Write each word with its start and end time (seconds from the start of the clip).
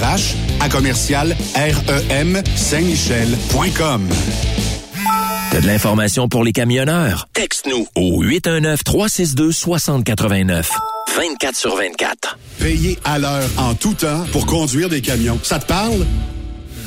RH 0.00 0.34
à 0.60 0.68
commercial 0.68 1.36
REM 1.54 2.42
Saint-Michel.com. 2.56 4.08
T'as 5.50 5.60
de 5.60 5.66
l'information 5.66 6.28
pour 6.28 6.44
les 6.44 6.52
camionneurs? 6.52 7.28
Texte-nous 7.34 7.86
au 7.96 8.22
819-362-6089. 8.24 10.66
24 11.16 11.56
sur 11.56 11.74
24. 11.76 12.38
Payé 12.60 12.96
à 13.04 13.18
l'heure 13.18 13.48
en 13.58 13.74
tout 13.74 13.94
temps 13.94 14.24
pour 14.32 14.46
conduire 14.46 14.88
des 14.88 15.00
camions. 15.02 15.38
Ça 15.42 15.58
te 15.58 15.66
parle? 15.66 16.06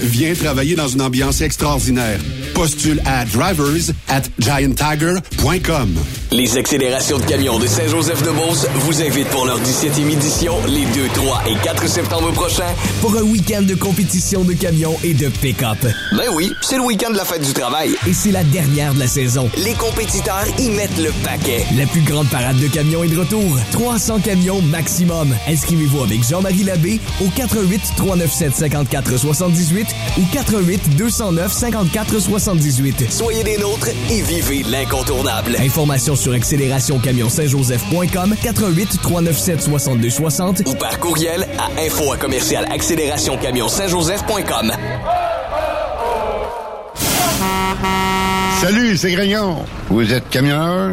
Viens 0.00 0.34
travailler 0.34 0.74
dans 0.76 0.88
une 0.88 1.02
ambiance 1.02 1.40
extraordinaire. 1.42 2.18
Postule 2.54 3.00
à 3.04 3.24
drivers 3.26 3.92
at 4.08 4.22
gianttiger.com. 4.38 5.94
Les 6.32 6.56
accélérations 6.56 7.18
de 7.18 7.24
camions 7.24 7.58
de 7.58 7.66
Saint-Joseph-de-Beauce 7.66 8.66
vous 8.74 9.02
invitent 9.02 9.28
pour 9.28 9.46
leur 9.46 9.60
17e 9.60 10.10
édition 10.12 10.54
les 10.68 10.84
2, 10.86 11.08
3 11.14 11.42
et 11.48 11.54
4 11.64 11.88
septembre 11.88 12.32
prochains 12.32 12.72
pour 13.00 13.16
un 13.16 13.22
week-end 13.22 13.62
de 13.62 13.74
compétition 13.74 14.44
de 14.44 14.52
camions 14.52 14.96
et 15.02 15.12
de 15.12 15.28
pick-up. 15.28 15.78
Ben 16.12 16.28
oui, 16.32 16.52
c'est 16.62 16.76
le 16.76 16.82
week-end 16.82 17.10
de 17.10 17.16
la 17.16 17.24
fête 17.24 17.44
du 17.44 17.52
travail. 17.52 17.90
Et 18.06 18.12
c'est 18.12 18.30
la 18.30 18.44
dernière 18.44 18.94
de 18.94 19.00
la 19.00 19.08
saison. 19.08 19.50
Les 19.64 19.74
compétiteurs 19.74 20.46
y 20.58 20.70
mettent 20.70 20.98
le 20.98 21.10
paquet. 21.24 21.64
La 21.76 21.86
plus 21.86 22.02
grande 22.02 22.28
parade 22.28 22.58
de 22.58 22.68
camions 22.68 23.02
est 23.02 23.08
de 23.08 23.18
retour. 23.18 23.58
300 23.72 24.20
camions 24.20 24.62
maximum. 24.62 25.34
Inscrivez-vous 25.48 26.02
avec 26.02 26.22
Jean-Marie 26.28 26.64
Labbé 26.64 27.00
au 27.20 27.28
88 27.34 27.80
397 27.96 28.54
54 28.54 29.16
78 29.18 29.86
ou 30.18 30.22
88 30.32 30.96
209 30.96 31.52
54 31.52 32.18
78. 32.18 33.10
Soyez 33.10 33.44
des 33.44 33.58
nôtres 33.58 33.88
et 34.10 34.22
vivez 34.22 34.62
l'incontournable. 34.62 35.56
Informations 35.58 36.16
sur 36.16 36.32
accélérationcamionsaintjoseph.com 36.32 38.34
88 38.42 39.00
397 39.02 39.60
62 39.62 40.08
60 40.10 40.62
ou 40.66 40.74
par 40.74 40.98
courriel 40.98 41.46
à 41.58 41.68
info 41.80 42.12
à 42.12 42.16
commercial 42.16 42.66
accélérationcamionsaintjoseph.com. 42.70 44.72
Salut, 48.60 48.96
c'est 48.98 49.12
Grignon. 49.12 49.64
Vous 49.88 50.12
êtes 50.12 50.28
camionneur? 50.28 50.92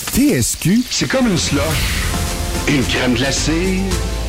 TSQ, 0.13 0.83
c'est 0.89 1.07
comme 1.07 1.27
une 1.27 1.37
slush. 1.37 1.61
Une 2.67 2.83
crème 2.83 3.13
glacée, 3.13 3.79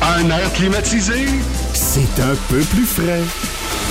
un 0.01 0.29
air 0.29 0.53
climatisé. 0.53 1.25
C'est 1.73 2.21
un 2.21 2.35
peu 2.49 2.59
plus 2.59 2.85
frais. 2.85 3.21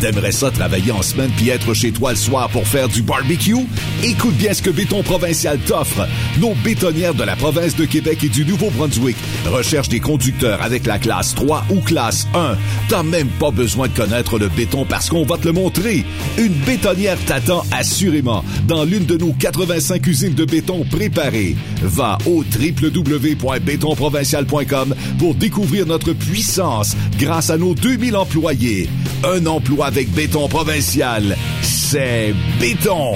T'aimerais 0.00 0.32
ça 0.32 0.50
travailler 0.50 0.92
en 0.92 1.00
semaine 1.00 1.30
puis 1.38 1.48
être 1.48 1.72
chez 1.72 1.90
toi 1.90 2.10
le 2.10 2.16
soir 2.16 2.50
pour 2.50 2.68
faire 2.68 2.86
du 2.86 3.00
barbecue? 3.00 3.56
Écoute 4.02 4.34
bien 4.34 4.52
ce 4.52 4.60
que 4.60 4.68
Béton 4.68 5.02
Provincial 5.02 5.58
t'offre. 5.58 6.06
Nos 6.38 6.52
bétonnières 6.62 7.14
de 7.14 7.24
la 7.24 7.34
province 7.34 7.74
de 7.76 7.86
Québec 7.86 8.22
et 8.22 8.28
du 8.28 8.44
Nouveau-Brunswick 8.44 9.16
recherchent 9.46 9.88
des 9.88 10.00
conducteurs 10.00 10.60
avec 10.62 10.84
la 10.84 10.98
classe 10.98 11.34
3 11.34 11.64
ou 11.70 11.80
classe 11.80 12.28
1. 12.34 12.58
T'as 12.90 13.02
même 13.02 13.28
pas 13.28 13.50
besoin 13.50 13.88
de 13.88 13.94
connaître 13.94 14.38
le 14.38 14.48
béton 14.48 14.84
parce 14.86 15.08
qu'on 15.08 15.24
va 15.24 15.38
te 15.38 15.46
le 15.46 15.52
montrer. 15.52 16.04
Une 16.36 16.52
bétonnière 16.52 17.16
t'attend 17.24 17.64
assurément 17.72 18.44
dans 18.68 18.84
l'une 18.84 19.06
de 19.06 19.16
nos 19.16 19.32
85 19.32 20.06
usines 20.06 20.34
de 20.34 20.44
béton 20.44 20.84
préparées. 20.90 21.56
Va 21.82 22.18
au 22.26 22.44
www.bétonprovincial.com 22.44 24.94
pour 25.18 25.34
découvrir 25.34 25.86
notre 25.86 26.12
puissance 26.12 26.94
grâce 27.18 27.48
à 27.48 27.56
nos 27.56 27.74
2000 27.74 28.14
employés. 28.14 28.90
Un 29.24 29.46
emploi 29.46 29.85
avec 29.86 30.10
béton 30.10 30.48
provincial. 30.48 31.36
C'est 31.62 32.34
béton. 32.58 33.14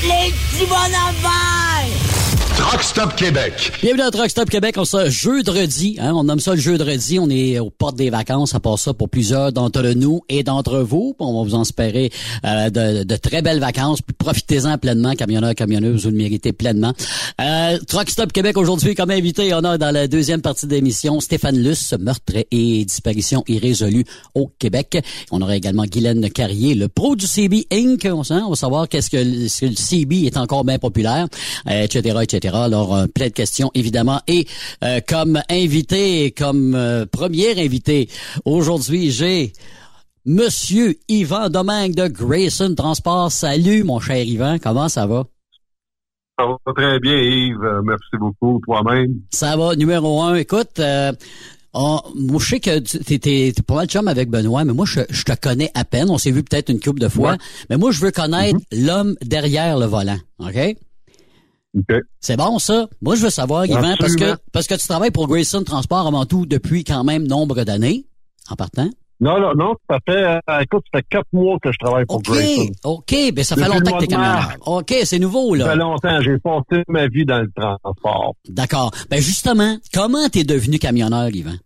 Les 0.02 0.32
petits 0.32 0.66
bonhommes 0.66 1.20
verts! 1.22 2.27
Truck 2.58 2.82
Stop 2.82 3.14
Québec. 3.14 3.72
Bienvenue 3.82 4.02
à 4.02 4.10
Truck 4.10 4.28
Stop 4.30 4.50
Québec. 4.50 4.74
On 4.78 4.84
se 4.84 5.08
jeudi, 5.08 5.96
hein, 6.00 6.12
on 6.12 6.24
nomme 6.24 6.40
ça 6.40 6.56
le 6.56 6.60
jeudi. 6.60 7.20
On 7.20 7.30
est 7.30 7.60
aux 7.60 7.70
portes 7.70 7.94
des 7.94 8.10
vacances. 8.10 8.50
Ça 8.50 8.58
passe 8.58 8.82
ça 8.82 8.94
pour 8.94 9.08
plusieurs 9.08 9.52
d'entre 9.52 9.82
nous 9.94 10.22
et 10.28 10.42
d'entre 10.42 10.80
vous. 10.80 11.14
On 11.20 11.38
va 11.38 11.48
vous 11.48 11.54
en 11.54 11.62
espérer 11.62 12.10
euh, 12.44 12.68
de, 12.68 13.04
de, 13.04 13.16
très 13.16 13.42
belles 13.42 13.60
vacances. 13.60 14.00
Profitez-en 14.18 14.76
pleinement, 14.76 15.14
camionneurs, 15.14 15.54
camionneuses, 15.54 16.02
vous 16.02 16.10
le 16.10 16.16
méritez 16.16 16.52
pleinement. 16.52 16.92
Euh, 17.40 17.78
Truck 17.86 18.10
Stop 18.10 18.32
Québec 18.32 18.56
aujourd'hui, 18.56 18.96
comme 18.96 19.12
invité, 19.12 19.54
on 19.54 19.62
a 19.62 19.78
dans 19.78 19.92
la 19.92 20.08
deuxième 20.08 20.42
partie 20.42 20.66
de 20.66 20.74
l'émission 20.74 21.20
Stéphane 21.20 21.56
Luce, 21.56 21.94
meurtre 22.00 22.44
et 22.50 22.84
disparition 22.84 23.44
irrésolue 23.46 24.04
au 24.34 24.50
Québec. 24.58 24.98
On 25.30 25.40
aura 25.42 25.54
également 25.54 25.84
Guylaine 25.84 26.28
Carrier, 26.28 26.74
le 26.74 26.88
pro 26.88 27.14
du 27.14 27.28
CB 27.28 27.68
Inc. 27.70 28.04
On, 28.12 28.22
va 28.22 28.56
savoir 28.56 28.88
qu'est-ce 28.88 29.10
que, 29.10 29.16
le 29.16 29.74
CB 29.76 30.26
est 30.26 30.36
encore 30.36 30.64
bien 30.64 30.80
populaire, 30.80 31.28
euh, 31.68 31.84
etc., 31.84 32.47
etc. 32.48 32.64
Alors, 32.64 32.94
euh, 32.94 33.06
plein 33.06 33.28
de 33.28 33.32
questions, 33.32 33.70
évidemment. 33.74 34.20
Et 34.26 34.46
euh, 34.82 35.00
comme 35.06 35.40
invité, 35.50 36.32
comme 36.32 36.74
euh, 36.74 37.06
premier 37.06 37.62
invité, 37.62 38.08
aujourd'hui, 38.44 39.10
j'ai 39.10 39.52
Monsieur 40.24 40.96
Yvan 41.08 41.48
Domingue 41.48 41.94
de 41.94 42.08
Grayson 42.08 42.74
Transport. 42.74 43.32
Salut, 43.32 43.84
mon 43.84 44.00
cher 44.00 44.22
Yvan. 44.22 44.58
Comment 44.62 44.88
ça 44.88 45.06
va? 45.06 45.24
Ça 46.38 46.44
va 46.46 46.72
très 46.72 47.00
bien, 47.00 47.16
Yves. 47.16 47.80
Merci 47.84 48.16
beaucoup. 48.18 48.60
Toi-même? 48.64 49.20
Ça 49.30 49.56
va. 49.56 49.74
Numéro 49.74 50.22
un. 50.22 50.34
Écoute, 50.36 50.80
moi, 51.74 52.02
je 52.40 52.46
sais 52.46 52.60
que 52.60 52.78
tu 52.80 53.28
es, 53.28 53.52
pas 53.66 53.74
mal 53.74 53.88
chum 53.88 54.08
avec 54.08 54.30
Benoît, 54.30 54.64
mais 54.64 54.72
moi, 54.72 54.86
je, 54.86 55.00
te 55.00 55.32
connais 55.40 55.70
à 55.74 55.84
peine. 55.84 56.10
On 56.10 56.18
s'est 56.18 56.30
vu 56.30 56.42
peut-être 56.42 56.70
une 56.70 56.80
couple 56.80 57.00
de 57.00 57.08
fois. 57.08 57.36
Mais 57.70 57.76
moi, 57.76 57.90
je 57.90 58.00
veux 58.00 58.10
connaître 58.10 58.58
mm-hmm. 58.58 58.86
l'homme 58.86 59.14
derrière 59.22 59.78
le 59.78 59.86
volant. 59.86 60.18
OK? 60.40 60.76
C'est 62.20 62.36
bon, 62.36 62.58
ça? 62.58 62.88
Moi, 63.02 63.16
je 63.16 63.22
veux 63.22 63.30
savoir, 63.30 63.66
Yvan, 63.66 63.94
parce 63.98 64.16
que, 64.16 64.36
parce 64.52 64.66
que 64.66 64.74
tu 64.74 64.86
travailles 64.86 65.10
pour 65.10 65.28
Grayson 65.28 65.62
Transport 65.64 66.06
avant 66.06 66.26
tout 66.26 66.46
depuis 66.46 66.84
quand 66.84 67.04
même 67.04 67.26
nombre 67.26 67.64
d'années, 67.64 68.06
en 68.50 68.56
partant. 68.56 68.88
Non, 69.20 69.40
non, 69.40 69.52
non, 69.56 69.74
ça 69.90 69.98
fait, 70.06 70.22
euh, 70.22 70.60
écoute, 70.60 70.84
ça 70.92 71.00
fait 71.00 71.06
quatre 71.10 71.26
mois 71.32 71.58
que 71.60 71.72
je 71.72 71.78
travaille 71.78 72.06
pour 72.06 72.22
Grayson. 72.22 72.70
OK, 72.84 73.14
ben 73.34 73.42
ça 73.42 73.56
fait 73.56 73.66
longtemps 73.66 73.96
que 73.96 74.04
t'es 74.04 74.06
camionneur. 74.06 74.54
OK, 74.64 74.94
c'est 75.02 75.18
nouveau, 75.18 75.56
là. 75.56 75.64
Ça 75.64 75.70
fait 75.72 75.76
longtemps, 75.76 76.20
j'ai 76.20 76.38
passé 76.38 76.84
ma 76.86 77.08
vie 77.08 77.24
dans 77.24 77.40
le 77.40 77.50
transport. 77.56 78.34
D'accord. 78.48 78.92
Ben 79.10 79.20
justement, 79.20 79.76
comment 79.92 80.28
t'es 80.28 80.44
devenu 80.44 80.78
camionneur, 80.78 81.30
Yvan? 81.30 81.56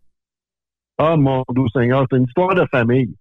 Ah, 0.96 1.16
mon 1.16 1.44
doux 1.52 1.68
Seigneur, 1.70 2.06
c'est 2.10 2.16
une 2.16 2.24
histoire 2.24 2.54
de 2.54 2.64
famille. 2.70 3.14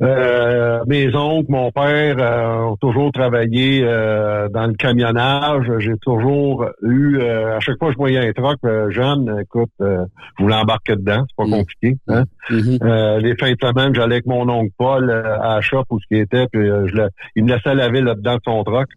Euh, 0.00 0.82
mes 0.86 1.14
oncles, 1.14 1.50
mon 1.50 1.70
père 1.70 2.16
euh, 2.18 2.70
ont 2.70 2.76
toujours 2.76 3.12
travaillé 3.12 3.82
euh, 3.84 4.48
dans 4.48 4.66
le 4.66 4.72
camionnage. 4.72 5.70
J'ai 5.78 5.96
toujours 5.98 6.66
eu, 6.82 7.20
à 7.20 7.60
chaque 7.60 7.78
fois 7.78 7.88
que 7.88 7.92
je 7.92 7.98
voyais 7.98 8.18
un 8.18 8.32
truck 8.32 8.58
jeune, 8.90 9.40
écoute, 9.40 9.70
je 9.80 10.42
voulais 10.42 10.56
embarquer 10.56 10.96
dedans, 10.96 11.24
c'est 11.28 11.36
pas 11.36 11.44
mm. 11.44 11.50
compliqué. 11.50 11.98
Hein? 12.08 12.24
Mm-hmm. 12.50 13.18
les 13.18 13.36
fins 13.36 13.52
de 13.52 13.58
semaine, 13.62 13.94
j'allais 13.94 14.16
avec 14.16 14.26
mon 14.26 14.48
oncle 14.48 14.72
Paul 14.76 15.10
à 15.10 15.54
la 15.56 15.60
shop 15.60 15.84
où 15.90 16.00
ce 16.00 16.06
qui 16.08 16.20
était, 16.20 16.46
puis 16.50 16.66
je 16.66 17.08
il 17.36 17.44
me 17.44 17.54
laissait 17.54 17.74
laver 17.74 18.00
là-dedans 18.00 18.36
de 18.36 18.40
son 18.44 18.64
truck. 18.64 18.88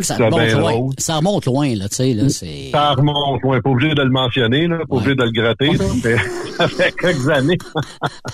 Ça, 0.00 0.16
remonte 0.16 0.52
loin. 0.52 0.90
ça 0.98 1.16
remonte 1.16 1.46
loin, 1.46 1.74
là, 1.76 1.88
tu 1.88 1.96
sais, 1.96 2.14
là, 2.14 2.28
c'est... 2.28 2.70
Ça 2.72 2.94
remonte 2.94 3.40
loin. 3.42 3.60
Pas 3.60 3.70
obligé 3.70 3.94
de 3.94 4.02
le 4.02 4.10
mentionner, 4.10 4.66
là, 4.66 4.78
pas 4.88 4.96
obligé 4.96 5.14
de 5.14 5.22
le 5.22 5.30
gratter, 5.30 5.72
là, 5.72 5.84
mais 6.04 6.16
ça 6.56 6.66
fait 6.68 6.92
quelques 6.96 7.28
années. 7.28 7.58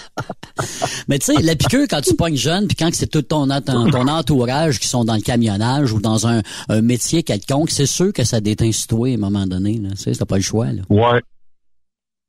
mais 1.09 1.19
tu 1.19 1.35
sais, 1.35 1.43
la 1.43 1.55
piqûre, 1.55 1.87
quand 1.89 2.01
tu 2.01 2.15
pognes 2.15 2.37
jeune, 2.37 2.67
puis 2.67 2.77
quand 2.77 2.89
c'est 2.95 3.09
tout 3.09 3.23
ton, 3.23 3.47
ton, 3.61 4.09
entourage 4.09 4.79
qui 4.79 4.89
sont 4.89 5.05
dans 5.05 5.17
le 5.17 5.21
camionnage 5.21 5.93
ou 5.93 6.01
dans 6.01 6.27
un, 6.27 6.41
métier 6.83 7.23
quelconque, 7.23 7.71
c'est 7.71 7.87
sûr 7.87 8.13
que 8.13 8.25
ça 8.25 8.41
déteint 8.41 8.73
sur 8.73 8.89
toi 8.89 9.09
à 9.09 9.15
un 9.15 9.19
moment 9.19 9.47
donné, 9.47 9.79
là. 9.79 9.91
Tu 9.91 9.97
sais, 9.97 10.13
t'as 10.13 10.25
pas 10.25 10.37
le 10.37 10.43
choix, 10.43 10.67
là. 10.67 10.83
Ouais. 10.89 11.21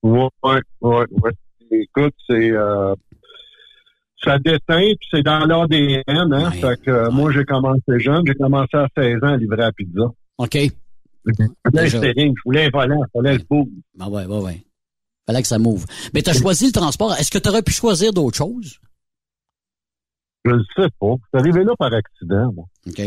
Ouais, 0.03 0.29
ouais, 0.43 0.61
ouais. 0.81 1.31
Écoute, 1.71 2.13
c'est... 2.27 2.51
Euh 2.51 2.93
ça 4.25 4.39
déteint, 4.39 4.93
puis 4.99 5.07
c'est 5.11 5.23
dans 5.23 5.45
l'ADN. 5.45 6.03
Hein? 6.33 6.51
fait 6.51 6.81
que 6.81 7.09
moi, 7.09 7.31
j'ai 7.31 7.45
commencé 7.45 7.99
jeune. 7.99 8.23
J'ai 8.25 8.35
commencé 8.35 8.75
à 8.75 8.87
16 8.97 9.23
ans 9.23 9.33
à 9.33 9.37
livrer 9.37 9.63
à 9.63 9.71
pizza. 9.71 10.11
OK. 10.37 10.57
je 11.25 12.33
voulais 12.43 12.65
un 12.65 12.69
volant, 12.69 13.01
il 13.03 13.11
fallait 13.13 13.37
le 13.37 13.43
bouge. 13.49 13.67
Ah 13.99 14.09
ouais, 14.09 14.25
ouais, 14.25 14.41
ouais. 14.41 14.65
Fallait 15.25 15.41
que 15.41 15.47
ça 15.47 15.57
move. 15.57 15.85
Mais 16.13 16.21
tu 16.21 16.29
as 16.29 16.33
choisi 16.33 16.67
le 16.67 16.71
transport. 16.71 17.13
Est-ce 17.13 17.31
que 17.31 17.39
tu 17.39 17.49
aurais 17.49 17.63
pu 17.63 17.71
choisir 17.71 18.13
d'autres 18.13 18.37
choses? 18.37 18.79
Je 20.43 20.51
ne 20.51 20.63
sais 20.75 20.89
pas. 20.99 21.15
C'est 21.31 21.39
arrivé 21.39 21.63
là 21.63 21.73
par 21.77 21.91
accident. 21.93 22.51
Moi. 22.53 22.65
OK. 22.87 23.01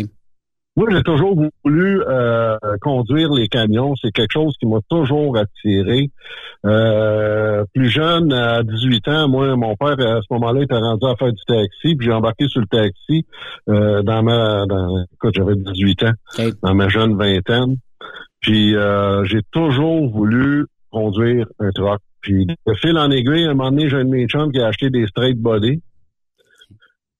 Moi, 0.79 0.87
j'ai 0.93 1.03
toujours 1.03 1.37
voulu 1.65 2.03
euh, 2.07 2.57
conduire 2.81 3.33
les 3.33 3.49
camions. 3.49 3.97
C'est 4.01 4.13
quelque 4.13 4.33
chose 4.33 4.55
qui 4.61 4.67
m'a 4.67 4.79
toujours 4.89 5.37
attiré. 5.37 6.09
Euh, 6.65 7.65
plus 7.75 7.89
jeune, 7.89 8.33
à 8.33 8.63
18 8.63 9.09
ans, 9.09 9.29
moi, 9.29 9.57
mon 9.57 9.75
père, 9.75 9.99
à 9.99 10.21
ce 10.23 10.33
moment-là, 10.35 10.63
était 10.63 10.77
rendu 10.77 11.05
à 11.05 11.17
faire 11.17 11.33
du 11.33 11.43
taxi, 11.49 11.97
puis 11.97 12.07
j'ai 12.07 12.13
embarqué 12.13 12.47
sur 12.47 12.61
le 12.61 12.69
taxi 12.69 13.27
euh, 13.69 14.03
dans 14.05 14.23
ma... 14.23 14.67
Dans, 14.67 15.05
écoute, 15.15 15.35
j'avais 15.35 15.57
18 15.57 16.05
ans, 16.05 16.13
dans 16.63 16.75
ma 16.77 16.89
jeune 16.89 17.19
vingtaine. 17.19 17.79
Puis 18.41 18.77
j'ai 19.25 19.43
toujours 19.51 20.09
voulu 20.09 20.67
conduire 20.93 21.49
un 21.59 21.73
truck. 21.73 21.99
Puis 22.21 22.47
de 22.47 22.75
fil 22.75 22.97
en 22.97 23.11
aiguille, 23.11 23.47
à 23.47 23.51
un 23.51 23.55
moment 23.55 23.73
donné, 23.73 23.89
j'ai 23.89 23.97
un 23.97 24.05
de 24.05 24.11
mes 24.11 24.29
chums 24.29 24.53
qui 24.53 24.61
a 24.61 24.69
acheté 24.69 24.91
des 24.91 25.09
straight 25.09 25.39
body. 25.39 25.83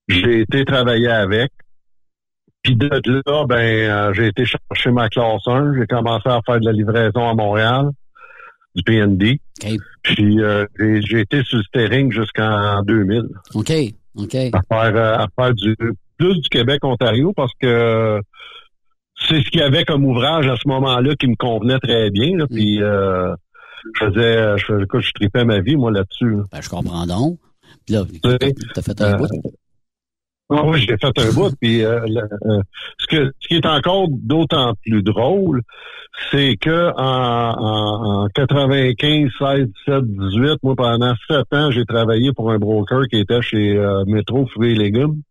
J'ai 0.07 0.39
été 0.39 0.63
travailler 0.63 1.09
avec. 1.09 1.51
Puis 2.63 2.75
de 2.75 2.89
là, 3.25 3.45
ben, 3.47 3.55
euh, 3.55 4.13
j'ai 4.13 4.27
été 4.27 4.45
chercher 4.45 4.91
ma 4.91 5.09
classe 5.09 5.47
1. 5.47 5.75
J'ai 5.77 5.87
commencé 5.87 6.27
à 6.27 6.41
faire 6.45 6.59
de 6.59 6.65
la 6.65 6.73
livraison 6.73 7.29
à 7.29 7.33
Montréal, 7.33 7.89
du 8.75 8.83
PND. 8.83 9.39
Puis 10.03 10.41
euh, 10.41 10.65
j'ai 10.77 11.21
été 11.21 11.43
sur 11.43 11.57
le 11.57 11.63
steering 11.63 12.11
jusqu'en 12.11 12.81
2000. 12.83 13.29
OK, 13.53 13.71
OK. 14.15 14.35
À 14.35 14.61
faire, 14.71 14.95
euh, 14.95 15.17
à 15.17 15.27
faire 15.35 15.53
du 15.53 15.75
plus 16.17 16.35
du 16.41 16.49
Québec-Ontario 16.49 17.31
parce 17.33 17.53
que 17.61 18.19
c'est 19.27 19.41
ce 19.41 19.49
qu'il 19.49 19.61
y 19.61 19.63
avait 19.63 19.85
comme 19.85 20.05
ouvrage 20.05 20.47
à 20.47 20.55
ce 20.57 20.67
moment-là 20.67 21.15
qui 21.15 21.27
me 21.27 21.35
convenait 21.35 21.79
très 21.79 22.09
bien. 22.09 22.37
Là, 22.37 22.47
Puis 22.47 22.81
euh, 22.81 23.33
je 23.95 24.05
faisais, 24.05 24.57
je, 24.57 24.83
écoute, 24.83 25.01
je 25.01 25.11
tripais 25.13 25.45
ma 25.45 25.59
vie, 25.59 25.75
moi, 25.75 25.91
là-dessus. 25.91 26.37
Ben, 26.51 26.61
je 26.61 26.69
comprends 26.69 27.05
donc. 27.05 27.39
Puis 27.85 27.95
là, 27.95 28.03
t'as 28.73 28.81
fait 28.81 29.01
un 29.01 29.17
bout. 29.17 29.27
Ah 30.51 30.65
oui, 30.65 30.79
j'ai 30.79 30.97
fait 30.97 31.19
un 31.19 31.31
bout. 31.31 31.55
Puis 31.61 31.83
euh, 31.83 31.99
euh, 32.05 32.61
ce, 32.97 33.07
que, 33.07 33.31
ce 33.39 33.47
qui 33.47 33.55
est 33.55 33.65
encore 33.65 34.07
d'autant 34.09 34.73
plus 34.83 35.03
drôle, 35.03 35.61
c'est 36.31 36.57
que 36.57 36.91
en, 36.97 38.23
en, 38.23 38.27
95, 38.29 39.29
16, 39.37 39.67
17, 39.85 40.03
18, 40.05 40.57
moi 40.63 40.75
pendant 40.75 41.13
sept 41.27 41.53
ans, 41.53 41.69
j'ai 41.69 41.85
travaillé 41.85 42.33
pour 42.33 42.51
un 42.51 42.57
broker 42.57 43.07
qui 43.07 43.17
était 43.19 43.41
chez 43.43 43.77
euh, 43.77 44.03
Métro 44.05 44.47
Fruits 44.47 44.71
et 44.71 44.75
Légumes. 44.75 45.21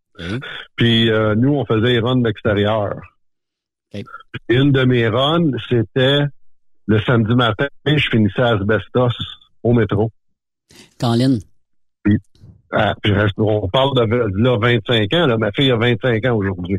Puis 0.75 1.09
nous, 1.37 1.55
on 1.55 1.65
faisait 1.65 1.93
les 1.93 2.01
runs 2.01 2.21
d'extérieur. 2.21 2.95
Une 4.49 4.73
de 4.73 4.85
mes 4.85 5.07
runs, 5.07 5.53
c'était 5.69 6.23
le 6.87 7.01
samedi 7.03 7.35
matin, 7.37 7.69
je 7.87 8.09
finissais 8.11 8.43
à 8.43 8.57
Asbestos 8.57 9.13
au 9.63 9.73
métro. 9.75 10.11
Caroline. 10.99 11.39
Ah, 12.71 12.95
on 13.39 13.69
parle 13.69 13.95
de 13.97 14.43
là 14.43 14.59
25 14.59 15.13
ans. 15.15 15.27
Là, 15.27 15.39
ma 15.39 15.53
fille 15.53 15.71
a 15.71 15.77
25 15.77 16.25
ans 16.27 16.37
aujourd'hui. 16.37 16.79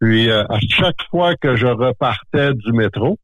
Puis 0.00 0.30
euh, 0.30 0.42
à 0.48 0.58
chaque 0.60 1.02
fois 1.10 1.36
que 1.36 1.54
je 1.56 1.66
repartais 1.66 2.54
du 2.54 2.72
métro, 2.72 3.18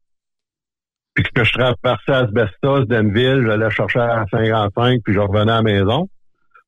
puis 1.13 1.25
que 1.33 1.43
je 1.43 1.51
traversais 1.53 2.11
Asbestos, 2.11 2.85
Denville, 2.85 3.43
j'allais 3.45 3.69
chercher 3.71 3.99
à 3.99 4.25
55, 4.31 5.01
puis 5.03 5.13
je 5.13 5.19
revenais 5.19 5.51
à 5.51 5.55
la 5.55 5.61
maison, 5.61 6.07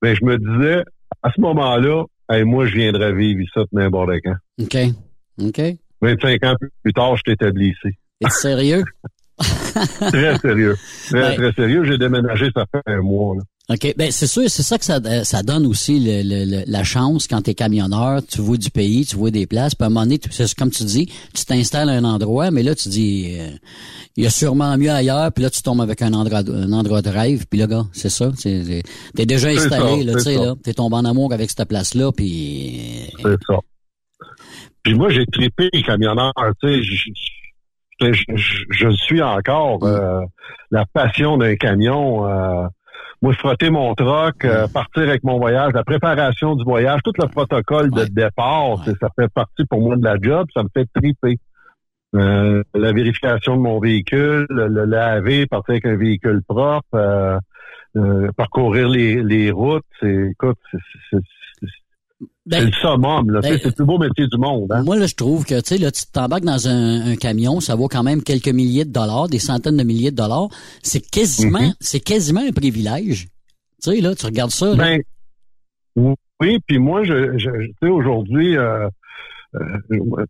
mais 0.01 0.13
ben, 0.13 0.17
je 0.19 0.25
me 0.25 0.37
disais, 0.37 0.83
à 1.23 1.31
ce 1.31 1.39
moment-là, 1.39 2.05
moi, 2.45 2.65
je 2.65 2.73
viendrais 2.73 3.13
vivre 3.13 3.41
ici 3.41 3.67
n'importe 3.71 4.11
quand. 4.23 4.35
OK. 4.61 4.77
OK. 5.41 5.61
25 6.01 6.45
ans 6.45 6.55
plus 6.83 6.93
tard, 6.93 7.15
je 7.17 7.23
t'établis 7.23 7.69
ici. 7.69 7.95
Es 8.21 8.29
sérieux? 8.29 8.83
très 9.99 10.37
sérieux. 10.37 10.75
Très, 11.09 11.35
très 11.35 11.51
sérieux. 11.53 11.83
J'ai 11.83 11.97
déménagé, 11.97 12.49
ça 12.55 12.65
fait 12.71 12.81
un 12.85 13.01
mois. 13.01 13.35
Là. 13.35 13.41
OK. 13.70 13.94
Ben, 13.96 14.12
c'est 14.12 14.27
sûr, 14.27 14.50
c'est 14.50 14.63
ça 14.63 14.77
que 14.77 14.84
ça, 14.84 15.00
euh, 15.06 15.24
ça 15.24 15.44
donne 15.44 15.65
aussi 15.65 16.00
le, 16.00 16.63
la 16.70 16.84
chance 16.84 17.27
quand 17.27 17.41
tu 17.44 17.51
es 17.51 17.53
camionneur, 17.53 18.22
tu 18.25 18.41
vois 18.41 18.58
du 18.58 18.70
pays, 18.70 19.06
tu 19.06 19.15
vois 19.15 19.32
des 19.32 19.46
places, 19.46 19.75
puis 19.75 19.84
à 19.84 19.88
un 19.88 19.89
moment 19.89 20.01
donné, 20.01 20.20
c'est 20.30 20.53
comme 20.56 20.72
tu 20.72 20.84
dis, 20.84 21.06
tu 21.34 21.46
t'installes 21.46 21.89
à 21.89 21.94
un 21.94 22.03
endroit, 22.03 22.51
mais 22.51 22.63
là, 22.63 22.75
tu 22.75 22.89
dis, 22.89 23.38
euh, 23.39 23.50
il 24.18 24.24
y 24.24 24.27
a 24.27 24.30
sûrement 24.30 24.77
mieux 24.77 24.91
ailleurs, 24.91 25.32
puis 25.32 25.44
là, 25.44 25.50
tu 25.50 25.62
tombes 25.62 25.82
avec 25.82 26.01
un 26.01 26.13
endroit, 26.13 26.39
un 26.39 26.74
endroit 26.74 27.01
de 27.01 27.10
rêve, 27.10 27.46
puis 27.50 27.60
là, 27.60 27.68
gars, 27.68 27.86
c'est 27.94 28.10
ça. 28.10 28.32
T'es 28.44 29.25
déjà 29.25 29.50
installé, 29.50 30.03
là, 30.03 30.13
tu 30.15 30.22
sais, 30.22 30.36
là. 30.36 30.56
T'es 30.62 30.74
tombé 30.74 30.98
en 30.98 31.06
amour 31.06 31.32
avec 31.32 31.50
cette 31.50 31.68
place-là, 31.68 32.12
puis... 32.12 33.10
C'est 33.22 33.38
ça. 33.48 33.60
Puis 34.84 34.96
moi, 34.96 35.10
j'ai 35.10 35.25
trippé 35.27 35.70
camionneur, 35.86 36.34
tu 36.62 36.84
sais, 36.84 36.84
je, 36.84 38.24
je, 38.72 38.89
suis 38.89 39.22
encore 39.22 39.84
mm. 39.84 39.88
euh, 39.88 40.22
la 40.72 40.86
passion 40.86 41.38
d'un 41.38 41.56
camion 41.56 42.25
moi, 43.21 43.33
frotter 43.33 43.69
mon 43.69 43.93
troc, 43.93 44.43
euh, 44.45 44.67
partir 44.67 45.03
avec 45.03 45.23
mon 45.23 45.37
voyage, 45.37 45.73
la 45.73 45.83
préparation 45.83 46.55
du 46.55 46.63
voyage, 46.63 47.01
tout 47.03 47.13
le 47.19 47.27
protocole 47.27 47.91
de 47.91 48.05
départ, 48.05 48.83
ça 48.99 49.09
fait 49.15 49.31
partie 49.31 49.65
pour 49.65 49.81
moi 49.81 49.95
de 49.95 50.03
la 50.03 50.15
job, 50.19 50.47
ça 50.53 50.63
me 50.63 50.69
fait 50.73 50.87
triper. 50.95 51.37
Euh, 52.13 52.63
la 52.73 52.91
vérification 52.91 53.55
de 53.55 53.61
mon 53.61 53.79
véhicule, 53.79 54.45
le, 54.49 54.67
le 54.67 54.85
laver, 54.85 55.45
partir 55.45 55.73
avec 55.73 55.85
un 55.85 55.95
véhicule 55.95 56.41
propre, 56.45 56.83
euh, 56.95 57.37
euh, 57.95 58.31
parcourir 58.35 58.89
les, 58.89 59.21
les 59.21 59.51
routes, 59.51 59.85
c'est 59.99 60.31
écoute, 60.31 60.57
c'est- 62.50 62.60
c'est 62.60 62.65
le 62.65 62.71
summum, 62.71 63.29
là. 63.31 63.39
Ben, 63.41 63.57
c'est 63.57 63.65
le 63.65 63.71
plus 63.71 63.86
beau 63.86 63.98
métier 63.98 64.25
du 64.27 64.38
monde. 64.38 64.71
Hein? 64.71 64.83
Moi, 64.83 64.98
là, 64.98 65.05
je 65.07 65.15
trouve 65.15 65.45
que, 65.45 65.55
tu 65.62 65.75
sais, 65.75 65.77
là, 65.77 65.91
tu 65.91 66.03
t'embarques 66.12 66.43
dans 66.43 66.67
un, 66.67 67.12
un 67.12 67.15
camion, 67.15 67.60
ça 67.60 67.75
vaut 67.75 67.88
quand 67.88 68.03
même 68.03 68.24
quelques 68.24 68.48
milliers 68.50 68.86
de 68.86 68.91
dollars, 68.91 69.27
des 69.29 69.39
centaines 69.39 69.77
de 69.77 69.83
milliers 69.83 70.12
de 70.12 70.15
dollars. 70.15 70.48
C'est 70.81 71.01
quasiment, 71.10 71.60
Mhm. 71.62 71.74
c'est 71.79 72.00
quasiment 72.00 72.41
un 72.41 72.51
privilège. 72.51 73.27
Tu 73.83 73.91
sais, 73.91 74.01
là, 74.01 74.15
tu 74.15 74.25
regardes 74.25 74.51
ça, 74.51 74.75
là. 74.75 74.75
Ben, 74.75 75.01
oui, 76.39 76.57
puis 76.67 76.77
moi, 76.79 77.03
je, 77.03 77.38
je, 77.38 77.50
tu 77.50 77.74
sais, 77.83 77.89
aujourd'hui, 77.89 78.57
euh, 78.57 78.88
euh, 79.55 79.77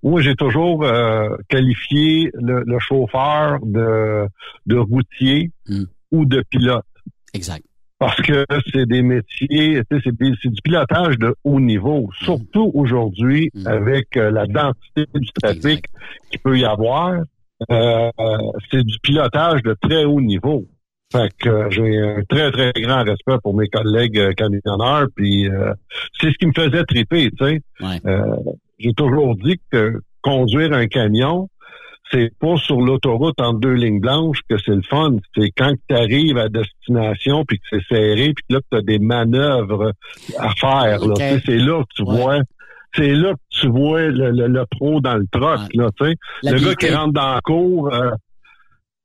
moi, 0.03 0.21
j'ai 0.21 0.35
toujours 0.35 0.83
euh, 0.83 1.29
qualifié 1.49 2.31
le, 2.33 2.63
le 2.65 2.79
chauffeur 2.79 3.59
de, 3.63 4.25
de 4.65 4.77
routier 4.77 5.51
Mm. 5.69 5.83
ou 6.11 6.25
de 6.25 6.43
pilote. 6.49 6.83
Exact. 7.33 7.63
Parce 8.01 8.19
que 8.21 8.45
c'est 8.73 8.87
des 8.87 9.03
métiers, 9.03 9.79
c'est 9.91 10.49
du 10.49 10.61
pilotage 10.63 11.19
de 11.19 11.35
haut 11.43 11.59
niveau, 11.59 12.09
Mm. 12.21 12.25
surtout 12.25 12.71
aujourd'hui 12.73 13.51
avec 13.67 14.17
euh, 14.17 14.31
la 14.31 14.47
densité 14.47 15.05
du 15.13 15.29
trafic 15.39 15.85
qu'il 16.31 16.39
peut 16.39 16.57
y 16.57 16.65
avoir. 16.65 17.13
euh, 17.69 18.09
c'est 18.71 18.83
du 18.83 18.97
pilotage 19.03 19.61
de 19.61 19.75
très 19.79 20.03
haut 20.05 20.19
niveau. 20.19 20.65
Fait 21.11 21.29
que 21.37 21.49
euh, 21.49 21.69
j'ai 21.69 21.99
un 21.99 22.23
très, 22.27 22.49
très 22.51 22.71
grand 22.81 23.03
respect 23.03 23.37
pour 23.43 23.55
mes 23.55 23.67
collègues 23.67 24.17
euh, 24.17 24.33
camionneurs, 24.33 25.05
puis 25.15 25.47
euh, 25.47 25.71
c'est 26.19 26.31
ce 26.31 26.37
qui 26.39 26.47
me 26.47 26.53
faisait 26.53 26.83
triper, 26.85 27.29
tu 27.29 27.45
sais. 27.45 27.61
Euh, 28.07 28.35
j'ai 28.79 28.93
toujours 28.93 29.35
dit 29.35 29.59
que 29.71 30.01
conduire 30.23 30.73
un 30.73 30.87
camion, 30.87 31.49
c'est 32.11 32.31
pas 32.39 32.57
sur 32.57 32.81
l'autoroute 32.81 33.39
entre 33.39 33.59
deux 33.59 33.73
lignes 33.73 33.99
blanches 34.01 34.39
que 34.49 34.57
c'est 34.57 34.75
le 34.75 34.81
fun. 34.81 35.15
C'est 35.35 35.51
quand 35.57 35.73
tu 35.89 35.95
arrives 35.95 36.37
à 36.37 36.49
destination, 36.49 37.45
puis 37.45 37.59
que 37.59 37.63
c'est 37.69 37.83
serré, 37.95 38.33
puis 38.33 38.43
que 38.49 38.53
là, 38.55 38.59
tu 38.71 38.77
as 38.77 38.81
des 38.81 38.99
manœuvres 38.99 39.93
à 40.37 40.49
faire. 40.51 40.99
là. 41.07 41.13
C'est 41.45 41.57
là 41.57 41.81
que 41.83 41.93
tu 41.95 42.03
vois... 42.03 42.39
C'est 42.93 43.13
là 43.13 43.31
que 43.33 43.39
tu 43.61 43.67
vois 43.69 44.01
le, 44.07 44.31
le- 44.31 44.47
le 44.47 44.65
pro 44.69 44.99
dans 44.99 45.15
le 45.15 45.25
truck, 45.31 45.61
là, 45.75 45.89
tu 45.97 46.05
sais. 46.07 46.15
Le 46.43 46.57
gars 46.65 46.75
qui 46.75 46.85
rentre 46.93 47.13
dans 47.13 47.33
la 47.35 47.39
cour, 47.41 47.93
euh, 47.93 48.11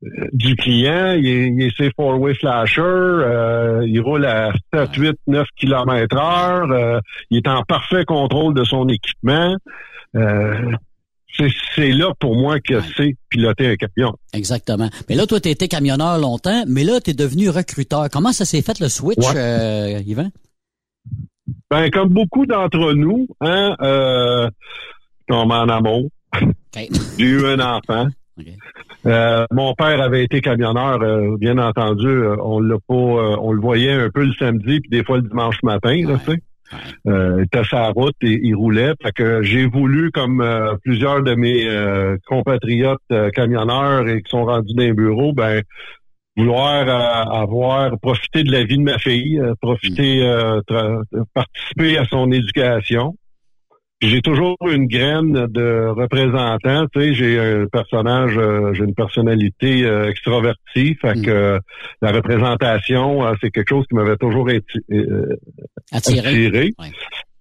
euh, 0.03 0.09
du 0.33 0.57
client, 0.57 1.13
il 1.17 1.25
est, 1.25 1.47
il 1.47 1.63
est 1.63 1.95
four-way 1.95 2.33
flasher, 2.35 2.81
euh, 2.81 3.83
il 3.87 4.01
roule 4.01 4.25
à 4.25 4.51
7, 4.73 4.93
8, 4.93 5.15
9 5.27 5.47
km 5.55 6.17
heure, 6.17 6.69
euh, 6.71 6.99
il 7.31 7.37
est 7.37 7.47
en 7.47 7.63
parfait 7.63 8.03
contrôle 8.03 8.53
de 8.53 8.65
son 8.65 8.89
équipement. 8.89 9.55
C'est, 11.75 11.91
là 11.91 12.11
pour 12.19 12.35
moi 12.35 12.59
que 12.59 12.81
c'est 12.95 13.15
piloter 13.29 13.67
un 13.67 13.75
camion. 13.75 14.15
Exactement. 14.33 14.89
Mais 15.07 15.15
là, 15.15 15.25
toi, 15.27 15.39
tu 15.39 15.49
été 15.49 15.67
camionneur 15.67 16.17
longtemps, 16.17 16.63
mais 16.67 16.83
là, 16.83 16.99
tu 16.99 17.11
es 17.11 17.13
devenu 17.13 17.49
recruteur. 17.49 18.09
Comment 18.11 18.31
ça 18.31 18.45
s'est 18.45 18.61
fait 18.61 18.79
le 18.79 18.89
switch, 18.89 19.17
Ouais. 19.19 19.33
euh, 19.35 20.01
Yvan? 20.05 20.29
Ben, 21.69 21.89
comme 21.91 22.09
beaucoup 22.09 22.45
d'entre 22.45 22.93
nous, 22.93 23.27
hein, 23.41 23.75
euh, 23.81 24.49
tombé 25.27 25.53
en 25.55 25.69
amour. 25.69 26.09
J'ai 27.17 27.25
eu 27.25 27.45
un 27.45 27.59
enfant. 27.59 28.07
Euh, 29.05 29.45
mon 29.51 29.73
père 29.73 30.01
avait 30.01 30.23
été 30.23 30.41
camionneur, 30.41 31.01
euh, 31.01 31.37
bien 31.39 31.57
entendu. 31.57 32.07
euh, 32.07 32.35
on 32.43 32.59
l'a 32.59 32.77
pas, 32.87 32.93
on 32.93 33.51
le 33.51 33.61
voyait 33.61 33.93
un 33.93 34.09
peu 34.09 34.23
le 34.25 34.33
samedi, 34.37 34.79
puis 34.79 34.89
des 34.89 35.03
fois 35.03 35.17
le 35.17 35.23
dimanche 35.23 35.61
matin, 35.63 35.95
là, 36.07 36.19
tu 36.25 36.31
sais. 36.33 36.41
Euh, 37.07 37.35
il 37.39 37.43
était 37.45 37.61
la 37.71 37.89
route 37.89 38.15
et 38.21 38.39
il 38.43 38.55
roulait. 38.55 38.93
Fait 39.01 39.11
que 39.11 39.41
j'ai 39.41 39.65
voulu, 39.65 40.11
comme 40.11 40.41
euh, 40.41 40.75
plusieurs 40.83 41.23
de 41.23 41.35
mes 41.35 41.67
euh, 41.67 42.17
compatriotes 42.25 42.99
euh, 43.11 43.29
camionneurs 43.29 44.07
et 44.07 44.21
qui 44.21 44.29
sont 44.29 44.45
rendus 44.45 44.73
dans 44.73 44.83
les 44.83 44.93
bureaux, 44.93 45.33
ben 45.33 45.61
vouloir 46.35 46.87
euh, 46.87 47.41
avoir 47.41 47.97
profité 47.99 48.43
de 48.43 48.51
la 48.51 48.63
vie 48.63 48.77
de 48.77 48.83
ma 48.83 48.99
fille, 48.99 49.39
euh, 49.39 49.53
profiter, 49.61 50.23
euh, 50.23 50.61
tra- 50.69 51.01
participer 51.33 51.97
à 51.97 52.05
son 52.05 52.31
éducation. 52.31 53.15
J'ai 53.99 54.21
toujours 54.21 54.57
une 54.69 54.85
graine 54.85 55.47
de 55.47 55.87
représentant, 55.87 56.85
tu 56.93 57.01
sais, 57.01 57.13
j'ai 57.15 57.39
un 57.39 57.65
personnage, 57.65 58.37
euh, 58.37 58.71
j'ai 58.73 58.83
une 58.83 58.93
personnalité 58.93 59.85
euh, 59.85 60.07
extravertie, 60.09 60.95
fait 61.01 61.19
que 61.19 61.31
euh, 61.31 61.59
la 62.03 62.11
représentation, 62.11 63.25
euh, 63.25 63.33
c'est 63.41 63.49
quelque 63.49 63.69
chose 63.69 63.85
qui 63.89 63.95
m'avait 63.95 64.17
toujours 64.17 64.49
atti- 64.49 64.83
euh, 64.91 65.35
Attiré. 65.91 66.73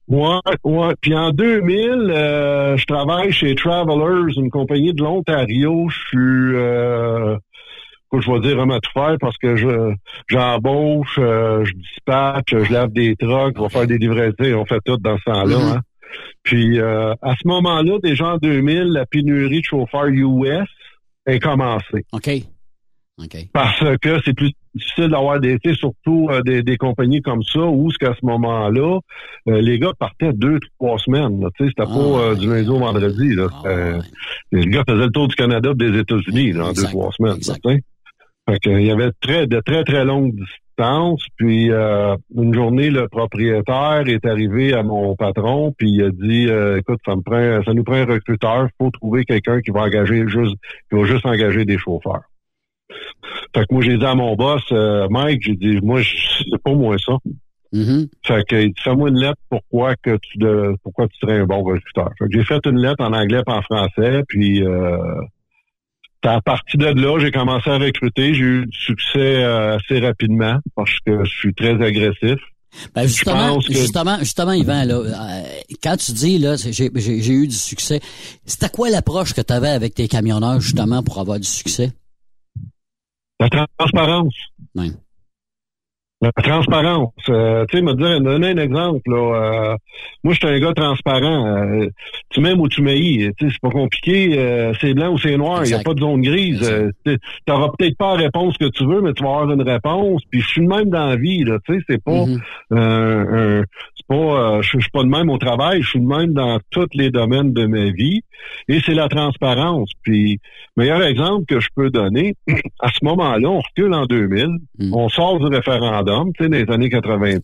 Ouais, 0.09 0.41
ouais. 0.65 0.95
Puis 1.03 1.15
en 1.15 1.31
2000, 1.31 2.11
euh, 2.11 2.77
je 2.79 2.87
travaille 2.87 3.33
chez 3.33 3.55
Travelers, 3.55 4.33
une 4.37 4.51
compagnie 4.51 4.95
de 4.95 5.03
l'Ontario. 5.03 5.89
Je 5.91 5.99
suis, 6.09 6.55
euh, 6.57 7.37
quoi, 8.09 8.21
je 8.21 8.31
vais 8.31 8.41
dire 8.41 8.65
faire 8.95 9.17
parce 9.21 9.37
que 9.37 9.57
je 9.57 9.93
j'embauche, 10.29 11.17
je 11.19 11.73
dispatche, 11.75 12.65
je 12.65 12.73
lave 12.73 12.93
des 12.93 13.15
trucks, 13.17 13.57
je 13.59 13.63
vais 13.63 13.69
faire 13.69 13.87
des 13.87 13.99
livraisons, 13.99 14.61
on 14.61 14.65
fait 14.65 14.81
tout 14.87 14.97
dans 14.97 15.19
ce 15.19 15.25
temps-là. 15.25 15.59
Mhm. 15.59 15.73
hein. 15.73 15.81
Puis 16.43 16.79
euh, 16.79 17.13
à 17.23 17.35
ce 17.41 17.47
moment-là, 17.49 17.99
déjà 18.03 18.35
en 18.35 18.37
2000, 18.39 18.85
la 18.85 19.07
pénurie 19.07 19.61
de 19.61 19.65
chauffeurs 19.65 20.07
US 20.07 20.69
est 21.27 21.41
commencée. 21.41 22.05
OK. 22.13 22.31
OK. 23.19 23.37
Parce 23.53 23.83
que 24.03 24.21
c'est 24.25 24.35
plus 24.35 24.53
difficile 24.75 25.09
d'avoir 25.09 25.41
des, 25.41 25.59
surtout 25.75 26.29
euh, 26.31 26.43
des, 26.43 26.63
des 26.63 26.77
compagnies 26.77 27.23
comme 27.23 27.43
ça, 27.43 27.61
où 27.61 27.91
ce 27.91 27.97
qu'à 27.97 28.13
ce 28.15 28.25
moment-là, 28.27 28.99
euh, 29.49 29.61
les 29.63 29.79
gars 29.79 29.93
partaient 29.99 30.35
deux, 30.35 30.59
trois 30.79 30.99
semaines. 30.99 31.43
c'était 31.59 31.73
pas 31.77 31.89
euh, 31.89 32.35
du 32.35 32.47
lundi 32.47 32.69
au 32.69 32.79
vendredi. 32.79 33.35
Là. 33.35 33.49
Euh, 33.65 34.01
Les 34.53 34.67
gars 34.67 34.85
faisaient 34.87 35.07
le 35.07 35.11
tour 35.11 35.29
du 35.29 35.35
Canada 35.35 35.71
et 35.71 35.75
des 35.91 35.99
États-Unis 35.99 36.61
en 36.61 36.73
deux, 36.73 36.83
trois 36.85 37.11
semaines. 37.13 37.39
Fait 38.49 38.59
que, 38.61 38.71
il 38.71 38.87
y 38.87 38.91
avait 38.91 39.11
très, 39.21 39.47
de 39.47 39.61
très, 39.61 39.85
très 39.85 40.05
longues 40.05 40.35
distances. 40.35 41.25
Puis 41.37 41.71
euh, 41.71 42.17
une 42.35 42.55
journée, 42.55 42.91
le 42.91 43.09
propriétaire 43.09 44.05
est 44.07 44.25
arrivé 44.27 44.73
à 44.75 44.83
mon 44.83 45.17
patron, 45.17 45.73
puis 45.77 45.91
il 45.91 46.03
a 46.03 46.11
dit 46.11 46.49
euh, 46.49 46.79
Écoute, 46.79 47.01
ça 47.05 47.17
me 47.17 47.23
prend 47.23 47.63
ça 47.65 47.75
nous 47.75 47.85
prend 47.85 47.97
un 47.97 48.05
recruteur, 48.05 48.69
faut 48.79 48.91
trouver 48.91 49.25
quelqu'un 49.25 49.61
qui 49.61 49.71
va 49.71 49.83
engager 49.83 50.29
juste 50.29 50.57
qui 50.91 50.99
va 50.99 51.05
juste 51.05 51.27
engager 51.27 51.65
des 51.65 51.79
chauffeurs. 51.79 52.23
Fait 53.55 53.67
que 53.67 53.75
moi, 53.75 53.83
j'ai 53.83 53.97
dit 53.97 54.05
à 54.05 54.15
mon 54.15 54.35
boss, 54.37 54.63
euh, 54.73 55.09
Mike, 55.11 55.43
j'ai 55.43 55.57
dit, 55.57 55.81
moi, 55.83 56.01
c'est 56.03 56.63
pas 56.63 56.73
moi 56.73 56.97
ça. 56.99 57.15
Mm-hmm. 57.73 58.09
Fait 58.25 58.45
que, 58.47 58.57
il 58.57 58.69
dit, 58.69 58.83
fais-moi 58.83 59.09
une 59.09 59.19
lettre 59.19 59.41
pourquoi 59.49 59.95
que 59.97 60.17
tu 60.19 60.39
de, 60.39 60.77
pourquoi 60.83 61.09
tu 61.09 61.19
serais 61.19 61.41
un 61.41 61.47
bon 61.47 61.63
recruteur. 61.63 62.11
Fait 62.19 62.27
que 62.27 62.33
j'ai 62.33 62.45
fait 62.45 62.65
une 62.67 62.79
lettre 62.79 63.03
en 63.03 63.13
anglais 63.13 63.43
et 63.47 63.51
en 63.51 63.63
français, 63.63 64.23
puis 64.29 64.63
euh, 64.63 64.99
à 66.27 66.41
partir 66.41 66.79
de 66.79 66.87
là, 67.01 67.19
j'ai 67.19 67.31
commencé 67.31 67.71
à 67.71 67.79
recruter. 67.79 68.35
J'ai 68.35 68.41
eu 68.41 68.67
du 68.67 68.79
succès 68.79 69.45
euh, 69.45 69.77
assez 69.77 70.01
rapidement 70.01 70.59
parce 70.75 70.93
que 71.05 71.25
je 71.25 71.31
suis 71.31 71.55
très 71.55 71.75
agressif. 71.83 72.39
Ben 72.95 73.07
justement, 73.07 73.59
que- 73.59 73.73
justement, 73.73 74.19
justement, 74.19 74.53
Yvan, 74.53 74.85
là, 74.85 74.95
euh, 74.95 75.43
quand 75.83 75.97
tu 75.97 76.13
dis 76.13 76.39
là, 76.39 76.57
j'ai 76.57 77.33
eu 77.33 77.47
du 77.47 77.55
succès, 77.57 78.01
c'était 78.45 78.69
quoi 78.69 78.91
l'approche 78.91 79.33
que 79.33 79.41
tu 79.41 79.53
avais 79.53 79.71
avec 79.71 79.95
tes 79.95 80.09
camionneurs 80.09 80.61
justement 80.61 81.03
pour 81.03 81.19
avoir 81.19 81.39
du 81.39 81.49
succès? 81.49 81.93
La 83.41 83.49
transparence. 83.79 84.35
Ouais. 84.75 84.91
La 86.23 86.33
transparence. 86.33 87.13
Euh, 87.29 87.67
tu 87.69 87.77
sais, 87.77 87.83
me 87.83 87.93
dire, 87.93 88.23
donner 88.23 88.49
un 88.49 88.57
exemple. 88.57 89.03
Là, 89.07 89.17
euh, 89.73 89.77
moi, 90.25 90.33
je 90.33 90.39
suis 90.39 90.49
un 90.49 90.59
gars 90.59 90.73
transparent. 90.73 91.47
Euh, 91.47 91.89
tu 92.31 92.41
m'aimes 92.41 92.59
ou 92.59 92.69
tu 92.69 92.81
m'haïs. 92.81 93.31
C'est 93.39 93.49
pas 93.61 93.69
compliqué. 93.69 94.73
c'est 94.81 94.95
blanc 94.95 95.13
ou 95.13 95.19
c'est 95.19 95.37
noir. 95.37 95.61
Il 95.65 95.69
n'y 95.69 95.75
a 95.75 95.81
pas 95.83 95.93
de 95.93 96.01
zone 96.01 96.23
grise. 96.23 96.61
Tu 97.05 97.19
n'auras 97.47 97.69
peut-être 97.79 97.99
pas 97.99 98.17
la 98.17 98.23
réponse 98.25 98.57
que 98.57 98.65
tu 98.71 98.87
veux, 98.87 99.03
mais 99.03 99.13
tu 99.13 99.23
vas 99.23 99.29
avoir 99.41 99.51
une 99.51 99.61
réponse. 99.63 100.23
Puis 100.31 100.41
je 100.41 100.47
suis 100.49 100.61
le 100.63 100.69
même 100.69 100.89
dans 100.89 101.07
la 101.07 101.17
vie. 101.17 101.45
Tu 101.67 101.75
sais, 101.75 101.85
c'est 101.87 102.03
pas, 102.03 102.25
un- 102.71 103.63
c'est 103.95 104.07
pas, 104.09 104.61
je 104.63 104.69
suis 104.81 104.91
pas 104.91 105.03
le 105.03 105.09
même 105.11 105.29
au 105.29 105.37
travail. 105.37 105.83
Je 105.83 105.89
suis 105.91 106.01
le 106.01 106.07
même 106.07 106.33
dans 106.33 106.59
tous 106.71 106.89
les 106.95 107.11
domaines 107.11 107.53
de 107.53 107.67
ma 107.67 107.91
vie. 107.91 108.23
Et 108.69 108.81
c'est 108.81 108.95
la 108.95 109.09
transparence. 109.09 109.91
Puis, 110.03 110.39
meilleur 110.77 111.03
exemple 111.03 111.45
que 111.47 111.61
je 111.61 111.69
peux 111.75 111.91
donner, 111.91 112.35
à 112.81 112.89
ce 112.89 113.05
moment-là, 113.05 113.49
on 113.51 113.61
recule 113.61 113.93
en 113.95 114.07
2000, 114.07 114.47
on 114.93 115.09
sort 115.09 115.39
du 115.41 115.47
référendum, 115.47 116.06
tu 116.37 116.45
sais, 116.45 116.49
des 116.51 116.73
années 116.73 116.89
90. 116.91 117.41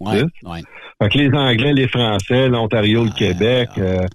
Fait 1.02 1.08
que 1.08 1.18
les 1.18 1.30
Anglais, 1.36 1.72
les 1.72 1.88
Français, 1.88 2.48
l'Ontario, 2.48 3.04
le 3.04 3.10
Québec, 3.10 3.68
euh, 3.78 4.06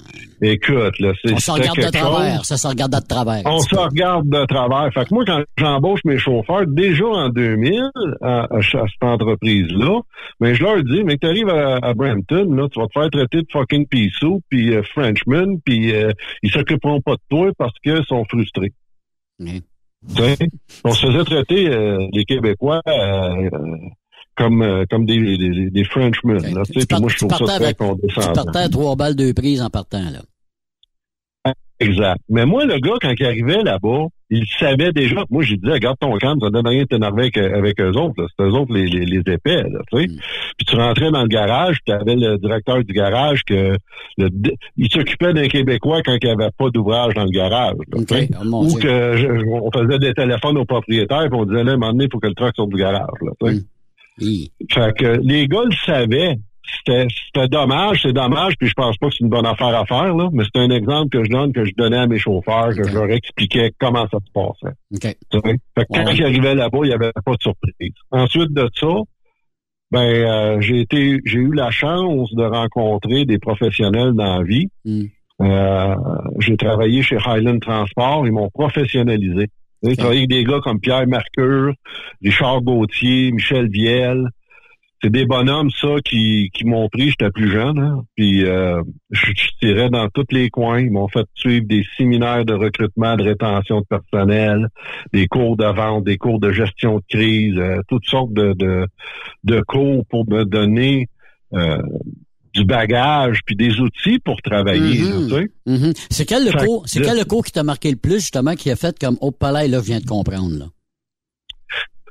écoute, 0.42 0.98
là, 1.00 1.12
c'est 1.24 1.34
On 1.34 1.38
se 1.40 1.52
regarde 1.52 1.78
de 1.78 1.82
travers, 1.92 2.36
chose. 2.38 2.46
ça 2.48 2.58
se 2.58 2.68
regarde 2.68 2.92
de 2.94 3.08
travers. 3.08 3.42
On 3.46 3.60
se 3.60 3.76
regarde 3.76 4.30
de 4.30 4.46
travers. 4.46 4.90
Fait 4.94 5.06
que 5.06 5.14
moi, 5.14 5.24
quand 5.26 5.44
j'embauche 5.58 6.00
mes 6.06 6.18
chauffeurs, 6.18 6.64
déjà 6.68 7.06
en 7.06 7.30
2000, 7.30 7.90
à, 8.22 8.44
à 8.46 8.62
ch- 8.62 8.76
à 8.76 8.86
cette 8.88 9.04
entreprise-là, 9.10 10.00
mais 10.40 10.56
je 10.56 10.64
leur 10.64 10.82
dis, 10.84 11.04
mais 11.04 11.18
tu 11.18 11.28
arrives 11.28 11.50
à, 11.50 11.78
à 11.82 11.94
Brampton, 11.94 12.54
là, 12.54 12.68
tu 12.72 12.80
vas 12.80 12.88
te 12.88 12.94
faire 13.00 13.10
traiter 13.10 13.38
de 13.42 13.48
fucking 13.52 13.86
pissou, 13.88 14.42
puis 14.50 14.74
euh, 14.74 14.84
Frenchman, 14.94 15.58
puis 15.66 15.92
euh, 15.94 16.12
ils 16.44 16.52
s'occuperont 16.52 17.02
pas 17.02 17.14
de 17.16 17.22
toi 17.30 17.50
parce 17.58 17.74
qu'ils 17.84 18.04
sont 18.08 18.24
frustrés. 18.26 18.72
On 20.86 20.92
se 20.92 21.08
faisait 21.08 21.24
traiter, 21.24 21.70
euh, 21.70 21.98
les 22.14 22.24
Québécois, 22.24 22.82
euh, 22.88 23.50
comme, 24.38 24.62
euh, 24.62 24.86
comme 24.90 25.06
des, 25.06 25.38
des, 25.38 25.70
des 25.70 25.84
Frenchmen. 25.84 26.38
Là, 26.54 26.64
tu 26.72 26.80
sais, 26.80 26.88
moi, 27.00 27.10
je 27.10 27.18
trouve 27.18 27.32
ça 27.32 27.46
très 27.46 27.56
avec, 27.56 27.78
tu 27.78 27.84
condescendant. 27.84 28.34
partais 28.34 28.60
à 28.60 28.70
trois 28.70 28.96
balles, 28.96 29.16
deux 29.16 29.34
prises 29.34 29.62
en 29.62 29.70
partant, 29.70 30.04
là. 30.12 30.22
Exact. 31.80 32.20
Mais 32.28 32.46
moi, 32.48 32.66
le 32.66 32.80
gars, 32.80 32.96
quand 33.00 33.14
il 33.20 33.24
arrivait 33.26 33.62
là-bas, 33.62 34.06
il 34.32 34.44
savait 34.60 34.92
déjà. 34.92 35.24
Moi, 35.30 35.44
j'ai 35.44 35.58
dit, 35.58 35.70
regarde 35.70 35.96
ton 36.00 36.18
camp, 36.18 36.36
ça 36.42 36.50
donne 36.50 36.68
rien 36.68 36.82
de 36.82 36.88
t'énerver 36.88 37.30
avec, 37.34 37.38
avec 37.38 37.80
eux 37.80 37.92
autres. 37.92 38.28
C'est 38.36 38.44
eux 38.46 38.52
autres 38.54 38.74
les, 38.74 38.88
les, 38.88 39.06
les 39.06 39.20
épais, 39.32 39.62
là, 39.62 39.80
tu 39.94 40.00
sais. 40.00 40.08
Puis 40.58 40.66
tu 40.68 40.76
rentrais 40.76 41.12
dans 41.12 41.22
le 41.22 41.28
garage, 41.28 41.78
tu 41.86 41.92
avais 41.94 42.16
le 42.16 42.38
directeur 42.40 42.84
du 42.84 42.92
garage 42.94 43.44
que 43.44 43.78
le, 44.18 44.30
il 44.76 44.92
s'occupait 44.92 45.34
d'un 45.36 45.48
Québécois 45.48 46.02
quand 46.04 46.18
il 46.20 46.26
n'y 46.26 46.32
avait 46.32 46.50
pas 46.58 46.72
d'ouvrage 46.72 47.14
dans 47.14 47.26
le 47.26 47.30
garage. 47.30 47.76
là, 47.94 48.00
sais. 48.10 48.30
Oh, 48.52 48.66
Ou 48.66 48.74
que 48.80 49.18
je- 49.18 49.46
on 49.48 49.72
faisait 49.72 50.00
des 50.00 50.14
téléphones 50.16 50.58
aux 50.58 50.66
propriétaires, 50.66 51.30
puis 51.30 51.40
on 51.40 51.46
disait 51.46 51.64
là, 51.64 51.74
un 51.74 51.78
moment 51.78 51.92
donné, 51.92 52.06
il 52.06 52.10
faut 52.12 52.20
que 52.20 52.28
le 52.28 52.34
truck 52.34 52.56
sorte 52.56 52.70
du 52.72 52.78
garage. 52.78 53.06
Là, 53.22 53.32
tu 53.40 53.56
sais. 53.56 53.62
Fait 54.72 54.94
que 54.98 55.20
les 55.24 55.48
gars 55.48 55.64
le 55.66 55.76
savaient. 55.86 56.36
C'était 56.86 57.48
dommage, 57.48 58.02
c'est 58.02 58.12
dommage, 58.12 58.56
puis 58.60 58.68
je 58.68 58.74
pense 58.74 58.98
pas 58.98 59.08
que 59.08 59.14
c'est 59.14 59.24
une 59.24 59.30
bonne 59.30 59.46
affaire 59.46 59.74
à 59.74 59.86
faire, 59.86 60.14
là, 60.14 60.28
mais 60.34 60.44
c'est 60.44 60.60
un 60.60 60.70
exemple 60.70 61.18
que 61.18 61.24
je 61.24 61.30
donne, 61.30 61.54
que 61.54 61.64
je 61.64 61.72
donnais 61.78 61.98
à 61.98 62.08
mes 62.08 62.20
chauffeurs, 62.20 62.76
que 62.76 62.86
je 62.86 62.94
leur 62.94 63.10
expliquais 63.10 63.72
comment 63.80 64.06
ça 64.12 64.18
se 64.20 64.32
passait. 64.34 64.76
Fait 65.42 65.86
que 65.86 65.94
quand 65.94 66.06
Ouais. 66.08 66.16
j'arrivais 66.16 66.56
là-bas, 66.56 66.80
il 66.84 66.88
n'y 66.88 66.94
avait 66.94 67.12
pas 67.26 67.32
de 67.36 67.42
surprise. 67.42 67.94
Ensuite 68.12 68.52
de 68.54 68.70
ça, 68.76 68.88
ben 69.92 70.00
euh, 70.02 70.60
j'ai 70.60 70.82
été 70.82 71.22
j'ai 71.24 71.40
eu 71.40 71.54
la 71.54 71.72
chance 71.72 72.34
de 72.34 72.44
rencontrer 72.44 73.24
des 73.24 73.40
professionnels 73.40 74.12
dans 74.12 74.40
la 74.40 74.44
vie. 74.44 74.68
Mm. 74.84 75.04
Euh, 75.40 75.96
j'ai 76.40 76.58
travaillé 76.58 77.02
chez 77.02 77.18
Highland 77.26 77.60
Transport, 77.60 78.26
ils 78.26 78.34
m'ont 78.34 78.50
professionnalisé. 78.50 79.48
J'ai 79.84 79.96
travaillé 79.96 80.22
avec 80.22 80.30
des 80.30 80.44
gars 80.44 80.60
comme 80.62 80.80
Pierre 80.80 81.08
Mercure, 81.08 81.74
Richard 82.22 82.62
Gauthier, 82.62 83.32
Michel 83.32 83.70
Viel. 83.70 84.28
C'est 85.04 85.12
des 85.12 85.28
bonhommes, 85.28 85.70
ça, 85.70 85.98
qui, 86.04 86.50
qui 86.52 86.66
m'ont 86.66 86.90
pris, 86.90 87.10
j'étais 87.10 87.30
plus 87.30 87.52
jeune, 87.52 87.78
hein. 87.78 88.02
puis 88.16 88.44
euh, 88.46 88.82
je, 89.12 89.28
je 89.28 89.50
tirais 89.60 89.90
dans 89.92 90.10
tous 90.10 90.26
les 90.32 90.50
coins. 90.50 90.80
Ils 90.80 90.90
m'ont 90.90 91.08
fait 91.08 91.28
suivre 91.36 91.68
des 91.68 91.86
séminaires 91.98 92.46
de 92.46 92.54
recrutement, 92.54 93.16
de 93.16 93.22
rétention 93.22 93.82
de 93.82 93.86
personnel, 93.86 94.70
des 95.14 95.28
cours 95.28 95.56
de 95.56 95.66
vente, 95.66 96.04
des 96.04 96.18
cours 96.18 96.40
de 96.40 96.52
gestion 96.52 96.98
de 96.98 97.04
crise, 97.10 97.60
euh, 97.60 97.80
toutes 97.88 98.08
sortes 98.08 98.34
de, 98.34 98.54
de, 98.54 98.88
de 99.44 99.62
cours 99.62 100.04
pour 100.10 100.28
me 100.28 100.46
donner 100.46 101.10
euh, 101.54 101.78
du 102.58 102.66
bagage 102.66 103.40
puis 103.46 103.56
des 103.56 103.80
outils 103.80 104.20
pour 104.20 104.42
travailler. 104.42 105.02
Mhm. 105.02 105.30
sais. 105.30 105.48
Mhm. 105.66 105.94
C'est 106.10 106.26
quel 106.26 106.46
le 106.46 106.52
cours, 106.52 106.84
c'est 106.88 107.02
quel 107.02 107.18
le 107.18 107.26
cours 107.26 107.46
qui 107.46 107.52
t'a 107.52 107.64
marqué 107.64 107.90
le 107.92 107.98
plus, 107.98 108.16
justement, 108.16 108.56
qui 108.56 108.72
a 108.72 108.76
fait 108.76 108.98
comme, 109.00 109.18
oh, 109.22 109.32
palais, 109.32 109.68
là, 109.68 109.80
je 109.80 109.86
viens 109.86 110.00
de 110.00 110.06
comprendre, 110.06 110.58
là? 110.58 110.66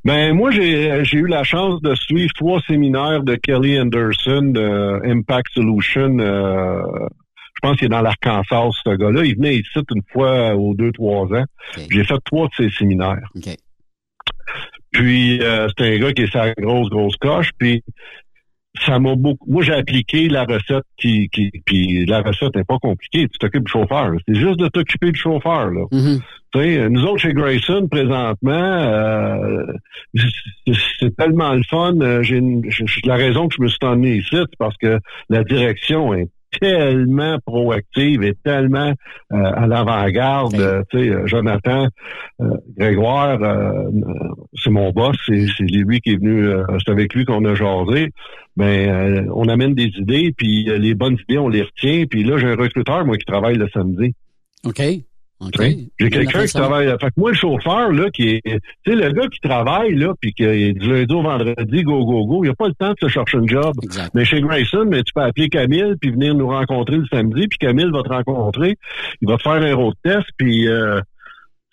Ben 0.04 0.34
moi 0.34 0.52
j'ai 0.52 1.04
j'ai 1.04 1.18
eu 1.18 1.26
la 1.26 1.42
chance 1.42 1.82
de 1.82 1.92
suivre 1.96 2.30
trois 2.36 2.60
séminaires 2.68 3.24
de 3.24 3.34
Kelly 3.34 3.80
Anderson 3.80 4.52
de 4.54 5.00
Impact 5.04 5.48
Solution. 5.52 6.20
euh, 6.20 6.80
je 7.56 7.60
pense 7.60 7.76
qu'il 7.76 7.86
est 7.86 7.88
dans 7.88 8.02
l'Arkansas 8.02 8.70
ce 8.84 8.94
gars-là. 8.96 9.24
Il 9.24 9.34
venait 9.34 9.56
ici 9.56 9.80
une 9.90 10.02
fois 10.12 10.54
aux 10.54 10.74
deux 10.74 10.92
trois 10.92 11.24
ans. 11.36 11.44
J'ai 11.90 12.04
fait 12.04 12.18
trois 12.24 12.46
de 12.46 12.52
ces 12.56 12.70
séminaires. 12.78 13.28
Puis 14.92 15.42
euh, 15.42 15.66
c'est 15.76 15.94
un 15.94 15.98
gars 15.98 16.12
qui 16.12 16.22
est 16.22 16.32
sa 16.32 16.52
grosse 16.52 16.88
grosse 16.88 17.16
coche. 17.16 17.50
Puis 17.58 17.82
ça 18.84 18.98
m'a 18.98 19.14
beaucoup. 19.14 19.50
Moi 19.50 19.62
j'ai 19.62 19.72
appliqué 19.74 20.28
la 20.28 20.44
recette 20.44 20.84
qui 20.98 21.28
qui 21.30 21.50
puis 21.64 22.04
la 22.06 22.20
recette 22.22 22.54
n'est 22.56 22.64
pas 22.64 22.78
compliquée. 22.78 23.28
Tu 23.28 23.38
t'occupes 23.38 23.64
du 23.64 23.70
chauffeur. 23.72 24.12
C'est 24.26 24.34
juste 24.34 24.58
de 24.58 24.68
t'occuper 24.68 25.12
du 25.12 25.18
chauffeur 25.18 25.70
là. 25.70 25.84
Tu 26.52 26.60
sais, 26.60 26.88
nous 26.88 27.02
autres 27.04 27.18
chez 27.18 27.34
Grayson, 27.34 27.88
présentement, 27.90 28.52
euh, 28.52 29.66
c'est- 31.00 31.14
tellement 31.16 31.54
le 31.54 31.62
fun. 31.68 31.94
Euh, 32.00 32.22
J'ai 32.22 32.40
la 33.04 33.16
raison 33.16 33.48
que 33.48 33.54
je 33.56 33.62
me 33.62 33.68
suis 33.68 33.78
emmené 33.82 34.16
ici, 34.16 34.28
c'est 34.32 34.56
parce 34.58 34.76
que 34.76 34.98
la 35.28 35.44
direction 35.44 36.14
est 36.14 36.28
tellement 36.60 37.38
proactive 37.44 38.22
et 38.22 38.34
tellement 38.44 38.92
euh, 39.32 39.36
à 39.54 39.66
l'avant-garde. 39.66 40.54
Euh, 40.54 40.82
tu 40.90 40.98
sais, 40.98 41.08
euh, 41.10 41.26
Jonathan 41.26 41.88
euh, 42.40 42.50
Grégoire, 42.76 43.38
c'est 44.54 44.70
mon 44.70 44.90
boss, 44.90 45.16
c'est 45.26 45.46
c'est 45.56 45.64
lui 45.64 46.00
qui 46.00 46.12
est 46.12 46.16
venu, 46.16 46.48
c'est 46.84 46.92
avec 46.92 47.14
lui 47.14 47.24
qu'on 47.24 47.44
a 47.44 47.54
jasé. 47.54 48.10
Ben, 48.56 48.88
euh, 48.88 49.30
on 49.34 49.48
amène 49.48 49.74
des 49.74 49.90
idées, 49.98 50.32
puis 50.36 50.64
les 50.64 50.94
bonnes 50.94 51.18
idées, 51.28 51.38
on 51.38 51.48
les 51.48 51.62
retient. 51.62 52.04
Puis 52.08 52.24
là, 52.24 52.38
j'ai 52.38 52.46
un 52.46 52.56
recruteur, 52.56 53.04
moi, 53.04 53.18
qui 53.18 53.26
travaille 53.26 53.56
le 53.56 53.68
samedi. 53.68 54.14
OK. 54.64 54.80
J'ai 55.98 56.06
quelqu'un 56.10 56.38
qui 56.46 56.52
travaille. 56.60 56.88
Fait 56.98 57.06
que 57.08 57.12
moi, 57.18 57.30
le 57.30 57.36
chauffeur, 57.36 57.92
là, 57.92 58.10
qui 58.10 58.28
est. 58.30 58.40
Tu 58.44 58.58
sais, 58.86 58.94
le 58.96 59.12
gars 59.12 59.28
qui 59.28 59.40
travaille, 59.40 59.94
là, 59.94 60.14
puis 60.20 60.32
qui 60.32 60.44
est 60.44 60.72
du 60.72 60.88
lundi 60.90 61.12
au 61.14 61.22
vendredi, 61.22 61.82
go, 61.82 62.04
go, 62.06 62.24
go, 62.26 62.44
il 62.44 62.50
a 62.50 62.54
pas 62.54 62.68
le 62.68 62.74
temps 62.74 62.90
de 62.90 62.96
se 63.00 63.08
chercher 63.08 63.36
un 63.38 63.46
job. 63.46 63.74
Mais 64.14 64.24
chez 64.24 64.40
Grayson, 64.40 64.86
mais 64.88 65.02
tu 65.02 65.12
peux 65.14 65.20
appeler 65.22 65.48
Camille 65.50 65.94
puis 66.00 66.10
venir 66.10 66.34
nous 66.34 66.48
rencontrer 66.48 66.96
le 66.96 67.06
samedi, 67.12 67.48
puis 67.48 67.58
Camille 67.58 67.90
va 67.92 68.02
te 68.02 68.08
rencontrer. 68.08 68.76
Il 69.20 69.28
va 69.28 69.36
te 69.36 69.42
faire 69.42 69.52
un 69.62 69.74
road 69.74 69.94
test, 70.02 70.24
puis 70.38 70.66
euh, 70.68 71.00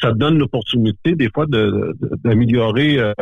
ça 0.02 0.12
te 0.12 0.18
donne 0.18 0.38
l'opportunité, 0.38 1.16
des 1.16 1.30
fois, 1.34 1.46
de- 1.46 1.96
de- 2.02 2.10
d'améliorer 2.24 2.98
euh, 3.00 3.14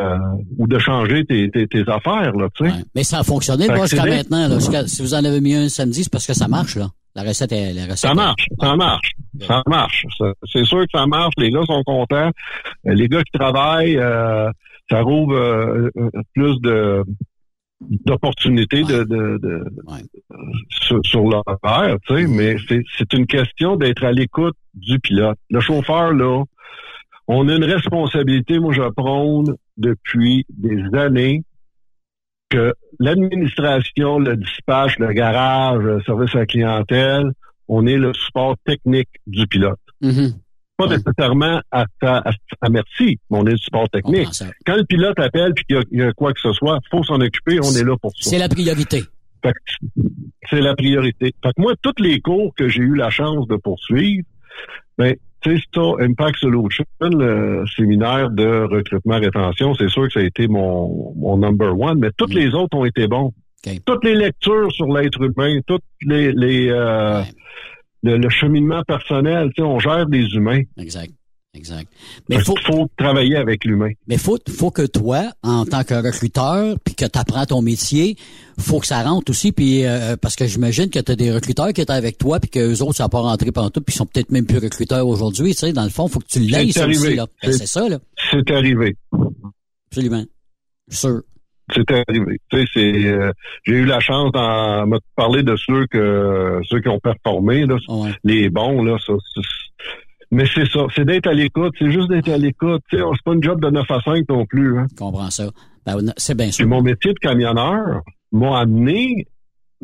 ou 0.58 0.68
de 0.68 0.80
changer 0.80 1.24
tes, 1.26 1.52
tes, 1.52 1.68
tes 1.68 1.82
affaires, 1.88 2.32
là, 2.36 2.48
tu 2.56 2.66
sais. 2.66 2.72
Mais 2.96 3.04
ça 3.04 3.20
a 3.20 3.24
fonctionné, 3.24 3.68
moi, 3.76 3.86
jusqu'à 3.86 4.02
maintenant, 4.18 4.48
là. 4.48 4.60
Si 4.88 5.02
vous 5.04 5.14
en 5.14 5.24
avez 5.24 5.42
mis 5.42 5.54
un 5.54 5.70
samedi, 5.70 6.04
c'est 6.04 6.12
parce 6.12 6.26
que 6.26 6.34
ça 6.34 6.48
marche, 6.48 6.78
là. 6.78 6.88
La 7.16 7.24
recette 7.24 7.52
est, 7.52 7.74
la 7.74 7.84
recette 7.84 7.98
Ça 7.98 8.12
est- 8.12 8.16
marche, 8.16 8.46
ça 8.60 8.76
marche, 8.76 9.12
ça 9.42 9.64
marche. 9.68 10.06
C'est 10.52 10.64
sûr 10.66 10.80
que 10.82 10.88
ça 10.98 11.06
marche. 11.08 11.34
Les 11.38 11.52
gars 11.52 11.64
sont 11.66 11.84
contents. 11.84 12.32
Les 12.86 13.08
gars 13.10 13.22
qui 13.24 13.38
travaillent, 13.38 13.98
euh, 13.98 14.50
ça 14.90 15.02
rouvre 15.02 15.34
euh, 15.36 15.90
euh, 15.98 16.10
plus 16.34 16.60
de 16.62 17.04
d'opportunités 18.06 18.84
de, 18.84 19.04
de, 19.04 19.40
de- 19.42 19.64
sur, 20.70 21.00
sur 21.04 21.22
l'horaire, 21.24 21.98
tu 22.08 22.16
sais, 22.16 22.28
mais 22.28 22.56
c'est 22.68 22.82
c'est 22.98 23.12
une 23.14 23.26
question 23.26 23.76
d'être 23.76 24.04
à 24.04 24.12
l'écoute 24.12 24.56
du 24.76 25.00
pilote. 25.00 25.38
Le 25.50 25.60
chauffeur, 25.62 26.14
là, 26.14 26.44
on 27.28 27.48
a 27.50 27.56
une 27.56 27.64
responsabilité, 27.64 28.60
moi 28.60 28.72
je 28.74 28.84
prône 28.96 29.56
depuis 29.78 30.46
des 30.50 30.84
années 30.98 31.44
que 32.52 32.74
l'administration, 33.00 34.20
le 34.20 34.36
dispatch, 34.38 34.98
le 35.00 35.12
garage, 35.14 35.80
le 35.84 36.02
service 36.04 36.36
à 36.36 36.40
la 36.40 36.46
clientèle, 36.46 37.32
on 37.68 37.86
est 37.88 37.98
le 37.98 38.14
support 38.14 38.56
technique 38.66 39.10
du 39.28 39.48
pilote. 39.48 39.80
Mhm. 40.02 40.34
Pas 40.78 40.88
nécessairement 40.88 41.62
à, 41.72 41.86
à, 42.02 42.32
à 42.62 42.70
merci, 42.70 43.20
mais 43.30 43.38
on 43.40 43.46
est 43.46 43.52
le 43.52 43.58
support 43.58 43.88
technique. 43.90 44.28
Quand 44.66 44.76
le 44.76 44.84
pilote 44.84 45.20
appelle 45.20 45.54
puis 45.54 45.66
qu'il 45.66 45.76
y 45.76 45.80
a- 45.80 45.84
il 45.92 46.00
y, 46.00 46.04
a 46.04 46.12
quoi 46.14 46.34
que 46.34 46.40
ce 46.42 46.52
soit, 46.54 46.80
faut 46.90 47.04
s'en 47.04 47.22
occuper, 47.22 47.60
on 47.62 47.72
est 47.72 47.84
là 47.84 47.96
pour 48.02 48.12
ça. 48.18 48.30
C'est 48.32 48.40
la 48.40 48.50
priorité. 48.50 49.04
C'est 50.50 50.62
la 50.62 50.76
priorité. 50.76 51.34
Fait 51.44 51.54
que 51.56 51.62
moi, 51.62 51.74
tous 51.82 51.94
les 52.00 52.20
cours 52.20 52.54
que 52.56 52.68
j'ai 52.68 52.82
eu 52.82 52.96
la 52.96 53.10
chance 53.10 53.48
de 53.48 53.56
poursuivre, 53.56 54.26
ben, 54.98 55.16
tu 55.42 55.58
sais, 55.58 55.64
ça, 55.74 55.82
Impact 56.00 56.38
Solution, 56.38 56.86
le 57.02 57.64
séminaire 57.76 58.30
de 58.30 58.64
recrutement 58.70 59.20
rétention, 59.20 59.74
c'est 59.76 59.90
sûr 59.90 60.08
que 60.08 60.14
ça 60.14 60.20
a 60.20 60.24
été 60.24 60.48
mon, 60.48 61.14
mon 61.16 61.38
number 61.38 61.78
one, 61.80 62.00
mais 62.00 62.10
toutes 62.18 62.34
les 62.34 62.54
autres 62.54 62.78
ont 62.78 62.86
été 62.86 63.08
bons. 63.08 63.34
Toutes 63.86 64.04
les 64.04 64.16
lectures 64.16 64.72
sur 64.72 64.88
l'être 64.88 65.22
humain, 65.22 65.60
toutes 65.68 65.84
les, 66.02 66.32
les 66.32 66.70
euh, 66.70 67.22
le, 68.04 68.18
le 68.18 68.30
cheminement 68.30 68.82
personnel, 68.84 69.50
tu 69.56 69.62
sais, 69.62 69.68
on 69.68 69.80
gère 69.80 70.08
des 70.08 70.26
humains. 70.34 70.62
Exact. 70.78 71.12
Exact. 71.54 71.88
Mais 72.30 72.40
faut, 72.40 72.56
faut 72.66 72.90
travailler 72.98 73.36
avec 73.36 73.66
l'humain. 73.66 73.92
Mais 74.08 74.18
faut, 74.18 74.38
faut 74.58 74.72
que 74.72 74.84
toi, 74.88 75.32
en 75.44 75.66
tant 75.66 75.84
que 75.84 75.94
recruteur, 75.96 76.78
puis 76.86 76.96
que 76.96 77.04
tu 77.06 77.20
apprends 77.20 77.46
ton 77.46 77.62
métier, 77.62 78.16
faut 78.58 78.80
que 78.80 78.88
ça 78.88 79.04
rentre 79.04 79.30
aussi, 79.32 79.52
puis 79.52 79.86
euh, 79.86 80.16
parce 80.16 80.38
que 80.38 80.48
j'imagine 80.48 80.90
que 80.90 81.00
tu 81.00 81.12
as 81.12 81.16
des 81.18 81.30
recruteurs 81.30 81.74
qui 81.74 81.82
étaient 81.82 81.92
avec 81.92 82.18
toi, 82.18 82.40
puis 82.40 82.50
qu'eux 82.50 82.80
autres, 82.82 82.96
ça 82.96 83.04
n'a 83.04 83.10
pas 83.10 83.20
rentré 83.20 83.52
pendant 83.52 83.70
tout, 83.70 83.82
puis 83.82 83.94
ils 83.94 83.98
sont 83.98 84.06
peut-être 84.06 84.32
même 84.32 84.46
plus 84.46 84.60
recruteurs 84.60 85.06
aujourd'hui. 85.06 85.52
Tu 85.52 85.60
sais, 85.60 85.74
dans 85.74 85.84
le 85.84 85.90
fond, 85.90 86.08
faut 86.08 86.20
que 86.20 86.28
tu 86.28 86.40
l'aies 86.40 86.72
ça 86.72 86.88
aussi. 86.88 87.16
là. 87.16 87.26
Ben, 87.44 87.52
C'est- 87.52 87.58
C'est 87.58 87.68
ça, 87.68 87.90
là. 87.90 88.00
C'est 88.32 88.50
arrivé. 88.52 88.96
Absolument. 89.92 90.24
Sûr. 90.90 91.22
C'est 91.74 91.90
arrivé. 91.92 92.40
Tu 92.50 92.60
sais, 92.60 92.66
c'est, 92.74 93.06
euh, 93.08 93.32
j'ai 93.66 93.74
eu 93.76 93.86
la 93.86 94.00
chance 94.00 94.32
d'en 94.34 94.88
me 94.88 95.00
parler 95.16 95.44
de 95.44 95.56
ceux 95.58 95.86
que 95.88 96.60
ceux 96.70 96.80
qui 96.82 96.88
ont 96.90 97.00
performé, 97.00 97.66
là, 97.66 97.78
les 98.24 98.50
bons, 98.50 98.84
là. 98.84 98.98
Ça, 99.06 99.14
mais 100.32 100.46
c'est 100.54 100.66
ça, 100.66 100.86
c'est 100.96 101.06
d'être 101.06 101.28
à 101.28 101.34
l'écoute. 101.34 101.74
C'est 101.78 101.92
juste 101.92 102.10
d'être 102.10 102.30
à 102.30 102.38
l'écoute. 102.38 102.82
C'est 102.90 103.00
pas 103.26 103.34
une 103.34 103.44
job 103.44 103.62
de 103.62 103.70
9 103.70 103.92
à 103.92 104.00
5 104.02 104.24
non 104.30 104.46
plus. 104.46 104.80
Hein. 104.80 104.88
Je 104.92 104.96
comprends 104.96 105.30
ça. 105.30 105.50
Ben, 105.86 105.98
c'est 106.18 106.36
bien 106.36 106.52
sûr. 106.52 106.68
mon 106.68 106.82
métier 106.82 107.14
de 107.14 107.20
camionneur 107.20 108.02
m'a 108.32 108.60
amené. 108.60 109.28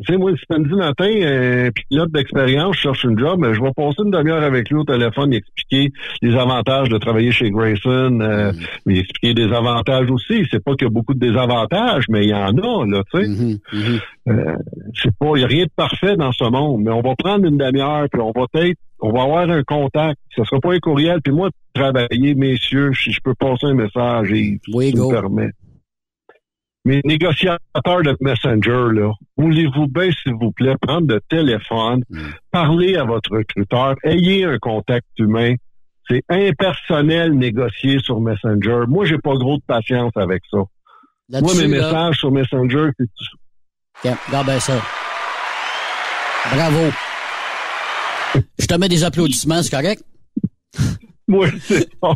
Tu 0.00 0.12
sais, 0.12 0.16
moi, 0.16 0.30
le 0.30 0.36
samedi 0.48 0.74
matin, 0.74 1.10
un 1.10 1.70
pilote 1.72 2.12
d'expérience, 2.12 2.76
je 2.76 2.82
cherche 2.82 3.02
une 3.02 3.18
job, 3.18 3.40
mais 3.40 3.52
je 3.52 3.60
vais 3.60 3.72
passer 3.74 4.00
une 4.04 4.12
demi-heure 4.12 4.44
avec 4.44 4.70
lui 4.70 4.76
au 4.76 4.84
téléphone 4.84 5.32
et 5.32 5.38
expliquer 5.38 5.90
les 6.22 6.36
avantages 6.36 6.88
de 6.88 6.98
travailler 6.98 7.32
chez 7.32 7.50
Grayson, 7.50 8.20
euh, 8.20 8.52
mais 8.86 9.00
expliquer 9.00 9.34
des 9.34 9.52
avantages 9.52 10.08
aussi. 10.08 10.46
C'est 10.52 10.62
pas 10.62 10.74
qu'il 10.76 10.86
y 10.86 10.86
a 10.86 10.92
beaucoup 10.92 11.14
de 11.14 11.18
désavantages, 11.18 12.04
mais 12.08 12.24
il 12.24 12.30
y 12.30 12.34
en 12.34 12.56
a, 12.56 12.86
là, 12.86 13.02
tu 13.12 13.24
sais. 13.24 13.58
Euh, 14.28 14.56
c'est 14.94 15.14
pas, 15.18 15.32
il 15.34 15.40
y 15.40 15.44
a 15.44 15.48
rien 15.48 15.64
de 15.64 15.70
parfait 15.74 16.16
dans 16.16 16.30
ce 16.30 16.44
monde, 16.44 16.82
mais 16.84 16.92
on 16.92 17.00
va 17.00 17.16
prendre 17.16 17.44
une 17.44 17.58
demi-heure, 17.58 18.06
puis 18.12 18.22
on 18.22 18.30
va 18.30 18.46
peut-être, 18.52 18.78
on 19.00 19.12
va 19.12 19.22
avoir 19.22 19.50
un 19.50 19.62
contact. 19.62 20.18
Ce 20.34 20.42
sera 20.44 20.60
pas 20.60 20.74
un 20.74 20.78
courriel, 20.78 21.20
puis 21.22 21.32
moi, 21.32 21.50
travailler, 21.74 22.34
messieurs, 22.34 22.92
si 22.94 23.12
je 23.12 23.20
peux 23.22 23.34
passer 23.34 23.66
un 23.66 23.74
message, 23.74 24.32
et 24.32 24.60
oui, 24.72 24.94
me 24.94 25.10
permets. 25.10 25.50
mes 26.84 27.00
négociateurs 27.04 27.58
de 28.02 28.16
Messenger, 28.20 28.94
là, 28.94 29.12
voulez-vous 29.36 29.86
bien, 29.88 30.10
s'il 30.10 30.34
vous 30.34 30.52
plaît, 30.52 30.74
prendre 30.80 31.12
le 31.14 31.20
téléphone, 31.28 32.02
parler 32.50 32.96
à 32.96 33.04
votre 33.04 33.30
recruteur, 33.36 33.94
ayez 34.04 34.44
un 34.44 34.58
contact 34.58 35.06
humain. 35.18 35.54
C'est 36.08 36.22
impersonnel 36.30 37.32
négocier 37.34 37.98
sur 37.98 38.20
Messenger. 38.20 38.84
Moi, 38.88 39.04
j'ai 39.04 39.18
pas 39.18 39.34
gros 39.34 39.58
de 39.58 39.62
patience 39.66 40.12
avec 40.16 40.42
ça. 40.50 40.58
Moi, 41.28 41.52
mes 41.54 41.66
là- 41.66 41.68
messages 41.68 42.16
sur 42.16 42.32
Messenger, 42.32 42.88
c'est 42.98 43.06
regarde 44.28 44.46
bien 44.46 44.58
ça. 44.60 44.80
Bravo. 46.54 46.90
Je 48.58 48.66
te 48.66 48.74
mets 48.74 48.88
des 48.88 49.04
applaudissements, 49.04 49.62
c'est 49.62 49.70
correct? 49.70 50.02
Moi, 51.28 51.48
c'est 51.60 51.88
pas. 52.00 52.14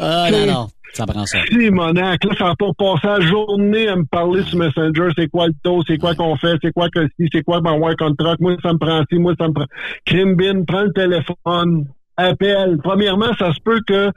Ah, 0.00 0.28
non, 0.30 0.46
non. 0.46 0.68
Ça 0.92 1.06
prend 1.06 1.24
ça. 1.24 1.38
Simonac, 1.46 2.22
là, 2.22 2.34
ça 2.36 2.44
va 2.44 2.54
pas 2.54 2.72
passer 2.76 3.06
la 3.06 3.20
journée 3.26 3.88
à 3.88 3.96
me 3.96 4.04
parler 4.04 4.42
sur 4.42 4.58
Messenger, 4.58 5.08
c'est 5.16 5.28
quoi 5.28 5.46
le 5.46 5.54
taux, 5.62 5.82
c'est 5.86 5.96
quoi 5.96 6.14
qu'on 6.14 6.36
fait, 6.36 6.56
c'est 6.62 6.72
quoi 6.72 6.90
que 6.90 7.06
si, 7.18 7.28
c'est 7.32 7.42
quoi 7.42 7.62
mon 7.62 7.78
work 7.78 7.98
contract, 7.98 8.40
moi 8.40 8.56
ça 8.62 8.74
me 8.74 8.78
prend 8.78 9.02
ci, 9.10 9.18
moi 9.18 9.32
ça 9.38 9.48
me 9.48 9.54
prend. 9.54 9.64
Crimbin, 10.04 10.64
prends 10.64 10.82
le 10.82 10.92
téléphone, 10.92 11.86
appelle. 12.22 12.78
Premièrement, 12.82 13.32
ça 13.38 13.52
se 13.52 13.60
peut 13.64 13.80
que 13.86 14.10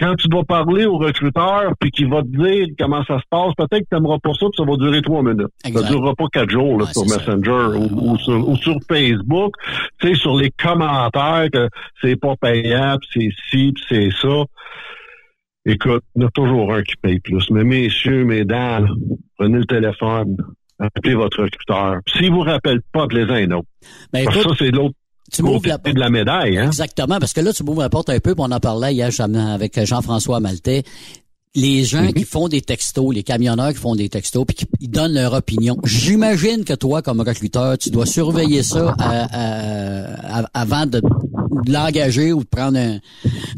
quand 0.00 0.14
tu 0.16 0.28
vas 0.32 0.42
parler 0.44 0.86
au 0.86 0.96
recruteur 0.96 1.74
puis 1.78 1.90
qu'il 1.90 2.08
va 2.08 2.22
te 2.22 2.28
dire 2.28 2.66
comment 2.78 3.04
ça 3.04 3.18
se 3.18 3.24
passe, 3.30 3.52
peut-être 3.56 3.84
que 3.84 3.88
tu 3.90 3.94
n'aimeras 3.94 4.18
pas 4.22 4.32
ça 4.32 4.46
puis 4.46 4.56
ça 4.56 4.64
va 4.64 4.76
durer 4.76 5.02
trois 5.02 5.22
minutes. 5.22 5.52
Exact. 5.64 5.82
Ça 5.82 5.88
durera 5.92 6.14
pas 6.14 6.26
quatre 6.32 6.50
jours 6.50 6.78
là, 6.78 6.86
sur 6.86 7.02
Messenger 7.02 7.78
ou, 7.78 8.12
ou 8.12 8.18
sur, 8.18 8.48
ou 8.48 8.56
sur 8.56 8.76
Facebook. 8.88 9.54
Tu 10.00 10.08
sais, 10.08 10.14
sur 10.14 10.36
les 10.36 10.50
commentaires 10.50 11.48
que 11.52 11.68
c'est 12.00 12.16
pas 12.16 12.34
payable, 12.40 13.02
c'est 13.12 13.28
ci, 13.50 13.72
puis 13.72 13.84
c'est 13.88 14.10
ça. 14.20 14.44
Écoute, 15.64 16.02
il 16.16 16.22
y 16.22 16.24
en 16.24 16.28
a 16.28 16.30
toujours 16.32 16.72
un 16.74 16.82
qui 16.82 16.96
paye 16.96 17.20
plus. 17.20 17.48
Mais 17.50 17.62
messieurs, 17.62 18.24
mesdames, 18.24 18.88
prenez 19.36 19.58
le 19.58 19.64
téléphone, 19.64 20.36
appelez 20.80 21.14
votre 21.14 21.42
recruteur. 21.42 22.00
S'il 22.08 22.32
vous 22.32 22.40
rappelle 22.40 22.80
pas, 22.92 23.04
appelez-un 23.04 23.50
autre. 23.52 23.68
Ben, 24.12 24.24
Parce 24.24 24.36
que 24.36 24.40
écoute, 24.40 24.58
ça, 24.58 24.64
c'est 24.64 24.70
l'autre 24.72 24.96
tu 25.32 25.42
m'ouvres 25.42 25.66
la 25.66 25.78
côté 25.78 25.92
de 25.92 26.00
la 26.00 26.10
médaille. 26.10 26.58
Hein? 26.58 26.66
Exactement, 26.66 27.18
parce 27.18 27.32
que 27.32 27.40
là, 27.40 27.52
tu 27.52 27.64
m'ouvres 27.64 27.82
la 27.82 27.88
porte 27.90 28.10
un 28.10 28.20
peu, 28.20 28.34
puis 28.34 28.44
on 28.46 28.50
en 28.52 28.60
parlait 28.60 28.94
hier 28.94 29.10
avec 29.36 29.84
Jean-François 29.84 30.40
Maltais. 30.40 30.82
Les 31.54 31.84
gens 31.84 32.02
Mhm. 32.04 32.14
qui 32.14 32.24
font 32.24 32.48
des 32.48 32.62
textos, 32.62 33.14
les 33.14 33.22
camionneurs 33.22 33.72
qui 33.74 33.78
font 33.78 33.94
des 33.94 34.08
textos, 34.08 34.44
puis 34.46 34.56
qui 34.56 34.66
ils 34.80 34.88
donnent 34.88 35.12
leur 35.12 35.34
opinion. 35.34 35.76
J'imagine 35.84 36.64
que 36.64 36.72
toi, 36.72 37.02
comme 37.02 37.20
recruteur, 37.20 37.76
tu 37.76 37.90
dois 37.90 38.06
surveiller 38.06 38.62
ça 38.62 38.94
à- 38.98 39.24
à- 39.24 40.40
à- 40.40 40.48
avant 40.54 40.86
de, 40.86 41.00
de 41.00 41.72
l'engager 41.72 42.32
ou 42.32 42.40
de 42.42 42.48
prendre 42.48 42.78
un, 42.78 42.98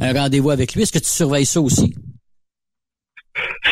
un 0.01 0.13
rendez-vous 0.13 0.51
avec 0.51 0.75
lui. 0.75 0.83
Est-ce 0.83 0.91
que 0.93 0.99
tu 0.99 1.09
surveilles 1.09 1.47
ça 1.47 1.61
aussi? 1.61 1.95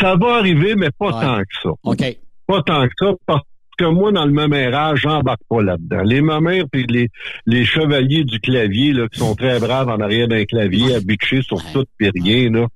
Ça 0.00 0.14
va 0.16 0.36
arriver, 0.36 0.74
mais 0.76 0.90
pas 0.96 1.10
tant 1.12 1.38
que 1.40 1.54
ça. 1.62 1.70
OK. 1.82 2.18
Pas 2.46 2.62
tant 2.62 2.86
que 2.86 2.92
ça, 2.98 3.12
parce 3.26 3.42
que 3.82 3.90
moi, 3.90 4.12
dans 4.12 4.24
le 4.24 4.32
mémérage, 4.32 5.00
j'embarque 5.00 5.42
pas 5.48 5.62
là-dedans. 5.62 6.02
Les 6.02 6.20
mamères 6.20 6.64
puis 6.70 6.86
les, 6.88 7.08
les 7.46 7.64
chevaliers 7.64 8.24
du 8.24 8.40
clavier, 8.40 8.92
là, 8.92 9.08
qui 9.08 9.18
sont 9.18 9.34
très 9.34 9.58
braves 9.58 9.88
en 9.88 10.00
arrière 10.00 10.28
d'un 10.28 10.44
clavier, 10.44 10.94
habitués 10.94 11.42
sur 11.42 11.62
tout 11.72 11.84
puis 11.98 12.10
rien, 12.14 12.50
là. 12.50 12.66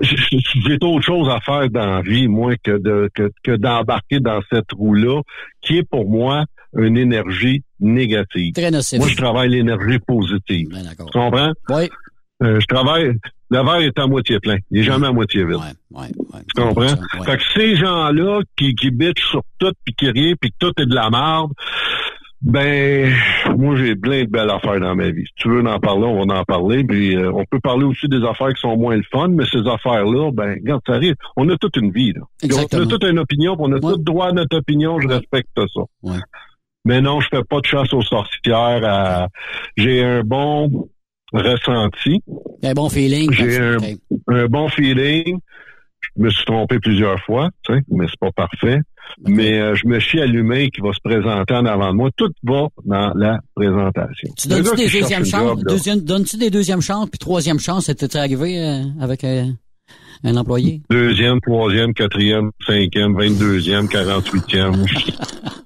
J'ai 0.00 0.78
autre 0.82 1.04
chose 1.04 1.28
à 1.28 1.38
faire 1.40 1.68
dans 1.68 1.86
la 1.96 2.00
vie, 2.00 2.26
moi, 2.26 2.54
que 2.62 2.78
de 2.78 3.10
que, 3.14 3.30
que 3.42 3.56
d'embarquer 3.56 4.18
dans 4.18 4.40
cette 4.50 4.72
roue-là, 4.72 5.20
qui 5.60 5.78
est 5.78 5.88
pour 5.88 6.08
moi 6.08 6.44
une 6.76 6.96
énergie 6.96 7.62
négative. 7.78 8.54
Très 8.54 8.70
nocif. 8.70 8.98
Moi, 8.98 9.08
je 9.08 9.16
travaille 9.16 9.50
l'énergie 9.50 9.98
positive. 9.98 10.68
Ben. 10.70 10.88
Tu 10.96 11.18
comprends? 11.18 11.52
Oui. 11.68 11.90
Euh, 12.42 12.60
je 12.60 12.66
travaille. 12.66 13.12
Le 13.52 13.58
verre 13.64 13.80
est 13.80 13.98
à 13.98 14.06
moitié 14.06 14.40
plein. 14.40 14.56
Il 14.70 14.80
est 14.80 14.82
jamais 14.84 15.06
à 15.08 15.12
moitié 15.12 15.44
vide. 15.44 15.58
tu 16.54 16.62
comprends? 16.62 16.86
Fait 17.24 17.36
que 17.36 17.42
ces 17.54 17.76
gens-là 17.76 18.40
qui, 18.56 18.74
qui 18.74 18.90
bitchent 18.90 19.28
sur 19.30 19.42
tout 19.58 19.72
puis 19.84 19.94
qui 19.94 20.10
rient 20.10 20.34
puis 20.36 20.50
que 20.50 20.56
tout 20.58 20.72
est 20.80 20.86
de 20.86 20.94
la 20.94 21.10
merde, 21.10 21.50
ben 22.40 23.12
moi 23.56 23.76
j'ai 23.76 23.94
plein 23.94 24.24
de 24.24 24.28
belles 24.30 24.50
affaires 24.50 24.80
dans 24.80 24.96
ma 24.96 25.10
vie. 25.10 25.24
Si 25.26 25.32
tu 25.36 25.48
veux 25.48 25.64
en 25.64 25.78
parler, 25.78 26.04
on 26.06 26.26
va 26.26 26.40
en 26.40 26.44
parler. 26.44 26.82
Puis 26.82 27.14
euh, 27.16 27.30
on 27.32 27.44
peut 27.44 27.60
parler 27.60 27.84
aussi 27.84 28.08
des 28.08 28.24
affaires 28.24 28.48
qui 28.54 28.60
sont 28.60 28.76
moins 28.76 28.96
le 28.96 29.04
fun, 29.12 29.28
mais 29.28 29.44
ces 29.52 29.60
affaires-là, 29.68 30.30
ben 30.32 30.54
regarde, 30.54 30.80
ça 30.86 30.94
arrive. 30.94 31.14
On 31.36 31.48
a 31.50 31.56
toute 31.56 31.76
une 31.76 31.92
vie. 31.92 32.12
Là. 32.12 32.22
Exactement. 32.42 32.82
On 32.82 32.86
a 32.86 32.88
toute 32.90 33.04
une 33.04 33.18
opinion, 33.20 33.54
puis 33.56 33.64
on 33.68 33.72
a 33.72 33.80
tout 33.80 33.98
droit 33.98 34.28
à 34.28 34.32
notre 34.32 34.56
opinion. 34.56 34.98
Je 35.00 35.08
respecte 35.08 35.50
ça. 35.56 35.82
Mais 36.84 37.00
non, 37.00 37.20
je 37.20 37.28
fais 37.30 37.44
pas 37.44 37.60
de 37.60 37.66
chasse 37.66 37.92
aux 37.92 38.02
sorcières. 38.02 38.82
à- 38.84 39.28
J'ai 39.76 40.02
un 40.02 40.22
bon 40.24 40.88
ressenti. 41.32 42.22
Un 42.62 42.72
bon 42.72 42.88
feeling. 42.88 43.32
J'ai 43.32 43.58
un, 43.58 43.76
un 44.28 44.46
bon 44.46 44.68
feeling. 44.68 45.38
Je 46.16 46.22
me 46.22 46.30
suis 46.30 46.44
trompé 46.44 46.78
plusieurs 46.78 47.18
fois, 47.24 47.50
tu 47.64 47.72
sais, 47.72 47.80
mais 47.88 48.06
c'est 48.08 48.18
pas 48.20 48.32
parfait. 48.32 48.80
Mais 49.26 49.60
euh, 49.60 49.74
je 49.74 49.86
me 49.86 49.98
à 50.20 50.26
l'humain 50.26 50.68
qui 50.68 50.80
va 50.80 50.92
se 50.92 51.00
présenter 51.02 51.54
en 51.54 51.66
avant 51.66 51.90
de 51.90 51.96
moi. 51.96 52.10
Tout 52.16 52.30
va 52.42 52.68
dans 52.84 53.12
la 53.14 53.40
présentation. 53.54 54.30
Tu 54.36 54.48
donnes-tu 54.48 54.76
des 54.76 55.00
deuxièmes 55.00 55.24
chances? 55.24 55.60
Deuxième, 55.64 56.00
donnes-tu 56.00 56.36
des 56.36 56.50
deuxièmes 56.50 56.80
chances 56.80 57.08
puis 57.10 57.18
troisième 57.18 57.58
chance? 57.58 57.86
C'était 57.86 58.16
arrivé 58.16 58.58
euh, 58.58 58.82
avec 59.00 59.24
euh, 59.24 59.44
un 60.24 60.36
employé? 60.36 60.82
Deuxième, 60.90 61.40
troisième, 61.40 61.94
quatrième, 61.94 62.50
cinquième, 62.66 63.14
vingt-deuxième, 63.16 63.88
quarante-huitième. 63.88 64.84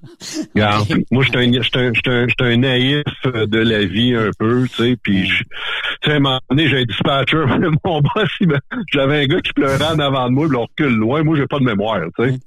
Regarde, 0.55 0.89
moi, 1.11 1.23
je 1.25 1.29
suis 1.29 2.43
un, 2.45 2.57
naïf 2.57 3.05
de 3.25 3.59
la 3.59 3.85
vie 3.85 4.15
un 4.15 4.31
peu, 4.39 4.67
tu 4.69 4.75
sais, 4.75 4.97
puis 5.03 5.29
tu 5.29 5.45
sais, 6.05 6.13
à 6.13 6.17
un 6.17 6.21
moment 6.21 6.41
donné, 6.51 6.69
j'ai 6.69 6.79
un 6.79 6.85
dispatcher, 6.85 7.45
mon 7.85 8.01
boss, 8.01 8.29
j'avais 8.93 9.23
un 9.23 9.27
gars 9.27 9.41
qui 9.41 9.53
pleurait 9.53 9.85
en 9.85 9.99
avant 9.99 10.29
de 10.29 10.33
moi, 10.33 10.47
puis 10.49 10.57
on 10.57 10.63
recule 10.63 10.97
loin, 10.97 11.23
moi, 11.23 11.37
j'ai 11.37 11.47
pas 11.47 11.59
de 11.59 11.65
mémoire, 11.65 12.01
tu 12.19 12.29
sais. 12.29 12.39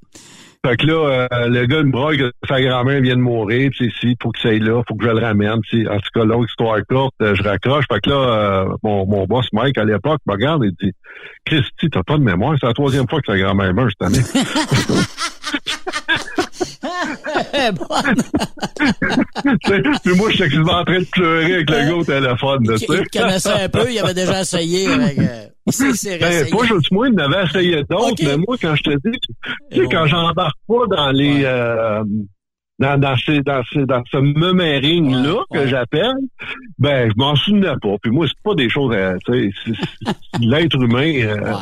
Fait 0.66 0.76
que 0.76 0.88
là, 0.88 1.28
euh, 1.32 1.48
le 1.48 1.66
gars 1.68 1.84
me 1.84 2.18
que 2.18 2.34
sa 2.46 2.62
grand-mère 2.62 3.00
vient 3.02 3.16
de 3.16 3.22
mourir, 3.22 3.72
puis 3.72 3.94
si, 4.02 4.18
faut 4.22 4.32
que 4.32 4.40
ça 4.40 4.50
aille 4.50 4.60
là, 4.60 4.82
faut 4.86 4.96
que 4.96 5.06
je 5.06 5.10
le 5.10 5.20
ramène. 5.20 5.62
puis 5.62 5.88
En 5.88 5.96
tout 5.96 6.10
cas, 6.14 6.26
l'autre 6.26 6.50
histoire 6.50 6.78
courte, 6.90 7.16
euh, 7.22 7.34
je 7.34 7.44
raccroche. 7.44 7.86
Fait 7.90 8.02
que 8.02 8.10
là, 8.10 8.16
euh, 8.16 8.76
mon, 8.84 9.06
mon 9.06 9.26
boss 9.26 9.48
Mike, 9.54 9.78
à 9.78 9.86
l'époque, 9.86 10.20
me 10.28 10.34
regarde 10.34 10.66
et 10.66 10.72
dit 10.72 10.92
Christy, 11.46 11.90
t'as 11.90 12.04
pas 12.04 12.18
de 12.18 12.24
mémoire, 12.24 12.58
c'est 12.60 12.68
la 12.68 12.74
troisième 12.74 13.08
fois 13.08 13.22
que 13.22 13.32
sa 13.32 13.38
grand-mère 13.38 13.74
meurt 13.74 13.92
cette 13.98 14.08
année. 14.10 14.20
Puis 20.04 20.16
moi, 20.16 20.30
j'étais 20.32 20.50
quasiment 20.50 20.80
en 20.80 20.86
train 20.86 21.00
de 21.00 21.08
pleurer 21.12 21.54
avec 21.56 21.70
le 21.70 21.76
gars 21.76 21.96
au 21.96 22.04
téléphone. 22.04 22.78
sais. 22.78 22.86
Il 22.90 23.20
connaissait 23.20 23.64
un 23.64 23.70
peu, 23.70 23.92
il 23.92 24.00
avait 24.00 24.14
déjà 24.14 24.42
essayé 24.42 24.88
avec... 24.88 25.20
Euh, 25.20 25.48
il 25.68 25.86
il 25.86 26.20
Ben, 26.20 26.48
moi, 26.52 26.66
je, 26.66 26.74
moi, 26.92 27.08
il 27.10 27.22
en 27.22 27.32
avait 27.32 27.44
essayé 27.46 27.84
d'autres, 27.90 28.24
mais 28.24 28.38
moi, 28.38 28.58
quand 28.62 28.76
je 28.76 28.84
te 28.84 28.90
dis, 28.90 29.20
tu 29.72 29.82
sais, 29.82 29.88
quand 29.92 30.08
j'embarque 30.08 30.58
pas 30.68 30.88
dans 30.96 31.12
les, 31.12 31.44
euh, 31.44 32.04
dans, 32.80 32.98
dans 33.00 33.16
ces, 33.18 33.42
dans 33.42 33.62
ces, 33.74 33.86
dans 33.86 34.02
ce 34.12 34.18
meumering-là 34.18 35.44
que 35.52 35.68
j'appelle, 35.68 36.16
ben, 36.78 37.10
je 37.10 37.14
m'en 37.18 37.36
souvenais 37.36 37.74
pas. 37.82 37.96
Puis 38.02 38.12
moi, 38.12 38.26
c'est 38.28 38.42
pas 38.44 38.56
des 38.56 38.70
choses, 38.70 38.96
à- 38.96 39.16
l'être 40.40 40.76
humain, 40.82 41.14
euh, 41.24 41.54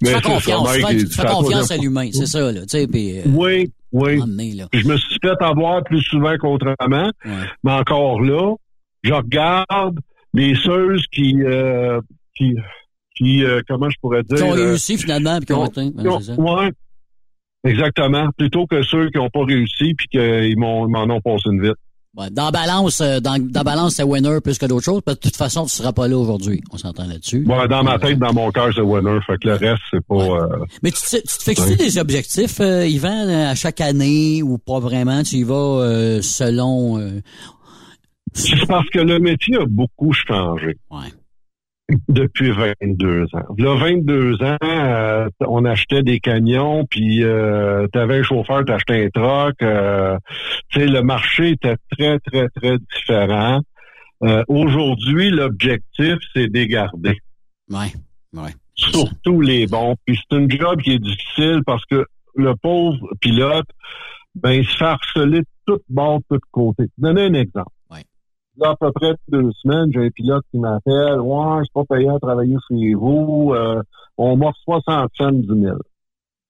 Tu 0.00 0.06
fais 0.06 0.20
confiance, 0.22 0.68
ça, 0.68 0.74
tu 0.74 0.82
fais, 0.86 0.96
tu 1.04 1.06
fais 1.14 1.26
confiance 1.26 1.70
à 1.70 1.76
l'humain, 1.76 2.08
c'est 2.12 2.26
ça, 2.26 2.40
là, 2.52 2.60
tu 2.62 2.66
sais, 2.68 2.86
puis... 2.86 3.18
euh, 3.18 3.22
Oui, 3.26 3.70
oui. 3.92 4.18
là. 4.56 4.66
Je 4.72 4.86
me 4.86 4.96
suis 4.96 5.18
fait 5.22 5.40
avoir 5.40 5.82
plus 5.84 6.02
souvent 6.02 6.36
qu'autrement, 6.38 7.10
mais 7.64 7.72
encore 7.72 8.20
là, 8.20 8.54
je 9.02 9.12
regarde 9.12 9.98
les 10.34 10.54
ceux 10.56 10.96
qui, 11.12 11.36
euh, 11.42 12.00
qui, 12.36 12.54
qui, 13.16 13.44
euh, 13.44 13.60
comment 13.68 13.88
je 13.88 13.96
pourrais 14.00 14.22
dire, 14.24 14.36
Qui 14.36 14.42
ont 14.42 14.52
euh, 14.56 14.68
réussi, 14.70 14.98
finalement, 14.98 15.36
puis 15.38 15.46
qui 15.46 15.52
ont 15.52 15.64
qui 15.68 16.08
ont- 16.08 16.18
ouais, 16.38 16.72
exactement. 17.66 18.28
Plutôt 18.36 18.66
que 18.66 18.82
ceux 18.82 19.10
qui 19.10 19.18
n'ont 19.18 19.30
pas 19.30 19.44
réussi 19.44 19.94
puis 19.94 20.06
qu'ils 20.08 20.58
m'ont- 20.58 20.88
m'en 20.88 21.04
ont 21.04 21.20
passé 21.20 21.44
une 21.50 21.62
vite. 21.62 21.74
Ouais, 22.16 22.30
dans 22.30 22.50
balance, 22.50 23.02
euh, 23.02 23.20
dans, 23.20 23.36
dans 23.38 23.62
balance, 23.62 23.96
c'est 23.96 24.02
winner 24.02 24.40
plus 24.42 24.56
que 24.56 24.64
d'autres 24.64 24.86
choses. 24.86 25.02
parce 25.04 25.18
que 25.18 25.24
de 25.24 25.28
toute 25.28 25.36
façon, 25.36 25.64
tu 25.66 25.74
seras 25.76 25.92
pas 25.92 26.08
là 26.08 26.16
aujourd'hui. 26.16 26.62
On 26.72 26.78
s'entend 26.78 27.06
là-dessus. 27.06 27.44
Ouais, 27.46 27.68
dans 27.68 27.82
ma 27.82 27.98
tête, 27.98 28.18
dans 28.18 28.32
mon 28.32 28.50
cœur, 28.50 28.70
c'est 28.74 28.80
winner. 28.80 29.18
Fait 29.26 29.36
que 29.36 29.48
le 29.48 29.54
reste, 29.56 29.82
c'est 29.90 30.02
pas. 30.06 30.14
euh, 30.14 30.64
Mais 30.82 30.90
tu, 30.92 31.02
te- 31.02 31.16
tu 31.16 31.22
te 31.38 31.42
fixes-tu 31.42 31.76
des 31.76 31.98
objectifs, 31.98 32.58
euh, 32.60 32.86
Yvan, 32.86 33.28
à 33.28 33.54
chaque 33.54 33.82
année 33.82 34.42
ou 34.42 34.56
pas 34.56 34.80
vraiment? 34.80 35.22
Tu 35.24 35.36
y 35.36 35.42
vas 35.42 35.54
euh, 35.54 36.22
selon... 36.22 36.98
euh, 36.98 37.20
C'est 38.32 38.66
parce 38.66 38.88
que 38.88 38.98
le 39.00 39.18
métier 39.18 39.56
a 39.56 39.66
beaucoup 39.66 40.12
changé. 40.14 40.78
Depuis 42.08 42.50
22 42.50 43.26
ans. 43.34 43.54
Là, 43.58 43.76
22 43.76 44.42
ans, 44.42 44.56
euh, 44.64 45.28
on 45.40 45.64
achetait 45.64 46.02
des 46.02 46.18
camions, 46.18 46.84
puis 46.84 47.22
euh, 47.22 47.86
tu 47.92 47.98
avais 47.98 48.18
un 48.18 48.22
chauffeur, 48.24 48.64
tu 48.64 48.72
achetais 48.72 49.04
un 49.04 49.08
truck. 49.10 49.54
euh, 49.62 50.18
tu 50.70 50.80
sais, 50.80 50.86
le 50.86 51.02
marché 51.02 51.50
était 51.50 51.76
très, 51.92 52.18
très, 52.18 52.48
très 52.48 52.78
différent. 52.78 53.60
Euh, 54.24 54.42
Aujourd'hui, 54.48 55.30
l'objectif, 55.30 56.16
c'est 56.34 56.48
de 56.48 56.58
les 56.58 56.66
garder. 56.66 57.18
Ouais, 57.70 57.92
ouais. 58.32 58.50
Surtout 58.74 59.40
les 59.40 59.68
bons. 59.68 59.94
Puis 60.04 60.18
c'est 60.28 60.36
une 60.36 60.50
job 60.50 60.80
qui 60.82 60.94
est 60.94 60.98
difficile 60.98 61.60
parce 61.64 61.84
que 61.84 62.04
le 62.34 62.54
pauvre 62.56 62.98
pilote, 63.20 63.66
ben, 64.34 64.50
il 64.50 64.66
se 64.66 64.76
fait 64.76 64.84
harceler 64.84 65.40
de 65.40 65.46
toutes 65.66 65.84
bords, 65.88 66.18
de 66.30 66.36
tous 66.36 66.40
côtés. 66.50 66.86
Donner 66.98 67.22
un 67.26 67.34
exemple. 67.34 67.70
Là, 68.58 68.70
à 68.70 68.76
peu 68.76 68.90
près 68.92 69.14
deux 69.28 69.50
semaines, 69.62 69.90
j'ai 69.92 70.06
un 70.06 70.10
pilote 70.10 70.44
qui 70.50 70.58
m'appelle. 70.58 71.20
Ouais, 71.20 71.62
c'est 71.62 71.72
pas 71.72 71.84
payant 71.96 72.14
de 72.14 72.20
travailler 72.20 72.56
chez 72.68 72.94
vous. 72.94 73.52
Euh, 73.54 73.82
on 74.16 74.36
m'offre 74.36 74.58
60 74.64 75.10
cents 75.16 75.32
du 75.32 75.46
000. 75.46 75.76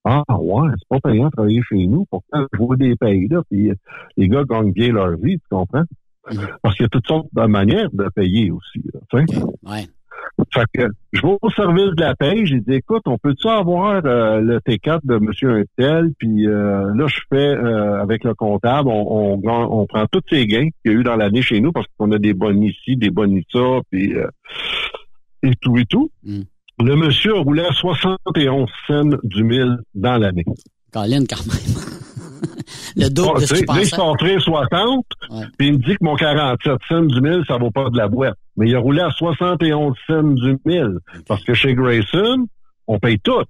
Ah 0.05 0.23
ouais, 0.39 0.69
c'est 0.79 0.89
pas 0.89 1.01
payant 1.01 1.27
de 1.27 1.31
travailler 1.31 1.63
chez 1.69 1.85
nous. 1.87 2.07
Pourtant, 2.09 2.47
je 2.53 2.59
vois 2.59 2.77
des 2.77 2.95
pays 2.95 3.27
là, 3.27 3.43
puis 3.51 3.73
les 4.17 4.29
gars 4.29 4.45
gagnent 4.45 4.73
bien 4.73 4.93
leur 4.93 5.17
vie, 5.17 5.39
tu 5.39 5.49
comprends? 5.51 5.83
Parce 6.63 6.77
qu'il 6.77 6.85
y 6.85 6.87
a 6.87 6.89
toutes 6.89 7.07
sortes 7.07 7.27
de 7.33 7.43
manières 7.43 7.91
de 7.93 8.09
payer 8.15 8.53
aussi. 8.53 8.83
Là, 8.93 9.01
tu 9.11 9.27
sais. 9.27 9.45
Ouais. 9.65 9.87
Fait 10.53 10.65
que 10.75 10.89
je 11.15 11.23
vais 11.23 11.37
au 11.41 11.51
service 11.51 11.95
de 11.97 12.01
la 12.03 12.15
paye, 12.15 12.45
j'ai 12.47 12.61
dit 12.61 12.75
écoute, 12.75 13.03
on 13.07 13.17
peut-tu 13.17 13.49
avoir 13.49 14.03
euh, 14.05 14.41
le 14.41 14.59
T4 14.59 15.01
de 15.05 15.17
Monsieur 15.17 15.51
Untel, 15.51 16.11
puis 16.19 16.47
euh, 16.47 16.93
là 16.95 17.07
je 17.07 17.21
fais 17.31 17.37
euh, 17.57 18.01
avec 18.03 18.23
le 18.23 18.35
comptable, 18.35 18.89
on, 18.89 19.33
on, 19.35 19.37
gagne- 19.39 19.67
on 19.71 19.87
prend 19.87 20.05
tous 20.07 20.21
ces 20.29 20.47
gains 20.47 20.69
qu'il 20.83 20.93
y 20.93 20.95
a 20.95 20.99
eu 20.99 21.03
dans 21.03 21.17
l'année 21.17 21.41
chez 21.43 21.61
nous 21.61 21.73
parce 21.73 21.87
qu'on 21.97 22.13
a 22.13 22.19
des 22.19 22.35
bonnes 22.35 22.63
ici, 22.63 22.97
des 22.97 23.11
bonnes 23.11 23.41
ça, 23.53 23.81
puis 23.91 24.13
et 25.43 25.53
tout 25.61 25.79
et 25.79 25.85
tout. 25.87 26.11
Le 26.85 26.95
monsieur 26.97 27.35
a 27.37 27.41
roulé 27.41 27.63
à 27.63 27.73
71 27.73 28.69
cents 28.87 29.05
du 29.25 29.43
mille 29.43 29.79
dans 29.95 30.19
l'année. 30.19 30.45
Colin, 30.93 31.25
quand 31.29 31.47
même. 31.47 31.96
Le 32.97 33.09
double 33.11 33.31
Ah, 33.37 33.41
de 33.41 33.47
ce 33.47 33.55
tu 33.55 33.61
sais, 33.61 33.65
qu'il 33.67 33.75
là, 33.75 33.81
il 33.83 33.91
pensait. 33.91 33.97
s'est 33.97 34.01
entré 34.03 34.39
60, 34.41 35.05
puis 35.59 35.67
il 35.69 35.73
me 35.75 35.79
dit 35.79 35.93
que 35.97 36.05
mon 36.05 36.17
47 36.17 36.73
cents 36.89 37.03
du 37.03 37.21
mille, 37.21 37.43
ça 37.47 37.57
vaut 37.59 37.71
pas 37.71 37.89
de 37.91 37.97
la 37.97 38.09
boîte. 38.09 38.37
Mais 38.57 38.69
il 38.69 38.75
a 38.77 38.79
roulé 38.81 39.01
à 39.01 39.11
71 39.11 39.95
cents 40.07 40.23
du 40.23 40.59
mille. 40.65 40.99
Parce 41.29 41.45
que 41.45 41.55
chez 41.55 41.75
Grayson, 41.75 42.47
on 42.87 42.99
paye 42.99 43.19
tout. 43.21 43.43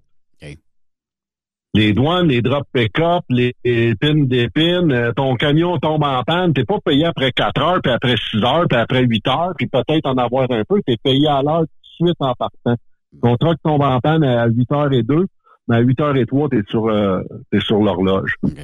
Les 1.74 1.92
douanes, 1.92 2.28
les 2.28 2.40
drops 2.40 2.66
pick-up, 2.72 3.24
les, 3.28 3.54
les 3.62 3.94
pins 3.96 4.14
d'épines, 4.24 4.90
euh, 4.92 5.12
ton 5.12 5.34
camion 5.36 5.76
tombe 5.76 6.04
en 6.04 6.22
panne, 6.22 6.54
t'es 6.54 6.64
pas 6.64 6.78
payé 6.82 7.04
après 7.04 7.32
4 7.32 7.60
heures, 7.60 7.80
puis 7.82 7.92
après 7.92 8.14
6 8.30 8.42
heures, 8.42 8.64
puis 8.66 8.78
après 8.78 9.02
8 9.02 9.28
heures, 9.28 9.52
puis 9.58 9.66
peut-être 9.66 10.06
en 10.06 10.16
avoir 10.16 10.50
un 10.50 10.62
peu, 10.66 10.80
t'es 10.86 10.96
payé 11.02 11.28
à 11.28 11.42
l'heure 11.42 11.60
tout 11.98 12.04
de 12.04 12.06
suite 12.08 12.16
en 12.20 12.32
partant. 12.34 12.76
Ton 13.22 13.36
truck 13.36 13.58
tombe 13.62 13.82
en 13.82 14.00
panne 14.00 14.24
à 14.24 14.46
8 14.46 14.72
heures 14.72 14.92
et 14.94 15.02
2, 15.02 15.26
mais 15.68 15.76
à 15.76 15.80
8 15.80 16.00
heures 16.00 16.16
et 16.16 16.24
3, 16.24 16.48
t'es 16.48 16.62
sur, 16.66 16.86
euh, 16.88 17.20
t'es 17.52 17.60
sur 17.60 17.76
l'horloge. 17.82 18.36
Tu 18.42 18.54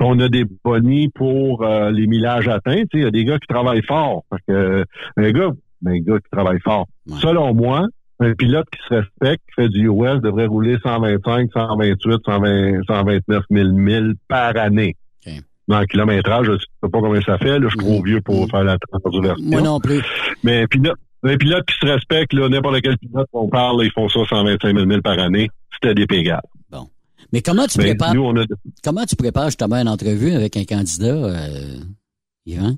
on 0.00 0.18
a 0.20 0.28
des 0.28 0.44
bonnies 0.64 1.08
pour 1.08 1.64
euh, 1.64 1.90
les 1.90 2.06
millages 2.06 2.48
atteints. 2.48 2.84
Il 2.92 3.02
y 3.02 3.04
a 3.04 3.10
des 3.10 3.24
gars 3.24 3.38
qui 3.38 3.46
travaillent 3.46 3.84
fort. 3.84 4.24
Fait 4.30 4.52
que, 4.52 4.84
un 5.16 5.30
gars, 5.30 5.50
ben, 5.80 5.92
un 5.92 6.00
gars 6.00 6.18
qui 6.18 6.30
travaille 6.30 6.60
fort. 6.60 6.86
Selon 7.20 7.54
moi, 7.54 7.86
un 8.20 8.34
pilote 8.34 8.66
qui 8.70 8.78
se 8.88 8.94
respecte, 8.94 9.42
qui 9.48 9.62
fait 9.62 9.68
du 9.68 9.88
US, 9.88 10.20
devrait 10.20 10.46
rouler 10.46 10.78
125, 10.82 11.50
128, 11.52 12.18
120, 12.24 12.82
129 12.86 13.44
000 13.50 13.68
milles 13.72 14.14
par 14.28 14.56
année. 14.56 14.96
Dans 15.68 15.78
le 15.78 15.86
kilométrage, 15.86 16.46
je 16.46 16.58
sais 16.58 16.90
pas 16.90 17.00
combien 17.00 17.20
ça 17.22 17.38
fait. 17.38 17.58
Là, 17.58 17.68
je 17.68 17.68
suis 17.68 17.78
trop 17.78 18.02
vieux 18.02 18.20
pour 18.20 18.48
faire 18.50 18.64
la 18.64 18.76
transversion. 18.78 19.36
Moi 19.44 19.60
non 19.60 19.78
plus. 19.78 20.02
Mais 20.42 20.62
un 20.62 20.66
pilote, 20.66 20.98
un 21.22 21.36
pilote 21.36 21.64
qui 21.66 21.74
se 21.80 21.86
respecte, 21.86 22.34
n'importe 22.34 22.80
quel 22.82 22.98
pilote 22.98 23.28
qu'on 23.32 23.48
parle, 23.48 23.84
ils 23.84 23.92
font 23.92 24.08
ça 24.08 24.20
125 24.28 24.74
000 24.74 24.86
milles 24.86 25.02
par 25.02 25.18
année. 25.18 25.48
C'était 25.72 25.94
des 25.94 26.06
pégales. 26.06 26.42
Mais 27.32 27.40
comment 27.42 27.66
tu 27.66 27.78
Ben, 27.78 27.84
prépares 27.84 28.14
nous, 28.14 28.24
on 28.24 28.36
a- 28.36 28.44
comment 28.84 29.04
tu 29.04 29.16
prépares 29.16 29.46
justement 29.46 29.76
une 29.76 29.88
entrevue 29.88 30.32
avec 30.32 30.56
un 30.56 30.64
candidat, 30.64 31.06
euh, 31.06 31.78
Yvan? 32.46 32.76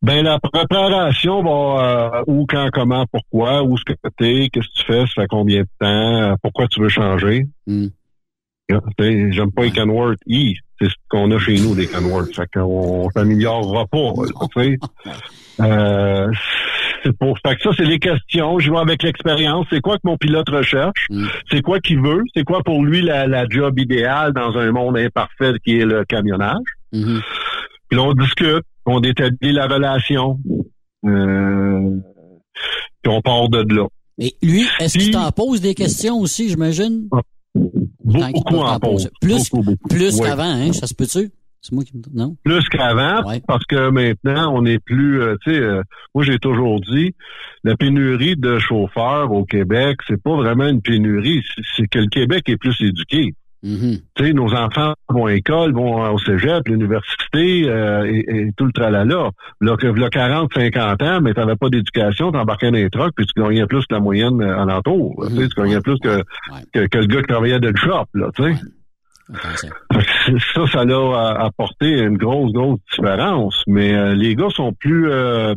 Ben 0.00 0.24
la 0.24 0.40
préparation 0.40 1.42
va 1.44 2.18
euh, 2.18 2.24
où, 2.26 2.44
quand, 2.48 2.70
comment, 2.72 3.04
pourquoi, 3.12 3.62
où 3.62 3.76
ce 3.76 3.84
que 3.84 3.92
t'es, 4.18 4.48
qu'est-ce 4.52 4.66
que 4.66 4.72
tu 4.80 4.84
fais, 4.84 5.00
ça 5.06 5.22
fait 5.22 5.26
combien 5.28 5.60
de 5.60 5.68
temps, 5.78 5.86
euh, 6.32 6.34
pourquoi 6.42 6.66
tu 6.66 6.80
veux 6.80 6.88
changer? 6.88 7.46
Hmm. 7.66 7.88
J'aime 8.98 9.52
pas 9.52 9.64
les 9.64 9.70
Canworth 9.70 10.18
I, 10.26 10.56
c'est 10.80 10.88
ce 10.88 10.94
qu'on 11.10 11.30
a 11.30 11.38
chez 11.38 11.58
nous, 11.60 11.74
des 11.74 11.86
Canworth. 11.86 12.34
Fait 12.34 12.48
qu'on 12.52 13.10
s'améliorera 13.10 13.86
pas, 13.86 14.12
tu 14.54 14.60
sais. 14.62 14.78
Euh, 15.60 16.32
c'est 17.02 17.16
pour 17.16 17.38
fait 17.44 17.56
que 17.56 17.62
ça, 17.62 17.70
c'est 17.76 17.84
les 17.84 17.98
questions. 17.98 18.58
Je 18.58 18.70
vais 18.70 18.78
avec 18.78 19.02
l'expérience. 19.02 19.66
C'est 19.70 19.80
quoi 19.80 19.96
que 19.96 20.02
mon 20.04 20.16
pilote 20.16 20.48
recherche? 20.48 21.08
C'est 21.50 21.62
quoi 21.62 21.80
qu'il 21.80 22.00
veut? 22.00 22.22
C'est 22.34 22.44
quoi 22.44 22.62
pour 22.62 22.84
lui 22.84 23.02
la, 23.02 23.26
la 23.26 23.46
job 23.48 23.78
idéale 23.78 24.32
dans 24.32 24.56
un 24.56 24.70
monde 24.72 24.96
imparfait 24.98 25.52
qui 25.64 25.78
est 25.78 25.84
le 25.84 26.04
camionnage? 26.04 26.62
Puis 26.92 27.00
là, 27.98 28.02
on 28.02 28.12
discute, 28.14 28.62
on 28.86 29.00
établit 29.00 29.52
la 29.52 29.66
relation. 29.66 30.38
Euh, 31.06 31.96
puis 33.02 33.12
on 33.12 33.20
part 33.20 33.48
de 33.48 33.74
là. 33.74 33.86
Et 34.18 34.34
lui, 34.42 34.64
est-ce 34.78 34.98
qu'il 34.98 35.10
t'en 35.10 35.30
pose 35.32 35.60
des 35.60 35.74
questions 35.74 36.18
aussi, 36.20 36.48
j'imagine? 36.48 37.08
Beaucoup 38.04 38.56
en 38.58 38.78
pose. 38.78 39.10
Plus, 39.20 39.50
Beaucoup, 39.50 39.62
beaucoup. 39.64 39.88
plus 39.88 40.14
Oui. 40.20 40.26
qu'avant, 40.26 40.42
hein? 40.44 40.72
Ça 40.72 40.86
se 40.86 40.94
peut-tu? 40.94 41.30
C'est 41.62 41.72
moi 41.72 41.84
qui 41.84 41.96
me... 41.96 42.02
Non? 42.12 42.36
plus 42.44 42.68
qu'avant, 42.68 43.22
parce 43.46 43.64
que 43.66 43.90
maintenant, 43.90 44.52
on 44.52 44.62
n'est 44.62 44.80
plus, 44.80 45.20
euh, 45.22 45.36
tu 45.44 45.52
sais, 45.52 45.60
euh, 45.60 45.82
moi 46.12 46.24
j'ai 46.24 46.38
toujours 46.40 46.80
dit, 46.80 47.14
la 47.62 47.76
pénurie 47.76 48.34
de 48.36 48.58
chauffeurs 48.58 49.30
au 49.30 49.44
Québec, 49.44 49.98
c'est 50.08 50.20
pas 50.20 50.34
vraiment 50.34 50.66
une 50.66 50.82
pénurie, 50.82 51.40
c'est- 51.76 51.86
que 51.86 52.00
le 52.00 52.08
Québec 52.08 52.48
est 52.48 52.56
plus 52.56 52.76
éduqué. 52.80 53.34
Mm-hmm. 53.64 54.00
Tu 54.16 54.24
sais, 54.24 54.32
nos 54.32 54.52
enfants 54.54 54.94
vont 55.08 55.26
à 55.26 55.34
l'école, 55.34 55.72
vont 55.72 56.02
au 56.12 56.18
cégep, 56.18 56.66
l'université 56.66 57.68
euh, 57.68 58.10
et, 58.12 58.24
et 58.28 58.50
tout 58.56 58.64
le 58.64 58.72
tralala. 58.72 59.30
Là, 59.60 59.76
que 59.76 59.86
là, 59.86 60.10
40, 60.10 60.50
50 60.52 61.00
ans, 61.02 61.20
mais 61.20 61.32
t'avais 61.32 61.54
pas 61.54 61.68
d'éducation, 61.68 62.32
t'embarquais 62.32 62.72
dans 62.72 62.76
les 62.78 62.90
trucks, 62.90 63.14
puis 63.16 63.24
tu 63.24 63.40
gagnais 63.40 63.66
plus 63.66 63.86
que 63.86 63.94
la 63.94 64.00
moyenne 64.00 64.42
alentour. 64.42 65.14
Tu 65.28 65.36
sais, 65.36 65.48
tu 65.48 65.60
gagnais 65.62 65.80
plus 65.80 65.96
que, 66.00 66.24
que, 66.72 66.86
que 66.88 66.98
le 66.98 67.06
gars 67.06 67.20
qui 67.20 67.28
travaillait 67.28 67.60
de 67.60 67.72
shop, 67.76 68.06
là, 68.14 68.30
tu 68.34 68.42
sais. 68.42 68.56
Ça, 70.54 70.66
ça 70.66 70.84
l'a 70.84 71.36
apporté 71.40 71.98
une 71.98 72.16
grosse, 72.16 72.52
grosse 72.52 72.78
différence. 72.92 73.62
Mais 73.66 73.94
euh, 73.94 74.14
les 74.14 74.36
gars 74.36 74.50
sont 74.50 74.72
plus 74.72 75.10
euh, 75.10 75.54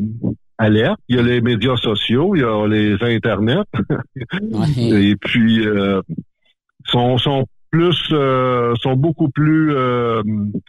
alertes. 0.58 1.00
Il 1.10 1.18
y 1.18 1.20
a 1.20 1.22
les 1.22 1.42
médias 1.42 1.76
sociaux, 1.78 2.36
il 2.36 2.42
y 2.42 2.44
a 2.44 2.68
les 2.68 2.96
internets. 3.02 3.64
Et 4.78 5.16
puis 5.16 5.68
euh, 5.68 6.02
sont, 6.86 7.18
sont 7.18 7.46
plus 7.72 8.08
euh, 8.12 8.74
sont 8.82 8.96
beaucoup 8.96 9.30
plus 9.30 9.74
euh, 9.74 10.22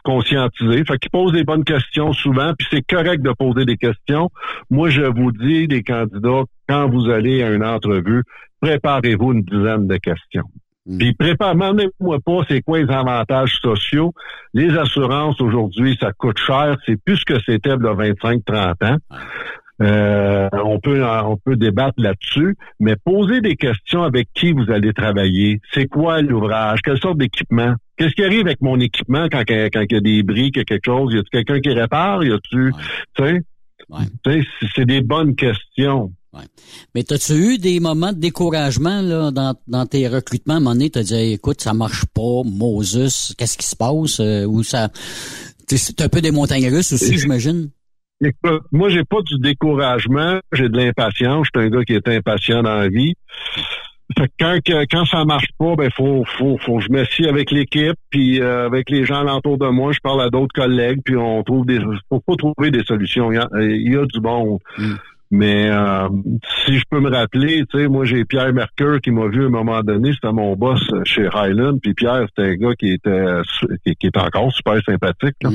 conscientisés. 0.03 0.83
Fait 0.83 0.97
qu'ils 0.97 1.11
posent 1.11 1.33
des 1.33 1.43
bonnes 1.43 1.63
questions 1.63 2.11
souvent, 2.13 2.53
puis 2.57 2.67
c'est 2.69 2.81
correct 2.81 3.21
de 3.21 3.31
poser 3.31 3.65
des 3.65 3.77
questions. 3.77 4.29
Moi, 4.69 4.89
je 4.89 5.03
vous 5.03 5.31
dis, 5.31 5.67
les 5.67 5.83
candidats, 5.83 6.43
quand 6.67 6.89
vous 6.89 7.09
allez 7.09 7.43
à 7.43 7.51
une 7.51 7.63
entrevue, 7.63 8.23
préparez-vous 8.59 9.33
une 9.33 9.43
dizaine 9.43 9.87
de 9.87 9.97
questions. 9.97 10.49
Puis 10.97 11.13
prépare, 11.13 11.53
demandez-moi 11.53 12.19
pas 12.25 12.39
c'est 12.47 12.61
quoi 12.61 12.79
les 12.79 12.89
avantages 12.89 13.59
sociaux. 13.61 14.13
Les 14.53 14.77
assurances 14.77 15.41
aujourd'hui, 15.41 15.97
ça 15.99 16.13
coûte 16.13 16.37
cher. 16.39 16.77
C'est 16.85 16.95
plus 17.03 17.17
ce 17.17 17.25
que 17.25 17.39
c'était 17.45 17.71
a 17.71 17.77
25-30 17.77 18.75
ans. 18.83 18.97
Euh, 19.79 20.49
on 20.53 20.79
peut 20.79 21.03
on 21.05 21.37
peut 21.37 21.55
débattre 21.55 22.01
là-dessus, 22.01 22.55
mais 22.79 22.95
posez 22.95 23.41
des 23.41 23.55
questions 23.55 24.01
avec 24.01 24.27
qui 24.33 24.51
vous 24.51 24.71
allez 24.71 24.91
travailler. 24.91 25.61
C'est 25.71 25.85
quoi 25.87 26.21
l'ouvrage? 26.21 26.81
Quelle 26.81 26.97
sorte 26.99 27.19
d'équipement? 27.19 27.75
Qu'est-ce 27.95 28.15
qui 28.15 28.23
arrive 28.23 28.41
avec 28.47 28.61
mon 28.61 28.79
équipement 28.79 29.27
quand, 29.31 29.43
quand, 29.47 29.67
quand 29.71 29.83
il 29.89 29.93
y 29.93 29.97
a 29.97 30.01
des 30.01 30.23
bris, 30.23 30.51
qu'il 30.51 30.57
y 30.57 30.61
a 30.61 30.65
quelque 30.65 30.85
chose? 30.85 31.13
Y 31.13 31.19
a-tu 31.19 31.29
quelqu'un 31.31 31.59
qui 31.59 31.69
répare? 31.69 32.23
Y 32.23 32.31
a-tu, 32.31 32.73
tu 33.15 33.23
sais? 33.23 33.41
Tu 34.23 34.31
sais, 34.31 34.47
c'est- 34.59 34.67
c'est 34.75 34.85
des 34.85 35.01
bonnes 35.01 35.35
questions. 35.35 36.11
Mais 36.95 37.03
t'as-tu 37.03 37.33
eu 37.33 37.57
des 37.57 37.79
moments 37.79 38.13
de 38.13 38.19
découragement 38.19 39.01
là, 39.01 39.31
dans, 39.31 39.55
dans 39.67 39.85
tes 39.85 40.07
recrutements? 40.07 40.55
À 40.55 40.57
un 40.57 40.59
moment 40.59 40.73
donné, 40.73 40.89
t'as 40.89 41.03
dit, 41.03 41.13
Hey, 41.13 41.33
écoute, 41.33 41.61
ça 41.61 41.73
marche 41.73 42.05
pas, 42.05 42.43
Moses, 42.45 43.33
qu'est-ce 43.37 43.57
qui 43.57 43.67
se 43.67 43.75
passe? 43.75 44.19
Euh, 44.19 44.45
ou 44.45 44.63
ça... 44.63 44.89
C'est 45.69 45.99
un 46.01 46.07
peu 46.07 46.21
des 46.21 46.31
montagnes 46.31 46.69
russes 46.69 46.93
aussi, 46.93 47.17
j'imagine? 47.19 47.69
Écoute, 48.23 48.63
moi, 48.71 48.89
j'ai 48.89 49.03
pas 49.03 49.21
du 49.21 49.37
découragement, 49.39 50.39
j'ai 50.53 50.69
de 50.69 50.77
l'impatience. 50.77 51.47
Je 51.53 51.59
suis 51.59 51.67
un 51.67 51.69
gars 51.69 51.83
qui 51.83 51.93
est 51.93 52.07
impatient 52.07 52.63
dans 52.63 52.75
la 52.75 52.87
vie. 52.87 53.13
Fait 54.17 54.27
que 54.27 54.33
quand, 54.39 54.85
quand 54.89 55.05
ça 55.05 55.25
marche 55.25 55.49
pas, 55.59 55.75
ben 55.75 55.91
faut, 55.91 56.23
faut, 56.37 56.57
faut 56.57 56.77
que 56.77 56.83
je 56.83 56.89
m'assieds 56.89 57.27
avec 57.27 57.51
l'équipe, 57.51 57.97
puis 58.09 58.41
euh, 58.41 58.65
avec 58.65 58.89
les 58.89 59.05
gens 59.05 59.19
alentour 59.19 59.57
de 59.57 59.67
moi, 59.67 59.91
je 59.91 59.99
parle 59.99 60.21
à 60.21 60.29
d'autres 60.29 60.53
collègues, 60.53 61.01
puis 61.03 61.17
on 61.17 61.43
trouve 61.43 61.65
des. 61.65 61.79
Faut 62.09 62.21
pas 62.21 62.35
trouver 62.37 62.71
des 62.71 62.83
solutions. 62.83 63.31
Il 63.31 63.35
y 63.35 63.39
a, 63.39 63.47
il 63.61 63.93
y 63.93 63.97
a 63.97 64.05
du 64.05 64.19
bon. 64.21 64.59
Mais 65.29 65.69
euh, 65.69 66.07
si 66.65 66.77
je 66.77 66.83
peux 66.89 66.99
me 66.99 67.09
rappeler, 67.09 67.63
tu 67.69 67.79
sais, 67.79 67.87
moi 67.87 68.05
j'ai 68.05 68.23
Pierre 68.25 68.53
Mercure 68.53 69.01
qui 69.01 69.11
m'a 69.11 69.27
vu 69.27 69.43
à 69.43 69.47
un 69.47 69.49
moment 69.49 69.81
donné, 69.81 70.13
c'était 70.13 70.31
mon 70.31 70.55
boss 70.55 70.81
chez 71.03 71.27
Highland, 71.33 71.79
puis 71.81 71.93
Pierre, 71.93 72.25
c'était 72.29 72.51
un 72.51 72.55
gars 72.55 72.75
qui 72.75 72.93
était 72.93 73.25
qui, 73.99 74.09
encore 74.15 74.51
super 74.53 74.81
sympathique. 74.85 75.35
là. 75.41 75.49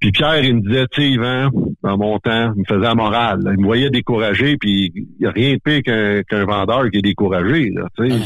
Puis 0.00 0.12
Pierre, 0.12 0.42
il 0.44 0.56
me 0.56 0.60
disait, 0.60 0.86
tu 0.92 1.02
sais, 1.02 1.08
Yvan, 1.10 1.50
dans 1.82 1.98
mon 1.98 2.18
temps, 2.20 2.52
il 2.54 2.60
me 2.60 2.64
faisait 2.68 2.80
la 2.86 2.94
morale. 2.94 3.40
là. 3.42 3.50
Il 3.54 3.60
me 3.60 3.64
voyait 3.64 3.90
découragé, 3.90 4.56
puis 4.56 4.92
il 4.94 5.06
n'y 5.20 5.26
a 5.26 5.30
rien 5.30 5.54
de 5.54 5.58
pire 5.58 6.22
qu'un 6.28 6.44
vendeur 6.44 6.88
qui 6.90 6.98
est 6.98 7.02
découragé. 7.02 7.70
Là, 7.70 7.86
tu 7.98 8.08
sais. 8.08 8.16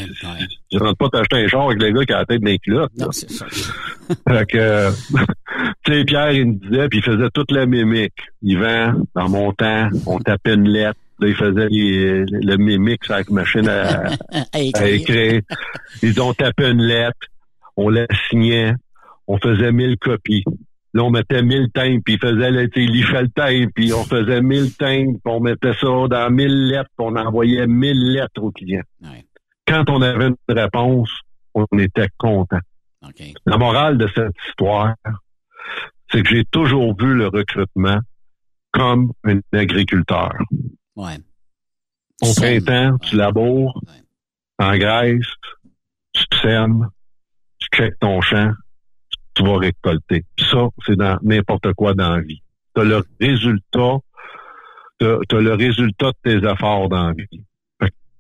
Je 0.73 0.79
rentre 0.79 0.97
pas 0.97 1.09
t'acheter 1.09 1.37
un 1.37 1.49
char 1.49 1.63
avec 1.67 1.81
le 1.83 1.91
gars 1.93 2.05
qui 2.05 2.13
a 2.13 2.19
la 2.19 2.25
tête 2.27 2.43
d'un 2.43 2.57
culotte. 2.59 2.93
là. 2.97 3.07
fait 4.29 4.47
que, 4.47 4.91
tu 5.85 5.93
sais, 5.95 6.05
Pierre, 6.05 6.33
il 6.33 6.47
me 6.47 6.53
disait, 6.55 6.89
puis 6.89 6.99
il 6.99 7.05
faisait 7.05 7.31
toute 7.33 7.51
la 7.51 7.65
mimique. 7.67 8.13
Yvan, 8.43 8.95
dans 9.15 9.29
mon 9.31 9.53
temps, 9.53 9.89
on 10.07 10.19
tapait 10.19 10.55
une 10.55 10.69
lettre. 10.69 10.99
Là, 11.21 11.29
il 11.29 11.35
faisait 11.35 11.69
les- 11.71 12.25
le 12.27 12.57
mimique 12.57 13.09
la 13.09 13.23
machine 13.31 13.69
à, 13.69 14.07
À 14.33 14.45
à 14.75 14.89
écrire. 14.89 15.41
Ils 16.03 16.21
ont 16.21 16.35
tapé 16.35 16.69
une 16.69 16.83
lettre, 16.83 17.17
on 17.77 17.89
la 17.89 18.07
signait, 18.29 18.73
on 19.29 19.39
faisait 19.39 19.73
mille 19.73 19.97
copies. 19.99 20.45
Là, 20.95 21.05
on 21.05 21.11
mettait 21.11 21.43
mille 21.43 21.69
timbres, 21.73 22.03
puis 22.05 22.15
il 22.15 22.21
faisait, 22.21 22.51
là, 22.51 22.65
il 22.77 22.93
lichait 22.93 23.23
le 23.23 23.31
timbre, 23.31 23.71
puis 23.75 23.93
on 23.95 24.05
faisait 24.05 24.43
mille 24.43 24.75
timbres, 24.75 25.19
puis 25.25 25.33
on 25.33 25.41
mettait 25.41 25.73
ça 25.75 25.87
dans 25.87 26.31
mille 26.31 26.69
lettres, 26.69 26.91
puis 26.97 27.07
on 27.07 27.17
envoyait 27.17 27.67
mille 27.67 28.13
lettres 28.13 28.43
aux 28.43 28.51
clients. 28.51 28.83
Quand 29.67 29.89
on 29.89 30.03
avait 30.03 30.29
une 30.29 30.37
réponse, 30.49 31.11
on 31.55 31.67
était 31.79 32.09
content. 32.19 32.61
La 33.47 33.57
morale 33.57 33.97
de 33.97 34.09
cette 34.15 34.35
histoire, 34.49 34.95
c'est 36.11 36.23
que 36.23 36.29
j'ai 36.29 36.45
toujours 36.45 36.95
vu 36.99 37.15
le 37.15 37.29
recrutement 37.29 37.99
comme 38.71 39.13
un 39.25 39.41
agriculteur. 39.53 40.33
Ouais. 40.95 41.19
Au 42.23 42.33
printemps, 42.35 42.99
tu 42.99 43.17
laboures, 43.17 43.81
engraisses, 44.59 45.27
tu 46.13 46.25
sèmes, 46.41 46.89
tu 47.59 47.69
checkes 47.75 47.99
ton 47.99 48.21
champ, 48.21 48.53
tu 49.35 49.43
vas 49.45 49.59
récolter. 49.59 50.25
Ça, 50.39 50.69
c'est 50.87 50.97
dans 50.97 51.19
n'importe 51.23 51.73
quoi 51.75 51.95
dans 51.95 52.17
la 52.17 52.21
vie. 52.21 52.43
Tu 52.75 52.81
as 52.81 52.85
le 52.85 53.03
résultat, 53.21 53.99
tu 55.01 55.07
as 55.07 55.41
le 55.41 55.55
résultat 55.55 56.11
de 56.25 56.41
tes 56.41 56.47
efforts 56.47 56.89
dans 56.89 57.09
la 57.09 57.13
vie. 57.13 57.45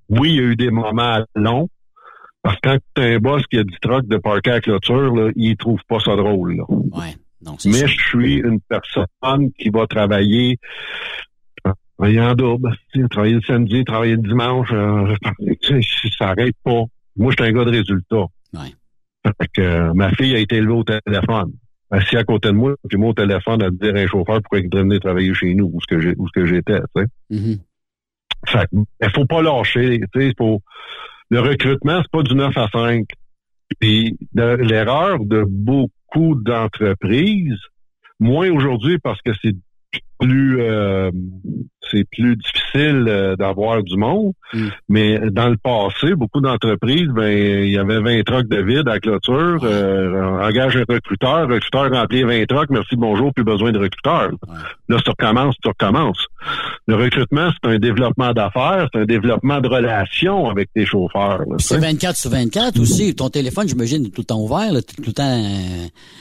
oui, 0.08 0.30
il 0.30 0.36
y 0.36 0.40
a 0.40 0.42
eu 0.42 0.56
des 0.56 0.70
moments 0.70 1.24
longs, 1.34 1.68
parce 2.42 2.56
que 2.56 2.68
quand 2.68 2.78
tu 2.94 3.02
as 3.02 3.04
un 3.06 3.18
boss 3.18 3.42
qui 3.46 3.58
a 3.58 3.64
du 3.64 3.78
truc 3.80 4.06
de 4.06 4.16
parquet 4.16 4.50
à 4.52 4.60
clôture, 4.60 5.14
là, 5.14 5.30
il 5.36 5.56
trouve 5.56 5.80
pas 5.88 6.00
ça 6.00 6.16
drôle. 6.16 6.56
Là. 6.56 6.64
Ouais. 6.68 7.16
Non, 7.44 7.56
Mais 7.64 7.86
je 7.86 8.00
suis 8.08 8.36
une 8.36 8.60
personne 8.60 9.52
qui 9.58 9.68
va 9.70 9.86
travailler 9.86 10.58
travailler 11.98 12.20
en 12.20 12.34
double, 12.34 12.76
travailler 13.10 13.34
le 13.34 13.42
samedi, 13.42 13.84
travailler 13.84 14.16
le 14.16 14.22
dimanche, 14.22 14.68
euh, 14.72 15.14
ça 16.18 16.26
n'arrête 16.26 16.56
pas. 16.64 16.82
Moi, 17.16 17.32
je 17.32 17.42
suis 17.42 17.50
un 17.50 17.52
gars 17.52 17.64
de 17.64 17.70
résultat. 17.70 18.26
Ouais. 18.54 18.74
Fait 19.24 19.48
que, 19.52 19.60
euh, 19.62 19.94
ma 19.94 20.10
fille 20.12 20.34
a 20.34 20.38
été 20.38 20.56
élevée 20.56 20.72
au 20.72 20.84
téléphone. 20.84 21.52
Assis 21.90 22.16
à 22.16 22.24
côté 22.24 22.48
de 22.48 22.54
moi, 22.54 22.74
puis 22.88 22.96
moi 22.96 23.10
au 23.10 23.14
téléphone 23.14 23.62
à 23.62 23.70
dire 23.70 23.94
à 23.94 23.98
un 23.98 24.06
chauffeur 24.06 24.40
pourquoi 24.40 24.60
il 24.60 24.70
devrait 24.70 24.84
venir 24.84 25.00
travailler 25.00 25.34
chez 25.34 25.54
nous, 25.54 25.70
où 25.72 25.80
ce 25.80 25.86
que 25.86 26.00
j'ai, 26.00 26.14
où 26.16 26.26
ce 26.26 26.32
que 26.32 26.46
j'étais, 26.46 26.80
tu 26.80 27.02
sais. 27.02 27.06
Mm-hmm. 27.30 27.58
Fait 28.46 28.66
que, 28.72 28.76
il 29.02 29.10
faut 29.14 29.26
pas 29.26 29.42
lâcher, 29.42 30.00
tu 30.12 30.20
sais, 30.20 30.34
le 31.30 31.40
recrutement, 31.40 32.00
c'est 32.02 32.10
pas 32.10 32.22
du 32.22 32.34
9 32.34 32.56
à 32.56 32.68
5. 32.68 33.06
Puis, 33.80 34.18
l'erreur 34.34 35.18
de 35.24 35.44
beaucoup 35.48 36.34
d'entreprises, 36.34 37.58
moins 38.20 38.50
aujourd'hui 38.50 38.98
parce 38.98 39.20
que 39.22 39.30
c'est 39.42 39.56
plus 40.18 40.60
euh, 40.60 41.10
c'est 41.90 42.04
plus 42.04 42.36
difficile 42.36 43.06
euh, 43.08 43.36
d'avoir 43.36 43.82
du 43.82 43.96
monde. 43.96 44.32
Mm. 44.52 44.66
Mais 44.88 45.18
dans 45.30 45.48
le 45.48 45.56
passé, 45.56 46.14
beaucoup 46.14 46.40
d'entreprises, 46.40 47.08
ben 47.08 47.30
il 47.30 47.70
y 47.70 47.78
avait 47.78 48.00
20 48.00 48.22
trucks 48.24 48.48
de 48.48 48.62
vide 48.62 48.88
à 48.88 48.98
clôture. 48.98 49.60
Euh, 49.62 50.40
engage 50.40 50.76
un 50.76 50.84
recruteur, 50.88 51.48
recruteur 51.48 51.90
remplit 51.90 52.22
20 52.22 52.46
trucks, 52.46 52.70
merci, 52.70 52.96
bonjour, 52.96 53.32
plus 53.32 53.44
besoin 53.44 53.72
de 53.72 53.78
recruteur. 53.78 54.30
Là, 54.88 54.98
tu 55.04 55.10
recommences, 55.10 55.56
tu 55.62 55.68
recommences. 55.68 56.26
Le 56.86 56.96
recrutement, 56.96 57.50
c'est 57.52 57.70
un 57.70 57.78
développement 57.78 58.32
d'affaires, 58.32 58.88
c'est 58.92 59.00
un 59.00 59.04
développement 59.04 59.60
de 59.60 59.68
relations 59.68 60.48
avec 60.50 60.72
tes 60.72 60.84
chauffeurs. 60.84 61.42
C'est 61.58 61.78
24 61.78 62.16
sur 62.16 62.30
24 62.30 62.80
aussi. 62.80 63.14
Ton 63.14 63.28
téléphone, 63.28 63.68
j'imagine, 63.68 64.06
est 64.06 64.10
tout 64.10 64.22
le 64.22 64.26
temps 64.26 64.40
ouvert, 64.40 64.72
là, 64.72 64.80
tout 64.82 65.02
le 65.04 65.12
temps... 65.12 65.42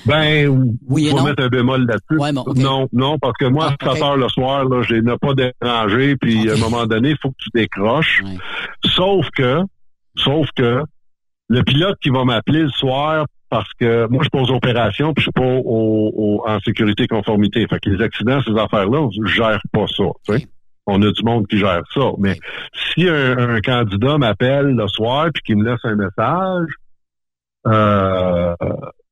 Ben, 0.05 0.77
oui 0.87 1.07
faut 1.09 1.17
non? 1.17 1.23
mettre 1.23 1.43
un 1.43 1.47
bémol 1.47 1.85
là-dessus. 1.85 2.21
Ouais, 2.21 2.31
bon, 2.31 2.43
okay. 2.45 2.61
Non, 2.61 2.87
non, 2.93 3.17
parce 3.19 3.33
que 3.39 3.45
moi, 3.45 3.71
Ah, 3.79 3.89
à 3.89 3.93
7 3.93 4.03
heures 4.03 4.17
le 4.17 4.29
soir, 4.29 4.65
là, 4.65 4.81
je 4.81 4.95
n'ai 4.95 5.17
pas 5.17 5.33
dérangé, 5.61 6.15
puis 6.17 6.49
à 6.49 6.53
un 6.53 6.57
moment 6.57 6.85
donné, 6.85 7.11
il 7.11 7.17
faut 7.21 7.29
que 7.29 7.37
tu 7.39 7.49
décroches. 7.53 8.21
Sauf 8.85 9.29
que, 9.31 9.59
sauf 10.15 10.47
que, 10.55 10.83
le 11.49 11.63
pilote 11.63 11.97
qui 12.01 12.09
va 12.09 12.23
m'appeler 12.23 12.61
le 12.63 12.69
soir, 12.69 13.25
parce 13.49 13.69
que 13.79 14.07
moi, 14.07 14.23
je 14.23 14.29
pose 14.29 14.49
opération, 14.51 15.13
puis 15.13 15.21
je 15.21 15.25
suis 15.25 15.31
pas 15.33 15.41
au, 15.45 16.11
au- 16.15 16.47
en 16.47 16.59
sécurité 16.61 17.07
conformité. 17.07 17.67
Fait 17.67 17.79
que 17.79 17.89
les 17.89 18.01
accidents, 18.01 18.39
ces 18.41 18.57
affaires-là, 18.57 19.09
je 19.11 19.25
gère 19.29 19.59
pas 19.73 19.85
ça. 19.87 20.05
On 20.87 21.01
a 21.01 21.11
du 21.11 21.23
monde 21.23 21.45
qui 21.47 21.57
gère 21.57 21.81
ça. 21.93 22.11
Mais 22.17 22.37
si 22.73 23.07
un, 23.09 23.37
un 23.55 23.59
candidat 23.61 24.17
m'appelle 24.17 24.67
le 24.67 24.87
soir 24.87 25.27
puis 25.33 25.43
qu'il 25.43 25.57
me 25.57 25.69
laisse 25.69 25.79
un 25.83 25.95
message, 25.95 26.67
euh, 27.67 28.55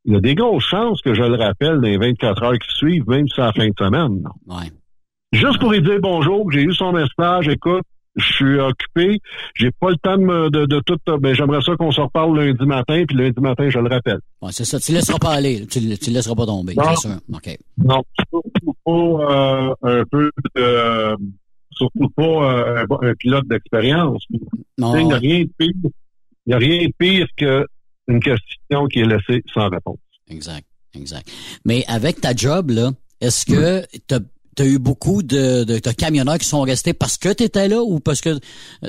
il 0.05 0.13
y 0.13 0.15
a 0.15 0.19
des 0.21 0.35
grosses 0.35 0.65
chances 0.65 1.01
que 1.01 1.13
je 1.13 1.21
le 1.21 1.35
rappelle 1.35 1.75
dans 1.75 1.81
les 1.87 1.97
24 1.97 2.43
heures 2.43 2.57
qui 2.57 2.73
suivent, 2.75 3.07
même 3.07 3.27
si 3.27 3.33
c'est 3.35 3.41
la 3.41 3.51
fin 3.53 3.67
de 3.67 3.73
semaine. 3.77 4.21
non. 4.47 4.55
Ouais. 4.55 4.71
Juste 5.31 5.59
pour 5.59 5.71
lui 5.71 5.81
dire 5.81 5.99
bonjour, 6.01 6.51
j'ai 6.51 6.61
eu 6.63 6.73
son 6.73 6.91
message, 6.91 7.47
écoute, 7.47 7.83
je 8.15 8.25
suis 8.33 8.59
occupé, 8.59 9.19
j'ai 9.55 9.69
pas 9.71 9.91
le 9.91 9.97
temps 9.97 10.17
de, 10.17 10.49
de, 10.49 10.65
de 10.65 10.79
tout, 10.79 10.97
ben 11.19 11.33
j'aimerais 11.35 11.61
ça 11.61 11.75
qu'on 11.77 11.91
se 11.91 12.01
reparle 12.01 12.37
lundi 12.39 12.65
matin, 12.65 13.03
puis 13.07 13.15
lundi 13.15 13.39
matin, 13.39 13.69
je 13.69 13.79
le 13.79 13.87
rappelle. 13.87 14.19
Ouais, 14.41 14.51
c'est 14.51 14.65
ça. 14.65 14.79
Tu 14.79 14.91
laisseras 14.91 15.19
pas 15.19 15.33
aller. 15.33 15.65
Tu, 15.67 15.97
tu 15.97 16.09
laisseras 16.09 16.35
pas 16.35 16.45
tomber. 16.45 16.73
Non. 16.75 16.95
Sûr. 16.95 17.11
OK. 17.31 17.57
Non, 17.77 18.01
surtout 18.29 18.75
pas 18.83 18.91
euh, 18.91 19.75
un 19.83 20.03
peu 20.09 20.31
de 20.55 21.15
surtout 21.71 22.09
pas 22.09 22.23
euh, 22.23 22.85
un, 22.89 23.07
un 23.09 23.13
pilote 23.15 23.47
d'expérience. 23.47 24.25
Non, 24.77 24.93
Tu 24.93 25.01
Il 25.01 25.07
n'y 25.07 25.13
a 25.13 25.17
rien 25.17 25.43
de 25.43 25.49
pire. 25.57 25.71
Il 26.45 26.49
n'y 26.49 26.53
a 26.53 26.57
rien 26.57 26.87
de 26.87 26.93
pire 26.97 27.27
qu'une 27.37 28.19
question 28.19 28.85
qui 28.87 28.99
est 28.99 29.05
laissée 29.05 29.43
sans 29.53 29.69
réponse. 29.69 29.99
Exact. 30.27 30.65
Exact. 30.95 31.31
Mais 31.65 31.85
avec 31.87 32.19
ta 32.19 32.35
job, 32.35 32.71
là, 32.71 32.91
est-ce 33.21 33.45
que 33.45 33.83
as 34.13 34.19
eu 34.59 34.79
beaucoup 34.79 35.23
de, 35.23 35.63
de, 35.63 35.79
de 35.79 35.91
camionneurs 35.91 36.37
qui 36.37 36.45
sont 36.45 36.61
restés 36.61 36.93
parce 36.93 37.17
que 37.17 37.31
tu 37.33 37.43
étais 37.43 37.67
là 37.67 37.81
ou 37.81 37.99
parce 37.99 38.21
que 38.21 38.37
tu 38.37 38.41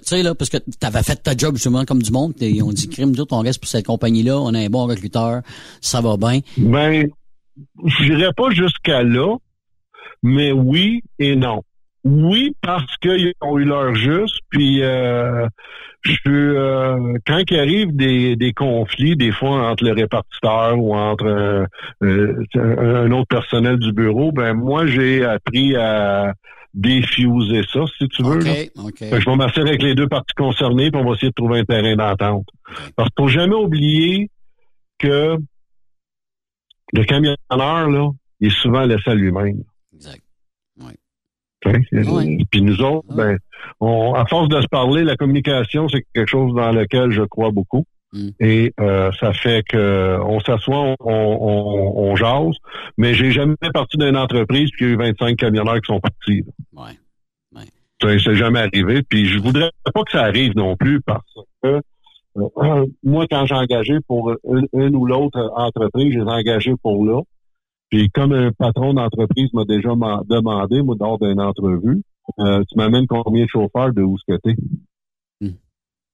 sais 0.02 0.22
là 0.22 0.34
parce 0.34 0.50
que 0.50 0.56
tu 0.58 0.86
avais 0.86 1.02
fait 1.02 1.16
ta 1.22 1.36
job 1.36 1.54
justement 1.56 1.84
comme 1.84 2.02
du 2.02 2.10
monde 2.10 2.34
et 2.40 2.60
on 2.62 2.72
dit 2.72 2.88
crime 2.88 3.12
nous 3.12 3.20
autres, 3.20 3.36
on 3.36 3.40
reste 3.40 3.60
pour 3.60 3.68
cette 3.68 3.86
compagnie 3.86 4.22
là 4.22 4.38
on 4.38 4.54
a 4.54 4.58
un 4.58 4.68
bon 4.68 4.86
recruteur 4.86 5.42
ça 5.80 6.00
va 6.00 6.16
bien 6.16 6.40
Ben, 6.56 7.08
je 7.84 8.04
dirais 8.04 8.32
pas 8.36 8.50
jusqu'à 8.50 9.02
là, 9.02 9.36
mais 10.22 10.52
oui 10.52 11.02
et 11.18 11.36
non. 11.36 11.62
Oui, 12.04 12.56
parce 12.62 12.96
qu'ils 12.96 13.34
ont 13.42 13.58
eu 13.58 13.64
leur 13.64 13.94
juste, 13.94 14.38
puis 14.48 14.82
euh, 14.82 15.46
je 16.02 16.16
euh, 16.30 17.14
quand 17.26 17.42
il 17.50 17.58
arrive 17.58 17.94
des, 17.94 18.36
des 18.36 18.54
conflits, 18.54 19.16
des 19.16 19.32
fois 19.32 19.70
entre 19.70 19.84
le 19.84 19.92
répartiteur 19.92 20.78
ou 20.78 20.94
entre 20.94 21.26
euh, 21.26 21.66
euh, 22.02 23.04
un 23.04 23.10
autre 23.12 23.28
personnel 23.28 23.78
du 23.78 23.92
bureau, 23.92 24.32
ben 24.32 24.54
moi 24.54 24.86
j'ai 24.86 25.24
appris 25.24 25.76
à 25.76 26.32
défuser 26.72 27.62
ça, 27.70 27.80
si 27.98 28.08
tu 28.08 28.22
veux. 28.22 28.38
là. 28.38 28.52
OK 28.52 28.70
OK 28.86 28.98
Fait 28.98 29.10
que 29.10 29.20
je 29.20 29.28
vais 29.28 29.36
m'asseoir 29.36 29.66
avec 29.66 29.82
les 29.82 29.94
deux 29.94 30.08
parties 30.08 30.34
concernées, 30.34 30.90
puis 30.90 31.00
on 31.00 31.04
va 31.04 31.14
essayer 31.16 31.28
de 31.28 31.34
trouver 31.34 31.58
un 31.60 31.64
terrain 31.64 31.96
d'entente. 31.96 32.46
Parce 32.96 33.10
qu'il 33.10 33.24
faut 33.24 33.28
jamais 33.28 33.56
oublier 33.56 34.30
que 34.98 35.36
le 36.92 37.04
camionneur, 37.04 37.36
là, 37.90 38.08
il 38.40 38.48
est 38.48 38.56
souvent 38.62 38.84
laissé 38.84 39.10
à 39.10 39.14
lui-même. 39.14 39.62
Exact. 39.94 40.22
Sais, 41.64 41.80
c'est- 41.90 42.08
Ouais. 42.08 42.38
Puis 42.50 42.62
nous 42.62 42.80
autres, 42.82 43.06
ben, 43.14 43.38
on, 43.80 44.14
à 44.14 44.24
force 44.26 44.48
de 44.48 44.60
se 44.60 44.66
parler, 44.68 45.04
la 45.04 45.16
communication, 45.16 45.88
c'est 45.88 46.04
quelque 46.14 46.28
chose 46.28 46.54
dans 46.54 46.72
lequel 46.72 47.10
je 47.10 47.22
crois 47.22 47.50
beaucoup. 47.50 47.84
Mm. 48.12 48.28
Et 48.40 48.72
euh, 48.80 49.10
ça 49.20 49.32
fait 49.32 49.62
que 49.68 50.18
on 50.24 50.40
s'assoit, 50.40 50.78
on, 50.78 50.96
on, 51.00 52.10
on 52.10 52.16
jase, 52.16 52.56
mais 52.98 53.14
j'ai 53.14 53.30
jamais 53.30 53.54
parti 53.72 53.96
d'une 53.98 54.16
entreprise 54.16 54.70
puis 54.72 54.86
il 54.86 54.88
y 54.88 54.90
a 54.90 54.94
eu 54.94 54.96
25 54.96 55.36
camionneurs 55.36 55.80
qui 55.80 55.92
sont 55.92 56.00
partis. 56.00 56.42
là. 56.74 56.82
Ouais. 56.82 57.62
Ça 58.02 58.18
c'est 58.18 58.34
jamais 58.34 58.60
arrivé. 58.60 59.02
Puis 59.02 59.26
je 59.26 59.38
voudrais 59.38 59.70
pas 59.94 60.02
que 60.04 60.10
ça 60.12 60.22
arrive 60.22 60.56
non 60.56 60.74
plus 60.76 61.00
parce 61.02 61.22
que 61.62 61.80
euh, 62.38 62.86
moi, 63.04 63.26
quand 63.30 63.44
j'ai 63.44 63.54
engagé 63.54 63.98
pour 64.08 64.32
une, 64.48 64.66
une 64.72 64.96
ou 64.96 65.04
l'autre 65.04 65.38
entreprise, 65.54 66.12
j'ai 66.12 66.20
engagé 66.22 66.72
pour 66.82 67.04
là. 67.04 67.20
Puis 67.90 68.08
comme 68.10 68.32
un 68.32 68.52
patron 68.52 68.94
d'entreprise 68.94 69.52
m'a 69.52 69.64
déjà 69.64 69.94
m'a- 69.94 70.22
demandé, 70.28 70.80
moi, 70.82 70.96
lors 70.98 71.18
d'une 71.18 71.40
entrevue, 71.40 72.02
euh, 72.38 72.62
tu 72.68 72.76
m'amènes 72.76 73.06
combien 73.06 73.44
de 73.44 73.48
chauffeurs 73.48 73.92
de 73.92 74.02
où 74.02 74.16
ce 74.18 74.32
que 74.32 74.38
t'es? 74.38 74.56
Hmm. 75.40 75.54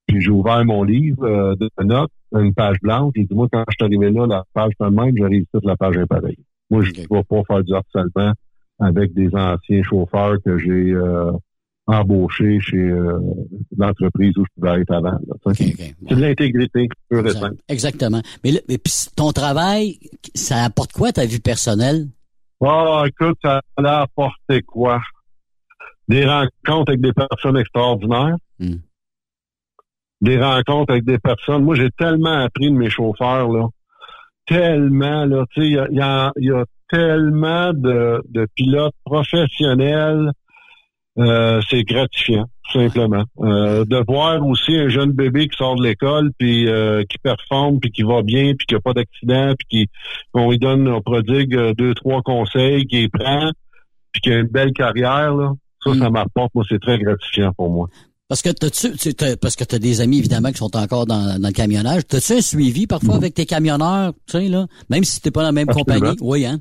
Puis 0.07 0.21
j'ai 0.21 0.31
ouvert 0.31 0.65
mon 0.65 0.83
livre 0.83 1.25
euh, 1.25 1.55
de 1.57 1.69
notes, 1.85 2.11
une 2.33 2.55
page 2.55 2.79
blanche. 2.81 3.13
J'ai 3.15 3.25
dit, 3.25 3.35
moi, 3.35 3.49
quand 3.53 3.65
je 3.69 3.75
suis 3.75 3.85
arrivé 3.85 4.11
là, 4.11 4.27
la 4.27 4.45
page 4.55 4.73
de 4.81 4.87
même, 4.87 5.17
j'arrive 5.17 5.45
toute 5.53 5.65
la 5.65 5.77
page 5.77 6.03
pareille. 6.09 6.39
Moi, 6.71 6.83
je 6.83 6.93
ne 6.93 6.97
vais 6.97 7.23
pas 7.25 7.43
faire 7.47 7.63
du 7.63 7.75
harcèlement 7.75 8.33
avec 8.79 9.13
des 9.15 9.29
anciens 9.35 9.83
chauffeurs 9.83 10.37
que 10.45 10.59
j'ai 10.59 10.93
euh, 10.93 11.33
embauchés 11.87 12.59
chez 12.61 12.77
euh, 12.77 13.19
l'entreprise 13.77 14.37
où 14.37 14.45
je 14.45 14.61
pouvais 14.61 14.81
être 14.81 14.93
avant. 14.93 15.17
tu 15.47 15.55
sais. 15.55 15.95
C'est 16.09 16.15
de 16.15 16.21
l'intégrité, 16.21 16.89
simple. 17.33 17.55
exactement 17.69 18.21
mais, 18.43 18.51
là, 18.53 18.61
mais 18.69 18.79
ton 19.17 19.31
travail 19.33 19.99
ça 20.35 20.65
apporte 20.65 20.93
quoi 20.93 21.13
ta 21.13 21.25
vie 21.27 21.41
personnelle? 21.41 22.09
Oh, 22.61 23.03
écoute, 23.07 23.39
ça 23.45 23.61
a 23.77 24.01
apporté 24.03 24.63
quoi? 24.63 25.01
Des 26.09 26.25
rencontres 26.27 26.91
avec 26.91 27.01
des 27.03 27.13
personnes 27.13 27.57
extraordinaires. 27.59 28.37
Mm. 28.59 28.77
Des 30.23 30.41
rencontres 30.43 30.93
avec 30.93 31.05
des 31.05 31.19
personnes. 31.19 31.65
Moi, 31.65 31.75
j'ai 31.75 31.91
tellement 31.91 32.39
appris 32.45 32.71
de 32.71 32.77
mes 32.77 32.89
chauffeurs, 32.89 33.49
là. 33.53 33.67
Tellement, 34.47 35.27
là. 35.27 35.45
Tu 35.51 35.61
sais, 35.61 35.67
il 35.69 35.73
y 35.75 35.79
a, 35.79 35.87
y 35.91 36.01
a- 36.01 36.33
y 36.37 36.51
a 36.51 36.65
tellement 36.89 37.73
de, 37.75 38.23
de 38.31 38.47
pilotes 38.55 38.95
professionnels. 39.05 40.31
Euh, 41.19 41.61
c'est 41.71 41.83
gratifiant, 41.83 42.45
tout 42.71 42.79
simplement. 42.79 43.25
Euh, 43.41 43.85
de 43.87 44.05
voir 44.07 44.45
aussi 44.47 44.77
un 44.77 44.89
jeune 44.89 45.13
bébé 45.13 45.49
qui 45.49 45.57
sort 45.57 45.77
de 45.77 45.83
l'école, 45.83 46.31
puis 46.39 46.69
euh, 46.69 47.05
qui 47.09 47.17
performe, 47.19 47.81
puis 47.81 47.91
qui 47.91 48.03
va 48.03 48.21
bien, 48.23 48.53
puis 48.55 48.67
qui 48.67 48.75
a 48.75 48.81
pas 48.81 48.93
d'accident, 48.93 49.55
puis 49.59 49.67
qui 49.87 49.91
qu'on 50.33 50.51
lui 50.51 50.59
donne, 50.59 50.87
on 50.89 51.01
prodigue 51.01 51.55
euh, 51.57 51.73
deux, 51.73 51.95
trois 51.95 52.21
conseils, 52.23 52.87
qu'il 52.87 53.09
prend, 53.11 53.51
puis 54.13 54.21
qui 54.21 54.31
a 54.31 54.39
une 54.41 54.49
belle 54.49 54.73
carrière, 54.73 55.35
là. 55.35 55.53
Ça, 55.85 55.95
ça 55.95 56.11
m'apporte, 56.11 56.55
moi, 56.55 56.65
c'est 56.69 56.81
très 56.81 56.99
gratifiant 56.99 57.53
pour 57.55 57.71
moi. 57.71 57.89
Parce 58.29 58.43
que 58.43 58.51
t'as-tu, 58.51 58.91
tu- 58.97 59.15
t'as- 59.15 59.37
parce 59.37 59.55
que 59.55 59.63
t'as 59.63 59.79
des 59.79 60.01
amis 60.01 60.19
évidemment 60.19 60.51
qui 60.51 60.59
sont 60.59 60.77
encore 60.77 61.07
dans, 61.07 61.39
dans 61.39 61.47
le 61.49 61.53
camionnage. 61.53 62.03
T'as-tu 62.09 62.33
un 62.33 62.41
suivi 62.41 62.87
parfois 62.89 63.15
avec 63.15 63.35
tes 63.35 63.47
camionneurs, 63.47 64.13
tu 64.27 64.33
sais 64.39 64.49
là, 64.49 64.67
même 64.91 65.05
si 65.05 65.21
t'es 65.23 65.31
pas 65.31 65.41
dans 65.43 65.47
la 65.47 65.53
même 65.53 65.69
Absolument. 65.69 65.95
compagnie, 66.01 66.17
oui 66.21 66.45
hein? 66.45 66.59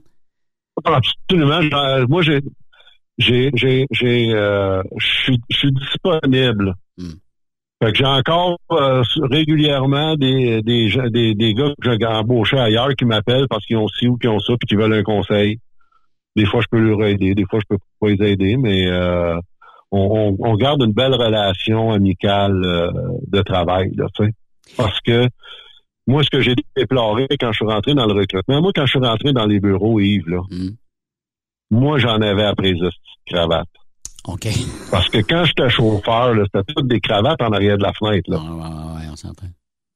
Absolument. 0.84 1.62
J'en- 1.64 2.08
Moi, 2.08 2.22
j'ai, 2.22 2.40
j'ai, 3.18 3.52
j'ai, 3.56 3.86
j'ai, 3.92 4.34
euh, 4.34 4.82
je 4.98 5.06
suis, 5.06 5.40
je 5.50 5.58
suis 5.58 5.72
disponible. 5.72 6.76
Fait 7.84 7.92
que 7.92 7.98
j'ai 7.98 8.06
encore 8.06 8.58
euh, 8.72 9.04
régulièrement 9.30 10.16
des, 10.16 10.62
des, 10.62 10.90
des, 11.12 11.36
des 11.36 11.54
gars 11.54 11.74
que 11.82 11.92
j'ai 12.00 12.06
embauchés 12.06 12.58
ailleurs 12.58 12.96
qui 12.98 13.06
m'appellent 13.06 13.48
parce 13.50 13.66
qu'ils 13.66 13.78
ont 13.78 13.88
ci 13.90 14.08
ou 14.08 14.18
qu'ils 14.18 14.30
ont 14.30 14.40
ça 14.40 14.54
puis 14.58 14.68
qui 14.68 14.76
veulent 14.76 14.94
un 14.94 15.04
conseil. 15.04 15.60
Des 16.36 16.46
fois, 16.46 16.62
je 16.62 16.68
peux 16.70 16.80
leur 16.80 17.04
aider, 17.04 17.36
des 17.36 17.46
fois, 17.46 17.60
je 17.60 17.76
peux 17.76 17.78
pas 18.00 18.10
les 18.10 18.32
aider, 18.32 18.58
mais 18.58 18.88
euh, 18.88 19.38
on, 19.92 20.36
on, 20.40 20.52
on 20.52 20.56
garde 20.56 20.82
une 20.84 20.92
belle 20.94 21.14
relation 21.14 21.92
amicale 21.92 22.62
euh, 22.64 22.92
de 23.28 23.42
travail, 23.42 23.92
là, 23.96 24.08
tu 24.14 24.26
sais. 24.26 24.32
Parce 24.78 25.00
que 25.02 25.28
moi, 26.08 26.24
ce 26.24 26.30
que 26.30 26.42
j'ai 26.42 26.56
déploré 26.76 27.28
quand 27.40 27.52
je 27.52 27.58
suis 27.58 27.66
rentré 27.66 27.94
dans 27.94 28.06
le 28.06 28.14
recrutement, 28.14 28.62
moi, 28.62 28.72
quand 28.76 28.86
je 28.86 28.92
suis 28.92 29.00
rentré 29.00 29.32
dans 29.34 29.46
les 29.46 29.60
bureaux, 29.60 30.00
Yves, 30.00 30.28
là, 30.30 30.42
moi, 31.72 31.98
j'en 32.00 32.22
avais 32.22 32.46
après 32.46 32.72
les 32.72 32.90
cravates. 33.26 33.68
OK. 34.28 34.48
Parce 34.92 35.10
que 35.10 35.20
quand 35.20 35.46
j'étais 35.46 35.70
chauffeur, 35.70 36.36
c'était 36.46 36.74
toutes 36.74 36.88
des 36.88 37.00
cravates 37.00 37.42
en 37.42 37.52
arrière 37.52 37.78
de 37.78 37.84
la 37.84 37.94
fenêtre. 37.94 38.30
Là. 38.30 38.38
Ouais, 38.38 39.08
on 39.12 39.16
s'entend. 39.16 39.48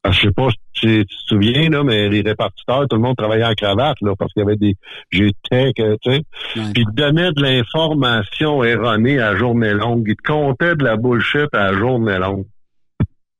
Ah, 0.04 0.12
Je 0.12 0.22
sais 0.22 0.32
pas 0.32 0.50
si 0.50 0.58
tu, 0.74 1.06
te 1.06 1.14
souviens, 1.28 1.70
là, 1.70 1.84
mais 1.84 2.08
les 2.08 2.22
répartiteurs, 2.22 2.88
tout 2.88 2.96
le 2.96 3.02
monde 3.02 3.18
travaillait 3.18 3.46
en 3.46 3.54
cravate, 3.54 3.98
là, 4.02 4.14
parce 4.18 4.32
qu'il 4.32 4.42
y 4.42 4.46
avait 4.46 4.56
des 4.56 4.76
GTEC, 5.12 5.76
tu 5.76 6.12
sais. 6.12 6.22
Puis 6.54 6.64
ils 6.76 6.86
te 6.86 6.92
donnaient 6.92 7.34
de 7.34 7.42
l'information 7.42 8.64
erronée 8.64 9.20
à 9.20 9.36
journée 9.36 9.74
longue. 9.74 10.06
Ils 10.08 10.16
te 10.16 10.32
comptaient 10.32 10.76
de 10.76 10.84
la 10.86 10.96
bullshit 10.96 11.54
à 11.54 11.74
journée 11.74 12.18
longue. 12.18 12.46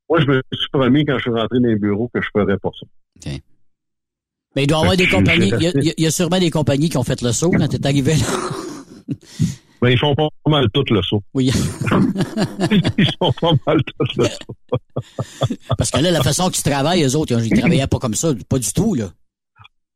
Moi, 0.10 0.20
je 0.20 0.26
me 0.26 0.42
suis 0.52 0.70
promis 0.72 1.06
quand 1.06 1.18
je 1.18 1.22
suis 1.22 1.32
rentré 1.32 1.60
dans 1.60 1.70
les 1.70 1.78
bureaux 1.78 2.10
que 2.14 2.22
je 2.22 2.28
ferais 2.34 2.58
pas 2.58 2.72
ça. 2.78 3.30
Mais 4.56 4.64
il 4.64 4.68
doit 4.68 4.80
y 4.80 4.82
avoir 4.82 4.98
des 4.98 5.08
compagnies, 5.08 5.52
il 5.60 5.64
y, 5.64 5.68
a- 5.68 5.94
il 5.98 6.06
y 6.06 6.12
sûrement 6.12 6.40
des 6.40 6.50
compagnies 6.50 6.90
qui 6.90 6.98
ont 6.98 7.04
fait 7.04 7.22
le 7.22 7.32
saut 7.32 7.52
quand 7.52 7.68
t'es 7.68 7.86
arrivé 7.86 8.16
là. 8.16 8.26
Mais 9.82 9.94
ils 9.94 9.98
font 9.98 10.16
pas 10.16 10.28
mal 10.48 10.66
tout 10.74 10.84
le 10.90 11.02
saut. 11.02 11.22
Oui. 11.34 11.52
ils 12.98 13.12
font 13.20 13.32
pas 13.40 13.52
mal 13.68 13.78
tout 13.84 14.06
le 14.18 14.26
saut. 14.26 15.56
Parce 15.78 15.92
que 15.92 16.00
là, 16.02 16.12
la 16.12 16.24
façon 16.24 16.50
qu'ils 16.50 16.64
travaillent, 16.64 17.04
eux 17.04 17.16
autres, 17.16 17.40
ils 17.44 17.60
travaillaient 17.60 17.88
pas 17.88 18.00
comme 18.00 18.16
ça, 18.16 18.34
pas 18.50 18.60
du 18.60 18.74
tout, 18.74 18.96
là. 18.96 19.06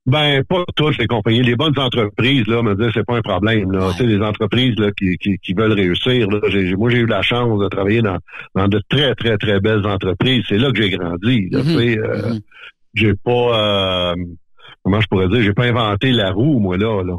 Ben, 0.05 0.43
pas 0.43 0.65
toutes 0.75 0.97
les 0.97 1.07
compagnies. 1.07 1.43
Les 1.43 1.55
bonnes 1.55 1.79
entreprises, 1.79 2.45
là, 2.47 2.61
me 2.61 2.75
dire 2.75 2.91
c'est 2.93 3.05
pas 3.05 3.15
un 3.15 3.21
problème. 3.21 3.71
Là. 3.71 3.89
Tu 3.93 3.99
sais, 3.99 4.03
les 4.05 4.21
entreprises 4.21 4.75
là, 4.77 4.91
qui, 4.91 5.17
qui, 5.17 5.37
qui 5.39 5.53
veulent 5.53 5.71
réussir. 5.71 6.27
Là, 6.29 6.39
moi, 6.77 6.89
j'ai 6.89 6.97
eu 6.97 7.05
la 7.05 7.21
chance 7.21 7.57
de 7.57 7.67
travailler 7.69 8.01
dans, 8.01 8.17
dans 8.53 8.67
de 8.67 8.81
très, 8.89 9.15
très, 9.15 9.37
très 9.37 9.61
belles 9.61 9.85
entreprises. 9.87 10.43
C'est 10.49 10.57
là 10.57 10.71
que 10.73 10.81
j'ai 10.81 10.89
grandi. 10.89 11.47
Là, 11.51 11.61
tu 11.61 11.69
sais, 11.77 11.97
euh, 11.97 12.33
J'ai 12.93 13.13
pas 13.13 14.11
euh, 14.11 14.15
comment 14.83 15.01
je 15.01 15.07
pourrais 15.07 15.29
dire, 15.29 15.41
j'ai 15.41 15.53
pas 15.53 15.65
inventé 15.65 16.11
la 16.11 16.31
roue, 16.31 16.59
moi, 16.59 16.77
là. 16.77 17.03
là. 17.03 17.17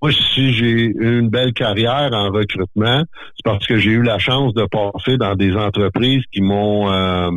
Moi, 0.00 0.12
si 0.12 0.52
j'ai 0.52 0.70
eu 0.70 1.18
une 1.18 1.28
belle 1.28 1.52
carrière 1.52 2.10
en 2.12 2.30
recrutement, 2.30 3.02
c'est 3.36 3.44
parce 3.44 3.66
que 3.66 3.78
j'ai 3.78 3.90
eu 3.90 4.02
la 4.02 4.18
chance 4.18 4.54
de 4.54 4.64
passer 4.66 5.16
dans 5.18 5.34
des 5.34 5.56
entreprises 5.56 6.22
qui 6.32 6.40
m'ont 6.40 6.92
euh, 6.92 7.30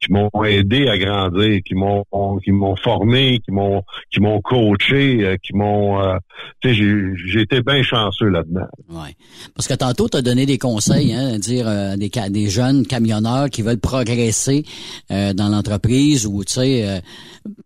qui 0.00 0.12
m'ont 0.12 0.30
aidé 0.44 0.88
à 0.88 0.96
grandir, 0.96 1.60
qui 1.64 1.74
m'ont 1.74 2.04
qui 2.44 2.52
m'ont 2.52 2.76
formé, 2.76 3.40
qui 3.44 3.50
m'ont 3.50 3.82
qui 4.12 4.20
m'ont 4.20 4.40
coaché, 4.40 5.24
euh, 5.24 5.36
qui 5.42 5.54
m'ont 5.54 6.00
euh, 6.00 6.16
tu 6.60 6.68
sais 6.74 7.14
j'ai 7.26 7.40
été 7.40 7.62
bien 7.62 7.82
chanceux 7.82 8.28
là-dedans. 8.28 8.68
Ouais. 8.90 9.14
Parce 9.54 9.66
que 9.66 9.74
tantôt, 9.74 10.08
tu 10.08 10.16
as 10.18 10.22
donné 10.22 10.46
des 10.46 10.58
conseils, 10.58 11.12
hein, 11.12 11.34
à 11.34 11.38
dire 11.38 11.66
euh, 11.66 11.96
des, 11.96 12.10
des 12.30 12.48
jeunes 12.48 12.86
camionneurs 12.86 13.50
qui 13.50 13.62
veulent 13.62 13.80
progresser 13.80 14.64
euh, 15.10 15.32
dans 15.32 15.48
l'entreprise 15.48 16.26
ou, 16.26 16.44
tu 16.44 16.52
sais, 16.52 16.86
euh, 16.88 17.00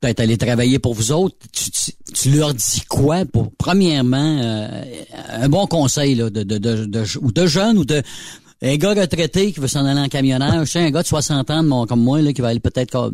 peut-être 0.01 0.21
aller 0.21 0.39
travailler 0.39 0.79
pour 0.79 0.95
vous 0.95 1.13
autres. 1.13 1.37
Tu, 1.53 1.71
tu, 1.71 1.93
tu 2.15 2.31
leur 2.31 2.55
dis 2.55 2.83
quoi 2.89 3.25
pour, 3.27 3.53
premièrement, 3.59 4.39
euh, 4.43 4.69
un 5.33 5.49
bon 5.49 5.67
conseil 5.67 6.15
là, 6.15 6.31
de, 6.31 6.43
de, 6.45 6.59
de, 6.59 6.87
de- 6.87 7.33
de 7.33 7.47
jeunes 7.47 7.77
ou 7.79 7.85
de... 7.85 8.03
Un 8.65 8.77
gars 8.77 8.95
retraité 8.95 9.53
qui 9.53 9.59
veut 9.59 9.67
s'en 9.67 9.85
aller 9.85 10.01
en 10.01 10.09
camionnage, 10.09 10.77
un 10.77 10.91
gars 10.91 11.03
de 11.03 11.07
60 11.09 11.51
ans 11.51 11.63
de 11.65 11.69
mon- 11.69 11.85
comme 11.87 12.01
moi 12.03 12.23
là, 12.23 12.33
qui 12.33 12.41
va 12.43 12.49
aller 12.49 12.61
peut-être 12.61 13.13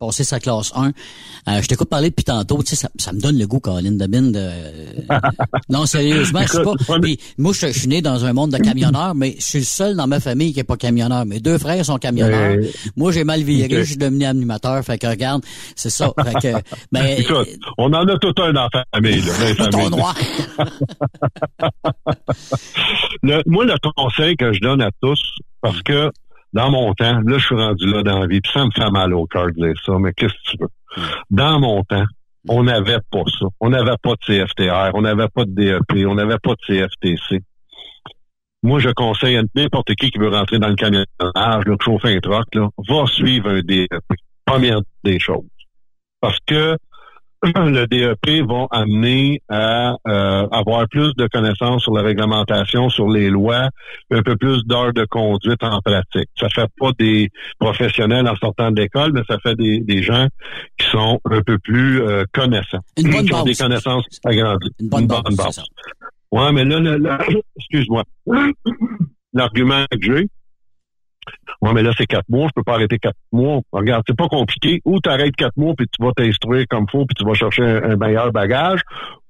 passer 0.00 0.24
sa 0.24 0.40
classe 0.40 0.72
1. 0.74 0.86
Euh, 1.48 1.60
je 1.62 1.68
t'écoute 1.68 1.90
parler 1.90 2.08
depuis 2.08 2.24
tantôt, 2.24 2.62
tu 2.62 2.70
sais, 2.70 2.76
ça, 2.76 2.88
ça 2.98 3.12
me 3.12 3.20
donne 3.20 3.38
le 3.38 3.46
goût, 3.46 3.60
Colin 3.60 3.92
de 3.92 4.06
Bin, 4.06 4.22
de... 4.30 4.48
non, 5.68 5.84
sérieusement, 5.84 6.40
je 6.42 6.48
sais 6.52 6.62
pas. 6.62 6.72
Puis, 7.00 7.20
moi, 7.36 7.52
je, 7.52 7.66
je 7.66 7.78
suis 7.78 7.88
né 7.88 8.00
dans 8.00 8.24
un 8.24 8.32
monde 8.32 8.50
de 8.50 8.56
camionneurs, 8.56 9.14
mais 9.14 9.34
je 9.38 9.44
suis 9.44 9.58
le 9.58 9.64
seul 9.66 9.96
dans 9.96 10.06
ma 10.06 10.18
famille 10.18 10.54
qui 10.54 10.60
est 10.60 10.64
pas 10.64 10.78
camionneur. 10.78 11.26
Mes 11.26 11.38
deux 11.40 11.58
frères 11.58 11.84
sont 11.84 11.98
camionneurs. 11.98 12.56
Euh, 12.58 12.66
Moi, 12.96 13.12
j'ai 13.12 13.24
mal 13.24 13.42
viré, 13.42 13.68
je 13.68 13.82
suis 13.90 13.96
devenu 13.98 14.24
animateur. 14.24 14.82
Fait 14.82 14.96
que 14.96 15.06
regarde, 15.06 15.42
c'est 15.76 15.90
ça. 15.90 16.10
Fait 16.24 16.32
que, 16.40 16.62
ben, 16.92 17.04
Écoute, 17.18 17.48
on 17.76 17.92
en 17.92 18.08
a 18.08 18.18
tout 18.18 18.32
un 18.42 18.54
dans 18.54 18.68
la 18.72 18.84
famille. 18.94 19.20
Là, 19.20 19.88
noir. 19.90 20.16
Le- 23.22 23.42
moi, 23.46 23.66
le 23.66 23.74
conseil 23.94 24.34
que 24.36 24.52
je 24.54 24.60
donne 24.60 24.80
à 24.80 24.90
tous, 25.02 25.20
parce 25.60 25.82
que 25.82 26.10
dans 26.52 26.70
mon 26.70 26.92
temps, 26.94 27.20
là, 27.20 27.38
je 27.38 27.44
suis 27.44 27.54
rendu 27.54 27.86
là 27.86 28.02
dans 28.02 28.18
la 28.18 28.26
vie, 28.26 28.40
puis 28.40 28.50
ça 28.52 28.64
me 28.64 28.70
fait 28.70 28.90
mal 28.90 29.14
au 29.14 29.26
cœur 29.26 29.46
de 29.46 29.52
dire 29.52 29.80
ça, 29.84 29.92
mais 29.98 30.12
qu'est-ce 30.12 30.34
que 30.34 30.50
tu 30.50 30.56
veux? 30.60 30.68
Dans 31.30 31.60
mon 31.60 31.82
temps, 31.84 32.06
on 32.48 32.64
n'avait 32.64 32.98
pas 33.10 33.22
ça. 33.38 33.46
On 33.60 33.70
n'avait 33.70 33.96
pas 34.02 34.14
de 34.14 34.24
CFTR, 34.26 34.90
on 34.94 35.02
n'avait 35.02 35.28
pas 35.28 35.44
de 35.44 35.52
DEP, 35.52 36.06
on 36.06 36.14
n'avait 36.14 36.38
pas 36.42 36.54
de 36.54 36.60
CFTC. 36.66 37.42
Moi, 38.62 38.78
je 38.78 38.90
conseille 38.90 39.36
à 39.36 39.42
n'importe 39.54 39.94
qui 39.94 40.10
qui 40.10 40.18
veut 40.18 40.28
rentrer 40.28 40.58
dans 40.58 40.68
le 40.68 40.74
camionnage, 40.74 41.06
là, 41.36 41.76
chauffer 41.82 42.16
un 42.16 42.20
truck, 42.20 42.54
là, 42.54 42.68
va 42.88 43.06
suivre 43.06 43.48
un 43.50 43.60
DEP. 43.60 43.88
Première 44.44 44.80
des 45.04 45.18
choses. 45.18 45.46
Parce 46.20 46.38
que 46.46 46.76
le 47.54 47.86
DEP 47.86 48.46
vont 48.46 48.66
amener 48.70 49.40
à 49.48 49.96
euh, 50.06 50.46
avoir 50.50 50.86
plus 50.88 51.14
de 51.16 51.26
connaissances 51.26 51.82
sur 51.82 51.94
la 51.94 52.02
réglementation, 52.02 52.90
sur 52.90 53.08
les 53.08 53.30
lois, 53.30 53.70
un 54.10 54.22
peu 54.22 54.36
plus 54.36 54.62
d'heures 54.66 54.92
de 54.92 55.04
conduite 55.06 55.62
en 55.62 55.80
pratique. 55.80 56.28
Ça 56.38 56.48
fait 56.50 56.68
pas 56.78 56.90
des 56.98 57.30
professionnels 57.58 58.28
en 58.28 58.36
sortant 58.36 58.70
de 58.70 58.80
l'école, 58.80 59.12
mais 59.14 59.22
ça 59.28 59.38
fait 59.42 59.54
des, 59.54 59.80
des 59.80 60.02
gens 60.02 60.26
qui 60.78 60.86
sont 60.88 61.18
un 61.24 61.40
peu 61.40 61.58
plus 61.58 62.02
euh, 62.02 62.24
connaissants, 62.32 62.80
Une 62.98 63.10
bonne 63.10 63.24
qui 63.26 63.32
ont 63.32 63.38
base. 63.38 63.44
des 63.46 63.54
connaissances 63.64 64.04
agrandies. 64.24 64.70
Une 64.80 64.88
bonne 64.88 65.06
base, 65.06 65.20
c'est 65.30 65.52
ça. 65.52 65.62
Ouais, 66.32 66.52
mais 66.52 66.64
là, 66.64 66.78
là, 66.78 66.98
là, 66.98 67.18
excuse-moi. 67.56 68.04
L'argument 69.32 69.84
que 69.90 69.98
j'ai, 70.02 70.28
Ouais, 71.62 71.72
mais 71.74 71.82
là, 71.82 71.92
c'est 71.96 72.06
quatre 72.06 72.28
mois, 72.28 72.48
je 72.48 72.52
peux 72.54 72.62
pas 72.62 72.74
arrêter 72.74 72.98
quatre 72.98 73.18
mois. 73.32 73.60
Regarde, 73.72 74.02
c'est 74.06 74.16
pas 74.16 74.28
compliqué. 74.28 74.80
Ou 74.84 75.00
tu 75.00 75.10
arrêtes 75.10 75.36
quatre 75.36 75.56
mois, 75.56 75.74
puis 75.76 75.86
tu 75.86 76.02
vas 76.04 76.12
t'instruire 76.12 76.66
comme 76.68 76.86
faut, 76.90 77.04
puis 77.04 77.14
tu 77.14 77.24
vas 77.24 77.34
chercher 77.34 77.62
un, 77.62 77.90
un 77.90 77.96
meilleur 77.96 78.32
bagage, 78.32 78.80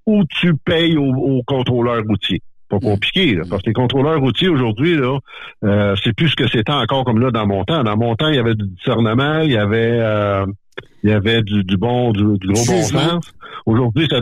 ou 0.06 0.24
tu 0.24 0.54
payes 0.56 0.96
au, 0.96 1.12
au 1.12 1.42
contrôleur 1.42 2.02
routier. 2.06 2.40
Pas 2.68 2.78
compliqué, 2.78 3.34
là, 3.34 3.42
parce 3.50 3.62
que 3.62 3.70
les 3.70 3.74
contrôleurs 3.74 4.20
routiers 4.20 4.48
aujourd'hui, 4.48 4.94
là, 4.94 5.18
euh, 5.64 5.96
c'est 6.04 6.12
plus 6.12 6.28
ce 6.28 6.36
que 6.36 6.46
c'était 6.46 6.70
encore 6.70 7.04
comme 7.04 7.18
là 7.18 7.32
dans 7.32 7.44
mon 7.44 7.64
temps. 7.64 7.82
Dans 7.82 7.96
mon 7.96 8.14
temps, 8.14 8.28
il 8.28 8.36
y 8.36 8.38
avait 8.38 8.54
du 8.54 8.64
discernement, 8.68 9.40
il 9.40 9.50
y 9.50 9.56
avait 9.56 9.98
euh, 10.00 10.46
il 11.02 11.10
y 11.10 11.12
avait 11.12 11.42
du, 11.42 11.64
du 11.64 11.76
bon, 11.76 12.12
du, 12.12 12.22
du 12.38 12.46
gros 12.52 12.64
bon 12.64 12.82
sens. 12.82 13.34
Aujourd'hui, 13.66 14.06
ça, 14.08 14.20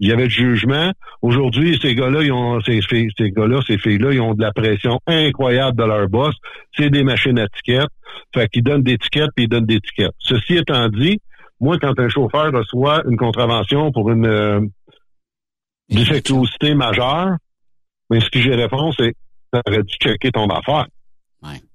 il 0.00 0.08
y 0.08 0.12
avait 0.12 0.28
du 0.28 0.34
jugement. 0.34 0.92
Aujourd'hui, 1.22 1.78
ces 1.82 1.94
gars-là, 1.94 2.22
ils 2.22 2.32
ont, 2.32 2.60
ces, 2.60 2.80
filles- 2.82 3.10
ces 3.18 3.30
gars-là, 3.30 3.60
ces 3.66 3.78
filles-là, 3.78 4.12
ils 4.12 4.20
ont 4.20 4.34
de 4.34 4.42
la 4.42 4.52
pression 4.52 5.00
incroyable 5.06 5.76
de 5.76 5.84
leur 5.84 6.08
boss. 6.08 6.34
C'est 6.76 6.90
des 6.90 7.02
machines 7.04 7.38
à 7.38 7.48
tickets. 7.48 7.88
Fait 8.34 8.48
qu'ils 8.48 8.62
donnent 8.62 8.82
des 8.82 8.98
tickets 8.98 9.30
puis 9.34 9.44
ils 9.44 9.48
donnent 9.48 9.66
des 9.66 9.80
tickets. 9.80 10.12
Ceci 10.18 10.56
étant 10.56 10.88
dit, 10.88 11.20
moi, 11.60 11.78
quand 11.78 11.98
un 11.98 12.08
chauffeur 12.08 12.52
reçoit 12.52 13.02
une 13.08 13.16
contravention 13.16 13.90
pour 13.90 14.10
une 14.10 14.26
euh, 14.26 14.60
défectuosité 15.88 16.74
majeure, 16.74 17.36
mais 18.10 18.20
ce 18.20 18.30
que 18.30 18.40
j'ai 18.40 18.54
répondu, 18.54 18.94
c'est 18.98 19.14
t'aurais 19.50 19.82
dû 19.82 19.94
checker 19.94 20.30
ton 20.30 20.46
affaire. 20.48 20.86
Tu 21.52 21.67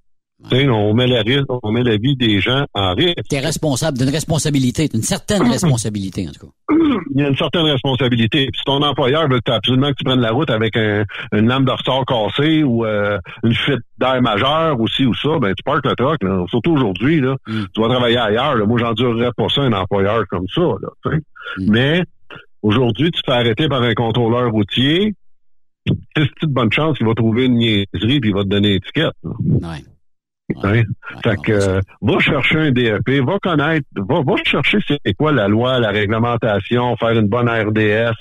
sais, 0.50 0.68
On 0.68 0.94
met 0.94 1.06
la 1.06 1.22
risque, 1.22 1.46
on 1.62 1.72
met 1.72 1.82
la 1.82 1.96
vie 1.96 2.16
des 2.16 2.40
gens 2.40 2.64
en 2.74 2.94
risque. 2.94 3.16
T'es 3.28 3.40
responsable 3.40 3.98
d'une 3.98 4.10
responsabilité, 4.10 4.88
d'une 4.88 5.02
certaine 5.02 5.42
responsabilité, 5.42 6.28
en 6.28 6.32
tout 6.32 6.46
cas. 6.46 6.52
il 7.14 7.20
y 7.20 7.24
a 7.24 7.28
une 7.28 7.36
certaine 7.36 7.66
responsabilité. 7.66 8.48
Puis 8.50 8.58
si 8.58 8.64
ton 8.64 8.82
employeur 8.82 9.28
veut 9.28 9.40
absolument 9.46 9.90
que 9.90 9.96
tu 9.96 10.04
prennes 10.04 10.20
la 10.20 10.32
route 10.32 10.50
avec 10.50 10.76
un, 10.76 11.04
une 11.32 11.48
lame 11.48 11.64
de 11.64 11.70
ressort 11.70 12.04
cassée 12.06 12.62
ou 12.62 12.84
euh, 12.84 13.18
une 13.42 13.54
fuite 13.54 13.80
d'air 13.98 14.20
majeure 14.22 14.78
ou 14.80 14.88
ci 14.88 15.06
ou 15.06 15.14
ça, 15.14 15.38
ben 15.40 15.54
tu 15.54 15.62
parques 15.64 15.86
le 15.86 15.94
truck. 15.94 16.22
Là. 16.22 16.44
Surtout 16.48 16.72
aujourd'hui, 16.72 17.20
là, 17.20 17.36
tu 17.46 17.80
vas 17.80 17.88
travailler 17.88 18.18
ailleurs. 18.18 18.56
Là. 18.56 18.66
Moi, 18.66 18.78
j'endurerais 18.78 19.30
pas 19.36 19.48
ça 19.48 19.62
un 19.62 19.72
employeur 19.72 20.24
comme 20.28 20.46
ça. 20.54 20.60
Là, 20.60 20.88
tu 21.04 21.10
sais. 21.10 21.22
Mais 21.58 22.02
aujourd'hui, 22.62 23.10
tu 23.10 23.22
te 23.22 23.30
fais 23.30 23.38
arrêter 23.38 23.68
par 23.68 23.82
un 23.82 23.94
contrôleur 23.94 24.50
routier. 24.50 25.14
C'est 26.16 26.24
une 26.42 26.52
bonne 26.52 26.72
chance 26.72 26.96
qu'il 26.96 27.06
va 27.06 27.14
trouver 27.14 27.44
une 27.44 27.56
niaiserie 27.56 28.20
puis 28.20 28.30
il 28.30 28.34
va 28.34 28.42
te 28.42 28.48
donner 28.48 28.70
une 28.70 28.76
étiquette. 28.76 29.12
Hein? 30.62 30.82
fait 31.22 31.36
que, 31.42 31.52
euh, 31.52 31.80
va 32.02 32.18
chercher 32.18 32.58
un 32.58 32.70
DEP, 32.70 33.24
va 33.24 33.38
connaître, 33.38 33.86
va, 33.96 34.20
va 34.20 34.34
chercher 34.44 34.78
c'est 34.86 35.14
quoi 35.14 35.32
la 35.32 35.48
loi, 35.48 35.78
la 35.80 35.90
réglementation, 35.90 36.96
faire 36.96 37.18
une 37.18 37.28
bonne 37.28 37.48
RDS. 37.48 38.14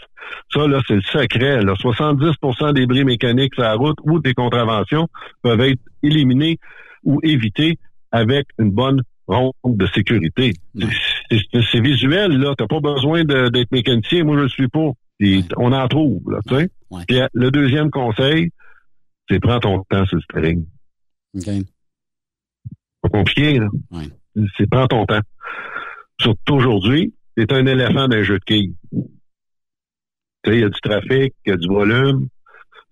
Ça, 0.54 0.68
là, 0.68 0.80
c'est 0.88 0.96
le 0.96 1.02
secret. 1.02 1.62
Là. 1.62 1.74
70% 1.74 2.74
des 2.74 2.86
bris 2.86 3.04
mécaniques 3.04 3.56
sur 3.56 3.64
la 3.64 3.74
route 3.74 3.98
ou 4.04 4.20
des 4.20 4.34
contraventions 4.34 5.08
peuvent 5.42 5.60
être 5.62 5.82
éliminés 6.02 6.60
ou 7.04 7.20
éviter 7.24 7.78
avec 8.12 8.48
une 8.58 8.72
bonne 8.72 9.02
ronde 9.28 9.54
de 9.66 9.86
sécurité. 9.88 10.54
C'est 11.30 11.82
visuel, 11.82 12.38
là. 12.38 12.54
T'as 12.58 12.68
pas 12.68 12.80
besoin 12.80 13.26
d'être 13.26 13.72
mécanicien. 13.72 14.24
Moi, 14.24 14.38
je 14.38 14.44
le 14.44 14.50
suis 14.50 14.68
pas. 14.70 14.92
Puis 15.20 15.46
on 15.58 15.74
en 15.74 15.88
trouve, 15.90 16.22
là, 16.32 16.40
tu 16.48 16.56
sais. 16.56 16.70
Puis 17.08 17.20
le 17.34 17.52
deuxième 17.52 17.92
conseil, 17.92 18.52
c'est 19.30 19.40
prends 19.40 19.60
ton 19.60 19.84
temps 19.90 20.06
sur 20.06 20.18
le 20.18 20.22
steering. 20.22 20.66
OK. 21.36 21.66
Pas 23.04 23.10
compliqué, 23.10 23.60
là. 23.60 23.68
C'est 24.58 24.68
prends 24.68 24.88
ton 24.88 25.06
temps. 25.06 25.22
Surtout 26.20 26.56
aujourd'hui, 26.56 27.14
c'est 27.38 27.52
un 27.52 27.66
éléphant 27.68 28.08
d'un 28.08 28.24
jeu 28.24 28.40
de 28.40 28.44
quilles. 28.44 28.74
Tu 28.92 30.52
sais, 30.52 30.58
il 30.58 30.60
y 30.62 30.64
a 30.64 30.70
du 30.70 30.82
trafic, 30.82 31.34
il 31.46 31.50
y 31.50 31.52
a 31.52 31.58
du 31.58 31.68
volume. 31.68 32.28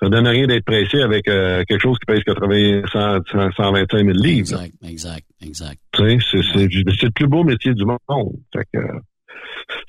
Ça 0.01 0.09
donne 0.09 0.27
rien 0.27 0.45
d'être 0.47 0.65
pressé 0.65 1.01
avec 1.01 1.27
euh, 1.27 1.63
quelque 1.67 1.81
chose 1.81 1.97
qui 1.99 2.05
pèse 2.05 2.23
80, 2.23 2.83
100, 2.91 3.51
125 3.55 3.97
000 3.97 4.09
livres. 4.11 4.39
Exact, 4.39 4.73
exact, 4.83 5.25
exact. 5.41 5.79
Tu 5.91 6.19
sais, 6.21 6.41
c'est, 6.53 7.05
le 7.05 7.11
plus 7.11 7.27
beau 7.27 7.43
métier 7.43 7.73
du 7.73 7.85
monde. 7.85 7.99
Fait 8.53 8.65
que, 8.73 8.79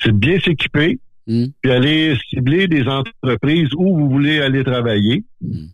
c'est 0.01 0.13
de 0.13 0.19
bien 0.19 0.39
s'équiper, 0.39 0.99
Hmm. 1.27 1.47
puis 1.61 1.71
aller 1.71 2.17
cibler 2.29 2.67
des 2.67 2.85
entreprises 2.89 3.69
où 3.77 3.97
vous 3.97 4.11
voulez 4.11 4.41
aller 4.41 4.65
travailler. 4.65 5.25
Hmm. 5.41 5.67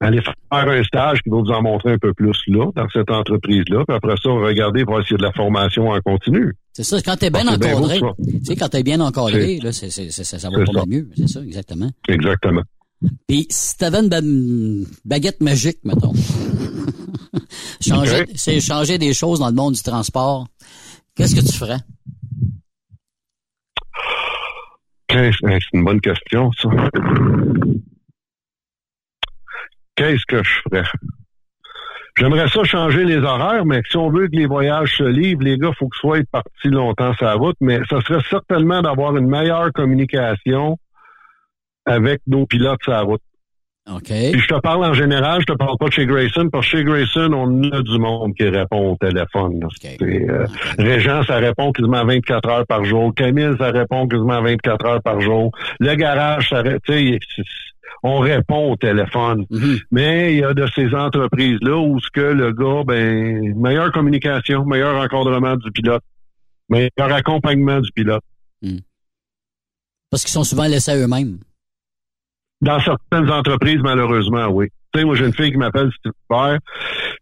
Aller 0.00 0.20
faire 0.20 0.34
un 0.50 0.82
stage 0.84 1.22
qui 1.22 1.30
va 1.30 1.38
vous 1.38 1.50
en 1.50 1.62
montrer 1.62 1.92
un 1.92 1.98
peu 1.98 2.12
plus 2.12 2.36
là, 2.48 2.70
dans 2.76 2.86
cette 2.90 3.10
entreprise-là. 3.10 3.82
Puis 3.88 3.96
après 3.96 4.14
ça, 4.22 4.28
regardez 4.30 4.84
pour 4.84 5.00
s'il 5.02 5.12
y 5.12 5.14
a 5.14 5.18
de 5.18 5.22
la 5.22 5.32
formation 5.32 5.88
en 5.88 5.98
continu. 6.02 6.52
C'est 6.74 6.84
ça, 6.84 7.00
quand 7.00 7.16
t'es 7.16 7.30
bien 7.30 7.44
Ah, 7.48 7.56
bien 7.56 7.74
encadré. 7.78 8.00
beau, 8.00 8.12
tu 8.18 8.44
sais, 8.44 8.56
quand 8.56 8.68
t'es 8.68 8.82
bien 8.82 9.00
encadré, 9.00 9.58
là, 9.60 9.72
ça, 9.72 9.88
ça 9.90 10.50
va 10.50 10.64
pas 10.64 10.72
mal 10.72 10.84
mieux. 10.86 11.08
C'est 11.16 11.28
ça, 11.28 11.40
exactement. 11.40 11.90
Exactement. 12.08 12.62
Puis 13.26 13.46
si 13.48 13.76
t'avais 13.78 14.00
une 14.00 14.08
ba- 14.08 14.20
baguette 15.06 15.40
magique, 15.40 15.78
mettons, 15.84 16.12
changer, 17.80 18.24
c'est 18.34 18.60
changer 18.60 18.98
des 18.98 19.14
choses 19.14 19.38
dans 19.38 19.48
le 19.48 19.54
monde 19.54 19.74
du 19.74 19.82
transport, 19.82 20.46
qu'est-ce 21.14 21.34
que 21.34 21.40
tu 21.40 21.52
ferais? 21.56 21.78
C'est 25.10 25.60
une 25.72 25.84
bonne 25.84 26.00
question, 26.02 26.50
ça. 26.60 26.68
Qu'est-ce 29.96 30.24
que 30.26 30.42
je 30.42 30.60
ferais? 30.68 30.84
J'aimerais 32.18 32.48
ça 32.48 32.64
changer 32.64 33.04
les 33.04 33.18
horaires, 33.18 33.66
mais 33.66 33.82
si 33.90 33.96
on 33.98 34.10
veut 34.10 34.28
que 34.28 34.36
les 34.36 34.46
voyages 34.46 34.96
se 34.96 35.02
livrent, 35.02 35.42
les 35.42 35.58
gars, 35.58 35.72
faut 35.78 35.88
que 35.88 35.96
soient 35.98 36.18
partis 36.32 36.68
longtemps 36.68 37.12
sur 37.14 37.26
la 37.26 37.34
route, 37.34 37.56
mais 37.60 37.80
ça 37.90 38.00
serait 38.00 38.22
certainement 38.30 38.80
d'avoir 38.80 39.16
une 39.16 39.28
meilleure 39.28 39.70
communication 39.72 40.78
avec 41.84 42.20
nos 42.26 42.46
pilotes 42.46 42.82
sur 42.82 42.92
la 42.92 43.02
route. 43.02 43.20
OK. 43.88 44.08
Puis 44.08 44.40
je 44.40 44.48
te 44.48 44.58
parle 44.60 44.84
en 44.84 44.94
général, 44.94 45.40
je 45.42 45.52
te 45.52 45.56
parle 45.56 45.76
pas 45.78 45.86
de 45.86 45.92
chez 45.92 46.06
Grayson, 46.06 46.48
parce 46.50 46.68
que 46.68 46.78
chez 46.78 46.84
Grayson, 46.84 47.32
on 47.32 47.70
a 47.70 47.82
du 47.82 47.98
monde 47.98 48.34
qui 48.34 48.48
répond 48.48 48.92
au 48.92 48.96
téléphone. 48.96 49.60
C'est, 49.80 50.02
euh, 50.02 50.46
Régent, 50.78 51.22
ça 51.22 51.36
répond 51.36 51.70
quasiment 51.70 52.04
24 52.04 52.48
heures 52.48 52.66
par 52.66 52.84
jour. 52.84 53.14
Camille, 53.14 53.52
ça 53.58 53.70
répond 53.70 54.08
quasiment 54.08 54.42
24 54.42 54.86
heures 54.86 55.02
par 55.02 55.20
jour. 55.20 55.52
Le 55.78 55.94
garage, 55.94 56.48
ça 56.48 56.64
tu 56.64 56.78
sais, 56.88 57.18
on 58.06 58.18
répond 58.20 58.72
au 58.72 58.76
téléphone. 58.76 59.46
Mais 59.90 60.34
il 60.34 60.38
y 60.38 60.44
a 60.44 60.54
de 60.54 60.66
ces 60.74 60.94
entreprises-là 60.94 61.76
où 61.76 61.98
ce 62.00 62.08
que 62.12 62.20
le 62.20 62.52
gars, 62.52 62.84
ben, 62.84 63.52
meilleure 63.56 63.90
communication, 63.90 64.64
meilleur 64.64 64.96
encadrement 64.96 65.56
du 65.56 65.72
pilote, 65.72 66.02
meilleur 66.68 67.12
accompagnement 67.12 67.80
du 67.80 67.90
pilote. 67.92 68.22
Parce 70.10 70.22
qu'ils 70.22 70.32
sont 70.32 70.44
souvent 70.44 70.66
laissés 70.66 70.92
à 70.92 70.96
eux-mêmes. 70.96 71.38
Dans 72.60 72.80
certaines 72.80 73.30
entreprises, 73.30 73.80
malheureusement, 73.82 74.46
oui. 74.46 74.68
Tu 74.92 75.00
sais, 75.00 75.04
moi, 75.04 75.16
j'ai 75.16 75.26
une 75.26 75.34
fille 75.34 75.50
qui 75.50 75.58
m'appelle 75.58 75.90
super, 76.02 76.58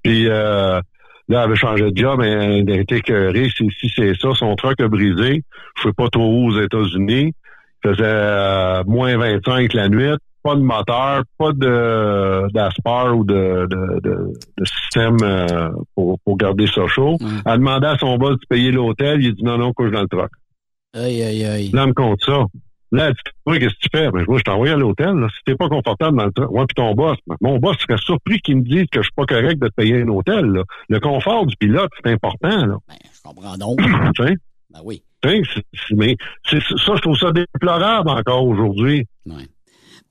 puis 0.03 0.29
euh, 0.29 0.79
là, 0.79 0.83
elle 1.29 1.37
avait 1.37 1.57
changé 1.57 1.91
de 1.91 1.97
job, 1.97 2.21
mais 2.21 2.31
elle 2.31 2.71
était 2.71 2.99
écœurée. 2.99 3.49
Si, 3.57 3.69
si 3.81 3.91
c'est 3.97 4.15
ça, 4.21 4.29
son 4.35 4.55
truck 4.55 4.79
a 4.81 4.89
brisé. 4.89 5.43
Je 5.77 5.83
sais 5.83 5.93
pas 5.95 6.09
trop 6.11 6.31
où 6.31 6.51
aux 6.51 6.61
États-Unis. 6.61 7.33
Il 7.85 7.91
faisait 7.91 8.05
euh, 8.05 8.85
moins 8.87 9.17
25 9.17 9.73
la 9.73 9.89
nuit, 9.89 10.13
pas 10.45 10.55
de 10.55 10.61
moteur, 10.61 11.23
pas 11.39 11.53
de 11.53 12.47
d'aspar 12.53 13.17
ou 13.17 13.25
de, 13.25 13.67
de, 13.69 14.01
de, 14.01 14.33
de 14.59 14.65
système 14.65 15.17
euh, 15.23 15.71
pour, 15.95 16.21
pour 16.21 16.37
garder 16.37 16.67
ça 16.69 16.87
chaud. 16.87 17.17
Elle 17.47 17.59
demandait 17.59 17.89
à 17.89 17.99
son 17.99 18.17
boss 18.19 18.33
de 18.39 18.47
payer 18.49 18.71
l'hôtel. 18.71 19.23
Il 19.23 19.29
a 19.31 19.33
dit 19.33 19.43
non, 19.43 19.59
non, 19.59 19.73
couche 19.73 19.91
dans 19.91 20.03
le 20.03 20.07
truck. 20.09 20.31
Aïe, 20.95 21.23
aïe, 21.23 21.45
aïe. 21.45 21.71
Là, 21.73 21.83
elle 21.83 21.89
me 21.89 21.95
compte 21.95 22.21
ça. 22.25 22.45
Là, 22.93 23.07
elle 23.09 23.15
dit, 23.15 23.21
oui, 23.47 23.59
qu'est-ce 23.59 23.75
que 23.75 23.81
tu 23.81 23.89
fais? 23.93 24.11
Ben, 24.13 24.25
moi, 24.29 24.39
je 24.39 24.45
t'envoie 24.45 24.71
à 24.71 24.77
l'hôtel. 24.77 25.15
là. 25.17 25.27
Si 25.35 25.39
t'es 25.45 25.57
pas 25.57 25.69
confortable 25.69 26.17
dans 26.17 26.27
le 26.27 26.33
train, 26.33 26.47
ouais, 26.47 26.65
puis 26.69 26.75
ton 26.77 26.95
boss. 26.95 27.17
Ben, 27.27 27.35
Mon 27.41 27.59
boss 27.59 27.77
serait 27.79 27.99
surpris 27.99 28.39
qu'il 28.41 28.59
me 28.59 28.63
dise 28.63 28.85
que 28.93 29.01
je 29.01 29.05
suis 29.05 29.15
pas 29.17 29.25
correct 29.27 29.59
de 29.59 29.67
te 29.67 29.75
payer 29.75 30.03
un 30.03 30.09
hôtel. 30.09 30.45
là. 30.45 30.63
Le 30.89 31.01
confort 31.01 31.47
du 31.47 31.57
pilote, 31.57 31.91
c'est 32.05 32.13
important. 32.13 32.67
Là. 32.67 32.77
Je 32.91 33.23
comprends 33.25 33.57
donc. 33.57 33.81
Ben 34.71 34.81
oui. 34.85 35.03
Mais 35.93 36.17
ça, 36.45 36.59
je 36.59 37.01
trouve 37.01 37.17
ça 37.17 37.33
déplorable 37.33 38.11
encore 38.11 38.45
aujourd'hui. 38.45 39.07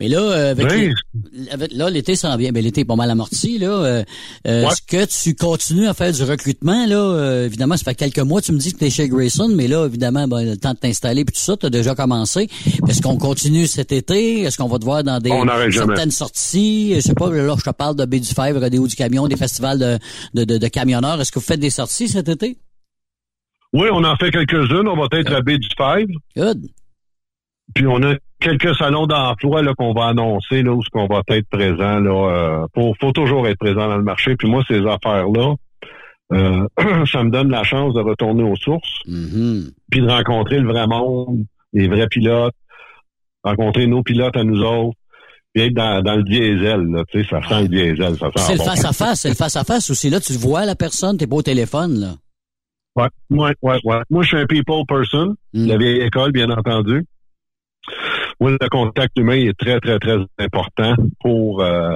Mais 0.04 0.10
là, 0.10 0.20
euh, 0.20 0.52
avec 0.52 0.70
Oui. 0.70 0.92
les- 1.34 1.50
avec- 1.50 1.72
là, 1.72 1.90
l'été 1.90 2.18
s'en 2.18 2.36
vient. 2.36 2.52
Ben, 2.52 2.62
l'été 2.62 2.82
est 2.82 2.86
pas 2.86 2.98
mal 2.98 3.10
amorti, 3.10 3.58
là. 3.58 3.68
Euh, 3.70 4.04
euh, 4.46 4.68
Est-ce 4.68 4.82
que 4.82 5.06
tu 5.24 5.34
continues 5.34 5.88
à 5.88 5.94
faire 5.94 6.12
du 6.12 6.22
recrutement, 6.24 6.86
là? 6.86 6.98
Euh, 6.98 7.46
évidemment, 7.46 7.78
ça 7.78 7.86
fait 7.86 7.96
quelques 7.96 8.20
mois, 8.20 8.42
tu 8.42 8.52
me 8.52 8.58
dis 8.58 8.74
que 8.74 8.80
tu 8.80 8.84
es 8.86 8.90
chez 8.90 9.08
Grayson, 9.08 9.48
mais 9.56 9.70
là, 9.70 9.86
évidemment, 9.86 10.28
ben, 10.28 10.44
le 10.44 10.58
temps 10.58 10.74
de 10.74 10.78
t'installer 10.78 11.24
puis 11.24 11.34
tout 11.34 11.40
ça, 11.42 11.56
tu 11.56 11.68
as 11.68 11.70
déjà 11.70 11.96
commencé. 11.96 12.50
Est-ce 12.90 13.02
qu'on 13.02 13.16
continue 13.16 13.66
cet 13.66 13.94
été? 13.94 14.42
Est-ce 14.42 14.58
qu'on 14.58 14.68
va 14.68 14.78
te 14.78 14.84
voir 14.84 15.06
dans 15.06 15.20
des 15.20 15.30
jamais. 15.30 15.72
certaines 15.72 16.12
sorties? 16.12 16.96
Je 16.96 17.00
sais 17.00 17.14
pas, 17.14 17.30
là, 17.30 17.56
je 17.58 17.64
te 17.64 17.70
parle 17.70 17.96
de 17.96 18.04
Baie 18.04 18.20
du 18.20 18.28
Fèvre, 18.28 18.70
des 18.70 18.80
hauts 18.80 18.88
du 18.88 18.96
camion, 18.98 19.30
des 19.30 19.38
festivals 19.38 19.80
de, 19.80 19.98
de, 20.34 20.44
de, 20.44 20.58
de 20.58 20.68
camionneurs. 20.68 21.22
Est-ce 21.22 21.32
que 21.32 21.40
vous 21.40 21.46
faites 21.46 21.62
des 21.62 21.70
sorties 21.70 22.10
cet 22.10 22.28
été? 22.28 22.58
Oui, 23.72 23.88
on 23.90 24.04
en 24.04 24.18
fait 24.18 24.32
quelques-unes. 24.32 24.86
On 24.86 24.98
va 24.98 25.08
être 25.18 25.32
à 25.34 25.40
baie 25.42 25.58
du 25.60 25.70
Fèvre. 25.78 26.12
Good. 26.36 26.68
Puis 27.76 27.88
on 27.88 28.02
a 28.04 28.16
quelques 28.40 28.76
salons 28.76 29.08
d'emploi 29.08 29.62
là 29.62 29.74
qu'on 29.78 29.94
va 29.94 30.08
annoncer 30.08 30.64
là 30.64 30.74
où 30.74 30.84
ce 30.84 30.90
qu'on 30.90 31.08
va 31.08 31.22
être 31.30 31.48
présent 31.50 32.00
là. 32.00 32.12
Euh, 32.62 32.66
faut, 32.76 32.94
faut 33.00 33.12
toujours 33.12 33.48
être 33.48 33.58
présent 33.58 33.88
dans 33.88 33.98
le 33.98 34.04
marché. 34.04 34.36
Puis 34.36 34.50
moi, 34.50 34.64
ces 34.68 34.80
affaires 34.86 35.28
là, 35.30 35.56
euh, 36.34 36.68
ça 37.12 37.24
me 37.24 37.30
donne 37.32 37.50
la 37.50 37.64
chance 37.64 37.94
de 37.94 38.02
retourner 38.02 38.44
aux 38.44 38.56
sources, 38.56 39.00
puis 39.06 40.02
de 40.02 40.08
rencontrer 40.10 40.60
le 40.60 40.68
vrai 40.68 40.88
monde, 40.88 41.46
les 41.74 41.88
vrais 41.88 42.08
pilotes, 42.08 42.54
rencontrer 43.44 43.88
nos 43.88 44.04
pilotes 44.04 44.36
à 44.38 44.44
nous 44.44 44.62
autres, 44.62 44.98
puis 45.54 45.64
être 45.64 45.74
dans, 45.74 46.02
dans 46.02 46.16
le 46.16 46.24
diesel. 46.24 46.82
Là, 46.92 47.04
tu 47.10 47.24
sais, 47.24 47.30
ça 47.30 47.42
sent 47.48 47.62
le 47.64 47.68
diesel, 47.68 48.18
ça 48.18 48.28
sent 48.36 48.44
C'est 48.44 48.54
le 48.54 48.58
bon. 48.60 48.66
face 48.66 48.86
à 48.86 48.94
face, 48.94 49.22
c'est 49.22 49.30
le 49.30 49.36
face 49.36 49.56
à 49.56 49.64
face 49.64 49.90
aussi. 49.90 50.10
Là, 50.10 50.20
tu 50.20 50.34
vois 50.34 50.66
la 50.66 50.76
personne, 50.76 51.18
t'es 51.18 51.28
pas 51.28 51.36
au 51.38 51.42
téléphone, 51.42 52.00
là. 52.00 52.14
Ouais, 52.96 53.08
ouais, 53.32 53.56
ouais, 53.64 53.80
ouais. 53.86 54.02
Moi, 54.12 54.22
je 54.24 54.28
suis 54.28 54.38
un 54.38 54.46
people 54.46 54.84
person, 54.88 55.36
Mm. 55.54 55.68
la 55.68 55.78
vieille 55.78 56.02
école, 56.02 56.32
bien 56.32 56.50
entendu. 56.52 57.06
Moi, 58.44 58.52
le 58.60 58.68
contact 58.70 59.18
humain 59.18 59.38
est 59.38 59.58
très, 59.58 59.80
très, 59.80 59.98
très 60.00 60.18
important 60.38 60.96
pour 61.22 61.62
euh, 61.62 61.96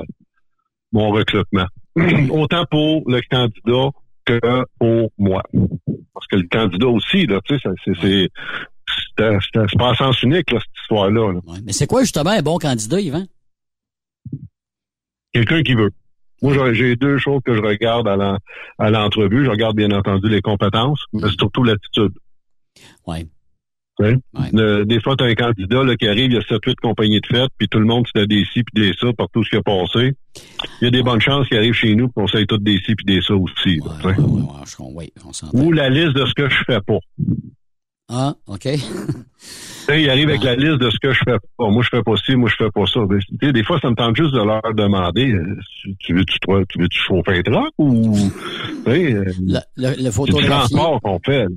mon 0.93 1.09
recrutement. 1.09 1.65
Autant 2.31 2.63
pour 2.71 3.03
le 3.05 3.19
candidat 3.29 3.89
que 4.23 4.39
pour 4.79 5.11
moi. 5.17 5.43
Parce 6.13 6.25
que 6.27 6.37
le 6.37 6.47
candidat 6.49 6.87
aussi, 6.87 7.25
là, 7.25 7.41
tu 7.43 7.59
sais, 7.59 7.69
c'est, 8.01 8.29
c'est, 9.17 9.77
pas 9.77 9.89
un 9.89 9.95
sens 9.95 10.23
unique, 10.23 10.49
là, 10.51 10.59
cette 10.61 10.81
histoire-là. 10.83 11.33
là. 11.33 11.39
Mais 11.65 11.73
c'est 11.73 11.85
quoi, 11.85 12.03
justement, 12.03 12.29
un 12.29 12.41
bon 12.41 12.59
candidat, 12.59 13.01
Yvan? 13.01 13.25
Quelqu'un 15.33 15.63
qui 15.63 15.73
veut. 15.73 15.91
Moi, 16.41 16.73
j'ai- 16.73 16.95
deux 16.95 17.17
choses 17.17 17.41
que 17.43 17.55
je 17.55 17.61
regarde 17.61 18.07
à 18.07 18.15
l'en- 18.15 18.37
à 18.77 18.89
l'entrevue. 18.89 19.43
Je 19.43 19.49
regarde, 19.49 19.75
bien 19.75 19.91
entendu, 19.91 20.29
les 20.29 20.41
compétences, 20.41 21.03
mais 21.11 21.27
surtout 21.37 21.65
l'attitude. 21.65 22.13
Ouais. 23.99 24.15
Des 24.85 25.01
fois, 25.01 25.15
tu 25.15 25.23
as 25.23 25.27
un 25.27 25.33
candidat 25.33 25.83
là, 25.83 25.95
qui 25.95 26.07
arrive, 26.07 26.31
il 26.31 26.33
y 26.33 26.37
a 26.37 26.41
7-8 26.41 26.75
compagnies 26.75 27.19
de 27.19 27.25
fête, 27.27 27.49
puis 27.57 27.67
tout 27.67 27.79
le 27.79 27.85
monde, 27.85 28.05
c'est 28.15 28.27
des 28.27 28.45
ci 28.53 28.63
puis 28.63 28.73
des 28.75 28.93
ça 28.93 29.11
par 29.13 29.27
tout 29.33 29.43
ce 29.43 29.49
qui 29.49 29.55
a 29.55 29.63
passé. 29.63 30.13
Il 30.81 30.85
y 30.85 30.87
a 30.87 30.91
des 30.91 31.01
bonnes 31.01 31.21
chances 31.21 31.47
qu'il 31.47 31.57
arrive 31.57 31.73
chez 31.73 31.95
nous 31.95 32.07
qu'on 32.09 32.27
sait 32.27 32.45
tous 32.45 32.59
des 32.59 32.77
ci 32.77 32.93
puis 32.95 33.05
des 33.05 33.21
ça 33.21 33.35
aussi. 33.35 33.77
là. 33.77 33.97
Oui, 34.05 34.13
on. 34.13 34.49
Ou 35.53 35.71
la 35.71 35.89
liste 35.89 36.13
de 36.13 36.25
ce 36.25 36.33
que 36.35 36.47
je 36.47 36.63
fais 36.65 36.81
pas. 36.81 36.99
Ah, 38.10 38.36
OK. 38.47 38.68
Tu 39.88 40.01
il 40.01 40.10
arrive 40.10 40.30
avec 40.30 40.43
la 40.43 40.55
liste 40.55 40.80
de 40.80 40.89
ce 40.89 40.97
que 40.99 41.12
je 41.14 41.20
fais 41.26 41.38
pas. 41.58 41.70
Moi, 41.70 41.82
je 41.84 41.89
fais 41.89 42.03
pas 42.03 42.16
ci, 42.18 42.36
moi, 42.36 42.49
je 42.49 42.55
fais 42.55 42.72
pas 42.72 42.86
ça. 42.86 42.99
Tu 43.41 43.53
des 43.53 43.64
fois, 43.64 43.80
ça 43.80 43.89
me 43.89 43.95
tente 43.95 44.16
juste 44.16 44.34
de 44.34 44.41
leur 44.41 44.62
demander, 44.74 45.32
euh, 45.32 45.58
tu 45.99 46.14
veux-tu 46.14 46.39
toi, 46.39 46.62
tu 46.70 46.80
veux-tu 46.80 46.99
chauffer 46.99 47.38
un 47.38 47.41
truck 47.41 47.74
ou, 47.78 48.14
tu 48.86 48.91
euh, 48.91 49.24
Le, 49.39 49.60
le, 49.78 50.26
du 50.26 50.45
transport 50.45 51.01
qu'on 51.01 51.20
fait. 51.26 51.47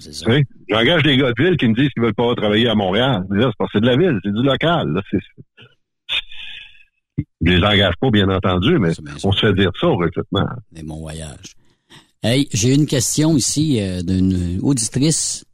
Tu 0.00 0.46
J'engage 0.70 1.02
des 1.02 1.16
gars 1.16 1.32
de 1.32 1.42
ville 1.42 1.56
qui 1.56 1.68
me 1.68 1.74
disent 1.74 1.90
qu'ils 1.90 2.02
veulent 2.02 2.14
pas 2.14 2.34
travailler 2.34 2.68
à 2.68 2.74
Montréal. 2.74 3.24
Mais 3.30 3.42
c'est 3.42 3.50
parce 3.58 3.72
que 3.72 3.78
c'est 3.78 3.82
de 3.82 3.86
la 3.86 3.96
ville, 3.96 4.18
c'est 4.24 4.32
du 4.32 4.42
local. 4.42 4.88
Là. 4.92 5.02
Je 7.16 7.50
les 7.50 7.62
engage 7.62 7.94
pas, 8.00 8.10
bien 8.10 8.28
entendu, 8.28 8.78
mais 8.78 8.92
on 9.24 9.32
se 9.32 9.46
fait 9.46 9.52
dire 9.54 9.70
ça 9.78 9.88
au 9.88 9.96
recrutement. 9.96 10.46
Des 10.72 10.82
bons 10.82 11.00
voyages. 11.00 11.54
Hey, 12.22 12.48
j'ai 12.52 12.74
une 12.74 12.86
question 12.86 13.36
ici 13.36 13.78
euh, 13.80 14.00
d'une 14.02 14.58
auditrice. 14.62 15.44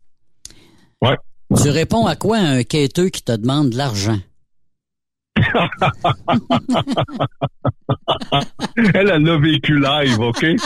Ouais. 1.02 1.16
Tu 1.62 1.68
réponds 1.70 2.06
à 2.06 2.16
quoi 2.16 2.38
un 2.38 2.62
quêteux 2.62 3.08
qui 3.08 3.22
te 3.22 3.32
demande 3.32 3.70
de 3.70 3.76
l'argent? 3.76 4.18
elle, 8.94 9.08
elle 9.10 9.22
l'a 9.22 9.38
vécu 9.38 9.80
live, 9.80 10.18
OK? 10.20 10.42
Elle, 10.42 10.58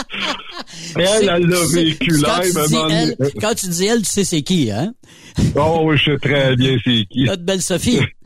elle 0.97 1.45
l'a 1.47 1.65
vécu 1.73 2.11
Quand 2.21 2.41
live. 2.41 2.53
tu, 2.53 2.59
elle, 2.59 3.15
donné. 3.17 3.31
quand 3.41 3.53
tu 3.55 3.67
dis 3.69 3.85
elle, 3.85 3.99
tu 3.99 4.05
sais 4.05 4.23
c'est 4.23 4.41
qui, 4.41 4.71
hein? 4.71 4.93
Oh 5.55 5.81
oui, 5.85 5.97
je 5.97 6.11
sais 6.11 6.17
très 6.17 6.55
bien 6.55 6.75
c'est 6.83 7.05
qui. 7.09 7.23
Notre 7.25 7.43
belle 7.43 7.61
Sophie. 7.61 7.99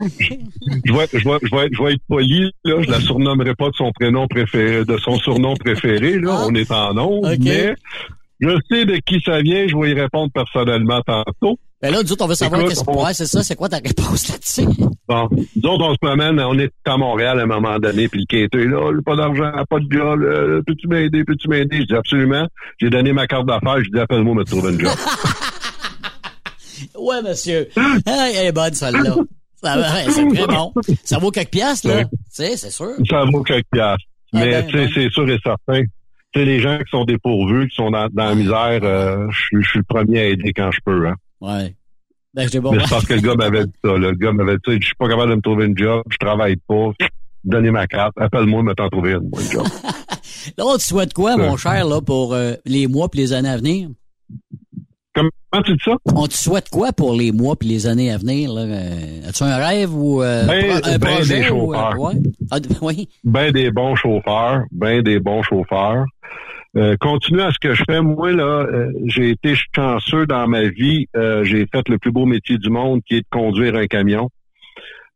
Je 0.84 0.92
vais, 0.92 1.06
je, 1.12 1.18
vais, 1.28 1.38
je, 1.42 1.56
vais, 1.56 1.68
je 1.72 1.82
vais 1.82 1.92
être 1.94 2.02
poli, 2.08 2.52
là. 2.64 2.80
Je 2.82 2.90
la 2.90 3.00
surnommerai 3.00 3.54
pas 3.54 3.70
de 3.70 3.74
son 3.74 3.90
prénom 3.92 4.26
préféré, 4.28 4.84
de 4.84 4.96
son 4.98 5.16
surnom 5.18 5.54
préféré, 5.56 6.18
là. 6.20 6.44
On 6.46 6.54
est 6.54 6.70
en 6.70 6.96
ondes, 6.98 7.26
Ah. 7.26 7.32
OK. 7.34 7.38
mais 7.40 7.74
je 8.40 8.50
sais 8.70 8.84
de 8.84 8.96
qui 9.04 9.20
ça 9.24 9.40
vient. 9.42 9.66
Je 9.68 9.76
vais 9.76 9.90
y 9.90 9.94
répondre 9.94 10.30
personnellement 10.32 11.00
tantôt. 11.02 11.58
Ben 11.82 11.90
là, 11.92 12.02
nous 12.02 12.12
autres, 12.12 12.24
on 12.24 12.28
veut 12.28 12.34
savoir 12.34 12.62
qu'est-ce 12.68 12.82
on- 12.86 13.04
Ouais, 13.04 13.14
c'est 13.14 13.26
ça, 13.26 13.42
c'est 13.42 13.56
quoi 13.56 13.68
ta 13.68 13.78
réponse 13.78 14.28
là-dessus? 14.28 14.66
Bon, 15.08 15.28
nous 15.32 15.68
autres, 15.68 15.84
on 15.86 15.92
se 15.92 15.98
promène, 16.00 16.38
on 16.38 16.56
est 16.56 16.70
à 16.84 16.96
Montréal 16.96 17.40
à 17.40 17.42
un 17.42 17.46
moment 17.46 17.80
donné, 17.80 18.06
puis 18.08 18.24
le 18.30 18.38
est 18.44 18.54
là, 18.54 18.92
pas 19.04 19.16
d'argent, 19.16 19.50
pas 19.68 19.80
de 19.80 19.88
gars, 19.88 20.14
là, 20.14 20.60
peux-tu 20.64 20.86
m'aider, 20.86 21.24
peux-tu 21.24 21.48
m'aider? 21.48 21.78
Je 21.80 21.86
dis 21.86 21.94
absolument. 21.96 22.46
J'ai 22.80 22.90
donné 22.90 23.12
ma 23.12 23.26
carte 23.26 23.46
d'affaires, 23.46 23.82
je 23.82 23.90
dis 23.90 23.98
appelle-moi, 23.98 24.36
me 24.36 24.44
trouver 24.44 24.72
une 24.72 24.80
job. 24.80 24.92
Ouais, 26.98 27.20
monsieur. 27.22 27.68
Ah, 28.06 28.28
elle 28.34 28.46
est 28.46 28.52
bonne, 28.52 28.72
celle-là. 28.72 29.14
Ça 29.62 29.76
va, 29.76 29.82
ouais, 29.82 30.10
c'est 30.10 30.26
très 30.28 30.46
bon. 30.54 30.72
Ça 31.04 31.18
vaut 31.18 31.30
quelques 31.30 31.50
piastres, 31.50 31.88
là. 31.88 31.96
Ouais. 31.96 32.04
Tu 32.04 32.10
sais, 32.30 32.56
c'est 32.56 32.70
sûr. 32.70 32.92
ça 33.08 33.24
vaut 33.30 33.42
quelques 33.42 33.66
piastres. 33.70 34.04
Ah 34.32 34.38
Mais 34.40 34.50
ben, 34.50 34.66
tu 34.66 34.72
sais, 34.72 34.84
ben. 34.86 34.90
c'est 34.94 35.10
sûr 35.10 35.28
et 35.28 35.38
certain. 35.44 35.82
Tu 35.82 36.38
sais, 36.40 36.44
les 36.46 36.60
gens 36.60 36.78
qui 36.78 36.90
sont 36.90 37.04
dépourvus, 37.04 37.68
qui 37.68 37.74
sont 37.74 37.90
dans, 37.90 38.08
dans 38.10 38.24
la 38.30 38.34
misère, 38.34 38.80
euh, 38.82 39.26
je 39.30 39.60
suis 39.68 39.78
le 39.78 39.82
premier 39.82 40.20
à 40.20 40.24
aider 40.28 40.52
quand 40.54 40.70
je 40.70 40.78
peux. 40.84 41.06
Hein. 41.08 41.16
Ouais. 41.40 41.74
Ben, 42.34 42.48
bon. 42.60 42.72
Mais 42.72 42.80
c'est 42.84 42.90
parce 42.90 43.06
que 43.06 43.14
le 43.14 43.20
gars 43.20 43.34
m'avait 43.34 43.64
dit 43.66 43.72
ça. 43.84 43.90
là. 43.90 44.10
Le 44.10 44.12
gars 44.16 44.32
m'avait 44.32 44.56
dit, 44.56 44.78
je 44.80 44.86
suis 44.86 44.94
pas 44.96 45.08
capable 45.08 45.30
de 45.30 45.36
me 45.36 45.40
trouver 45.40 45.66
une 45.66 45.76
job, 45.76 46.02
je 46.10 46.16
travaille 46.18 46.56
pas. 46.56 46.90
Donnez 47.42 47.70
ma 47.70 47.86
carte, 47.86 48.12
appelle-moi, 48.20 48.62
me 48.62 48.74
t'en 48.74 48.88
trouver 48.88 49.12
une, 49.12 49.30
une 49.32 49.50
job. 49.50 49.66
Là, 50.56 50.64
on 50.66 50.76
te 50.76 50.82
souhaite 50.82 51.12
quoi, 51.12 51.36
mon 51.36 51.56
cher, 51.56 51.86
là, 51.86 52.00
pour 52.00 52.34
euh, 52.34 52.54
les 52.64 52.86
mois 52.86 53.08
puis 53.08 53.20
les 53.20 53.32
années 53.32 53.48
à 53.48 53.56
venir? 53.58 53.88
Comment 55.14 55.30
tu 55.64 55.72
dis 55.74 55.82
ça? 55.84 55.96
On 56.14 56.26
te 56.28 56.34
souhaite 56.34 56.68
quoi 56.70 56.92
pour 56.92 57.14
les 57.14 57.32
mois 57.32 57.56
puis 57.56 57.68
les 57.68 57.86
années 57.88 58.12
à 58.12 58.16
venir, 58.16 58.52
là? 58.52 58.62
Euh, 58.62 59.28
As-tu 59.28 59.42
un 59.42 59.56
rêve 59.56 59.92
ou 59.94 60.22
euh, 60.22 60.46
Ben- 60.46 60.80
un 60.84 60.98
ben 60.98 61.14
projet? 61.16 61.40
des 61.42 61.50
ou, 61.50 61.74
euh, 61.74 61.76
chauffeurs. 61.76 62.00
ouais? 62.00 62.14
Ah, 62.50 62.58
oui. 62.82 63.08
ben 63.24 63.50
des 63.52 63.70
bons 63.72 63.96
chauffeurs, 63.96 64.62
ben 64.70 65.02
des 65.02 65.18
bons 65.18 65.42
chauffeurs. 65.42 66.04
Euh, 66.76 66.96
continue 67.00 67.40
à 67.40 67.50
ce 67.50 67.58
que 67.58 67.74
je 67.74 67.82
fais. 67.88 68.00
Moi, 68.00 68.32
là, 68.32 68.64
euh, 68.64 68.92
j'ai 69.06 69.30
été 69.30 69.54
chanceux 69.74 70.26
dans 70.26 70.46
ma 70.46 70.68
vie. 70.68 71.06
Euh, 71.16 71.42
j'ai 71.42 71.66
fait 71.66 71.88
le 71.88 71.98
plus 71.98 72.12
beau 72.12 72.26
métier 72.26 72.58
du 72.58 72.70
monde, 72.70 73.00
qui 73.06 73.16
est 73.16 73.20
de 73.22 73.26
conduire 73.30 73.74
un 73.74 73.86
camion. 73.86 74.28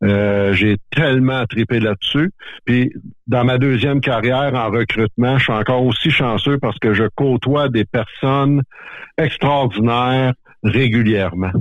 Euh, 0.03 0.53
j'ai 0.53 0.75
tellement 0.91 1.45
tripé 1.45 1.79
là-dessus. 1.79 2.31
Puis, 2.65 2.91
dans 3.27 3.45
ma 3.45 3.57
deuxième 3.57 4.01
carrière 4.01 4.53
en 4.53 4.69
recrutement, 4.69 5.37
je 5.37 5.43
suis 5.45 5.53
encore 5.53 5.83
aussi 5.85 6.11
chanceux 6.11 6.57
parce 6.59 6.77
que 6.79 6.93
je 6.93 7.05
côtoie 7.15 7.69
des 7.69 7.85
personnes 7.85 8.61
extraordinaires 9.17 10.33
régulièrement. 10.63 11.51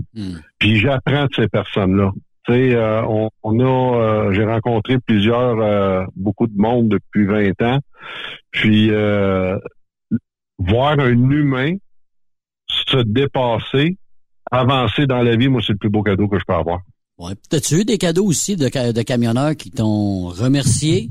Puis 0.58 0.78
j'apprends 0.78 1.26
de 1.26 1.34
ces 1.36 1.48
personnes-là. 1.48 2.10
Tu 2.46 2.52
sais, 2.52 2.74
euh, 2.74 3.02
on, 3.06 3.30
on 3.42 3.60
a, 3.60 3.96
euh, 4.02 4.32
j'ai 4.32 4.44
rencontré 4.44 4.98
plusieurs, 4.98 5.60
euh, 5.60 6.04
beaucoup 6.16 6.46
de 6.46 6.56
monde 6.56 6.88
depuis 6.88 7.24
20 7.24 7.62
ans. 7.62 7.78
Puis 8.50 8.90
euh, 8.90 9.56
voir 10.58 10.98
un 10.98 11.30
humain 11.30 11.72
se 12.68 12.98
dépasser, 13.02 13.96
avancer 14.50 15.06
dans 15.06 15.22
la 15.22 15.36
vie, 15.36 15.48
moi, 15.48 15.60
c'est 15.64 15.72
le 15.72 15.78
plus 15.78 15.90
beau 15.90 16.02
cadeau 16.02 16.28
que 16.28 16.38
je 16.38 16.44
peux 16.46 16.54
avoir. 16.54 16.80
Ouais. 17.18 17.32
T'as-tu 17.48 17.80
eu 17.80 17.84
des 17.84 17.98
cadeaux 17.98 18.24
aussi 18.26 18.56
de, 18.56 18.68
ca- 18.72 18.92
de 18.92 19.02
camionneurs 19.02 19.54
qui 19.54 19.70
t'ont 19.70 20.26
remercié, 20.28 21.10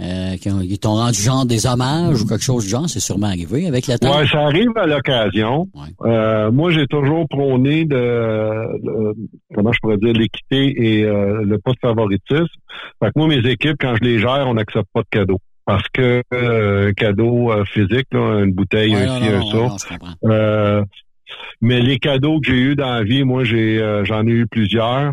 euh, 0.00 0.36
qui, 0.36 0.50
ont- 0.50 0.60
qui 0.60 0.78
t'ont 0.78 0.94
rendu 0.94 1.18
genre 1.20 1.46
des 1.46 1.66
hommages 1.66 2.20
ou 2.22 2.26
quelque 2.26 2.42
chose 2.44 2.64
du 2.64 2.70
genre? 2.70 2.88
C'est 2.90 3.00
sûrement 3.00 3.28
arrivé 3.28 3.66
avec 3.66 3.86
la 3.86 3.98
temps. 3.98 4.14
Ouais, 4.18 4.26
ça 4.26 4.40
arrive 4.42 4.68
à 4.76 4.86
l'occasion. 4.86 5.68
Euh, 6.04 6.50
moi, 6.52 6.70
j'ai 6.72 6.86
toujours 6.86 7.26
prôné 7.28 7.84
de, 7.86 7.96
de- 7.96 9.14
comment 9.54 9.72
je 9.72 9.78
pourrais 9.80 9.96
dire 9.98 10.12
l'équité 10.12 10.74
et 10.98 11.04
euh, 11.04 11.42
le 11.42 11.58
pas 11.58 11.72
de 11.72 11.78
favoritisme. 11.80 12.46
Fait 13.02 13.06
que 13.06 13.12
moi, 13.16 13.28
mes 13.28 13.50
équipes, 13.50 13.76
quand 13.80 13.94
je 13.96 14.04
les 14.04 14.18
gère, 14.18 14.44
on 14.46 14.54
n'accepte 14.54 14.88
pas 14.92 15.00
de 15.02 15.08
cadeaux. 15.10 15.38
Parce 15.70 15.88
que 15.92 16.22
euh, 16.34 16.88
un 16.88 16.92
cadeau 16.92 17.52
euh, 17.52 17.64
physique, 17.64 18.06
là, 18.12 18.42
une 18.44 18.52
bouteille, 18.52 18.94
Ouais, 18.94 19.04
un 19.04 19.20
ci, 19.20 19.28
un 19.28 19.42
ça. 19.42 19.56
non. 19.56 20.30
Euh, 20.32 20.84
mais 21.60 21.80
les 21.80 21.98
cadeaux 21.98 22.40
que 22.40 22.48
j'ai 22.48 22.58
eus 22.58 22.76
dans 22.76 22.90
la 22.92 23.04
vie, 23.04 23.22
moi, 23.24 23.44
j'ai 23.44 23.80
euh, 23.80 24.04
j'en 24.04 24.26
ai 24.26 24.30
eu 24.30 24.46
plusieurs. 24.46 25.12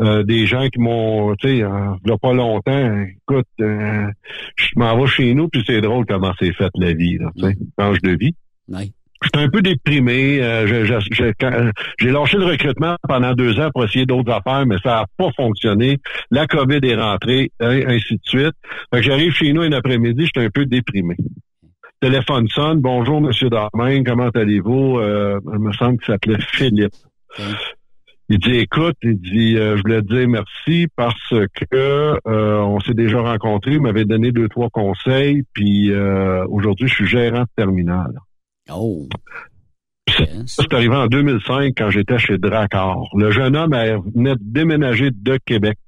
Euh, 0.00 0.22
des 0.22 0.46
gens 0.46 0.68
qui 0.68 0.78
m'ont, 0.78 1.34
tu 1.34 1.48
sais, 1.48 1.62
euh, 1.64 1.68
il 2.04 2.10
y 2.10 2.12
a 2.12 2.18
pas 2.18 2.32
longtemps, 2.32 3.02
écoute, 3.02 3.48
euh, 3.60 4.06
je 4.54 4.66
m'en 4.76 4.96
vais 4.96 5.08
chez 5.08 5.34
nous, 5.34 5.48
puis 5.48 5.64
c'est 5.66 5.80
drôle 5.80 6.06
comment 6.06 6.32
c'est 6.38 6.52
fait 6.52 6.70
la 6.76 6.92
vie, 6.92 7.18
là, 7.18 7.30
tu 7.36 7.42
sais, 7.44 7.56
tranche 7.76 8.00
de 8.02 8.16
vie. 8.16 8.32
Ouais. 8.68 8.92
J'étais 9.22 9.38
un 9.40 9.48
peu 9.48 9.62
déprimé. 9.62 10.40
euh, 10.40 10.66
J'ai 10.66 12.10
lâché 12.10 12.36
le 12.38 12.44
recrutement 12.44 12.96
pendant 13.08 13.34
deux 13.34 13.58
ans 13.58 13.70
pour 13.74 13.84
essayer 13.84 14.06
d'autres 14.06 14.32
affaires, 14.32 14.64
mais 14.66 14.76
ça 14.82 14.90
n'a 14.90 15.06
pas 15.16 15.30
fonctionné. 15.36 15.98
La 16.30 16.46
COVID 16.46 16.80
est 16.82 16.94
rentrée, 16.94 17.50
hein, 17.60 17.80
ainsi 17.88 18.14
de 18.14 18.20
suite. 18.22 18.54
Fait 18.92 19.00
que 19.00 19.02
j'arrive 19.02 19.32
chez 19.32 19.52
nous 19.52 19.62
un 19.62 19.72
après-midi, 19.72 20.26
j'étais 20.26 20.44
un 20.46 20.50
peu 20.50 20.66
déprimé. 20.66 21.16
Téléphone 22.00 22.46
sonne. 22.48 22.80
Bonjour, 22.80 23.20
Monsieur 23.20 23.50
Darmain, 23.50 24.04
comment 24.04 24.28
allez-vous? 24.28 24.98
Euh, 24.98 25.40
il 25.52 25.58
me 25.58 25.72
semble 25.72 25.98
qu'il 25.98 26.06
s'appelait 26.06 26.38
Philippe. 26.52 26.94
Il 28.30 28.38
dit, 28.38 28.56
écoute, 28.58 28.96
il 29.02 29.18
dit, 29.18 29.56
euh, 29.56 29.76
je 29.78 29.82
voulais 29.82 30.02
te 30.02 30.14
dire 30.14 30.28
merci 30.28 30.86
parce 30.94 31.30
que 31.30 32.20
euh, 32.28 32.58
on 32.58 32.78
s'est 32.78 32.94
déjà 32.94 33.20
rencontrés, 33.20 33.72
il 33.72 33.80
m'avait 33.80 34.04
donné 34.04 34.32
deux, 34.32 34.48
trois 34.48 34.68
conseils, 34.68 35.44
puis 35.54 35.90
euh, 35.90 36.44
aujourd'hui, 36.50 36.88
je 36.88 36.94
suis 36.94 37.06
gérant 37.06 37.40
de 37.40 37.48
terminal. 37.56 38.12
Oh. 38.72 39.06
Ça, 40.08 40.24
c'est 40.46 40.72
arrivé 40.74 40.96
en 40.96 41.06
2005 41.06 41.74
quand 41.76 41.90
j'étais 41.90 42.18
chez 42.18 42.38
Dracar. 42.38 43.04
Le 43.14 43.30
jeune 43.30 43.56
homme 43.56 43.74
elle, 43.74 43.98
venait 44.14 44.34
de 44.34 44.40
déménager 44.40 45.10
de 45.12 45.38
Québec. 45.44 45.78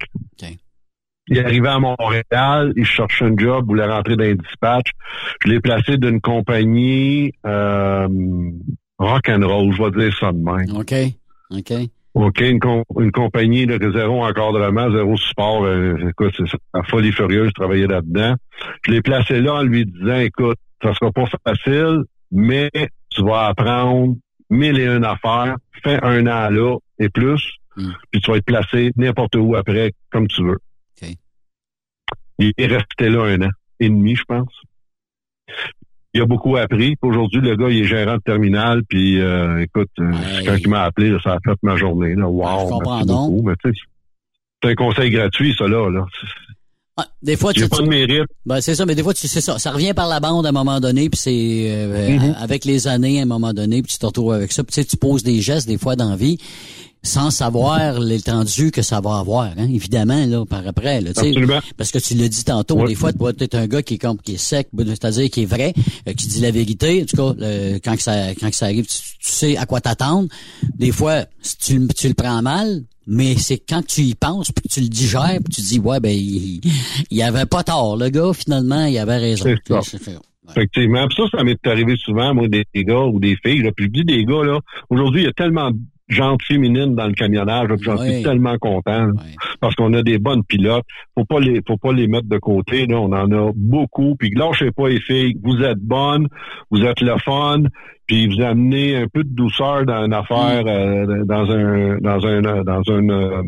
Il 1.27 1.37
est 1.37 1.45
arrivé 1.45 1.67
à 1.67 1.79
Montréal, 1.79 2.73
il 2.75 2.85
cherchait 2.85 3.25
un 3.25 3.37
job, 3.37 3.65
voulait 3.67 3.85
rentrer 3.85 4.15
dans 4.15 4.23
les 4.23 4.35
dispatch. 4.35 4.91
Je 5.43 5.49
l'ai 5.49 5.59
placé 5.59 5.97
d'une 5.97 6.19
compagnie 6.19 7.31
euh, 7.45 8.07
rock 8.99 9.29
and 9.29 9.47
roll, 9.47 9.73
je 9.73 9.81
vais 9.83 9.91
dire 9.91 10.17
ça 10.19 10.31
de 10.31 10.37
même. 10.37 10.75
OK. 10.75 10.93
OK. 11.51 11.73
OK, 12.13 12.41
une, 12.41 12.59
com- 12.59 12.83
une 12.99 13.11
compagnie 13.11 13.65
de 13.65 13.91
zéro 13.91 14.25
encadrement, 14.25 14.91
zéro 14.91 15.15
support. 15.15 15.63
euh, 15.63 16.09
écoute, 16.09 16.33
c'est 16.37 16.57
la 16.73 16.83
folie 16.83 17.13
furieuse, 17.13 17.47
je 17.47 17.53
travaillais 17.53 17.87
là-dedans. 17.87 18.35
Je 18.85 18.91
l'ai 18.91 19.01
placé 19.01 19.39
là 19.39 19.55
en 19.55 19.63
lui 19.63 19.85
disant, 19.85 20.19
écoute, 20.19 20.57
ça 20.83 20.93
sera 20.95 21.11
pas 21.11 21.25
facile, 21.47 22.03
mais 22.31 22.69
tu 23.09 23.23
vas 23.23 23.47
apprendre 23.47 24.15
mille 24.49 24.79
et 24.79 24.85
une 24.85 25.05
affaires, 25.05 25.57
fais 25.83 26.03
un 26.03 26.27
an 26.27 26.49
là 26.49 26.77
et 26.99 27.09
plus, 27.09 27.53
puis 28.11 28.21
tu 28.21 28.31
vas 28.31 28.37
être 28.37 28.45
placé 28.45 28.91
n'importe 28.95 29.35
où 29.35 29.55
après, 29.55 29.93
comme 30.09 30.27
tu 30.27 30.43
veux. 30.43 30.59
Il 32.39 32.53
est 32.57 32.65
resté 32.65 33.09
là 33.09 33.23
un 33.25 33.41
an 33.41 33.51
et 33.79 33.89
demi, 33.89 34.15
je 34.15 34.23
pense. 34.23 34.51
Il 36.13 36.21
a 36.21 36.25
beaucoup 36.25 36.57
appris. 36.57 36.97
Aujourd'hui, 37.01 37.39
le 37.39 37.55
gars, 37.55 37.69
il 37.69 37.83
est 37.83 37.85
gérant 37.85 38.15
de 38.15 38.21
terminal. 38.21 38.83
Puis, 38.83 39.21
euh, 39.21 39.61
écoute, 39.61 39.91
euh, 39.99 40.11
quand 40.45 40.55
il 40.57 40.69
m'a 40.69 40.83
appelé, 40.83 41.11
là, 41.11 41.19
ça 41.23 41.33
a 41.33 41.39
fait 41.39 41.57
ma 41.61 41.77
journée. 41.77 42.15
Là. 42.15 42.27
Wow, 42.27 42.67
comprends 42.67 42.95
merci 42.95 43.07
donc. 43.07 43.31
beaucoup. 43.31 43.47
Mais 43.47 43.55
tu 43.63 43.73
sais, 43.73 43.81
c'est 44.61 44.69
un 44.71 44.75
conseil 44.75 45.11
gratuit, 45.11 45.55
ça, 45.57 45.67
là. 45.67 45.89
là. 45.89 46.05
Ah, 46.97 47.07
des 47.23 47.37
fois, 47.37 47.53
tu 47.53 47.67
pas 47.69 47.77
de 47.77 47.87
mérite. 47.87 48.25
Ben, 48.45 48.59
c'est 48.59 48.75
ça, 48.75 48.85
mais 48.85 48.95
des 48.95 49.03
fois, 49.03 49.13
tu 49.13 49.27
sais 49.27 49.39
ça. 49.41 49.57
Ça 49.57 49.71
revient 49.71 49.93
par 49.93 50.07
la 50.09 50.19
bande 50.19 50.45
à 50.45 50.49
un 50.49 50.51
moment 50.51 50.79
donné, 50.81 51.09
puis 51.09 51.19
c'est 51.19 51.65
euh, 51.69 52.09
Mhm. 52.09 52.35
avec 52.37 52.65
les 52.65 52.87
années 52.87 53.19
à 53.19 53.23
un 53.23 53.25
moment 53.25 53.53
donné, 53.53 53.81
puis 53.81 53.93
tu 53.93 53.97
te 53.97 54.05
retrouves 54.05 54.33
avec 54.33 54.51
ça. 54.51 54.63
Puis 54.63 54.73
tu 54.75 54.81
sais, 54.81 54.85
tu 54.85 54.97
poses 54.97 55.23
des 55.23 55.41
gestes 55.41 55.67
des 55.67 55.77
fois 55.77 55.95
dans 55.95 56.09
la 56.09 56.15
vie 56.17 56.37
sans 57.03 57.31
savoir 57.31 57.99
l'étendue 57.99 58.69
que 58.71 58.81
ça 58.83 59.01
va 59.01 59.17
avoir, 59.17 59.45
hein, 59.57 59.67
évidemment, 59.73 60.25
là, 60.25 60.45
par 60.45 60.67
après. 60.67 61.01
Là. 61.01 61.09
Absolument. 61.11 61.59
parce 61.77 61.91
que 61.91 61.97
tu 61.99 62.13
l'as 62.13 62.27
dit 62.27 62.43
tantôt, 62.43 62.75
des 62.87 62.95
fois, 62.95 63.11
tu 63.11 63.17
peut-être 63.17 63.55
un 63.55 63.67
gars 63.67 63.81
qui 63.81 63.95
est 63.95 63.97
comme 63.97 64.17
qui 64.19 64.33
est 64.33 64.37
sec, 64.37 64.67
ben, 64.73 64.85
c'est-à-dire 64.87 65.29
qui 65.29 65.41
est 65.43 65.45
vrai, 65.45 65.73
euh, 66.07 66.13
qui 66.13 66.27
dit 66.27 66.41
la 66.41 66.51
vérité. 66.51 67.01
En 67.01 67.05
tout 67.05 67.17
cas, 67.17 67.33
le- 67.39 67.77
quand 67.79 67.95
que 67.95 68.03
ça 68.03 68.29
quand 68.35 68.49
que 68.49 68.55
ça 68.55 68.65
arrive, 68.65 68.85
tu, 68.85 68.97
tu 68.97 69.31
sais 69.31 69.57
à 69.57 69.65
quoi 69.65 69.81
t'attendre. 69.81 70.27
Des 70.77 70.91
fois, 70.91 71.25
si 71.41 71.57
tu, 71.57 71.79
le- 71.79 71.87
tu 71.87 72.07
le 72.07 72.13
prends 72.13 72.41
mal, 72.43 72.81
mais 73.07 73.35
c'est 73.35 73.57
quand 73.57 73.85
tu 73.85 74.01
y 74.01 74.13
penses, 74.13 74.51
puis 74.51 74.69
tu 74.69 74.81
le 74.81 74.87
digères, 74.87 75.39
puis 75.43 75.55
tu 75.55 75.61
dis 75.61 75.79
ouais 75.79 75.99
ben 75.99 76.15
il, 76.15 76.61
il 77.09 77.21
avait 77.23 77.47
pas 77.47 77.63
tort, 77.63 77.97
le 77.97 78.09
gars 78.09 78.31
finalement, 78.33 78.85
il 78.85 78.97
avait 78.99 79.17
raison. 79.17 79.45
Effectivement. 80.51 81.07
Puis 81.07 81.17
ça, 81.17 81.37
ça 81.37 81.43
m'est 81.43 81.57
arrivé 81.65 81.95
souvent, 81.97 82.33
moi, 82.33 82.47
des, 82.47 82.65
des 82.75 82.83
gars 82.83 83.05
ou 83.05 83.19
des 83.19 83.37
filles. 83.43 83.61
Là. 83.63 83.71
Puis 83.75 83.85
je 83.85 83.89
dis 83.91 84.03
des 84.05 84.25
gars, 84.25 84.43
là, 84.43 84.59
aujourd'hui, 84.89 85.21
il 85.21 85.25
y 85.25 85.27
a 85.29 85.33
tellement 85.33 85.71
gente 86.11 86.41
féminine 86.43 86.93
dans 86.95 87.07
le 87.07 87.13
camionnage, 87.13 87.69
j'en 87.81 87.97
Oui. 87.97 88.13
suis 88.15 88.23
tellement 88.23 88.57
content. 88.59 89.09
Parce 89.59 89.75
qu'on 89.75 89.93
a 89.93 90.03
des 90.03 90.17
bonnes 90.19 90.43
pilotes. 90.43 90.83
Faut 91.17 91.25
pas 91.25 91.39
les, 91.39 91.61
faut 91.67 91.77
pas 91.77 91.93
les 91.93 92.07
mettre 92.07 92.27
de 92.27 92.37
côté. 92.37 92.85
Là. 92.85 92.99
On 92.99 93.11
en 93.13 93.31
a 93.31 93.51
beaucoup. 93.55 94.15
Puis 94.17 94.29
lâchez 94.35 94.71
pas 94.71 94.89
les 94.89 94.99
filles. 95.01 95.35
Vous 95.43 95.61
êtes 95.63 95.79
bonnes, 95.79 96.27
vous 96.69 96.83
êtes 96.83 97.01
le 97.01 97.17
fun, 97.23 97.63
puis 98.07 98.27
vous 98.27 98.41
amenez 98.41 98.95
un 98.97 99.07
peu 99.11 99.23
de 99.23 99.29
douceur 99.33 99.85
dans 99.85 100.05
une 100.05 100.13
affaire, 100.13 100.63
euh, 100.67 101.23
dans 101.25 101.49
un, 101.51 101.97
dans 101.99 102.25
un, 102.27 102.41
dans 102.63 102.81
un, 102.91 103.09
euh, 103.09 103.41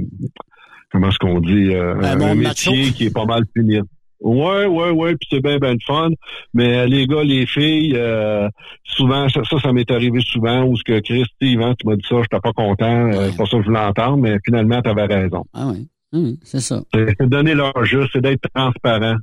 comment 0.92 1.10
est-ce 1.10 1.18
qu'on 1.20 1.40
dit, 1.40 1.74
euh, 1.74 1.96
Un 2.02 2.36
métier 2.36 2.72
macho. 2.82 2.94
qui 2.96 3.06
est 3.06 3.14
pas 3.14 3.26
mal 3.26 3.44
puni. 3.54 3.80
Ouais, 4.24 4.66
ouais, 4.66 4.90
ouais, 4.90 5.16
puis 5.16 5.28
c'est 5.30 5.42
bien, 5.42 5.58
bien 5.60 5.74
le 5.74 5.80
fun. 5.86 6.10
Mais 6.54 6.78
euh, 6.78 6.86
les 6.88 7.06
gars, 7.08 7.24
les 7.24 7.46
filles, 7.46 7.94
euh, 7.96 8.48
souvent, 8.86 9.28
ça, 9.30 9.42
ça, 9.44 9.60
ça 9.60 9.74
m'est 9.74 9.90
arrivé 9.92 10.20
souvent 10.22 10.64
où 10.64 10.76
ce 10.78 10.84
que 10.84 11.00
Christy, 11.02 11.52
Yvan, 11.54 11.76
tu 11.76 11.86
m'as 11.88 11.96
dit 11.96 12.06
ça, 12.08 12.16
j'étais 12.22 12.40
pas 12.40 12.54
content, 12.54 12.86
euh, 13.12 13.28
c'est 13.30 13.38
pas 13.38 13.46
ça 13.46 13.58
que 13.58 13.64
je 13.64 13.68
voulais 13.68 13.80
entendre, 13.80 14.18
mais 14.18 14.38
finalement, 14.46 14.82
tu 14.82 14.90
avais 14.90 15.06
raison. 15.06 15.44
Ah 15.54 15.68
oui, 15.74 15.88
oui, 16.14 16.40
c'est 16.44 16.62
ça. 16.62 16.82
C'est 16.94 17.28
donner 17.30 17.54
leur 17.54 17.74
juste, 17.86 18.12
c'est 18.14 18.22
d'être 18.22 18.44
transparent. 18.56 19.18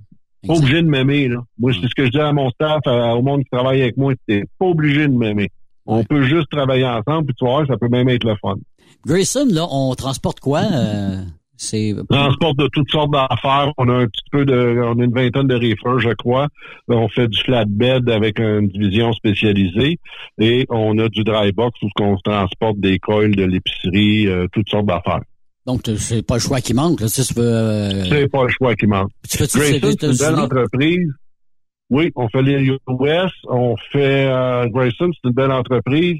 Pas 0.46 0.54
obligé 0.54 0.82
de 0.82 0.88
m'aimer, 0.88 1.28
là. 1.28 1.38
Moi, 1.58 1.72
c'est 1.80 1.88
ce 1.88 1.94
que 1.94 2.04
je 2.06 2.10
dis 2.10 2.18
à 2.20 2.32
mon 2.32 2.50
staff, 2.50 2.80
à- 2.86 3.14
au 3.14 3.22
monde 3.22 3.42
qui 3.42 3.50
travaille 3.50 3.82
avec 3.82 3.96
moi, 3.96 4.12
c'est 4.28 4.44
pas 4.58 4.66
obligé 4.66 5.06
de 5.08 5.12
m'aimer. 5.12 5.48
On 5.86 6.04
peut 6.04 6.22
juste 6.22 6.48
travailler 6.50 6.86
ensemble, 6.86 7.26
puis 7.26 7.34
tu 7.38 7.44
voir, 7.44 7.66
ça 7.66 7.76
peut 7.76 7.88
même 7.88 8.08
être 8.08 8.24
le 8.24 8.34
fun. 8.40 8.54
Grayson, 9.06 9.46
là, 9.50 9.66
on 9.70 9.94
transporte 9.94 10.40
quoi? 10.40 10.60
euh, 10.60 11.22
c'est 11.60 11.94
transporte 12.08 12.58
de 12.58 12.68
toutes 12.68 12.90
sortes 12.90 13.10
d'affaires. 13.12 13.70
On 13.76 13.88
a 13.90 13.92
un 13.92 14.06
petit 14.06 14.24
peu 14.32 14.46
de, 14.46 14.80
on 14.82 14.98
a 14.98 15.04
une 15.04 15.12
vingtaine 15.12 15.46
de 15.46 15.54
reefers, 15.54 15.98
je 15.98 16.14
crois. 16.14 16.48
On 16.88 17.06
fait 17.08 17.28
du 17.28 17.38
flatbed 17.38 18.08
avec 18.08 18.38
une 18.40 18.68
division 18.68 19.12
spécialisée 19.12 19.98
et 20.38 20.66
on 20.70 20.98
a 20.98 21.08
du 21.10 21.22
dry 21.22 21.52
box 21.52 21.78
où 21.82 21.88
on 22.00 22.16
transporte 22.16 22.80
des 22.80 22.98
coils 22.98 23.36
de 23.36 23.44
l'épicerie, 23.44 24.26
euh, 24.26 24.46
toutes 24.52 24.70
sortes 24.70 24.86
d'affaires. 24.86 25.20
Donc, 25.66 25.82
c'est 25.98 26.22
pas 26.26 26.36
le 26.36 26.40
choix 26.40 26.62
qui 26.62 26.72
manque. 26.72 27.02
Là, 27.02 27.08
si 27.08 27.26
tu 27.26 27.34
veux, 27.34 27.44
euh, 27.44 28.04
C'est 28.06 28.28
pas 28.28 28.44
le 28.44 28.48
choix 28.48 28.74
qui 28.74 28.86
manque. 28.86 29.10
Tu 29.28 29.36
Grayson, 29.36 29.58
ces 29.58 29.80
c'est 29.80 30.06
une 30.06 30.16
belle 30.16 30.40
entreprise. 30.40 31.12
Oui, 31.90 32.12
on 32.14 32.28
fait 32.28 32.42
les 32.42 32.62
US, 32.62 32.78
on 33.48 33.76
fait 33.90 34.26
euh, 34.30 34.66
Grayson, 34.68 35.10
c'est 35.12 35.28
une 35.28 35.34
belle 35.34 35.50
entreprise. 35.50 36.18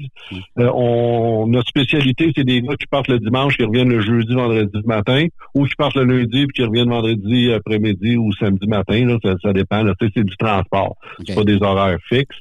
Euh, 0.59 0.69
on, 0.73 1.47
notre 1.47 1.69
spécialité, 1.69 2.31
c'est 2.35 2.43
des 2.43 2.61
gars 2.61 2.75
qui 2.75 2.87
partent 2.87 3.07
le 3.07 3.19
dimanche, 3.19 3.55
qui 3.55 3.63
reviennent 3.63 3.89
le 3.89 4.01
jeudi, 4.01 4.33
vendredi 4.33 4.77
matin, 4.85 5.27
ou 5.55 5.65
qui 5.65 5.75
partent 5.75 5.95
le 5.95 6.03
lundi 6.03 6.45
puis 6.47 6.53
qui 6.55 6.63
reviennent 6.63 6.89
vendredi 6.89 7.53
après-midi 7.53 8.17
ou 8.17 8.33
samedi 8.33 8.67
matin. 8.67 9.05
Là, 9.05 9.17
ça, 9.23 9.35
ça 9.41 9.53
dépend. 9.53 9.81
Là, 9.83 9.93
c'est 10.01 10.23
du 10.23 10.35
transport. 10.37 10.97
C'est 11.19 11.35
pas 11.35 11.43
des 11.45 11.61
horaires 11.63 11.99
fixes, 12.09 12.37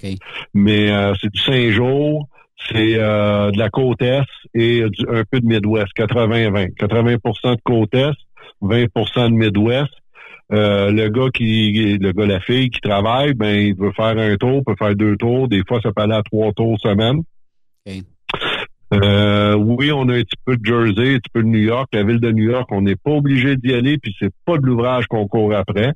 mais 0.52 0.90
euh, 0.90 1.14
c'est 1.20 1.32
du 1.32 1.40
cinq 1.40 1.70
jours. 1.70 2.26
C'est 2.68 2.94
euh, 2.96 3.50
de 3.52 3.58
la 3.58 3.70
côte 3.70 4.02
est 4.02 4.20
et 4.54 4.82
du- 4.90 5.08
un 5.08 5.22
peu 5.30 5.40
de 5.40 5.46
Midwest, 5.46 5.88
80-20. 5.96 6.74
80% 6.74 7.54
de 7.54 7.60
côte 7.64 7.94
est, 7.94 8.10
20% 8.60 9.30
de 9.30 9.34
Midwest. 9.34 9.90
Euh, 10.52 10.90
le 10.90 11.08
gars 11.08 11.30
qui, 11.32 11.98
le 11.98 12.12
gars, 12.12 12.26
la 12.26 12.40
fille 12.40 12.70
qui 12.70 12.80
travaille, 12.80 13.34
ben, 13.34 13.54
il 13.54 13.74
veut 13.76 13.92
faire 13.92 14.18
un 14.18 14.36
tour, 14.36 14.62
peut 14.64 14.74
faire 14.78 14.96
deux 14.96 15.16
tours. 15.16 15.48
Des 15.48 15.62
fois, 15.66 15.80
ça 15.80 15.92
peut 15.92 16.02
aller 16.02 16.14
à 16.14 16.22
trois 16.22 16.52
tours 16.52 16.78
semaine. 16.80 17.22
Euh, 18.92 19.54
oui, 19.54 19.92
on 19.92 20.08
a 20.08 20.16
un 20.16 20.22
petit 20.22 20.36
peu 20.44 20.56
de 20.56 20.64
Jersey, 20.64 21.14
un 21.14 21.18
petit 21.18 21.30
peu 21.32 21.42
de 21.42 21.48
New 21.48 21.60
York. 21.60 21.88
La 21.92 22.02
ville 22.02 22.20
de 22.20 22.32
New 22.32 22.50
York, 22.50 22.68
on 22.72 22.82
n'est 22.82 22.96
pas 22.96 23.12
obligé 23.12 23.56
d'y 23.56 23.72
aller, 23.72 23.98
puis 23.98 24.14
c'est 24.18 24.32
pas 24.44 24.58
de 24.58 24.66
l'ouvrage 24.66 25.06
qu'on 25.06 25.28
court 25.28 25.54
après. 25.54 25.92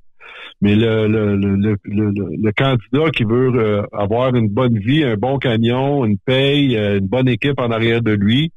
Mais 0.60 0.76
le, 0.76 1.08
le, 1.08 1.36
le, 1.36 1.76
le, 1.84 2.52
candidat 2.52 3.10
qui 3.10 3.24
veut 3.24 3.52
euh, 3.56 3.82
avoir 3.92 4.34
une 4.34 4.48
bonne 4.48 4.78
vie, 4.78 5.02
un 5.02 5.16
bon 5.16 5.38
camion, 5.38 6.04
une 6.04 6.18
paye, 6.18 6.76
euh, 6.76 6.98
une 6.98 7.06
bonne 7.06 7.28
équipe 7.28 7.58
en 7.58 7.70
arrière 7.70 8.02
de 8.02 8.12
lui, 8.12 8.52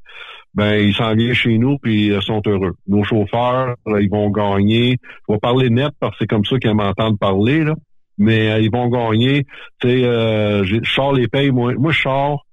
ben 0.54 0.74
il 0.74 0.94
s'en 0.94 1.14
vient 1.14 1.32
chez 1.34 1.58
nous 1.58 1.78
puis 1.78 2.08
ils 2.08 2.22
sont 2.22 2.42
heureux. 2.46 2.74
Nos 2.86 3.04
chauffeurs, 3.04 3.76
là, 3.86 4.00
ils 4.00 4.10
vont 4.10 4.30
gagner. 4.30 4.96
Je 5.28 5.32
vais 5.34 5.38
parler 5.38 5.70
net 5.70 5.92
parce 6.00 6.12
que 6.12 6.18
c'est 6.20 6.26
comme 6.26 6.44
ça 6.44 6.58
qu'ils 6.58 6.74
m'entendent 6.74 7.18
parler 7.18 7.64
là. 7.64 7.74
Mais 8.16 8.50
euh, 8.50 8.58
ils 8.60 8.70
vont 8.70 8.88
gagner. 8.88 9.44
Tu 9.80 9.88
sais, 9.88 10.04
euh, 10.04 10.64
je 10.64 10.76
sors 10.84 11.12
les 11.12 11.28
payes. 11.28 11.50
Moi, 11.52 11.74
moi 11.74 11.92
je 11.92 12.02
sors 12.02 12.44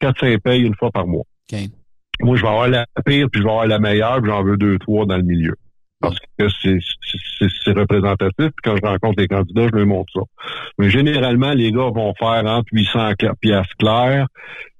4-5 0.00 0.38
payes 0.38 0.62
une 0.62 0.74
fois 0.76 0.90
par 0.90 1.06
mois. 1.06 1.24
Moi, 2.22 2.36
je 2.36 2.42
vais 2.42 2.48
avoir 2.48 2.68
la 2.68 2.86
pire, 3.04 3.28
puis 3.30 3.40
je 3.40 3.44
vais 3.46 3.50
avoir 3.50 3.66
la 3.66 3.78
meilleure, 3.78 4.20
puis 4.22 4.30
j'en 4.30 4.42
veux 4.42 4.56
deux, 4.56 4.78
trois 4.78 5.04
dans 5.06 5.16
le 5.16 5.22
milieu. 5.22 5.54
Parce 6.00 6.18
que 6.38 6.48
c'est 6.48 7.72
représentatif. 7.72 8.34
Puis 8.38 8.62
quand 8.64 8.76
je 8.76 8.86
rencontre 8.86 9.20
les 9.20 9.28
candidats, 9.28 9.66
je 9.70 9.76
leur 9.76 9.86
montre 9.86 10.12
ça. 10.14 10.20
Mais 10.78 10.88
généralement, 10.90 11.52
les 11.52 11.72
gars 11.72 11.90
vont 11.94 12.14
faire 12.18 12.44
entre 12.46 12.66
800 12.72 13.12
cla- 13.12 13.34
piastres 13.40 13.76
clairs 13.78 14.26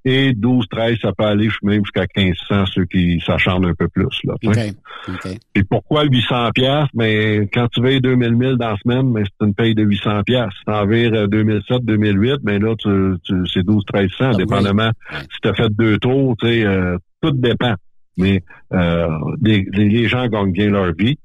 et 0.05 0.33
12, 0.33 0.67
13, 0.71 0.97
ça 1.03 1.13
peut 1.13 1.25
aller 1.25 1.49
même 1.63 1.85
jusqu'à 1.85 2.07
1500, 2.17 2.65
ceux 2.73 2.85
qui 2.87 3.21
s'acharnent 3.25 3.67
un 3.67 3.75
peu 3.75 3.89
plus. 3.89 4.07
Là, 4.25 4.35
tu 4.41 4.49
sais. 4.55 4.73
OK. 5.09 5.39
Et 5.55 5.63
pourquoi 5.65 6.05
800 6.05 6.51
piastres? 6.55 6.91
Mais 6.95 7.49
quand 7.53 7.69
tu 7.69 7.83
veilles 7.83 8.01
2000 8.01 8.37
000 8.39 8.57
dans 8.57 8.71
la 8.71 8.77
semaine, 8.79 9.11
mais 9.13 9.23
c'est 9.25 9.47
une 9.47 9.55
paye 9.55 9.75
de 9.75 9.83
800 9.83 10.23
piastres. 10.25 10.57
Si 10.59 10.65
t'en 10.65 10.87
vires 10.87 11.13
euh, 11.15 11.27
2007, 11.27 11.85
2008, 11.85 12.37
ben 12.43 12.63
là, 12.63 12.75
tu, 12.77 12.89
tu, 13.25 13.35
c'est 13.53 13.63
12, 13.63 13.85
1300, 13.93 14.33
dépendamment 14.39 14.91
si 15.33 15.39
tu 15.43 15.49
as 15.49 15.55
fait 15.55 15.69
deux 15.71 15.99
tours, 15.99 16.37
tu 16.41 16.47
sais, 16.47 16.65
euh, 16.65 16.97
tout 17.23 17.33
dépend. 17.33 17.75
Mais 18.17 18.43
euh, 18.73 19.07
les, 19.43 19.67
les- 19.73 19.89
les 19.89 20.09
gens 20.09 20.27
gagnent 20.29 20.53
bien 20.53 20.71
leur 20.71 20.93
vie. 20.95 21.19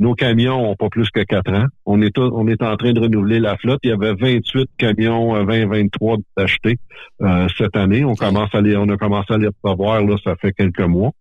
Nos 0.00 0.14
camions 0.14 0.70
ont 0.70 0.76
pas 0.76 0.88
plus 0.88 1.10
que 1.10 1.20
quatre 1.20 1.52
ans. 1.52 1.66
On 1.84 2.00
est, 2.00 2.18
on 2.18 2.48
est 2.48 2.62
en 2.62 2.76
train 2.76 2.92
de 2.92 3.00
renouveler 3.00 3.38
la 3.38 3.56
flotte. 3.58 3.80
Il 3.84 3.90
y 3.90 3.92
avait 3.92 4.14
28 4.14 4.68
camions 4.78 5.36
euh, 5.36 5.44
2023 5.44 6.16
d'acheter 6.36 6.78
euh, 7.20 7.46
cette 7.56 7.76
année. 7.76 8.04
On 8.04 8.14
commence 8.14 8.52
à 8.54 8.62
les, 8.62 8.76
on 8.76 8.88
a 8.88 8.96
commencé 8.96 9.34
à 9.34 9.38
les 9.38 9.48
recevoir, 9.62 10.02
là, 10.02 10.16
ça 10.24 10.34
fait 10.36 10.52
quelques 10.52 10.80
mois. 10.80 11.12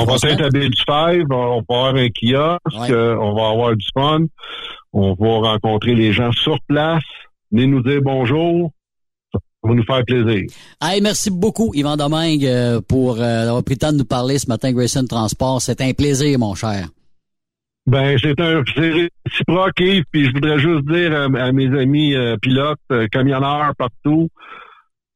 on 0.00 0.04
va 0.04 0.14
être 0.30 0.42
à 0.44 0.50
Baie 0.50 0.68
du 0.68 0.82
Fèvre, 0.86 1.26
on 1.30 1.56
va 1.56 1.78
avoir 1.78 1.94
un 1.96 2.08
kiosque, 2.08 2.90
euh, 2.90 3.16
on 3.20 3.34
va 3.34 3.48
avoir 3.50 3.74
du 3.76 3.86
fun, 3.94 4.20
on 4.92 5.14
va 5.14 5.50
rencontrer 5.52 5.94
les 5.94 6.12
gens 6.12 6.32
sur 6.32 6.58
place, 6.68 7.02
venez 7.50 7.66
nous 7.66 7.82
dire 7.82 8.00
bonjour, 8.02 8.70
ça 9.32 9.38
va 9.62 9.74
nous 9.74 9.84
faire 9.84 10.04
plaisir. 10.04 10.42
Hey, 10.82 11.00
merci 11.00 11.30
beaucoup, 11.30 11.72
Yvan 11.74 11.96
Domingue, 11.96 12.46
euh, 12.46 12.80
pour 12.86 13.16
euh, 13.20 13.48
avoir 13.48 13.62
pris 13.64 13.74
le 13.74 13.78
temps 13.80 13.92
de 13.92 13.98
nous 13.98 14.04
parler 14.04 14.38
ce 14.38 14.48
matin, 14.48 14.70
Grayson 14.72 15.04
Transport. 15.06 15.60
C'est 15.62 15.80
un 15.80 15.92
plaisir, 15.92 16.38
mon 16.38 16.54
cher. 16.54 16.88
Ben, 17.86 18.16
c'est 18.18 18.40
un 18.40 18.62
c'est 18.74 19.10
réciproque, 19.26 19.80
Yves, 19.80 20.04
puis 20.10 20.24
je 20.24 20.32
voudrais 20.32 20.58
juste 20.58 20.86
dire 20.86 21.12
à, 21.12 21.24
à 21.24 21.52
mes 21.52 21.66
amis 21.78 22.14
euh, 22.14 22.36
pilotes, 22.38 22.78
euh, 22.90 23.06
camionneurs 23.08 23.74
partout, 23.76 24.30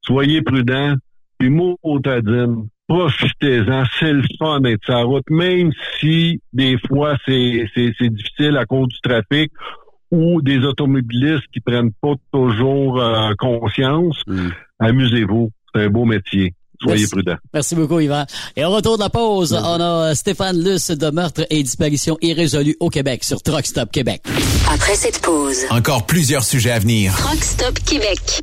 soyez 0.02 0.42
prudents, 0.42 0.96
puis 1.38 1.48
motadine, 1.48 2.68
profitez-en, 2.86 3.84
c'est 3.98 4.12
le 4.12 4.22
fun 4.38 4.60
d'être 4.60 4.84
sur 4.84 4.94
la 4.94 5.04
route, 5.04 5.30
même 5.30 5.70
si 5.98 6.42
des 6.52 6.76
fois 6.86 7.16
c'est 7.24 7.66
c'est 7.74 7.94
c'est 7.98 8.10
difficile 8.10 8.58
à 8.58 8.66
cause 8.66 8.88
du 8.88 9.00
trafic 9.00 9.50
ou 10.10 10.42
des 10.42 10.58
automobilistes 10.58 11.46
qui 11.52 11.60
prennent 11.60 11.92
pas 12.02 12.14
toujours 12.32 13.00
euh, 13.00 13.32
conscience. 13.38 14.22
amusez-vous. 14.78 15.50
C'est 15.74 15.84
un 15.84 15.90
beau 15.90 16.04
métier. 16.04 16.54
Soyez 16.80 17.00
Merci. 17.00 17.10
prudents. 17.10 17.36
Merci 17.52 17.74
beaucoup, 17.74 18.00
Yvan. 18.00 18.24
Et 18.56 18.64
au 18.64 18.70
retour 18.70 18.96
de 18.98 19.02
la 19.02 19.10
pause, 19.10 19.52
on 19.52 19.80
a 19.80 20.14
Stéphane 20.14 20.62
Luce 20.62 20.90
de 20.90 21.10
meurtre 21.10 21.44
et 21.50 21.62
disparition 21.62 22.16
irrésolue 22.20 22.76
au 22.80 22.88
Québec 22.90 23.24
sur 23.24 23.42
Truck 23.42 23.66
Stop 23.66 23.90
Québec. 23.90 24.22
Après 24.70 24.94
cette 24.94 25.20
pause, 25.20 25.58
Encore 25.70 26.06
plusieurs 26.06 26.44
sujets 26.44 26.70
à 26.70 26.78
venir. 26.78 27.14
Truck 27.16 27.42
Stop 27.42 27.78
Québec. 27.84 28.42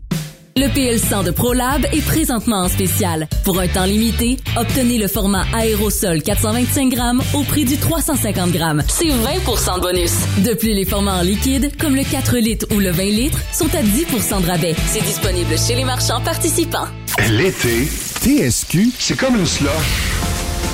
Le 0.58 0.68
PL100 0.68 1.26
de 1.26 1.32
ProLab 1.32 1.86
est 1.92 2.06
présentement 2.06 2.60
en 2.60 2.70
spécial. 2.70 3.28
Pour 3.44 3.60
un 3.60 3.68
temps 3.68 3.84
limité, 3.84 4.38
obtenez 4.56 4.98
le 4.98 5.10
format 5.10 5.44
aérosol 5.54 6.24
425 6.24 6.88
grammes 6.88 7.22
au 7.34 7.44
prix 7.44 7.66
du 7.66 7.76
350 7.76 8.54
grammes. 8.54 8.82
C'est 8.88 9.10
20% 9.10 9.76
de 9.76 9.82
bonus. 9.82 10.14
De 10.46 10.54
plus, 10.54 10.72
les 10.72 10.86
formats 10.86 11.18
en 11.18 11.24
liquide, 11.24 11.78
comme 11.78 11.94
le 11.94 12.06
4 12.10 12.38
litres 12.38 12.68
ou 12.74 12.80
le 12.80 12.90
20 12.90 13.04
litres, 13.04 13.40
sont 13.52 13.68
à 13.76 13.84
10% 13.84 14.44
de 14.44 14.48
rabais. 14.48 14.76
C'est 14.88 15.04
disponible 15.04 15.58
chez 15.58 15.76
les 15.76 15.84
marchands 15.84 16.22
participants. 16.22 16.88
L'été, 17.32 17.90
TSQ, 18.22 18.92
c'est 18.98 19.18
comme 19.18 19.36
une 19.36 19.46
slush. 19.46 19.70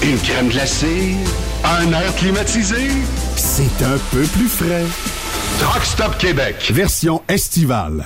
Une 0.03 0.19
crème 0.19 0.49
glacée, 0.49 1.15
un 1.63 1.91
air 1.91 2.15
climatisé. 2.17 2.91
C'est 3.35 3.83
un 3.83 3.97
peu 4.11 4.21
plus 4.27 4.47
frais. 4.47 4.85
Truck 5.59 5.83
Stop 5.83 6.19
Québec, 6.19 6.69
version 6.71 7.23
estivale. 7.27 8.05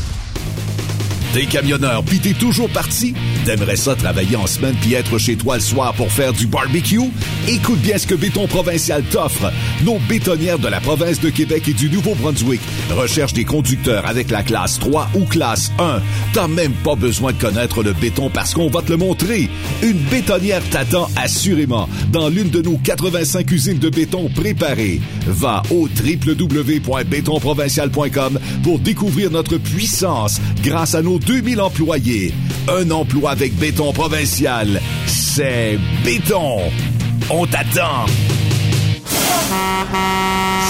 T'es 1.33 1.45
camionneur 1.45 2.03
pis 2.03 2.19
t'es 2.19 2.33
toujours 2.33 2.69
parti? 2.69 3.13
T'aimerais 3.45 3.77
ça 3.77 3.95
travailler 3.95 4.35
en 4.35 4.47
semaine 4.47 4.75
puis 4.81 4.95
être 4.95 5.17
chez 5.17 5.37
toi 5.37 5.55
le 5.55 5.61
soir 5.61 5.93
pour 5.93 6.11
faire 6.11 6.33
du 6.33 6.45
barbecue? 6.45 6.99
Écoute 7.47 7.79
bien 7.79 7.97
ce 7.97 8.05
que 8.05 8.15
Béton 8.15 8.47
Provincial 8.47 9.01
t'offre. 9.03 9.49
Nos 9.85 9.97
bétonnières 10.09 10.59
de 10.59 10.67
la 10.67 10.81
province 10.81 11.21
de 11.21 11.29
Québec 11.29 11.69
et 11.69 11.73
du 11.73 11.89
Nouveau-Brunswick 11.89 12.59
recherchent 12.89 13.31
des 13.31 13.45
conducteurs 13.45 14.05
avec 14.07 14.29
la 14.29 14.43
classe 14.43 14.77
3 14.79 15.07
ou 15.15 15.23
classe 15.23 15.71
1. 15.79 16.01
T'as 16.33 16.49
même 16.49 16.73
pas 16.83 16.95
besoin 16.95 17.31
de 17.31 17.37
connaître 17.37 17.81
le 17.81 17.93
béton 17.93 18.29
parce 18.29 18.53
qu'on 18.53 18.69
va 18.69 18.81
te 18.81 18.91
le 18.91 18.97
montrer. 18.97 19.49
Une 19.83 19.99
bétonnière 20.11 20.61
t'attend 20.69 21.09
assurément 21.15 21.87
dans 22.11 22.27
l'une 22.27 22.49
de 22.49 22.61
nos 22.61 22.75
85 22.75 23.49
usines 23.51 23.79
de 23.79 23.89
béton 23.89 24.29
préparées. 24.35 24.99
Va 25.27 25.63
au 25.71 25.87
www.bétonprovincial.com 25.87 28.37
pour 28.63 28.79
découvrir 28.79 29.31
notre 29.31 29.55
puissance 29.55 30.41
grâce 30.61 30.93
à 30.93 31.01
nos 31.01 31.20
2000 31.25 31.61
employés. 31.61 32.33
Un 32.67 32.91
emploi 32.91 33.31
avec 33.31 33.55
béton 33.55 33.93
provincial, 33.93 34.81
c'est 35.07 35.79
béton. 36.03 36.59
On 37.29 37.45
t'attend. 37.45 38.05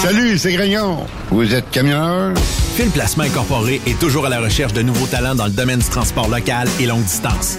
Salut, 0.02 0.38
c'est 0.38 0.52
Grignon. 0.52 0.98
Vous 1.30 1.54
êtes 1.54 1.70
camionneur? 1.70 2.34
Fil 2.76 2.88
Placement 2.90 3.24
Incorporé 3.24 3.80
est 3.86 3.98
toujours 3.98 4.26
à 4.26 4.28
la 4.28 4.40
recherche 4.40 4.72
de 4.72 4.82
nouveaux 4.82 5.06
talents 5.06 5.34
dans 5.34 5.44
le 5.44 5.52
domaine 5.52 5.78
du 5.80 5.88
transport 5.88 6.28
local 6.28 6.68
et 6.80 6.86
longue 6.86 7.04
distance. 7.04 7.58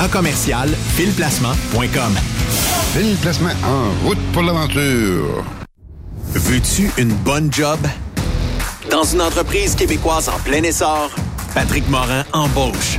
à 0.00 0.08
commercial 0.08 0.68
filplacement.com. 0.96 2.14
Fil 2.94 3.16
Placement 3.16 3.50
en 3.64 4.06
route 4.06 4.18
pour 4.32 4.42
l'aventure. 4.42 5.44
Veux-tu 6.32 6.90
une 6.98 7.12
bonne 7.12 7.52
job? 7.52 7.78
Dans 8.90 9.04
une 9.04 9.20
entreprise 9.20 9.74
québécoise 9.74 10.28
en 10.28 10.38
plein 10.38 10.62
essor, 10.62 11.10
Patrick 11.54 11.88
Morin 11.88 12.24
embauche. 12.32 12.98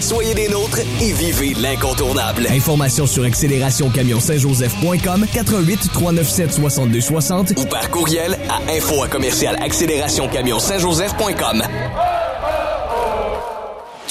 Soyez 0.00 0.34
des 0.34 0.48
nôtres 0.48 0.80
et 1.00 1.12
vivez 1.12 1.54
l'incontournable. 1.54 2.46
Informations 2.50 3.06
sur 3.06 3.24
accélérationcamion-saint-joseph.com 3.24 5.26
88 5.32 5.90
397 5.92 6.52
62 6.52 7.00
60 7.00 7.52
ou 7.56 7.64
par 7.66 7.88
courriel 7.90 8.36
à 8.48 8.58
info 8.72 9.02
à 9.02 9.08
commercial 9.08 9.56
accélérationcamion-saint-joseph.com. 9.62 11.62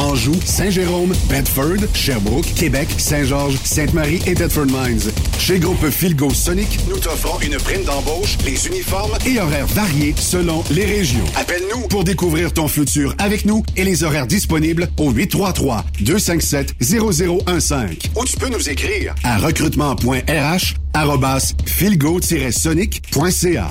Anjou, 0.00 0.34
Saint-Jérôme, 0.44 1.12
Bedford, 1.28 1.86
Sherbrooke, 1.94 2.52
Québec, 2.54 2.88
Saint-Georges, 2.96 3.58
Sainte-Marie 3.62 4.20
et 4.26 4.34
Thetford 4.34 4.66
Mines. 4.66 5.12
Chez 5.38 5.58
Groupe 5.58 5.90
Philgo 5.90 6.30
Sonic, 6.30 6.78
nous 6.88 6.98
t'offrons 6.98 7.38
une 7.40 7.58
prime 7.58 7.84
d'embauche, 7.84 8.38
les 8.44 8.66
uniformes 8.66 9.18
et 9.26 9.38
horaires 9.38 9.66
variés 9.66 10.14
selon 10.16 10.64
les 10.70 10.86
régions. 10.86 11.26
Appelle-nous 11.36 11.86
pour 11.88 12.04
découvrir 12.04 12.54
ton 12.54 12.66
futur 12.66 13.14
avec 13.18 13.44
nous 13.44 13.62
et 13.76 13.84
les 13.84 14.02
horaires 14.02 14.26
disponibles 14.26 14.88
au 14.96 15.12
833-257-0015. 15.12 18.08
Ou 18.16 18.24
tu 18.24 18.38
peux 18.38 18.48
nous 18.48 18.70
écrire 18.70 19.14
à 19.22 19.36
recrutement.rh 19.38 20.74
arrobas 20.94 21.52
philgo-sonic.ca. 21.66 23.68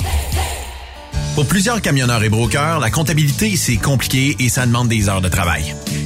Pour 1.36 1.46
plusieurs 1.46 1.82
camionneurs 1.82 2.24
et 2.24 2.30
brokers, 2.30 2.80
la 2.80 2.92
comptabilité, 2.92 3.56
c'est 3.56 3.78
compliqué 3.78 4.36
et 4.40 4.50
ça 4.50 4.66
demande 4.66 4.90
des 4.90 5.08
heures 5.08 5.22
de 5.22 5.30
travail. 5.30 5.74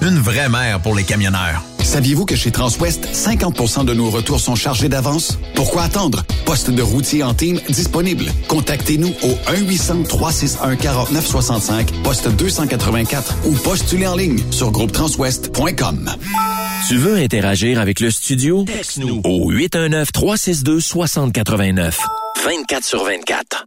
Une 0.00 0.18
vraie 0.18 0.48
mère 0.48 0.78
pour 0.80 0.94
les 0.94 1.02
camionneurs. 1.02 1.60
Saviez-vous 1.82 2.24
que 2.24 2.36
chez 2.36 2.52
Transwest, 2.52 3.08
50% 3.12 3.84
de 3.84 3.92
nos 3.94 4.10
retours 4.10 4.38
sont 4.40 4.54
chargés 4.54 4.88
d'avance? 4.88 5.40
Pourquoi 5.54 5.82
attendre? 5.82 6.22
Poste 6.44 6.70
de 6.70 6.82
routier 6.82 7.24
en 7.24 7.34
team 7.34 7.58
disponible. 7.68 8.26
Contactez-nous 8.46 9.12
au 9.22 9.34
1-800-361-4965, 9.50 12.02
poste 12.04 12.28
284 12.28 13.38
ou 13.46 13.54
postulez 13.54 14.06
en 14.06 14.14
ligne 14.14 14.38
sur 14.52 14.70
groupetranswest.com. 14.70 16.14
Tu 16.86 16.96
veux 16.96 17.16
interagir 17.16 17.80
avec 17.80 17.98
le 18.00 18.12
studio? 18.12 18.62
Texte-nous 18.64 19.20
au 19.24 19.52
819-362-6089. 19.52 21.94
24 22.44 22.84
sur 22.84 23.02
24. 23.04 23.66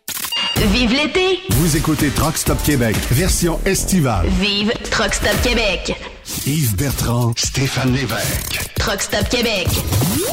Vive 0.57 0.91
l'été! 0.93 1.39
Vous 1.51 1.75
écoutez 1.77 2.09
Truck 2.09 2.37
Stop 2.37 2.61
Québec, 2.63 2.95
version 3.11 3.59
estivale. 3.65 4.27
Vive 4.39 4.71
Truck 4.91 5.13
Stop 5.13 5.41
Québec! 5.41 5.95
Yves 6.47 6.75
Bertrand, 6.75 7.33
Stéphane 7.35 7.93
Lévesque. 7.93 8.71
Truck 8.79 9.01
Stop 9.01 9.29
Québec. 9.29 9.67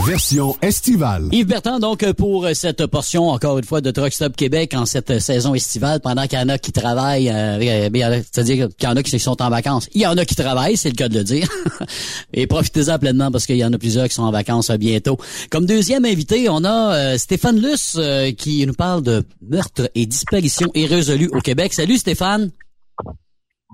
Version 0.07 0.57
estivale. 0.63 1.29
Yves 1.33 1.47
Bertrand, 1.47 1.81
donc, 1.81 2.11
pour 2.13 2.47
cette 2.55 2.87
portion, 2.87 3.29
encore 3.29 3.59
une 3.59 3.65
fois, 3.65 3.81
de 3.81 3.91
Truck 3.91 4.13
Stop 4.13 4.37
Québec 4.37 4.75
en 4.75 4.87
cette 4.87 5.19
saison 5.19 5.55
estivale, 5.55 6.01
pendant 6.01 6.27
qu'il 6.27 6.39
y 6.39 6.43
en 6.43 6.49
a 6.49 6.57
qui 6.57 6.73
travaillent, 6.73 7.29
euh, 7.29 7.91
c'est-à-dire 8.33 8.69
qu'il 8.79 8.89
y 8.89 8.93
en 8.93 8.97
a 8.97 9.03
qui 9.03 9.19
sont 9.19 9.43
en 9.43 9.51
vacances. 9.51 9.89
Il 9.93 10.01
y 10.01 10.07
en 10.07 10.17
a 10.17 10.25
qui 10.25 10.35
travaillent, 10.35 10.77
c'est 10.77 10.89
le 10.89 10.95
cas 10.95 11.09
de 11.09 11.19
le 11.19 11.25
dire. 11.25 11.49
Et 12.33 12.47
profitez-en 12.47 12.99
pleinement 12.99 13.31
parce 13.31 13.45
qu'il 13.45 13.57
y 13.57 13.65
en 13.65 13.73
a 13.73 13.79
plusieurs 13.79 14.09
qui 14.09 14.15
sont 14.15 14.23
en 14.23 14.33
vacances 14.33 14.71
euh, 14.71 14.77
bientôt. 14.79 15.19
Comme 15.51 15.67
deuxième 15.67 16.05
invité, 16.05 16.49
on 16.49 16.65
a 16.65 16.95
euh, 16.95 17.19
Stéphane 17.19 17.61
Luce 17.61 17.97
euh, 17.99 18.31
qui 18.33 18.67
nous 18.67 18.73
parle 18.73 19.03
de 19.03 19.25
meurtre 19.43 19.91
et 19.95 20.07
disparition 20.07 20.71
irrésolue 20.75 21.29
au 21.33 21.41
Québec. 21.41 21.75
Salut 21.75 21.99
Stéphane. 21.99 22.51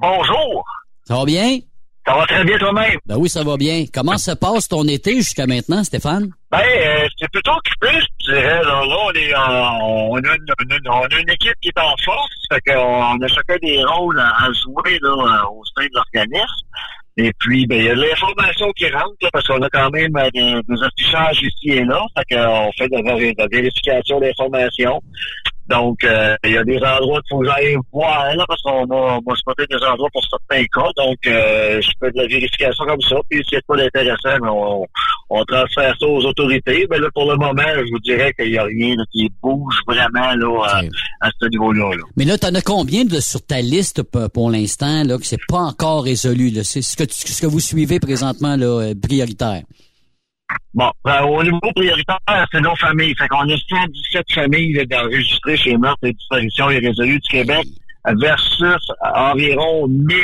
Bonjour. 0.00 0.64
Ça 1.06 1.16
va 1.16 1.24
bien? 1.26 1.60
Ça 2.06 2.14
va 2.14 2.26
très 2.26 2.44
bien 2.44 2.58
toi-même? 2.58 2.98
Ben 3.06 3.16
oui, 3.16 3.28
ça 3.30 3.42
va 3.42 3.56
bien. 3.56 3.84
Comment 3.92 4.18
se 4.18 4.32
passe 4.32 4.68
ton 4.68 4.86
été 4.86 5.16
jusqu'à 5.16 5.46
maintenant, 5.46 5.82
Stéphane? 5.84 6.28
Ben, 6.50 6.58
euh, 6.60 7.06
c'est 7.18 7.30
plutôt 7.30 7.52
occupé, 7.52 7.98
je 8.20 8.26
dirais. 8.32 8.62
Là, 8.62 8.84
là 8.84 8.96
on, 9.06 9.12
est 9.12 9.34
en- 9.34 10.10
on, 10.10 10.16
a 10.16 10.34
une, 10.36 10.46
une- 10.70 10.88
on 10.90 11.00
a 11.02 11.18
une 11.18 11.30
équipe 11.30 11.54
qui 11.62 11.68
est 11.68 11.78
en 11.80 11.94
force, 12.04 12.30
fait 12.52 12.60
qu'on 12.72 12.78
on 12.80 13.20
a 13.22 13.28
chacun 13.28 13.56
des 13.62 13.82
rôles 13.84 14.18
à, 14.20 14.28
à 14.44 14.48
jouer 14.52 14.98
là, 15.00 15.10
euh, 15.10 15.48
au 15.50 15.62
sein 15.76 15.84
de 15.86 15.90
l'organisme. 15.94 16.66
Et 17.16 17.32
puis, 17.38 17.64
ben, 17.68 17.78
il 17.78 17.84
y 17.84 17.88
a 17.90 17.94
de 17.94 18.00
l'information 18.02 18.70
qui 18.72 18.90
rentre, 18.90 19.14
là, 19.22 19.28
parce 19.32 19.46
qu'on 19.46 19.62
a 19.62 19.70
quand 19.70 19.88
même 19.90 20.14
euh, 20.16 20.28
des, 20.34 20.60
des 20.68 20.82
affichages 20.82 21.38
ici 21.42 21.70
et 21.70 21.84
là. 21.84 22.02
Fait 22.18 22.34
qu'on 22.34 22.72
fait 22.76 22.88
de, 22.88 22.96
de 23.00 23.34
la 23.38 23.46
vérification 23.46 24.18
d'informations. 24.20 25.00
Donc, 25.68 26.04
euh, 26.04 26.36
il 26.44 26.52
y 26.52 26.58
a 26.58 26.64
des 26.64 26.76
endroits 26.78 27.20
qu'il 27.22 27.36
faut 27.36 27.40
que 27.40 27.46
j'aille 27.46 27.76
voir, 27.92 28.34
là, 28.36 28.44
parce 28.46 28.60
qu'on 28.62 28.84
a, 28.84 29.20
on 29.24 29.32
a 29.32 29.36
spoté 29.36 29.64
des 29.70 29.82
endroits 29.84 30.08
pour 30.12 30.22
certains 30.28 30.64
cas. 30.66 30.90
Donc, 30.96 31.16
euh, 31.26 31.80
je 31.80 31.88
fais 32.00 32.10
de 32.12 32.18
la 32.18 32.26
vérification 32.26 32.84
comme 32.84 33.00
ça. 33.00 33.16
Puis, 33.30 33.42
s'il 33.48 33.54
y 33.54 33.56
a 33.56 33.60
pas 33.66 33.76
d'intéressant, 33.76 34.38
ben, 34.42 34.48
on, 34.50 34.84
on 35.30 35.44
transfère 35.44 35.94
ça 35.98 36.06
aux 36.06 36.22
autorités. 36.24 36.86
Mais 36.90 36.98
là, 36.98 37.08
pour 37.14 37.30
le 37.30 37.36
moment, 37.36 37.62
je 37.76 37.90
vous 37.90 37.98
dirais 38.00 38.32
qu'il 38.38 38.50
n'y 38.50 38.58
a 38.58 38.64
rien 38.64 38.94
là, 38.96 39.04
qui 39.10 39.30
bouge 39.42 39.74
vraiment 39.86 40.34
là, 40.34 40.66
à, 40.66 40.82
à 41.26 41.30
ce 41.40 41.46
niveau-là. 41.48 41.90
là. 41.96 42.02
Mais 42.16 42.24
là, 42.24 42.36
t'en 42.36 42.54
as 42.54 42.62
combien 42.62 43.04
de, 43.04 43.20
sur 43.20 43.40
ta 43.44 43.60
liste 43.60 44.02
pour 44.02 44.50
l'instant 44.50 45.02
là 45.04 45.16
que 45.18 45.24
c'est 45.26 45.40
pas 45.48 45.58
encore 45.60 46.04
résolu? 46.04 46.50
là? 46.50 46.62
C'est 46.64 46.82
ce 46.82 46.96
que, 46.96 47.04
tu- 47.04 47.32
ce 47.32 47.40
que 47.40 47.46
vous 47.46 47.60
suivez 47.60 48.00
présentement 48.00 48.56
là, 48.56 48.66
euh, 48.66 48.94
prioritaire. 49.00 49.62
Bon, 50.74 50.90
ben, 51.04 51.22
au 51.22 51.42
niveau 51.42 51.60
prioritaire, 51.74 52.46
c'est 52.50 52.60
nos 52.60 52.74
familles. 52.76 53.14
Fait 53.16 53.28
qu'on 53.28 53.48
a 53.48 53.56
117 53.56 54.32
familles 54.32 54.72
là, 54.72 54.84
d'enregistrées 54.84 55.56
chez 55.56 55.76
Meurtres 55.76 56.04
et 56.04 56.12
Disparitions 56.12 56.70
irrésolues 56.70 57.20
du 57.20 57.28
Québec 57.28 57.66
versus 58.06 58.92
environ 59.14 59.86
1000 59.88 60.18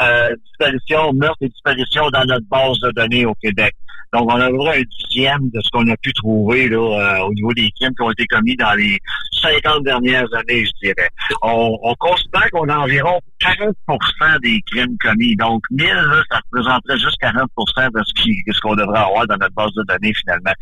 euh, 0.00 0.36
disparitions, 0.44 1.12
meurtres 1.14 1.38
et 1.40 1.48
disparitions 1.48 2.10
dans 2.10 2.24
notre 2.24 2.46
base 2.48 2.78
de 2.80 2.90
données 2.90 3.24
au 3.24 3.34
Québec. 3.34 3.74
Donc, 4.12 4.30
on 4.30 4.34
a 4.40 4.48
vraiment 4.50 4.70
un 4.70 4.82
dixième 4.82 5.48
de 5.50 5.60
ce 5.62 5.70
qu'on 5.70 5.88
a 5.88 5.96
pu 5.96 6.12
trouver 6.12 6.68
là, 6.68 6.76
euh, 6.76 7.24
au 7.24 7.32
niveau 7.32 7.52
des 7.54 7.70
crimes 7.80 7.94
qui 7.94 8.02
ont 8.02 8.10
été 8.10 8.26
commis 8.26 8.54
dans 8.56 8.74
les 8.74 8.98
50 9.40 9.84
dernières 9.84 10.26
années, 10.34 10.64
je 10.66 10.70
dirais. 10.82 11.08
On, 11.40 11.78
on 11.82 11.94
considère 11.94 12.50
qu'on 12.50 12.68
a 12.68 12.76
environ 12.76 13.18
40% 13.40 14.40
des 14.42 14.60
crimes 14.70 14.96
commis. 15.00 15.34
Donc, 15.36 15.62
1000, 15.70 15.86
là, 15.86 16.22
ça 16.30 16.40
représenterait 16.44 16.98
juste 16.98 17.16
40 17.20 17.48
de 17.94 18.02
ce 18.04 18.22
qui- 18.22 18.42
de 18.46 18.52
ce 18.52 18.60
qu'on 18.60 18.74
devrait 18.74 18.98
avoir 19.00 19.26
dans 19.26 19.36
notre 19.38 19.54
base 19.54 19.72
de 19.74 19.82
données, 19.88 20.12
finalement. 20.14 20.52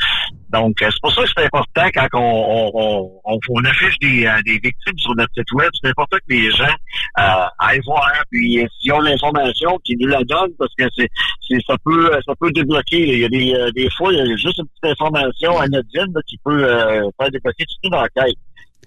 Donc, 0.53 0.83
euh, 0.83 0.89
c'est 0.91 1.01
pour 1.01 1.13
ça 1.13 1.23
que 1.23 1.29
c'est 1.37 1.45
important 1.45 1.87
quand 1.95 2.09
on, 2.15 2.71
on, 2.75 3.21
on, 3.25 3.39
on 3.51 3.65
affiche 3.65 3.97
des, 4.01 4.27
euh, 4.27 4.41
des 4.45 4.55
victimes 4.55 4.99
sur 4.99 5.15
notre 5.15 5.33
site 5.35 5.53
web, 5.53 5.71
c'est 5.81 5.91
important 5.91 6.17
que 6.17 6.35
les 6.35 6.51
gens 6.51 6.65
euh, 6.65 7.47
aillent 7.61 7.81
voir, 7.87 8.11
puis 8.31 8.67
s'ils 8.81 8.93
ont 8.93 9.01
l'information, 9.01 9.79
qu'ils 9.85 9.99
nous 10.01 10.09
la 10.09 10.25
donnent, 10.25 10.55
parce 10.59 10.75
que 10.77 10.85
c'est, 10.97 11.09
c'est 11.49 11.59
ça 11.67 11.77
peut 11.85 12.11
ça 12.27 12.33
peut 12.41 12.51
débloquer. 12.51 12.99
Il 12.99 13.19
y 13.21 13.25
a 13.25 13.29
des, 13.29 13.55
euh, 13.55 13.71
des 13.73 13.89
fois, 13.97 14.13
il 14.13 14.19
y 14.19 14.21
a 14.21 14.37
juste 14.37 14.59
une 14.59 14.67
petite 14.67 14.99
information 15.01 15.59
anodine 15.59 16.13
là, 16.15 16.21
qui 16.27 16.37
peut 16.45 16.65
euh, 16.65 17.09
faire 17.21 17.31
débloquer 17.31 17.65
toute 17.65 17.85
une 17.85 17.95
enquête. 17.95 18.37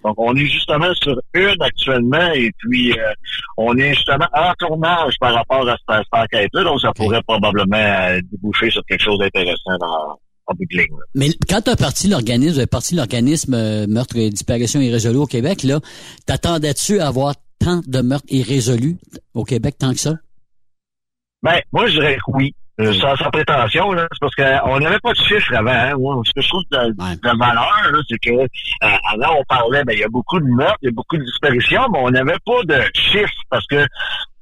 Donc, 0.03 0.15
on 0.17 0.35
est 0.35 0.45
justement 0.45 0.93
sur 0.95 1.17
une 1.33 1.61
actuellement 1.61 2.29
et 2.33 2.51
puis 2.57 2.91
euh, 2.91 3.13
on 3.55 3.77
est 3.77 3.93
justement 3.93 4.27
en 4.33 4.51
tournage 4.59 5.13
par 5.17 5.33
rapport 5.33 5.65
à 5.69 5.77
cette, 5.77 6.03
cette 6.03 6.07
enquête-là. 6.11 6.63
Donc, 6.65 6.81
ça 6.81 6.91
pourrait 6.93 7.21
probablement 7.25 8.19
déboucher 8.29 8.69
sur 8.69 8.83
quelque 8.83 9.03
chose 9.03 9.19
d'intéressant 9.19 9.77
dans, 9.79 10.19
en 10.47 10.53
bout 10.53 10.65
de 10.69 10.77
ligne. 10.77 10.91
là. 10.91 11.05
Mais 11.15 11.29
quand 11.47 11.61
tu 11.61 11.69
as 11.69 11.75
parti 11.75 12.07
l'organisme, 12.07 12.57
avez 12.57 12.67
parti 12.67 12.95
l'organisme 12.95 13.53
euh, 13.53 13.87
meurtre 13.87 14.17
et 14.17 14.29
disparition 14.29 14.81
irrésolue 14.81 15.19
au 15.19 15.25
Québec, 15.25 15.63
là, 15.63 15.79
t'attendais-tu 16.25 16.99
à 16.99 17.07
avoir 17.07 17.35
tant 17.59 17.81
de 17.85 18.01
meurtres 18.01 18.27
irrésolus 18.29 18.97
au 19.33 19.43
Québec 19.43 19.75
tant 19.79 19.93
que 19.93 19.99
ça? 19.99 20.13
Ben, 21.41 21.59
moi, 21.71 21.87
je 21.87 21.93
dirais 21.93 22.15
que 22.15 22.31
oui. 22.33 22.53
Euh, 22.79 22.91
sans, 22.93 23.15
sans 23.17 23.29
prétention, 23.29 23.91
là, 23.91 24.07
c'est 24.11 24.19
parce 24.19 24.33
qu'on 24.33 24.79
n'avait 24.79 24.99
pas 24.99 25.11
de 25.11 25.17
chiffres 25.17 25.53
avant. 25.53 25.69
Hein. 25.69 26.21
Ce 26.25 26.31
que 26.33 26.41
je 26.41 26.49
trouve 26.49 26.63
de, 26.71 26.89
de 26.89 27.37
valeur, 27.37 27.91
là, 27.91 27.99
c'est 28.09 28.17
que 28.17 28.31
euh, 28.31 28.47
avant, 28.81 29.37
on 29.39 29.43
parlait, 29.47 29.83
ben, 29.83 29.93
il 29.93 29.99
y 29.99 30.03
a 30.03 30.09
beaucoup 30.09 30.39
de 30.39 30.45
meurtres, 30.47 30.79
il 30.81 30.85
y 30.85 30.89
a 30.89 30.91
beaucoup 30.91 31.17
de 31.17 31.23
disparitions, 31.23 31.83
mais 31.91 31.99
on 32.01 32.09
n'avait 32.09 32.39
pas 32.43 32.63
de 32.63 32.81
chiffres 32.95 33.31
parce 33.51 33.67
que 33.67 33.85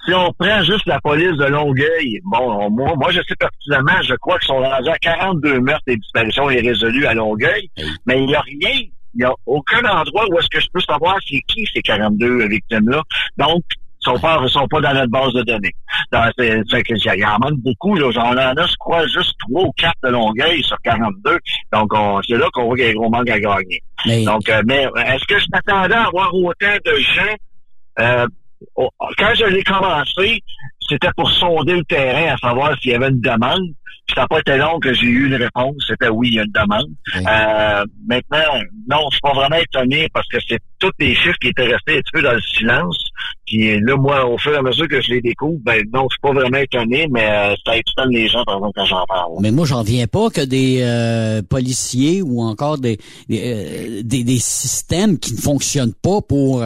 si 0.05 0.13
on 0.13 0.31
prend 0.39 0.63
juste 0.63 0.85
la 0.87 0.99
police 1.01 1.37
de 1.37 1.45
Longueuil, 1.45 2.19
bon, 2.23 2.39
on- 2.39 2.69
moi, 2.71 2.93
moi, 2.95 3.11
je 3.11 3.19
sais 3.27 3.35
pertinemment, 3.37 4.01
je 4.03 4.15
crois 4.15 4.37
qu'ils 4.39 4.47
sont 4.47 4.59
rendus 4.59 4.89
à 4.89 4.97
42 4.97 5.59
meurtres 5.59 5.83
et 5.87 5.97
disparitions 5.97 6.49
irrésolues 6.49 7.05
à 7.05 7.13
Longueuil, 7.13 7.69
mais 8.05 8.19
il 8.21 8.25
n'y 8.27 8.35
a 8.35 8.41
rien, 8.41 8.69
il 8.81 9.17
n'y 9.17 9.23
a 9.25 9.33
aucun 9.45 9.83
endroit 9.85 10.25
où 10.29 10.39
est-ce 10.39 10.47
que 10.49 10.59
je 10.59 10.67
peux 10.73 10.79
savoir 10.81 11.17
c'est 11.29 11.41
qui 11.47 11.65
ces 11.73 11.81
42 11.81 12.47
victimes-là. 12.47 13.01
Donc, 13.37 13.63
ils 13.73 14.05
sont 14.11 14.19
pas, 14.19 14.41
sont 14.47 14.67
pas 14.67 14.81
dans 14.81 14.93
notre 14.95 15.11
base 15.11 15.33
de 15.33 15.43
données. 15.43 15.73
Il 16.11 17.19
y 17.19 17.25
en 17.25 17.37
manque 17.39 17.59
beaucoup, 17.59 17.93
là. 17.95 18.09
J'en 18.11 18.31
en 18.31 18.37
a, 18.37 18.65
je 18.65 18.75
crois, 18.79 19.05
juste 19.05 19.35
trois 19.47 19.63
ou 19.65 19.71
quatre 19.77 19.93
de 20.03 20.09
Longueuil 20.09 20.63
sur 20.63 20.77
42. 20.83 21.37
Donc, 21.71 21.93
on- 21.93 22.19
c'est 22.27 22.37
là 22.37 22.47
qu'on 22.51 22.65
voit 22.65 22.75
qu'il 22.75 22.85
y 22.85 22.87
a 22.87 22.91
un 22.91 22.95
gros 22.95 23.09
manque 23.11 23.29
à 23.29 23.39
gagner. 23.39 23.83
Donc, 24.25 24.49
euh, 24.49 24.63
mais 24.65 24.87
est-ce 25.05 25.25
que 25.25 25.37
je 25.37 25.45
m'attendais 25.53 25.93
à 25.93 26.05
avoir 26.07 26.33
autant 26.33 26.75
de 26.83 26.95
gens 26.95 27.35
euh, 27.99 28.25
quand 28.75 29.33
je 29.35 29.45
l'ai 29.45 29.63
commencé, 29.63 30.43
c'était 30.87 31.11
pour 31.15 31.29
sonder 31.31 31.75
le 31.75 31.83
terrain, 31.85 32.33
à 32.33 32.37
savoir 32.37 32.77
s'il 32.79 32.91
y 32.91 32.95
avait 32.95 33.09
une 33.09 33.21
demande. 33.21 33.63
Puis 34.07 34.15
ça 34.15 34.21
n'a 34.21 34.27
pas 34.27 34.39
été 34.39 34.57
long 34.57 34.79
que 34.79 34.93
j'ai 34.93 35.05
eu 35.05 35.27
une 35.27 35.35
réponse. 35.35 35.75
C'était 35.87 36.09
oui, 36.09 36.29
il 36.29 36.33
y 36.35 36.39
a 36.39 36.43
une 36.43 36.51
demande. 36.51 36.89
Euh, 37.15 37.85
maintenant, 38.07 38.59
non, 38.89 39.05
je 39.09 39.15
suis 39.15 39.21
pas 39.21 39.33
vraiment 39.33 39.55
étonné 39.55 40.07
parce 40.13 40.27
que 40.27 40.37
c'est 40.47 40.59
tous 40.79 40.91
les 40.99 41.13
chiffres 41.15 41.37
qui 41.39 41.49
étaient 41.49 41.67
restés 41.67 41.97
un 41.97 42.01
petit 42.01 42.11
peu 42.11 42.21
dans 42.21 42.33
le 42.33 42.41
silence. 42.41 42.97
Puis 43.45 43.79
là, 43.79 43.95
moi, 43.97 44.25
au 44.25 44.37
fur 44.37 44.53
et 44.53 44.57
à 44.57 44.61
mesure 44.61 44.87
que 44.87 45.01
je 45.01 45.11
les 45.11 45.21
découvre, 45.21 45.59
ben 45.63 45.85
non, 45.93 46.07
je 46.09 46.15
suis 46.15 46.21
pas 46.21 46.33
vraiment 46.33 46.57
étonné, 46.57 47.07
mais 47.11 47.29
euh, 47.29 47.55
ça 47.65 47.77
étonne 47.77 48.09
les 48.09 48.27
gens, 48.27 48.43
par 48.43 48.55
exemple, 48.55 48.73
quand 48.75 48.85
j'en 48.85 49.05
parle. 49.05 49.33
Mais 49.39 49.51
moi, 49.51 49.65
j'en 49.65 49.83
viens 49.83 50.07
pas 50.07 50.29
que 50.29 50.41
des 50.41 50.79
euh, 50.81 51.41
policiers 51.43 52.21
ou 52.21 52.41
encore 52.41 52.79
des, 52.79 52.97
des, 53.29 53.41
euh, 53.43 54.01
des, 54.03 54.23
des 54.23 54.39
systèmes 54.39 55.19
qui 55.19 55.33
ne 55.33 55.39
fonctionnent 55.39 55.93
pas 55.93 56.21
pour 56.21 56.65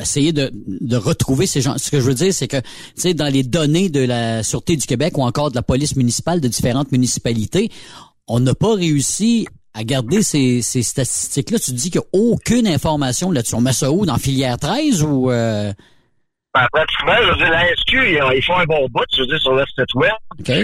essayer 0.00 0.32
de, 0.32 0.50
de 0.54 0.96
retrouver 0.96 1.46
ces 1.46 1.60
gens. 1.60 1.76
Ce 1.78 1.90
que 1.90 2.00
je 2.00 2.06
veux 2.06 2.14
dire, 2.14 2.32
c'est 2.32 2.48
que, 2.48 2.56
tu 2.58 2.66
sais, 2.96 3.14
dans 3.14 3.32
les 3.32 3.42
données 3.42 3.88
de 3.88 4.00
la 4.00 4.42
Sûreté 4.42 4.76
du 4.76 4.86
Québec 4.86 5.18
ou 5.18 5.22
encore 5.22 5.50
de 5.50 5.56
la 5.56 5.62
police 5.62 5.96
municipale 5.96 6.40
de 6.40 6.48
différentes 6.48 6.92
municipalités, 6.92 7.70
on 8.26 8.40
n'a 8.40 8.54
pas 8.54 8.74
réussi 8.74 9.46
à 9.74 9.84
garder 9.84 10.22
ces, 10.22 10.62
ces 10.62 10.82
statistiques-là. 10.82 11.58
Tu 11.58 11.72
dis 11.72 11.90
qu'il 11.90 12.00
n'y 12.00 12.06
a 12.06 12.30
aucune 12.32 12.66
information 12.66 13.30
là-dessus. 13.30 13.54
On 13.54 13.60
met 13.60 13.72
ça 13.72 13.92
où? 13.92 14.06
Dans 14.06 14.18
filière 14.18 14.56
13 14.58 15.02
ou... 15.02 15.30
euh, 15.30 15.72
pratiquement, 16.72 17.14
je 17.22 17.28
veux 17.30 17.36
dire, 17.36 17.50
la 17.50 17.66
SQ, 17.76 17.92
ils, 17.94 18.36
ils 18.36 18.42
font 18.44 18.56
un 18.58 18.64
bon 18.64 18.86
bout, 18.90 19.04
je 19.14 19.20
veux 19.20 19.26
dire, 19.26 19.38
sur 19.38 19.54
leur 19.54 19.66
site 19.68 19.94
web. 19.94 20.12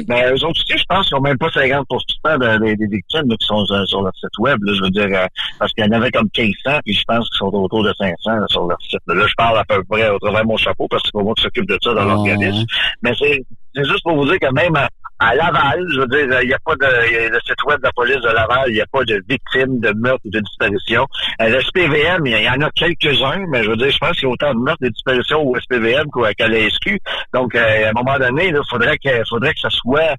Mais 0.08 0.24
eux 0.30 0.44
autres 0.44 0.60
aussi, 0.60 0.78
je 0.78 0.84
pense 0.88 1.06
qu'ils 1.08 1.16
n'ont 1.16 1.22
même 1.22 1.38
pas 1.38 1.50
50 1.50 1.86
de- 1.90 2.58
des, 2.64 2.76
des 2.76 2.86
victimes 2.86 3.28
là, 3.28 3.36
qui 3.38 3.46
sont 3.46 3.64
euh, 3.70 3.84
sur 3.86 4.02
leur 4.02 4.14
site 4.16 4.38
web. 4.38 4.58
Là, 4.62 4.72
je 4.76 4.82
veux 4.82 4.90
dire, 4.90 5.08
euh, 5.18 5.26
parce 5.58 5.72
qu'il 5.72 5.84
y 5.84 5.88
en 5.88 5.92
avait 5.92 6.10
comme 6.10 6.28
1500, 6.36 6.80
puis 6.84 6.94
je 6.94 7.04
pense 7.06 7.28
qu'ils 7.30 7.38
sont 7.38 7.46
autour 7.54 7.84
de 7.84 7.92
500 7.98 8.14
là, 8.36 8.46
sur 8.48 8.66
leur 8.66 8.78
site. 8.82 9.00
Là, 9.06 9.26
je 9.26 9.34
parle 9.36 9.58
à 9.58 9.64
peu 9.64 9.82
près 9.84 10.08
au 10.10 10.18
travers 10.18 10.42
de 10.42 10.48
mon 10.48 10.56
chapeau, 10.56 10.86
parce 10.88 11.02
que 11.02 11.08
c'est 11.12 11.18
pas 11.18 11.24
moi 11.24 11.34
qui 11.36 11.42
s'occupe 11.42 11.68
de 11.68 11.78
ça 11.82 11.94
dans 11.94 12.04
l'organisme. 12.04 12.64
Mais 13.02 13.12
c'est 13.18 13.42
c'est 13.76 13.84
juste 13.84 14.02
pour 14.04 14.14
vous 14.16 14.24
dire 14.26 14.38
que 14.38 14.52
même 14.54 14.76
à, 15.24 15.34
Laval, 15.34 15.84
je 15.94 16.00
veux 16.00 16.06
dire, 16.06 16.40
il 16.42 16.48
n'y 16.48 16.54
a 16.54 16.58
pas 16.64 16.74
de 16.74 17.30
le 17.30 17.40
site 17.40 17.64
web 17.66 17.78
de 17.78 17.84
la 17.84 17.92
police 17.92 18.20
de 18.20 18.28
Laval, 18.28 18.64
il 18.68 18.74
n'y 18.74 18.80
a 18.80 18.86
pas 18.86 19.04
de 19.04 19.22
victimes 19.28 19.80
de 19.80 19.92
meurtre 19.96 20.20
ou 20.24 20.30
de 20.30 20.40
disparition. 20.40 21.06
Euh, 21.40 21.48
le 21.48 21.60
SPVM, 21.60 22.26
il 22.26 22.42
y 22.42 22.48
en 22.48 22.60
a 22.60 22.70
quelques-uns, 22.70 23.44
mais 23.48 23.62
je 23.62 23.70
veux 23.70 23.76
dire, 23.76 23.90
je 23.90 23.98
pense 23.98 24.12
qu'il 24.12 24.24
y 24.24 24.26
a 24.26 24.30
autant 24.30 24.54
de 24.54 24.60
meurtres 24.60 24.82
et 24.82 24.88
de 24.88 24.92
disparitions 24.92 25.42
au 25.42 25.58
SPVM 25.58 26.06
qu'à 26.14 26.34
qu'à 26.34 26.48
la 26.48 26.68
SQ. 26.68 26.98
Donc, 27.32 27.54
euh, 27.54 27.86
à 27.86 27.88
un 27.88 27.92
moment 27.92 28.18
donné, 28.18 28.48
il 28.48 28.60
faudrait 28.68 28.98
que 28.98 29.10
faudrait 29.28 29.54
que 29.54 29.60
ça 29.60 29.70
soit 29.70 30.14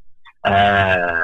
euh, 0.48 1.24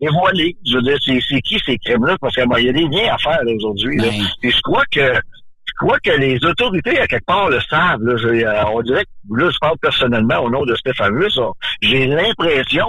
dévoilé. 0.00 0.56
Je 0.66 0.76
veux 0.76 0.82
dire, 0.82 0.98
c'est 1.00 1.40
qui 1.40 1.58
ces 1.64 1.78
crimes-là? 1.78 2.16
Parce 2.20 2.34
qu'il 2.34 2.44
y 2.44 2.68
a 2.68 2.72
des 2.72 2.88
liens 2.88 3.14
à 3.14 3.18
faire 3.18 3.40
aujourd'hui. 3.54 3.98
Et 4.42 4.50
je 4.50 4.60
crois 4.62 4.84
que 4.90 5.12
crois 5.84 5.98
que 6.00 6.10
les 6.10 6.38
autorités, 6.44 6.98
à 7.00 7.06
quelque 7.06 7.24
part, 7.26 7.48
le 7.48 7.60
savent. 7.60 8.02
Là. 8.02 8.14
Euh, 8.14 8.64
on 8.74 8.82
dirait 8.82 9.04
que, 9.04 9.36
là, 9.36 9.50
je 9.50 9.58
parle 9.60 9.78
personnellement 9.80 10.38
au 10.40 10.50
nom 10.50 10.64
de 10.64 10.74
on- 11.38 11.52
J'ai 11.82 12.06
l'impression 12.06 12.86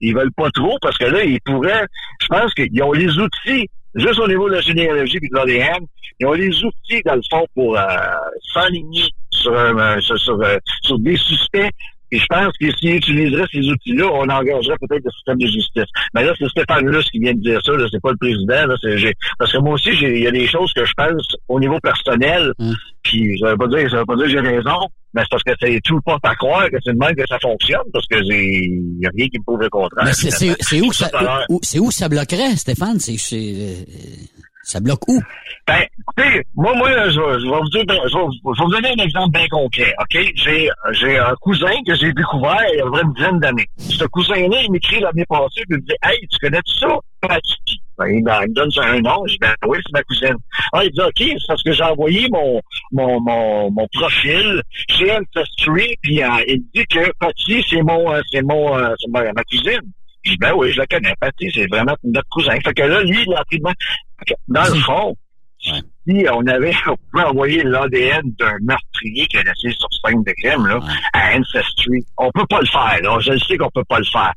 qu'ils 0.00 0.14
veulent 0.14 0.32
pas 0.36 0.50
trop 0.50 0.76
parce 0.80 0.96
que 0.98 1.04
là, 1.04 1.22
ils 1.24 1.40
pourraient... 1.44 1.86
Je 2.20 2.26
pense 2.28 2.52
qu'ils 2.54 2.82
ont 2.82 2.92
les 2.92 3.18
outils, 3.18 3.68
juste 3.94 4.18
au 4.18 4.28
niveau 4.28 4.48
de 4.48 4.54
la 4.54 4.60
généalogie 4.60 5.18
et 5.22 5.28
de 5.28 5.34
l'ADN, 5.36 5.84
ils 6.20 6.26
ont 6.26 6.32
les 6.32 6.64
outils, 6.64 7.02
dans 7.04 7.16
le 7.16 7.22
fond, 7.30 7.46
pour 7.54 7.76
euh, 7.78 7.82
s'aligner 8.54 9.04
sur, 9.30 9.52
euh, 9.52 9.98
sur, 10.00 10.18
sur 10.82 10.98
des 11.00 11.16
suspects 11.16 11.70
et 12.12 12.18
je 12.18 12.26
pense 12.26 12.52
que 12.60 12.70
s'ils 12.76 12.96
utiliseraient 12.96 13.46
ces 13.50 13.60
outils-là, 13.68 14.04
on 14.12 14.28
engagerait 14.28 14.76
peut-être 14.80 15.04
le 15.04 15.10
système 15.10 15.38
de 15.38 15.46
justice. 15.46 15.90
Mais 16.14 16.22
là, 16.24 16.32
c'est 16.38 16.48
Stéphane 16.48 16.86
Luce 16.86 17.10
qui 17.10 17.18
vient 17.18 17.32
de 17.34 17.40
dire 17.40 17.60
ça, 17.64 17.72
c'est 17.90 18.00
pas 18.02 18.10
le 18.10 18.16
président. 18.18 18.66
Là, 18.66 18.74
parce 19.38 19.52
que 19.52 19.58
moi 19.58 19.74
aussi, 19.74 19.90
il 20.00 20.18
y 20.18 20.26
a 20.26 20.30
des 20.30 20.46
choses 20.46 20.72
que 20.74 20.84
je 20.84 20.92
pense 20.96 21.26
au 21.48 21.58
niveau 21.58 21.78
personnel, 21.80 22.52
puis 23.02 23.38
ça 23.40 23.50
veut 23.50 23.56
pas 23.56 23.66
dire, 23.66 23.90
ça 23.90 23.96
veut 23.98 24.04
pas 24.04 24.16
dire 24.16 24.26
que 24.26 24.30
j'ai 24.30 24.40
raison, 24.40 24.78
mais 25.14 25.22
c'est 25.22 25.28
parce 25.30 25.42
que 25.42 25.52
c'est 25.60 25.80
tout 25.84 25.96
le 25.96 26.00
porte 26.02 26.24
à 26.24 26.34
croire 26.34 26.68
que 26.70 26.76
c'est 26.84 26.92
de 26.92 26.98
même 26.98 27.14
que 27.16 27.26
ça 27.26 27.38
fonctionne, 27.40 27.82
parce 27.92 28.06
que 28.06 28.16
c'est, 28.24 28.44
il 28.44 28.98
y 29.00 29.06
a 29.06 29.10
rien 29.16 29.28
qui 29.28 29.38
me 29.38 29.44
prouve 29.44 29.60
le 29.60 29.68
contraire. 29.70 30.04
mais 30.04 30.12
c'est 30.60 30.80
où, 30.80 30.92
ça, 30.92 31.08
où- 31.80 31.90
ça 31.90 32.08
bloquerait, 32.08 32.56
Stéphane? 32.56 33.00
C'est, 33.00 33.16
c'est, 33.18 33.36
euh, 33.36 33.74
ça 34.62 34.80
bloque 34.80 35.06
où? 35.08 35.20
Ben, 35.66 35.82
écoutez, 36.00 36.42
moi, 36.54 36.74
moi, 36.76 36.88
je, 37.10 37.20
vais- 37.20 37.58
vous 37.60 37.68
dire, 37.70 37.84
je 37.88 38.16
vais, 38.16 38.24
vous- 38.44 38.70
donner 38.70 38.88
un 38.98 39.04
exemple 39.04 39.30
bien 39.32 39.46
concret, 39.48 39.94
OK? 40.00 40.32
J'ai, 40.34 40.68
j'ai 40.92 41.18
un 41.18 41.34
cousin 41.40 41.72
que 41.86 41.94
j'ai 41.94 42.12
découvert 42.12 42.58
il 42.72 42.78
y 42.78 42.80
a 42.80 43.02
une 43.02 43.12
dizaine 43.14 43.38
d'années. 43.40 43.66
Ce 43.78 44.04
cousin-là, 44.04 44.62
il 44.62 44.70
m'écrit 44.72 45.00
l'année 45.00 45.24
passée, 45.28 45.62
puis 45.68 45.70
il 45.70 45.76
me 45.76 45.80
dit, 45.82 45.94
hey, 46.04 46.18
tu 46.30 46.38
connais 46.38 46.60
tout 46.64 46.78
ça? 46.78 46.96
Ben, 47.28 48.06
il, 48.08 48.24
me- 48.24 48.54
donne 48.54 48.70
un 48.82 49.00
nom, 49.00 49.22
je 49.26 49.32
dis, 49.34 49.38
ben 49.40 49.54
oui, 49.66 49.78
c'est 49.84 49.92
ma 49.92 50.02
cousine. 50.02 50.36
Ah, 50.72 50.84
il 50.84 50.90
dit, 50.90 51.00
OK, 51.00 51.12
c'est 51.18 51.46
parce 51.46 51.62
que 51.62 51.72
j'ai 51.72 51.82
envoyé 51.84 52.28
mon, 52.30 52.60
mon, 52.90 53.20
mon, 53.20 53.70
mon 53.70 53.86
profil 53.92 54.62
chez 54.90 55.12
Ancestry, 55.12 55.96
puis 56.02 56.22
euh, 56.22 56.28
il 56.48 56.62
dit 56.74 56.84
que 56.86 57.12
Patty, 57.20 57.64
c'est 57.68 57.82
mon, 57.82 58.12
euh, 58.12 58.20
c'est 58.32 58.42
mon, 58.42 58.76
euh, 58.76 58.94
c'est 58.98 59.10
ma 59.10 59.22
cousine. 59.44 59.80
Je 60.24 60.30
dis, 60.30 60.36
ben 60.38 60.52
oui, 60.54 60.72
je 60.72 60.78
la 60.78 60.86
connais, 60.86 61.14
Patty, 61.18 61.50
c'est 61.52 61.66
vraiment 61.66 61.96
notre 62.04 62.28
cousin. 62.28 62.58
Fait 62.60 62.74
que 62.74 62.82
là, 62.82 63.02
lui, 63.02 63.24
il 63.26 63.34
a 63.34 63.44
pris 63.44 63.58
de 63.58 63.64
Dans 64.48 64.64
le 64.64 64.80
fond, 64.80 65.16
si 66.06 66.26
on 66.32 66.46
avait, 66.46 66.72
on 66.86 66.96
pouvait 67.10 67.24
envoyer 67.24 67.62
l'ADN 67.62 68.22
d'un 68.38 68.56
meurtrier 68.62 69.26
qui 69.26 69.36
a 69.38 69.42
laissé 69.42 69.76
sur 69.76 69.88
scène 70.04 70.22
de 70.22 70.32
crime, 70.42 70.66
là, 70.66 70.80
à 71.12 71.36
Ancestry, 71.36 72.04
on 72.18 72.30
peut 72.32 72.46
pas 72.46 72.60
le 72.60 72.66
faire, 72.66 72.98
là. 73.02 73.18
Je 73.20 73.32
le 73.32 73.38
sais 73.38 73.56
qu'on 73.56 73.70
peut 73.70 73.84
pas 73.84 73.98
le 73.98 74.04
faire. 74.04 74.32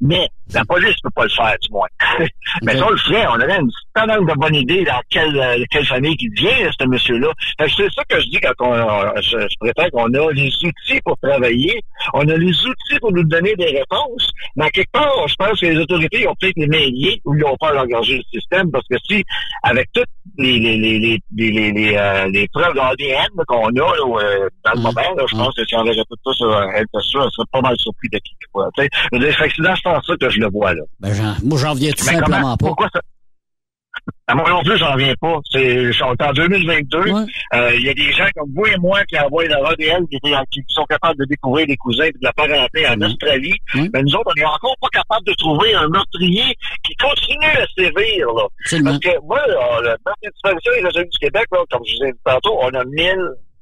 Mais 0.00 0.28
la 0.52 0.64
police 0.64 0.96
peut 1.02 1.10
pas 1.14 1.24
le 1.24 1.30
faire, 1.30 1.54
du 1.62 1.70
moins. 1.70 1.88
Mais 2.62 2.76
si 2.76 2.82
on 2.82 2.90
le 2.90 2.96
ferait, 2.96 3.26
on 3.26 3.34
aurait 3.34 3.58
une 3.58 3.70
tonne 3.94 4.26
de 4.26 4.34
bonne 4.34 4.54
idée 4.54 4.84
dans 4.84 5.00
quelle, 5.10 5.38
euh, 5.38 5.64
quelle 5.70 5.86
famille 5.86 6.16
qui 6.16 6.28
vient, 6.28 6.70
ce 6.78 6.86
monsieur-là. 6.86 7.28
C'est 7.58 7.90
ça 7.92 8.04
que 8.08 8.20
je 8.20 8.26
dis 8.26 8.40
quand 8.40 8.66
on, 8.66 8.72
euh, 8.72 9.10
je, 9.16 9.38
je 9.38 9.56
prétends 9.60 9.88
qu'on 9.92 10.12
a 10.14 10.32
les 10.32 10.50
outils 10.64 11.00
pour 11.04 11.16
travailler, 11.18 11.80
on 12.14 12.28
a 12.28 12.36
les 12.36 12.66
outils 12.66 12.98
pour 13.00 13.12
nous 13.12 13.24
donner 13.24 13.54
des 13.56 13.78
réponses, 13.78 14.30
mais 14.56 14.66
à 14.66 14.70
quelque 14.70 14.90
part, 14.92 15.28
je 15.28 15.34
pense 15.36 15.60
que 15.60 15.66
les 15.66 15.76
autorités 15.76 16.26
ont 16.26 16.34
peut-être 16.40 16.56
les 16.56 16.66
mains 16.66 16.78
liées 16.78 17.20
ou 17.24 17.34
ils 17.34 17.44
ont 17.44 17.56
peur 17.56 17.74
d'engager 17.74 18.16
le 18.16 18.40
système 18.40 18.70
parce 18.70 18.86
que 18.88 18.96
si, 19.08 19.24
avec 19.62 19.88
toutes 19.92 20.08
les, 20.38 20.58
les, 20.58 20.76
les, 20.76 21.09
les, 21.10 21.20
les, 21.36 21.50
les, 21.52 21.72
les, 21.72 21.96
euh, 21.96 22.28
les 22.30 22.48
preuves 22.48 22.74
d'ADN 22.74 23.26
qu'on 23.46 23.66
a 23.68 23.70
là, 23.72 23.84
euh, 24.04 24.48
dans 24.64 24.72
le 24.74 24.80
moment, 24.80 25.14
là, 25.16 25.24
je 25.30 25.36
pense 25.36 25.54
que 25.54 25.64
si 25.64 25.74
on 25.76 25.84
verrait 25.84 26.04
tout 26.08 26.16
ça 26.24 26.32
sur 26.34 26.50
euh, 26.52 26.66
elle, 26.74 26.84
ça 26.92 27.00
serait 27.00 27.46
pas 27.52 27.60
mal 27.60 27.76
surpris 27.78 28.08
de 28.12 28.18
qui 28.18 28.34
quoi. 28.52 28.68
Fait 28.76 28.88
que 28.88 28.96
c'est 29.56 29.62
dans 29.62 29.76
ce 29.76 29.82
sens-là 29.82 30.16
que 30.20 30.28
je 30.30 30.40
le 30.40 30.48
vois 30.50 30.74
là. 30.74 30.82
Ben, 31.00 31.12
moi, 31.44 31.58
j'en 31.58 31.74
viens 31.74 31.90
tout 31.92 32.04
Mais 32.06 32.12
simplement 32.14 32.36
comment- 32.40 32.56
pas. 32.56 32.66
Pourquoi 32.66 32.88
ça? 32.92 33.00
À 34.26 34.34
moi 34.34 34.48
non 34.48 34.62
plus, 34.62 34.78
j'en 34.78 34.94
viens 34.96 35.14
pas. 35.20 35.38
C'est, 35.50 35.90
est 35.90 36.02
en 36.02 36.32
2022. 36.32 36.98
Euh, 36.98 37.70
Il 37.74 37.82
y 37.82 37.88
a 37.88 37.94
des 37.94 38.12
gens 38.12 38.26
comme 38.36 38.50
vous 38.54 38.66
et 38.66 38.76
moi 38.78 39.04
qui 39.06 39.18
envoient 39.18 39.44
leur 39.44 39.66
ADN, 39.70 40.06
qui, 40.08 40.18
qui 40.20 40.62
sont 40.68 40.84
capables 40.84 41.18
de 41.18 41.24
découvrir 41.24 41.66
des 41.66 41.76
cousins 41.76 42.04
et 42.04 42.12
de 42.12 42.18
la 42.22 42.32
parenté 42.32 42.86
en 42.86 43.00
Australie. 43.00 43.54
Mais 43.74 44.02
nous 44.02 44.14
autres, 44.14 44.32
on 44.36 44.40
est 44.40 44.44
encore 44.44 44.76
pas 44.80 44.88
capables 44.92 45.26
de 45.26 45.34
trouver 45.34 45.74
un 45.74 45.88
meurtrier 45.88 46.56
qui 46.84 46.94
continue 46.96 47.56
à 47.56 47.66
sévir. 47.76 48.26
Là. 48.34 48.46
Parce 48.84 48.98
que 48.98 49.26
moi, 49.26 49.38
là, 49.46 49.80
le 49.82 49.88
meurtre 49.88 50.20
et 50.22 50.30
disparition 50.30 50.72
résolu 50.82 51.08
du 51.08 51.18
Québec, 51.18 51.46
là, 51.52 51.58
comme 51.70 51.82
je 51.86 51.94
vous 51.96 52.08
ai 52.08 52.12
dit 52.12 52.18
tantôt, 52.24 52.58
on 52.62 52.68
a 52.68 52.84
1000 52.84 53.16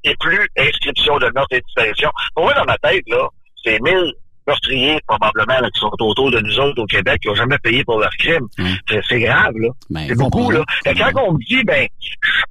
et 0.04 0.14
plus 0.20 0.46
inscriptions 0.58 1.18
de 1.18 1.30
meurtre 1.34 1.52
et 1.52 1.60
disparition. 1.60 2.10
Pour 2.34 2.44
moi, 2.44 2.54
dans 2.54 2.64
ma 2.64 2.76
tête, 2.78 3.04
là, 3.08 3.28
c'est 3.64 3.80
1000 3.80 4.12
meurtriers, 4.48 4.98
probablement, 5.06 5.60
là, 5.60 5.70
qui 5.70 5.80
sont 5.80 5.90
autour 6.00 6.30
de 6.30 6.40
nous 6.40 6.58
autres 6.58 6.82
au 6.82 6.86
Québec, 6.86 7.20
qui 7.22 7.28
n'ont 7.28 7.34
jamais 7.34 7.58
payé 7.62 7.84
pour 7.84 8.00
leurs 8.00 8.16
crimes. 8.18 8.46
C'est- 8.88 9.00
C'est 9.08 9.20
grave, 9.20 9.52
là. 9.56 9.68
c'est 10.08 10.14
beaucoup, 10.16 10.50
là. 10.50 10.64
Et 10.86 10.94
quand 10.94 11.10
on 11.28 11.32
me 11.34 11.38
dit, 11.44 11.62
ben, 11.64 11.86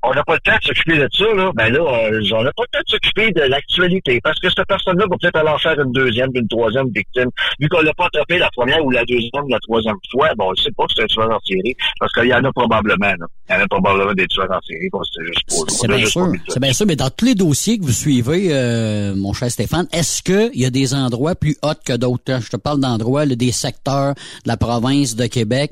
on 0.04 0.14
n'a 0.14 0.24
pas 0.24 0.34
le 0.36 0.40
temps 0.40 0.58
de 0.60 0.64
s'occuper 0.66 0.98
de 0.98 1.08
ça, 1.12 1.26
là, 1.36 1.52
ben 1.56 1.70
là, 1.74 1.80
euh, 1.80 2.22
on 2.34 2.44
n'a 2.44 2.52
pas 2.54 2.64
le 2.64 2.72
temps 2.78 2.84
de 2.86 2.90
s'occuper 2.92 3.32
de 3.32 3.42
l'actualité. 3.42 4.20
Parce 4.24 4.40
que 4.40 4.48
cette 4.50 4.68
personne-là 4.68 5.06
va 5.10 5.16
peut-être 5.20 5.36
aller 5.36 5.50
en 5.50 5.58
faire 5.58 5.80
une 5.80 5.92
deuxième, 5.92 6.30
une 6.34 6.48
troisième 6.48 6.88
victime. 6.96 7.30
Vu 7.60 7.68
qu'on 7.70 7.82
l'a 7.82 7.94
pas 7.94 8.06
attrapé 8.06 8.38
la 8.38 8.50
première 8.56 8.84
ou 8.86 8.92
la 8.92 9.04
deuxième 9.06 9.44
ou 9.44 9.50
la 9.50 9.60
troisième 9.60 9.96
fois, 10.12 10.30
bon, 10.38 10.48
on 10.48 10.52
ne 10.52 10.56
sait 10.56 10.72
pas 10.78 10.86
que 10.86 10.94
c'est 10.96 11.04
un 11.04 11.08
tueur 11.08 11.32
en 11.32 11.40
série. 11.46 11.76
Parce 12.00 12.12
qu'il 12.14 12.26
y 12.28 12.34
en 12.34 12.44
a 12.44 12.52
probablement, 12.54 13.06
là. 13.20 13.26
Il 13.50 13.54
y 13.56 13.60
en 13.60 13.64
a 13.64 13.68
probablement 13.68 14.14
des 14.14 14.28
tueurs 14.28 14.52
en 14.52 14.60
série. 14.62 14.90
Bon, 14.92 15.02
c'est 15.04 15.26
juste 15.26 15.44
pour 15.48 15.70
C'est 15.70 15.88
bien 15.88 16.06
sûr. 16.06 16.28
C'est 16.48 16.60
bien 16.62 16.74
sûr, 16.74 16.86
mais 16.86 16.96
dans 16.96 17.10
tous 17.10 17.26
les 17.26 17.36
dossiers 17.36 17.78
que 17.78 17.84
vous 17.84 17.92
suivez, 17.92 18.48
euh, 18.52 19.14
mon 19.16 19.34
cher 19.34 19.50
Stéphane, 19.52 19.88
est-ce 19.94 20.22
qu'il 20.24 20.60
y 20.60 20.66
a 20.66 20.70
des 20.70 20.94
endroits 20.94 21.36
plus 21.36 21.56
hauts 21.64 21.74
que 21.88 21.98
d'autres? 21.98 22.42
Je 22.42 22.50
te 22.50 22.58
parle 22.58 22.80
d'endroits, 22.80 23.26
des 23.26 23.52
secteurs 23.52 24.14
de 24.14 24.48
la 24.48 24.58
province 24.58 25.16
de 25.16 25.26
Québec, 25.28 25.72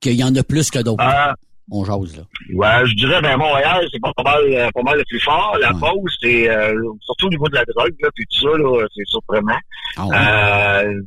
qu'il 0.00 0.14
y 0.14 0.24
en 0.24 0.34
a 0.36 0.42
plus 0.42 0.70
que 0.70 0.78
d'autres. 0.78 1.02
Ah. 1.02 1.34
On 1.72 1.84
jase, 1.84 2.16
là. 2.16 2.24
Ouais, 2.52 2.86
je 2.86 2.96
dirais, 2.96 3.22
ben, 3.22 3.36
Montréal, 3.36 3.86
c'est 3.92 4.00
pas, 4.00 4.12
pas 4.16 4.24
mal, 4.24 4.42
euh, 4.44 4.68
pas 4.74 4.82
mal 4.82 4.98
le 4.98 5.04
plus 5.08 5.20
fort. 5.20 5.56
La 5.60 5.72
pause, 5.72 6.16
c'est, 6.20 6.50
euh, 6.50 6.74
surtout 7.00 7.26
au 7.26 7.30
niveau 7.30 7.46
de 7.46 7.54
la 7.54 7.64
drogue, 7.64 7.94
là, 8.02 8.08
puis 8.12 8.26
tout 8.26 8.40
ça, 8.40 8.58
là, 8.58 8.86
c'est 8.92 9.06
surprenant. 9.06 9.60
Euh, 10.00 11.00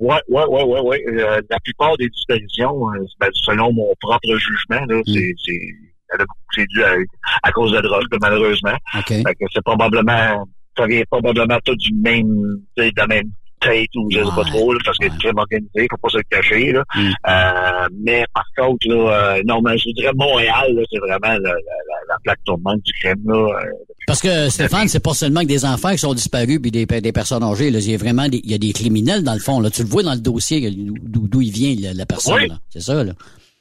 ouais, 0.00 0.20
ouais, 0.28 0.44
ouais, 0.44 0.62
ouais, 0.62 0.80
ouais. 0.80 1.04
Euh, 1.08 1.40
la 1.48 1.58
plupart 1.60 1.96
des 1.96 2.10
disparitions, 2.10 2.92
euh, 2.92 2.98
ben, 3.18 3.30
selon 3.32 3.72
mon 3.72 3.94
propre 3.98 4.36
jugement, 4.36 4.84
là, 4.86 5.00
c'est, 5.06 6.66
dû 6.68 6.84
à, 6.84 6.96
à 7.42 7.52
cause 7.52 7.70
de 7.70 7.76
la 7.76 7.82
drogue, 7.82 8.04
malheureusement. 8.20 8.76
C'est 9.06 9.64
probablement, 9.64 10.46
ça 10.76 10.86
vient 10.86 11.02
probablement 11.10 11.58
tout 11.64 11.76
du 11.76 11.94
même, 11.94 12.28
de 12.76 12.90
la 12.94 13.06
même 13.06 13.30
tête 13.64 13.88
ou 13.96 14.08
je 14.10 14.18
sais 14.18 14.24
pas 14.36 14.44
trop, 14.44 14.72
là, 14.72 14.78
parce 14.84 14.98
que 14.98 15.06
c'est 15.10 15.18
très 15.18 15.32
organisé, 15.36 15.86
faut 15.90 15.96
pas 15.96 16.08
se 16.10 16.18
le 16.18 16.22
cacher, 16.30 16.72
là. 16.72 16.84
Euh, 16.98 17.88
mais 18.04 18.24
par 18.34 18.44
contre, 18.56 18.86
là, 18.88 19.36
euh, 19.36 19.42
non, 19.46 19.60
mais 19.62 19.76
je 19.78 19.90
dirais 19.94 20.12
Montréal, 20.16 20.74
là, 20.74 20.82
c'est 20.90 20.98
vraiment 20.98 21.32
la, 21.32 21.38
la, 21.38 21.50
la, 21.52 21.96
la 22.08 22.16
plaque 22.22 22.40
tournante 22.44 22.80
du 22.82 22.92
crime, 22.94 23.22
là. 23.26 23.34
euh, 23.34 23.70
Parce 24.06 24.20
que 24.20 24.48
Stéphane, 24.50 24.88
c'est 24.88 25.02
pas 25.02 25.14
seulement 25.14 25.40
que 25.40 25.46
des 25.46 25.64
enfants 25.64 25.92
qui 25.92 25.98
sont 25.98 26.14
disparus 26.14 26.58
puis 26.60 26.70
des, 26.70 26.86
des 26.86 27.12
personnes 27.12 27.42
âgées. 27.42 27.70
Là. 27.70 27.78
Il 27.80 27.90
y 27.90 27.94
a 27.94 27.98
vraiment 27.98 28.28
des, 28.28 28.40
il 28.44 28.50
y 28.50 28.54
a 28.54 28.58
des 28.58 28.72
criminels 28.72 29.22
dans 29.22 29.34
le 29.34 29.40
fond. 29.40 29.60
Là. 29.60 29.70
Tu 29.70 29.82
le 29.82 29.88
vois 29.88 30.02
dans 30.02 30.14
le 30.14 30.20
dossier 30.20 30.70
d'où 30.70 31.40
il 31.40 31.50
vient 31.50 31.74
la, 31.80 31.94
la 31.94 32.06
personne. 32.06 32.34
Oui. 32.34 32.52
C'est 32.70 32.82
ça. 32.82 33.02
Là. 33.02 33.12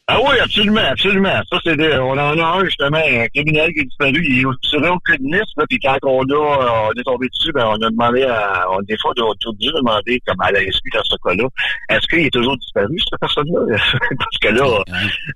Ah 0.08 0.20
oui, 0.22 0.36
absolument, 0.44 0.82
absolument. 0.82 1.42
Ça, 1.50 1.60
c'est 1.64 1.78
des- 1.78 1.96
on 1.98 2.12
en 2.12 2.38
a 2.38 2.44
un, 2.60 2.66
justement, 2.66 2.98
un 2.98 3.26
criminel 3.34 3.72
qui 3.72 3.80
est 3.80 3.86
disparu, 3.86 4.22
il 4.22 4.40
est 4.42 4.68
sur 4.68 4.84
un 4.84 4.98
criministe, 5.06 5.54
là, 5.56 5.64
puis 5.70 5.80
quand 5.80 5.96
on 6.04 6.24
a, 6.24 6.34
euh, 6.34 6.90
on 6.90 6.92
est 7.00 7.04
tombé 7.06 7.30
dessus, 7.30 7.54
ben, 7.54 7.66
on 7.68 7.76
a 7.82 7.90
demandé 7.90 8.24
à, 8.24 8.66
on, 8.70 8.82
des 8.82 8.98
fois, 9.02 9.14
on 9.18 9.32
a 9.32 9.34
dû 9.58 9.68
demander, 9.72 10.22
comme 10.28 10.42
à 10.42 10.52
la 10.52 10.60
SQ 10.60 10.84
dans 10.94 11.04
ce 11.06 11.16
cas-là, 11.24 11.48
est-ce 11.88 12.06
qu'il 12.08 12.26
est 12.26 12.30
toujours 12.34 12.58
disparu, 12.58 12.94
cette 13.00 13.18
personne-là? 13.18 13.78
Parce 14.20 14.38
que 14.42 14.50
là, 14.50 14.84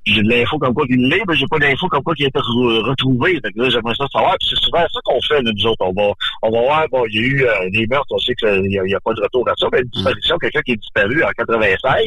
j'ai 0.06 0.22
de 0.22 0.30
l'info 0.30 0.58
comme 0.60 0.74
quoi 0.74 0.86
qu'il 0.86 1.00
l'est, 1.08 1.24
mais 1.26 1.36
j'ai 1.38 1.48
pas 1.50 1.60
d'info 1.60 1.88
comme 1.88 2.04
quoi 2.04 2.14
qu'il 2.14 2.26
a 2.26 2.28
été 2.28 2.40
re- 2.40 2.90
retrouvé. 2.90 3.40
Fait 3.42 3.54
que 3.54 3.62
là, 3.62 3.70
j'aimerais 3.70 3.96
ça 3.96 4.06
savoir, 4.12 4.36
puis 4.38 4.50
c'est 4.50 4.66
souvent 4.66 4.82
ça 4.92 5.00
qu'on 5.06 5.22
fait, 5.22 5.42
là, 5.44 5.52
nous 5.56 5.66
autres. 5.66 5.80
On 5.86 5.94
va, 5.94 6.12
on 6.42 6.52
va 6.52 6.60
voir, 6.62 6.86
bon, 6.92 7.06
il 7.10 7.16
y 7.16 7.20
a 7.20 7.22
eu 7.26 7.46
euh, 7.46 7.70
des 7.72 7.88
meurtres, 7.88 8.08
on 8.12 8.18
sait 8.20 8.36
qu'il 8.36 8.64
n'y 8.64 8.78
a, 8.80 8.98
a 8.98 9.00
pas 9.00 9.14
de 9.14 9.22
retour 9.22 9.48
à 9.48 9.54
ça, 9.58 9.68
mais 9.72 9.80
une 9.80 9.88
disparition, 9.88 10.38
quelqu'un 10.40 10.62
qui 10.64 10.72
est 10.74 10.76
disparu 10.76 11.24
en 11.24 11.30
96, 11.38 12.04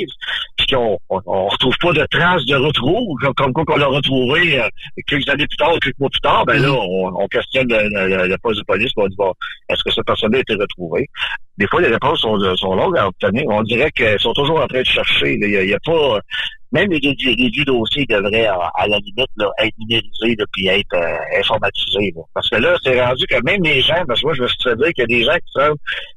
puis 0.58 0.66
qu'on 0.66 0.98
on, 1.08 1.20
on 1.24 1.46
retrouve 1.48 1.74
pas 1.80 1.92
de 1.94 2.04
traces 2.10 2.44
de 2.50 2.56
retrouve, 2.56 3.16
comme, 3.36 3.52
quoi 3.52 3.64
qu'on 3.64 3.76
l'a 3.76 3.86
retrouvé 3.86 4.60
euh, 4.60 4.68
quelques 5.06 5.28
années 5.28 5.46
plus 5.46 5.56
tard, 5.56 5.72
quelques 5.80 5.98
mois 5.98 6.10
plus 6.10 6.20
tard, 6.20 6.44
ben 6.44 6.60
là, 6.60 6.72
on, 6.72 7.22
on 7.22 7.28
questionne 7.28 7.68
le, 7.68 7.88
le, 7.88 8.28
le 8.28 8.38
poste 8.38 8.60
de 8.60 8.64
police, 8.64 8.92
on 8.96 9.06
dit, 9.08 9.16
bon, 9.16 9.32
est-ce 9.68 9.82
que 9.82 9.90
cette 9.92 10.04
personne-là 10.04 10.38
a 10.38 10.40
été 10.40 10.54
retrouvée? 10.54 11.08
Des 11.58 11.66
fois, 11.66 11.80
les 11.80 11.88
réponses 11.88 12.20
sont, 12.20 12.38
sont 12.56 12.74
longues 12.74 12.96
à 12.96 13.08
obtenir. 13.08 13.44
On 13.48 13.62
dirait 13.62 13.90
qu'elles 13.90 14.20
sont 14.20 14.32
toujours 14.32 14.60
en 14.60 14.66
train 14.66 14.80
de 14.80 14.86
chercher. 14.86 15.34
Il 15.34 15.66
n'y 15.66 15.74
a 15.74 15.78
pas... 15.84 16.20
Même 16.72 16.90
les, 16.90 17.00
les, 17.00 17.34
les 17.34 17.50
devraient, 17.50 18.46
à, 18.46 18.70
à 18.76 18.86
la 18.86 18.98
limite, 18.98 19.26
là, 19.36 19.50
être 19.58 19.74
numérisés 19.78 20.32
et 20.32 20.36
puis 20.52 20.68
être 20.68 20.94
euh, 20.94 21.38
informatisés. 21.40 22.12
là. 22.14 22.22
Parce 22.34 22.48
que 22.48 22.56
là, 22.56 22.76
c'est 22.84 23.00
rendu 23.02 23.24
que 23.26 23.42
même 23.44 23.62
les 23.62 23.80
gens, 23.82 24.02
parce 24.06 24.20
que 24.20 24.26
moi, 24.26 24.34
je 24.34 24.42
me 24.42 24.48
suis 24.48 24.56
fait 24.62 24.76
dire 24.76 24.86
qu'il 24.94 25.02
y 25.02 25.02
a 25.02 25.06
des 25.06 25.24
gens 25.24 25.34
qui 25.34 25.52
sont 25.52 25.74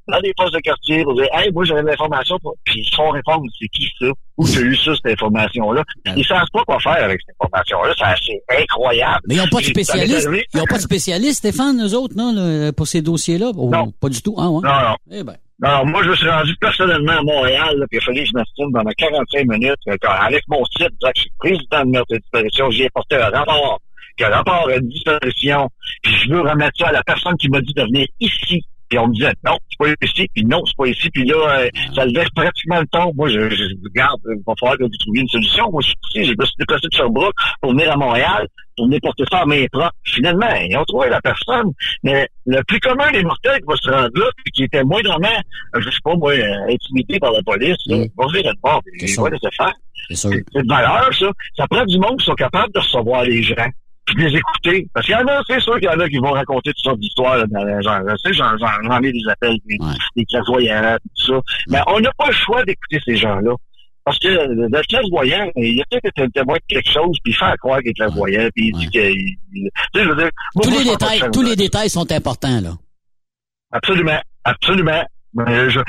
dans 0.08 0.20
des 0.22 0.34
postes 0.38 0.54
de 0.54 0.60
quartier 0.60 1.04
pour 1.04 1.16
dire 1.16 1.28
Hey, 1.34 1.52
moi, 1.52 1.64
j'avais 1.66 1.82
de 1.82 1.88
l'information, 1.88 2.38
puis 2.66 2.82
ils 2.86 2.96
font 2.96 3.10
répondre, 3.10 3.44
c'est 3.60 3.68
qui 3.70 3.90
ça? 4.00 4.08
Où 4.38 4.48
tu 4.48 4.58
as 4.58 4.62
eu 4.62 4.76
ça, 4.76 4.92
cette 4.96 5.14
information-là? 5.14 5.84
Ils 6.16 6.26
savent 6.26 6.48
pas 6.52 6.64
quoi 6.66 6.80
faire 6.80 7.04
avec 7.04 7.20
cette 7.26 7.36
information-là. 7.40 7.94
C'est 7.98 8.04
assez 8.04 8.62
incroyable. 8.62 9.22
Mais 9.28 9.36
ils 9.36 9.38
n'ont 9.38 9.48
pas 9.48 9.60
de 9.60 9.66
spécialistes. 9.66 10.30
Ils 10.54 10.58
n'ont 10.58 10.66
pas 10.66 10.78
de 10.78 10.82
spécialistes, 10.82 11.38
Stéphane, 11.38 11.78
nous 11.78 11.94
autres, 11.96 12.16
non, 12.16 12.32
là, 12.34 12.72
pour 12.74 12.88
ces 12.88 13.02
dossiers-là? 13.02 13.52
Oh, 13.56 13.72
Pas 14.00 14.10
du 14.10 14.22
tout. 14.22 14.36
Ah, 14.38 14.50
ouais. 14.50 14.62
Non, 14.64 14.90
non. 14.90 14.96
Eh 15.12 15.24
ben. 15.24 15.36
Non, 15.64 15.86
moi, 15.86 16.04
je 16.04 16.10
me 16.10 16.16
suis 16.18 16.28
rendu 16.28 16.54
personnellement 16.58 17.14
à 17.14 17.24
Montréal, 17.24 17.86
puis 17.90 17.98
il 17.98 18.04
fallu 18.04 18.24
que 18.24 18.26
je 18.26 18.34
m'estime 18.36 18.70
pendant 18.74 18.92
45 18.98 19.48
minutes. 19.48 19.80
avec 20.04 20.44
mon 20.50 20.62
titre, 20.66 20.92
que 21.02 21.10
je 21.16 21.22
suis 21.22 21.32
président 21.40 21.86
de 21.86 22.16
et 22.16 22.20
disparition, 22.20 22.70
j'ai 22.70 22.88
apporté 22.88 23.16
un 23.16 23.30
rapport, 23.30 23.80
puis 24.18 24.26
un 24.26 24.30
rapport 24.30 24.68
de 24.68 24.80
disparition, 24.80 25.70
puis 26.02 26.14
je 26.18 26.30
veux 26.34 26.42
remettre 26.42 26.78
ça 26.78 26.90
à 26.90 26.92
la 26.92 27.04
personne 27.04 27.38
qui 27.38 27.48
m'a 27.48 27.62
dit 27.62 27.74
de 27.74 27.82
venir 27.82 28.06
ici. 28.20 28.66
Puis 28.94 29.00
on 29.00 29.08
me 29.08 29.14
disait, 29.16 29.34
non, 29.44 29.58
c'est 29.72 29.78
pas 29.80 30.06
ici, 30.06 30.28
puis 30.36 30.46
non, 30.46 30.64
c'est 30.68 30.78
pas 30.78 30.86
ici, 30.86 31.10
puis 31.10 31.26
là, 31.26 31.62
euh, 31.62 31.70
ça 31.96 32.06
levait 32.06 32.28
pratiquement 32.36 32.80
le 32.80 32.86
ton. 32.92 33.12
Moi, 33.16 33.28
je, 33.28 33.50
je 33.50 33.64
regarde, 33.84 34.22
il 34.30 34.44
va 34.46 34.54
falloir 34.60 34.78
que 34.78 34.84
vous 34.84 34.98
trouviez 35.00 35.24
une 35.24 35.28
solution. 35.30 35.72
Moi, 35.72 35.82
je 35.82 35.88
suis 35.88 36.22
ici, 36.22 36.32
je 36.32 36.36
me 36.40 36.46
suis 36.46 36.56
déplacé 36.60 36.88
de 36.88 36.96
Sherbrooke 36.96 37.34
pour 37.60 37.72
venir 37.72 37.92
à 37.92 37.96
Montréal, 37.98 38.48
pour 38.78 38.86
venir 38.86 39.00
porter 39.02 39.24
ça 39.32 39.40
à 39.40 39.46
main 39.48 39.66
propre. 39.72 39.96
Finalement, 40.04 40.54
ils 40.70 40.78
ont 40.78 40.84
trouvé 40.84 41.10
la 41.10 41.20
personne, 41.22 41.72
mais 42.04 42.30
le 42.46 42.62
plus 42.68 42.80
commun 42.82 43.12
des 43.12 43.24
mortels 43.24 43.62
qui 43.62 43.66
va 43.68 43.76
se 43.78 43.90
rendre 43.90 44.12
là, 44.14 44.26
puis 44.44 44.52
qui 44.52 44.64
était 44.66 44.84
moindrement, 44.84 45.42
euh, 45.76 45.82
je 45.82 45.90
sais 45.90 45.98
pas 46.04 46.16
moi, 46.16 46.34
euh, 46.34 46.70
intimidé 46.70 47.18
par 47.18 47.32
la 47.32 47.42
police, 47.42 47.78
là, 47.88 47.98
va 48.16 48.28
venir 48.28 48.54
de 48.54 48.60
bord, 48.62 48.80
puis 48.84 49.10
il 49.10 49.20
va 49.20 49.30
laisser 49.32 49.50
faire. 49.58 49.74
C'est 50.12 50.30
de 50.30 50.68
valeur, 50.70 51.10
ça. 51.16 51.32
Ça 51.58 51.68
prend 51.68 51.84
du 51.86 51.98
monde 51.98 52.20
qui 52.20 52.26
sont 52.26 52.36
capables 52.36 52.72
de 52.74 52.80
recevoir 52.80 53.24
les 53.24 53.42
gens 53.42 53.56
puis 54.06 54.16
de 54.16 54.22
les 54.30 54.38
écouter. 54.38 54.88
Parce 54.94 55.06
qu'il 55.06 55.16
y 55.16 55.18
en 55.18 55.28
a, 55.28 55.42
c'est 55.48 55.60
sûr 55.60 55.76
qu'il 55.76 55.86
y 55.86 55.90
en 55.90 56.00
a 56.00 56.10
qui 56.10 56.18
vont 56.18 56.32
raconter 56.32 56.72
toutes 56.72 56.84
sortes 56.84 57.00
d'histoires, 57.00 57.38
genre, 57.38 58.00
tu 58.24 58.34
sais, 58.34 58.34
j'en, 58.34 59.02
ai 59.02 59.12
des 59.12 59.30
appels, 59.30 59.58
des, 59.66 59.78
des 60.16 60.26
clairvoyants, 60.26 60.98
tout 61.16 61.26
ça. 61.34 61.42
Mais 61.70 61.80
on 61.88 62.00
n'a 62.00 62.12
pas 62.18 62.28
le 62.28 62.34
choix 62.34 62.64
d'écouter 62.66 63.00
ces 63.06 63.16
gens-là. 63.16 63.54
Parce 64.06 64.20
que 64.20 64.28
le 64.28 64.68
le 64.68 64.82
clairvoyant, 64.90 65.50
il 65.56 65.82
a 65.82 65.86
peut-être 65.90 66.22
un 66.22 66.28
témoin 66.30 66.56
de 66.58 66.62
quelque 66.68 66.92
chose, 66.92 67.18
puis 67.24 67.32
il 67.32 67.36
fait 67.36 67.58
croire 67.60 67.80
qu'il 67.80 67.92
est 67.92 67.94
clairvoyant, 67.94 68.50
puis 68.54 68.68
il 68.68 68.78
dit 68.78 68.88
qu'il... 68.90 69.02
il- 69.54 69.70
Tu 69.94 70.00
sais, 70.00 70.04
je 70.04 70.10
veux 70.10 70.16
dire, 70.18 70.30
moi, 70.56 70.64
Tous 70.64 70.70
moi, 70.72 70.80
les 70.80 70.90
détails, 70.90 71.20
tous 71.32 71.42
les 71.42 71.56
détails 71.56 71.90
sont 71.90 72.12
importants, 72.12 72.60
là. 72.62 72.72
Absolument, 73.72 74.20
absolument. 74.44 75.04
Mais 75.34 75.70
je, 75.70 75.80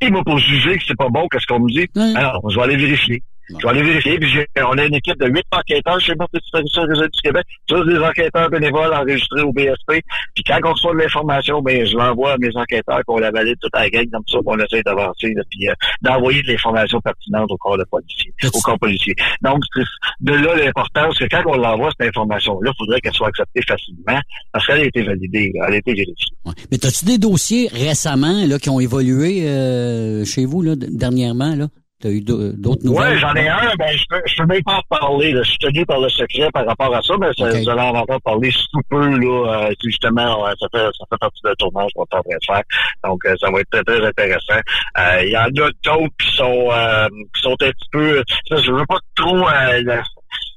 qui, 0.00 0.10
moi, 0.10 0.22
pour 0.24 0.38
juger 0.38 0.78
que 0.78 0.84
c'est 0.86 0.96
pas 0.96 1.08
bon, 1.10 1.26
qu'est-ce 1.28 1.46
qu'on 1.46 1.60
me 1.60 1.68
dit? 1.70 1.86
Alors, 2.16 2.40
je 2.50 2.56
vais 2.56 2.62
aller 2.62 2.76
vérifier. 2.76 3.22
Je 3.58 3.66
vais 3.66 3.68
aller 3.68 3.82
vérifier, 3.82 4.18
puis 4.18 4.46
on 4.64 4.78
a 4.78 4.84
une 4.84 4.94
équipe 4.94 5.18
de 5.18 5.26
huit 5.26 5.44
enquêteurs 5.52 6.00
chez 6.00 6.14
Disparition 6.32 6.82
Réseau 6.82 7.08
du 7.08 7.20
Québec, 7.22 7.44
tous 7.66 7.84
des 7.84 7.98
enquêteurs 7.98 8.48
bénévoles 8.50 8.92
enregistrés 8.94 9.42
au 9.42 9.52
BSP. 9.52 10.02
Puis 10.34 10.44
quand 10.46 10.58
on 10.64 10.72
reçoit 10.72 10.92
de 10.92 10.98
l'information, 10.98 11.60
ben 11.62 11.86
je 11.86 11.96
l'envoie 11.96 12.32
à 12.32 12.38
mes 12.38 12.54
enquêteurs, 12.56 13.00
qu'on 13.06 13.18
la 13.18 13.30
valide 13.30 13.56
toute 13.60 13.74
à 13.74 13.80
la 13.80 13.90
gang, 13.90 14.08
comme 14.10 14.22
ça, 14.28 14.38
qu'on 14.44 14.58
essaie 14.58 14.82
d'avancer, 14.82 15.34
puis 15.50 15.68
euh, 15.68 15.74
d'envoyer 16.02 16.42
de 16.42 16.48
l'information 16.48 17.00
pertinente 17.00 17.50
au 17.50 17.56
corps 17.56 17.78
de 17.78 17.84
policier, 17.90 18.32
au 18.54 18.60
corps 18.60 18.78
policier. 18.78 19.14
Donc, 19.42 19.58
c'est 19.74 19.82
de 20.20 20.32
là 20.32 20.54
l'importance 20.56 21.18
que 21.18 21.24
quand 21.24 21.42
on 21.46 21.56
l'envoie, 21.56 21.90
cette 21.98 22.08
information-là, 22.08 22.70
il 22.72 22.78
faudrait 22.78 23.00
qu'elle 23.00 23.14
soit 23.14 23.28
acceptée 23.28 23.62
facilement, 23.66 24.20
parce 24.52 24.66
qu'elle 24.66 24.80
a 24.80 24.84
été 24.84 25.02
validée, 25.02 25.52
là, 25.54 25.66
elle 25.68 25.74
a 25.74 25.78
été 25.78 25.92
vérifiée. 25.92 26.36
Mais 26.70 26.84
as-tu 26.84 27.04
des 27.04 27.18
dossiers 27.18 27.68
récemment 27.72 28.44
là, 28.46 28.58
qui 28.58 28.70
ont 28.70 28.80
évolué 28.80 29.48
euh, 29.48 30.24
chez 30.24 30.44
vous 30.44 30.62
là, 30.62 30.74
dernièrement? 30.76 31.54
là? 31.54 31.68
T'as 32.02 32.08
eu 32.08 32.22
d'au- 32.22 32.52
d'autres 32.52 32.82
nouvelles? 32.82 33.12
Ouais, 33.12 33.18
j'en 33.18 33.34
ai 33.34 33.46
un, 33.48 33.74
ben 33.78 33.94
je 33.94 34.04
peux, 34.08 34.22
je 34.24 34.34
peux 34.36 34.46
même 34.46 34.62
pas 34.62 34.76
en 34.78 34.96
parler. 34.98 35.32
Là. 35.32 35.42
Je 35.42 35.50
suis 35.50 35.58
tenu 35.58 35.84
par 35.84 36.00
le 36.00 36.08
secret 36.08 36.48
par 36.52 36.64
rapport 36.66 36.94
à 36.94 37.02
ça, 37.02 37.14
mais 37.20 37.26
ça, 37.36 37.50
vous 37.60 37.68
allez 37.68 37.80
en 37.82 37.94
entendre 37.94 38.20
parler 38.22 38.50
sous 38.50 38.80
peu, 38.88 39.18
là. 39.18 39.66
Euh, 39.68 39.74
justement, 39.84 40.46
ça 40.58 40.66
fait 40.72 40.78
ça 40.98 41.04
fait 41.10 41.18
partie 41.20 41.40
d'un 41.44 41.52
tournage 41.58 41.90
qu'on 41.94 42.04
est 42.04 42.14
en 42.14 42.22
train 42.22 42.36
de 42.40 42.46
faire. 42.46 42.62
Donc 43.04 43.20
euh, 43.26 43.34
ça 43.38 43.50
va 43.50 43.60
être 43.60 43.68
très, 43.70 43.84
très 43.84 44.06
intéressant. 44.06 44.60
Euh, 44.98 45.22
Il 45.24 45.30
y 45.30 45.36
en 45.36 45.42
a 45.42 45.50
d'autres 45.50 46.14
qui 46.18 46.36
sont 46.36 46.68
euh, 46.72 47.06
qui 47.34 47.42
sont 47.42 47.52
un 47.52 47.70
petit 47.70 47.88
peu. 47.92 48.22
Je 48.50 48.72
veux 48.72 48.86
pas 48.86 48.98
trop 49.14 49.46
euh, 49.48 49.82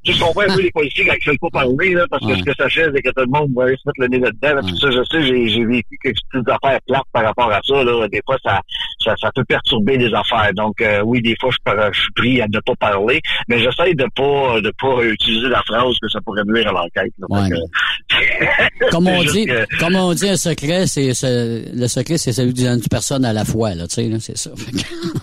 Tu 0.04 0.14
comprends 0.20 0.42
un 0.42 0.56
peu 0.56 0.62
les 0.62 0.72
policiers 0.72 1.06
quand 1.06 1.14
ils 1.20 1.28
veulent 1.30 1.40
pas 1.40 1.50
parler, 1.52 1.94
là, 1.94 2.06
parce 2.10 2.26
que 2.26 2.36
ce 2.38 2.44
que 2.44 2.52
ça 2.58 2.70
fait, 2.70 2.90
c'est 2.94 3.02
que 3.02 3.10
tout 3.10 3.22
le 3.22 3.28
monde 3.40 3.50
va 3.56 3.64
aller 3.64 3.76
se 3.78 3.82
mettre 3.88 4.00
le 4.02 4.08
nez 4.08 4.20
là-dedans. 4.20 4.56
là. 4.56 4.62
Ça, 4.80 4.92
je 4.92 5.04
sais, 5.10 5.24
j'ai, 5.28 5.48
j'ai 5.50 5.66
vécu 5.66 5.98
quelques 6.04 6.18
petites 6.32 6.50
affaires 6.50 6.80
plates 6.88 7.04
par 7.14 7.24
rapport 7.24 7.52
à 7.52 7.60
ça. 7.64 7.84
Là. 7.84 8.08
Des 8.10 8.22
fois, 8.26 8.38
ça, 8.44 8.60
ça, 9.04 9.14
ça 9.22 9.30
peut 9.36 9.44
perturber 9.46 9.98
les 9.98 10.14
affaires. 10.14 10.52
Donc, 10.56 10.82
euh, 10.82 11.02
oui, 11.06 11.22
des 11.22 11.36
fois, 11.40 11.50
je, 11.52 11.72
je 11.94 12.00
suis 12.02 12.12
pris 12.16 12.42
à 12.42 12.48
ne 12.48 12.60
pas 12.60 12.76
parler, 12.76 13.22
mais 13.48 13.60
j'essaie 13.60 13.94
de 13.94 14.06
pas 14.16 14.60
de 14.62 14.72
pas 14.80 15.04
utiliser 15.04 15.48
la 15.48 15.62
phrase 15.64 15.96
que 16.02 16.10
ça 16.10 16.20
pourrait 16.26 16.44
nuire 16.46 16.68
à 16.70 16.72
l'enquête. 16.72 17.14
Ouais, 17.30 17.50
que- 17.50 18.90
Comme 18.92 19.08
on 19.08 19.24
dit, 19.24 19.46
que- 19.46 19.80
comme 19.80 19.96
on 19.96 20.14
dit, 20.14 20.28
un 20.30 20.36
secret, 20.36 20.86
c'est 20.88 21.14
c'est- 21.14 21.72
le 21.74 21.88
secret, 21.88 22.18
c'est 22.18 22.32
celui 22.34 22.54
d'une 22.54 22.82
personne 22.90 23.24
à 23.26 23.34
la 23.34 23.46
fois, 23.46 23.74
là, 23.76 23.88
tu 23.88 23.96
sais, 23.96 24.08
là, 24.10 24.18
c'est 24.20 24.38
ça. 24.38 24.52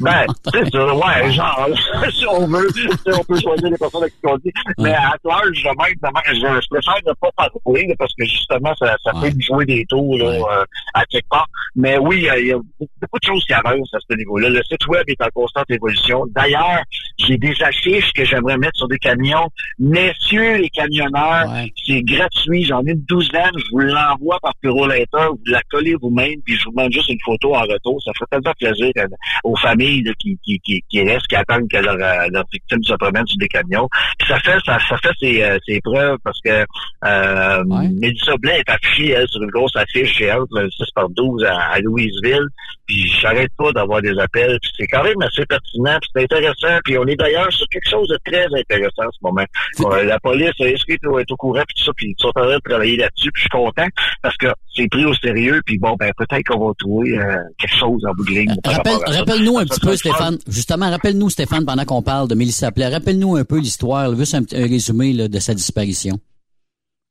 Ben, 0.01 0.25
c'est 0.53 0.71
ça, 0.71 0.95
ouais, 0.95 1.33
genre, 1.33 1.69
si 2.13 2.27
on 2.27 2.47
veut, 2.47 2.69
si 2.75 3.13
on 3.13 3.25
peut 3.25 3.39
choisir 3.41 3.69
les 3.71 3.77
personnes 3.77 4.03
avec 4.03 4.13
qui 4.15 4.27
on 4.27 4.37
dit. 4.39 4.51
Mais 4.79 4.91
à 4.95 5.15
large, 5.25 5.49
je 5.55 5.61
je, 5.63 6.35
je 6.35 6.69
préfère 6.69 6.95
ne 7.07 7.13
pas 7.21 7.31
parler, 7.37 7.95
parce 7.99 8.13
que 8.15 8.25
justement, 8.25 8.73
ça, 8.79 8.97
ça 9.05 9.13
peut 9.13 9.31
me 9.35 9.41
jouer 9.41 9.65
des 9.67 9.85
tours, 9.87 10.17
là, 10.19 10.25
euh, 10.61 10.65
à 10.95 11.05
quelque 11.07 11.29
part. 11.29 11.47
Mais 11.77 11.99
oui, 11.99 12.17
il 12.19 12.23
y 12.25 12.29
a- 12.31 12.39
il 12.39 12.47
y, 12.49 12.53
a 12.53 12.57
beaucoup 12.59 13.19
de 13.21 13.27
choses 13.27 13.45
qui 13.45 13.53
avancent 13.53 13.95
à 13.95 13.99
ce 14.09 14.17
niveau-là. 14.17 14.49
Le 14.49 14.63
site 14.65 14.87
web 14.89 15.05
est 15.09 15.21
en 15.23 15.29
constante 15.35 15.71
évolution. 15.71 16.25
D'ailleurs, 16.35 16.83
j'ai 17.19 17.37
des 17.37 17.55
affiches 17.63 18.13
que 18.13 18.25
j'aimerais 18.25 18.57
mettre 18.59 18.77
sur 18.77 18.89
des 18.89 18.99
camions. 18.99 19.49
Messieurs 19.79 20.57
les 20.59 20.71
camionneurs, 20.71 21.47
c'est 21.87 22.03
gratuit. 22.03 22.65
J'en 22.65 22.85
ai 22.87 22.93
une 22.93 23.03
douzaine. 23.09 23.51
Je 23.57 23.65
vous 23.73 23.79
l'envoie 23.81 24.39
par 24.41 24.53
Letter. 24.63 25.27
Vous 25.31 25.39
la 25.47 25.61
collez 25.71 25.95
vous-même, 26.01 26.41
puis 26.45 26.57
je 26.57 26.65
vous 26.65 26.71
demande 26.71 26.93
juste 26.93 27.09
une 27.09 27.19
photo 27.25 27.55
en 27.55 27.63
retour. 27.63 28.01
Ça 28.05 28.13
ferait 28.17 28.27
tellement 28.31 28.53
plaisir 28.59 28.91
euh, 28.99 29.07
aux 29.45 29.57
familles 29.57 30.03
là, 30.03 30.13
qui, 30.19 30.39
qui, 30.45 30.59
qui, 30.61 30.83
qui 30.89 31.03
restent, 31.03 31.27
qui 31.27 31.37
attendent 31.37 31.69
que 31.69 31.79
leur, 31.79 31.95
euh, 31.95 32.29
leur 32.33 32.45
victime 32.53 32.83
se 32.83 32.95
promène 32.95 33.27
sur 33.27 33.39
des 33.39 33.49
camions. 33.49 33.89
Puis 34.19 34.29
ça 34.29 34.39
fait 34.41 34.59
ça, 34.65 34.79
ça 34.89 34.97
fait 34.99 35.11
ses, 35.21 35.43
euh, 35.43 35.59
ses 35.67 35.81
preuves 35.81 36.19
parce 36.25 36.39
que 36.45 36.65
euh, 37.05 37.65
Mélissa 38.01 38.33
Blais 38.39 38.61
est 38.67 38.71
affichée 38.71 39.11
elle, 39.11 39.27
sur 39.29 39.43
une 39.43 39.51
grosse 39.51 39.75
affiche 39.77 40.17
géante, 40.17 40.49
le 40.53 40.71
6 40.71 40.85
par 40.95 41.09
12 41.11 41.45
à, 41.45 41.57
à 41.73 41.79
Louisville. 41.81 42.47
Puis 42.87 43.09
j'arrête 43.21 43.51
pas 43.57 43.71
d'avoir 43.73 44.03
des 44.03 44.19
appels. 44.19 44.59
Puis 44.61 44.71
c'est 44.79 44.87
quand 44.87 45.05
même 45.05 45.21
assez 45.23 45.45
pertinent, 45.47 45.97
puis 46.01 46.11
c'est 46.15 46.23
intéressant. 46.25 46.79
Puis 46.85 46.99
on 46.99 47.05
est 47.07 47.17
d'ailleurs 47.17 47.53
sur 47.53 47.67
quelque 47.69 47.89
chose 47.89 48.09
de 48.09 48.19
très 48.25 48.47
intéressant 48.47 49.07
en 49.07 49.13
ce 49.13 49.19
moment. 49.23 49.45
Euh, 49.81 50.05
la 50.05 50.19
police 50.19 50.51
est 50.61 50.75
inscrite 50.75 51.05
au- 51.07 51.19
est 51.19 51.31
au 51.31 51.37
courant, 51.37 51.63
puis 51.69 51.77
tout 51.79 51.85
ça, 51.85 51.93
puis 51.97 52.09
ils 52.09 52.15
sont 52.21 52.29
en 52.29 52.33
train 52.43 52.55
de 52.57 52.61
travailler 52.69 52.97
là-dessus. 52.97 53.31
Puis 53.33 53.43
je 53.43 53.49
suis 53.49 53.49
content 53.51 53.87
parce 54.23 54.37
que 54.37 54.49
c'est 54.75 54.89
pris 54.89 55.05
au 55.05 55.15
sérieux. 55.15 55.61
Puis 55.65 55.79
bon, 55.79 55.95
ben 55.99 56.11
peut-être 56.17 56.45
qu'on 56.49 56.67
va 56.67 56.73
trouver 56.79 57.17
euh, 57.19 57.37
quelque 57.59 57.77
chose 57.77 58.03
en 58.09 58.13
bout 58.15 58.25
de 58.25 58.31
ligne. 58.31 58.55
Rappelle-. 58.65 59.17
Rappelle-nous 59.19 59.59
un 59.59 59.67
Ça 59.67 59.75
petit 59.75 59.81
peu. 59.81 59.97
Stéphane. 59.97 60.39
Justement, 60.49 60.91
rappelle-nous, 60.91 61.31
Stéphane, 61.31 61.65
pendant 61.65 61.85
qu'on 61.85 62.03
parle 62.03 62.27
de 62.29 62.35
Mélissa 62.35 62.73
Play, 62.73 62.89
rappelle-nous 62.89 63.37
un 63.37 63.45
peu 63.45 63.59
l'histoire, 63.59 64.15
juste 64.17 64.35
un, 64.35 64.43
un 64.55 64.67
résumé 64.67 65.29
de 65.29 65.39
sa 65.39 65.55
disparition? 65.55 66.19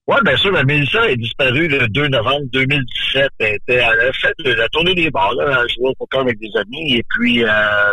Oui, 0.10 0.18
bien 0.26 0.36
sûr, 0.38 0.52
Mélissa 0.66 1.07
est 1.07 1.18
disparue 1.18 1.68
le 1.68 1.88
2 1.88 2.07
novembre 2.07 2.48
2017. 2.52 3.30
Elle, 3.38 3.56
était, 3.56 3.76
elle 3.76 4.07
a 4.07 4.11
fait 4.14 4.34
la 4.44 4.68
tournée 4.70 4.95
des 4.95 5.11
bars, 5.11 5.36
là, 5.36 5.61
elle 5.61 5.70
jouait 5.70 5.90
au 5.90 5.94
poker 5.99 6.22
avec 6.22 6.40
des 6.40 6.49
amis, 6.56 6.95
et 6.95 7.03
puis 7.11 7.44
euh, 7.44 7.48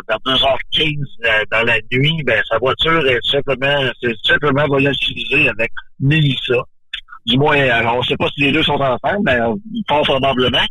vers 0.08 0.18
2h15 0.24 0.96
euh, 1.26 1.28
dans 1.52 1.66
la 1.66 1.76
nuit, 1.92 2.22
ben, 2.24 2.42
sa 2.48 2.56
voiture 2.56 3.06
est 3.06 3.18
simplement, 3.30 3.82
simplement 4.24 4.66
volatilisée 4.66 5.50
avec 5.50 5.70
Mélissa. 6.00 6.62
Du 7.26 7.36
moins, 7.38 7.56
alors, 7.58 7.96
on 7.96 7.98
ne 7.98 8.04
sait 8.04 8.16
pas 8.16 8.28
si 8.34 8.42
les 8.42 8.52
deux 8.52 8.62
sont 8.62 8.74
ensemble, 8.80 9.20
mais 9.24 9.38
fort 9.88 10.02
probablement. 10.02 10.64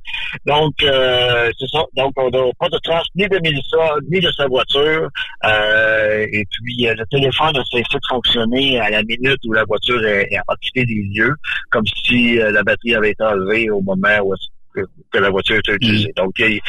Donc, 0.46 0.74
euh, 0.84 1.52
c'est 1.60 1.68
ça. 1.68 1.84
Donc, 1.98 2.14
on 2.16 2.30
n'a 2.30 2.44
pas 2.58 2.70
de 2.70 2.78
trace 2.84 3.06
ni 3.16 3.28
de 3.28 3.40
Mélissa, 3.44 3.96
ni 4.10 4.22
de 4.22 4.32
sa 4.32 4.48
voiture. 4.48 5.10
Euh, 5.46 6.26
et 6.32 6.46
puis, 6.50 6.88
euh, 6.88 6.96
le 6.98 7.06
téléphone 7.12 7.54
s'est 7.72 7.84
fait 7.92 8.00
fonctionner 8.10 8.80
à 8.80 8.90
la 8.90 9.04
minute 9.04 9.38
où 9.46 9.52
la 9.52 9.66
voiture 9.66 10.02
est, 10.06 10.28
est- 10.32 10.38
a 10.38 10.56
quitté 10.62 10.86
des 10.86 11.04
lieux, 11.14 11.36
comme 11.72 11.84
si 12.06 12.40
euh, 12.40 12.52
la 12.52 12.64
batterie 12.64 12.96
avait 12.96 13.12
été 13.12 13.24
enlevée 13.24 13.70
au 13.70 13.82
moment 13.82 14.18
où 14.24 14.34
que, 14.74 15.20
la 15.20 15.30
voiture 15.30 15.58
était 15.58 15.74
utilisée. 15.76 16.12
Donc, 16.16 16.32
il, 16.40 16.60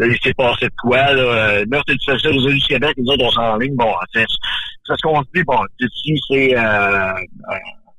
il 0.00 0.18
s'est 0.22 0.34
passé 0.34 0.66
de 0.66 0.72
quoi, 0.82 1.12
là? 1.12 1.22
Euh, 1.22 1.64
Meurtre 1.68 1.92
et 1.92 1.96
difficile 1.96 2.38
aux 2.38 2.48
élus 2.48 2.60
du 2.60 2.66
Québec, 2.66 2.94
nous 2.98 3.12
autres, 3.12 3.24
on 3.24 3.30
s'en 3.30 3.56
ligne. 3.58 3.74
Bon, 3.76 3.92
c'est 4.12 4.24
c'est 4.86 4.92
ce 4.96 5.02
qu'on 5.02 5.22
se 5.22 5.28
dit. 5.34 5.42
Bon, 5.44 5.58
si 5.78 6.14
c'est... 6.28 6.56
Euh, 6.56 6.60
euh, 6.60 7.54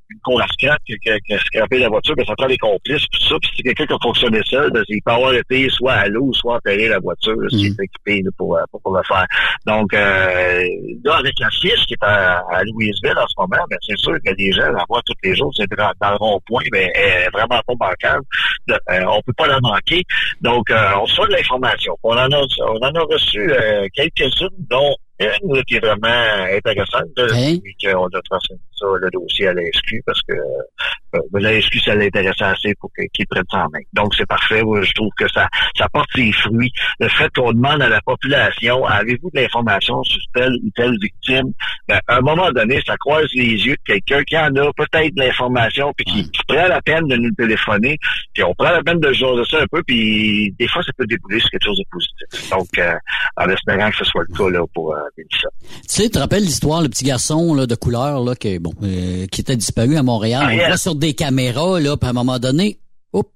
une 0.10 0.20
cour 0.20 0.42
à 0.42 0.48
scrap 0.48 0.80
qui, 0.86 0.94
qui, 1.00 1.10
qui 1.26 1.34
a 1.34 1.40
scrappé 1.40 1.80
la 1.80 1.90
voiture, 1.90 2.16
ben, 2.16 2.26
ça 2.26 2.36
prend 2.38 2.48
des 2.48 2.58
complices, 2.58 3.06
tout 3.12 3.22
ça. 3.22 3.36
Puis 3.42 3.50
si 3.50 3.56
c'est 3.58 3.64
quelqu'un 3.64 3.86
qui 3.86 3.94
a 3.94 3.98
fonctionné 4.02 4.42
seul, 4.46 4.72
ben, 4.72 4.84
il 4.88 5.02
peut 5.02 5.12
avoir 5.12 5.34
été 5.34 5.70
soit 5.70 5.94
à 5.94 6.08
l'eau, 6.08 6.32
soit 6.34 6.56
enterrer 6.56 6.88
la 6.88 7.00
voiture, 7.00 7.36
s'il 7.50 7.68
est 7.68 7.84
équipé 7.84 8.22
là, 8.24 8.32
pour, 8.38 8.58
euh, 8.58 8.62
pour, 8.72 8.82
pour 8.82 8.96
le 8.96 9.04
faire. 9.04 9.26
Donc, 9.66 9.94
euh, 9.94 10.64
là, 11.04 11.16
avec 11.16 11.34
la 11.40 11.50
fiche 11.50 11.86
qui 11.88 11.94
est 11.94 12.04
à, 12.04 12.44
à 12.52 12.64
Louisville 12.64 13.18
en 13.18 13.28
ce 13.28 13.34
moment, 13.38 13.64
ben, 13.70 13.78
c'est 13.88 13.98
sûr 13.98 14.14
que 14.26 14.34
les 14.38 14.52
gens 14.52 14.72
la 14.72 14.84
voient 14.88 15.02
tous 15.06 15.14
les 15.24 15.36
jours, 15.36 15.52
c'est 15.56 15.70
dans, 15.76 15.92
dans 16.02 16.12
le 16.12 16.18
rond-point, 16.18 16.64
ben, 16.72 16.90
elle 16.96 17.24
est 17.24 17.30
vraiment 17.32 17.62
pas 17.66 17.76
bancable. 17.76 18.26
Euh, 18.70 19.06
on 19.08 19.22
peut 19.22 19.34
pas 19.34 19.48
la 19.48 19.60
manquer. 19.62 20.04
Donc, 20.42 20.70
euh, 20.72 20.92
on 20.98 21.04
reçoit 21.04 21.28
de 21.28 21.34
l'information. 21.34 21.96
On 22.04 22.14
en 22.14 22.32
a, 22.32 22.42
on 22.68 22.78
en 22.78 22.96
a 22.96 23.02
reçu 23.02 23.52
euh, 23.52 23.88
quelques-unes, 23.94 24.50
dont 24.70 24.96
une 25.20 25.56
là, 25.56 25.64
qui 25.64 25.76
est 25.76 25.80
vraiment 25.80 26.08
intéressante. 26.52 27.06
là, 27.16 27.26
puis 27.64 27.76
qu'on 27.82 28.06
a 28.08 28.22
transmis 28.30 28.58
ça, 28.76 28.86
le 29.00 29.10
dossier 29.12 29.48
à 29.48 29.54
la 29.54 29.62
SQ, 29.74 30.02
parce 30.06 30.20
que 30.28 30.34
euh, 30.34 31.20
la 31.40 31.62
SQ, 31.62 31.80
ça 31.84 31.96
l'intéressait 31.96 32.44
assez 32.44 32.74
pour 32.80 32.92
qu'ils 32.94 33.28
prennent 33.28 33.44
ça 33.52 33.66
en 33.66 33.70
main. 33.70 33.80
Donc, 33.94 34.14
c'est 34.16 34.26
parfait. 34.26 34.64
Moi, 34.64 34.82
je 34.84 34.92
trouve 34.94 35.12
que 35.18 35.28
ça, 35.30 35.48
ça 35.78 35.88
porte 35.90 36.10
ses 36.16 36.32
fruits. 36.32 36.72
Le 37.00 37.10
fait 37.10 37.30
qu'on 37.36 37.54
demande 37.54 37.82
à 37.82 37.90
la 37.90 38.02
population, 38.02 38.86
avez-vous 38.86 39.30
de 39.34 39.42
l'information 39.42 40.04
sur 40.04 40.22
telle 40.34 40.54
ou 40.64 40.70
telle 40.76 40.98
victime? 41.02 41.52
Ben, 41.88 42.00
à 42.08 42.18
un 42.18 42.22
moment 42.22 42.52
donné, 42.52 42.82
ça 42.86 42.96
croise 42.98 43.28
les 43.34 43.52
yeux 43.66 43.76
de 43.76 43.94
quelqu'un 43.94 44.24
qui 44.24 44.38
en 44.38 44.54
a 44.56 44.72
peut-être 44.74 45.16
de 45.16 45.22
l'information, 45.22 45.94
puis 45.96 46.06
qui, 46.06 46.32
qui 46.32 46.42
prend 46.48 46.68
la 46.68 46.82
peine 46.82 47.08
de 47.08 47.16
nous 47.16 47.32
téléphoner, 47.32 47.98
puis 48.34 48.44
on 48.44 48.54
prend 48.54 48.72
la 48.72 48.84
peine 48.84 49.00
de 49.00 49.12
jaser 49.14 49.44
ça 49.50 49.62
un 49.62 49.68
peu, 49.72 49.82
puis 49.84 50.54
des 50.60 50.68
fois, 50.68 50.82
ça 50.84 50.92
peut 50.98 51.06
débouler 51.06 51.40
sur 51.40 51.50
quelque 51.50 51.66
chose 51.66 51.78
de 51.78 51.86
positif. 51.92 52.50
Donc, 52.50 52.68
euh, 52.78 52.94
en 53.38 53.50
espérant 53.50 53.90
que 53.92 53.98
ce 53.98 54.06
soit 54.06 54.24
le 54.28 54.36
cas 54.36 54.50
là, 54.50 54.66
pour 54.74 54.94
euh, 54.94 55.00
Mélissa. 55.18 55.48
Tu 55.62 55.80
sais, 55.88 56.04
tu 56.04 56.10
te 56.12 56.20
rappelles 56.20 56.44
l'histoire, 56.44 56.82
le 56.82 56.90
petit 56.90 57.06
garçon 57.06 57.54
là, 57.54 57.66
de 57.66 57.76
couleur 57.76 58.24
là, 58.24 58.36
qui, 58.36 58.60
bon, 58.66 58.74
euh, 58.84 59.26
qui 59.28 59.42
était 59.42 59.56
disparu 59.56 59.98
à 59.98 60.04
Montréal. 60.04 60.44
Ah, 60.46 60.52
on 60.52 60.58
le 60.58 60.66
voit 60.66 60.78
sur 60.78 60.96
des 60.96 61.14
caméras, 61.14 61.80
là, 61.80 61.98
puis 61.98 62.08
à 62.08 62.10
un 62.10 62.14
moment 62.14 62.40
donné, 62.40 62.80
hop, 63.14 63.32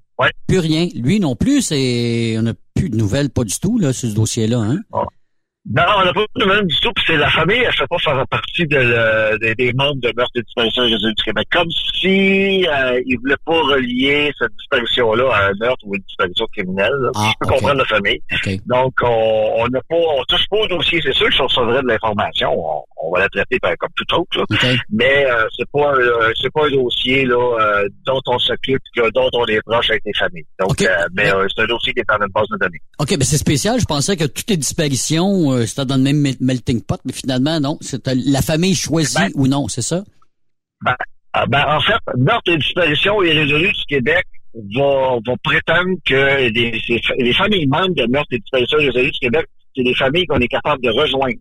plus 0.48 0.60
rien. 0.60 0.88
Lui 0.96 1.20
non 1.20 1.36
plus, 1.36 1.62
c'est 1.62 2.36
on 2.38 2.44
n'a 2.44 2.54
plus 2.74 2.90
de 2.90 2.98
nouvelles, 2.98 3.30
pas 3.30 3.44
du 3.44 3.58
tout, 3.60 3.78
là, 3.78 3.94
sur 3.94 4.10
ce 4.10 4.16
dossier-là. 4.16 4.60
Hein? 4.60 4.80
Non, 5.76 5.84
on 6.00 6.06
n'a 6.06 6.14
pas 6.14 6.26
de 6.36 6.46
même 6.46 6.66
du 6.68 6.80
tout. 6.80 6.92
Puis 6.96 7.04
c'est 7.08 7.18
la 7.18 7.30
famille, 7.30 7.58
elle 7.58 7.68
ne 7.68 7.72
fait 7.72 7.88
pas 7.88 7.98
faire 8.00 8.26
partie 8.28 8.66
de 8.66 8.76
le- 8.78 9.38
des, 9.40 9.54
des 9.56 9.74
membres 9.74 10.02
de 10.02 10.12
meurtre 10.18 10.32
et 10.36 10.42
disparition 10.42 10.86
du 10.88 11.24
Québec. 11.24 11.48
Comme 11.52 11.70
si 12.00 12.66
euh, 12.68 13.00
ils 13.06 13.18
voulaient 13.20 13.36
pas 13.46 13.54
relier 13.54 14.32
cette 14.40 14.52
disparition-là 14.58 15.30
à 15.34 15.46
un 15.48 15.52
meurtre 15.60 15.86
ou 15.86 15.96
une 15.96 16.02
disparition 16.08 16.46
criminelle. 16.54 16.94
là. 17.02 17.12
Ah, 17.16 17.30
Je 17.32 17.34
peux 17.48 17.54
comprendre 17.54 17.78
la 17.80 17.86
famille. 17.86 18.20
Donc, 18.66 18.94
on 19.04 19.54
on 19.60 19.68
n'a 19.68 19.80
pas, 19.90 19.96
on 19.96 20.24
touche 20.28 20.46
pas 20.50 20.58
au 20.58 20.68
dossier. 20.68 21.00
C'est 21.04 21.14
sûr 21.14 21.28
que 21.28 21.34
si 21.34 21.42
on 21.42 21.48
de 21.48 21.88
l'information, 21.88 22.50
on, 22.58 22.84
on 23.02 23.12
va 23.14 23.20
la 23.22 23.30
traiter 23.30 23.58
ben, 23.62 23.76
comme 23.78 23.90
tout 23.96 24.16
autre. 24.16 24.40
là. 24.40 24.46
Mais 24.92 25.26
euh, 25.30 25.46
c'est 25.58 25.70
pas, 25.72 25.94
euh, 25.94 26.32
c'est 26.42 26.52
pas 26.52 26.66
un 26.66 26.72
dossier 26.72 27.26
là 27.26 27.58
euh, 27.60 27.88
dont 28.06 28.22
on 28.28 28.40
s'occupe, 28.40 28.82
que- 28.96 29.10
dont 29.12 29.30
on 29.34 29.46
est 29.46 29.62
proche 29.66 29.90
avec 29.90 30.02
les 30.06 30.14
familles. 30.14 30.46
Donc, 30.60 30.82
euh, 30.82 30.88
mais 31.14 31.32
euh, 31.34 31.46
c'est 31.56 31.64
un 31.64 31.68
dossier 31.68 31.94
qui 31.94 32.00
est 32.00 32.06
dans 32.10 32.18
notre 32.18 32.34
base 32.34 32.48
de 32.52 32.58
données. 32.58 32.82
OK, 33.00 33.10
ben 33.12 33.24
c'est 33.24 33.38
spécial. 33.38 33.80
Je 33.80 33.86
pensais 33.86 34.16
que 34.18 34.26
toutes 34.26 34.50
les 34.50 34.58
disparitions, 34.58 35.52
euh, 35.60 35.66
c'était 35.66 35.86
dans 35.86 35.98
le 35.98 36.04
même 36.04 36.20
mel- 36.20 36.38
melting 36.40 36.82
pot, 36.82 37.00
mais 37.06 37.14
finalement, 37.14 37.60
non. 37.60 37.78
C'est 37.82 38.08
euh, 38.08 38.16
la 38.26 38.42
famille 38.42 38.76
choisie 38.76 39.32
ou 39.36 39.48
non, 39.48 39.68
c'est 39.68 39.82
ça? 39.82 40.04
Ben, 40.82 40.96
ah, 41.34 41.46
ben, 41.46 41.64
en 41.68 41.80
fait, 41.82 42.00
Meurtre 42.18 42.52
et 42.52 42.58
disparition 42.58 43.22
irrésolue 43.22 43.72
du 43.72 43.86
Québec 43.88 44.26
va, 44.76 45.18
va 45.26 45.34
prétendre 45.44 45.96
que 46.06 46.50
les, 46.50 47.34
familles 47.34 47.68
membres 47.68 47.96
de 47.96 48.08
Meurtre 48.12 48.30
et 48.32 48.40
disparition 48.40 48.80
irrésolue 48.80 49.12
du 49.12 49.20
Québec, 49.20 49.46
c'est 49.76 49.84
des 49.84 49.96
familles 49.96 50.26
qu'on 50.26 50.40
est 50.40 50.48
capable 50.48 50.82
de 50.82 50.90
rejoindre. 50.90 51.40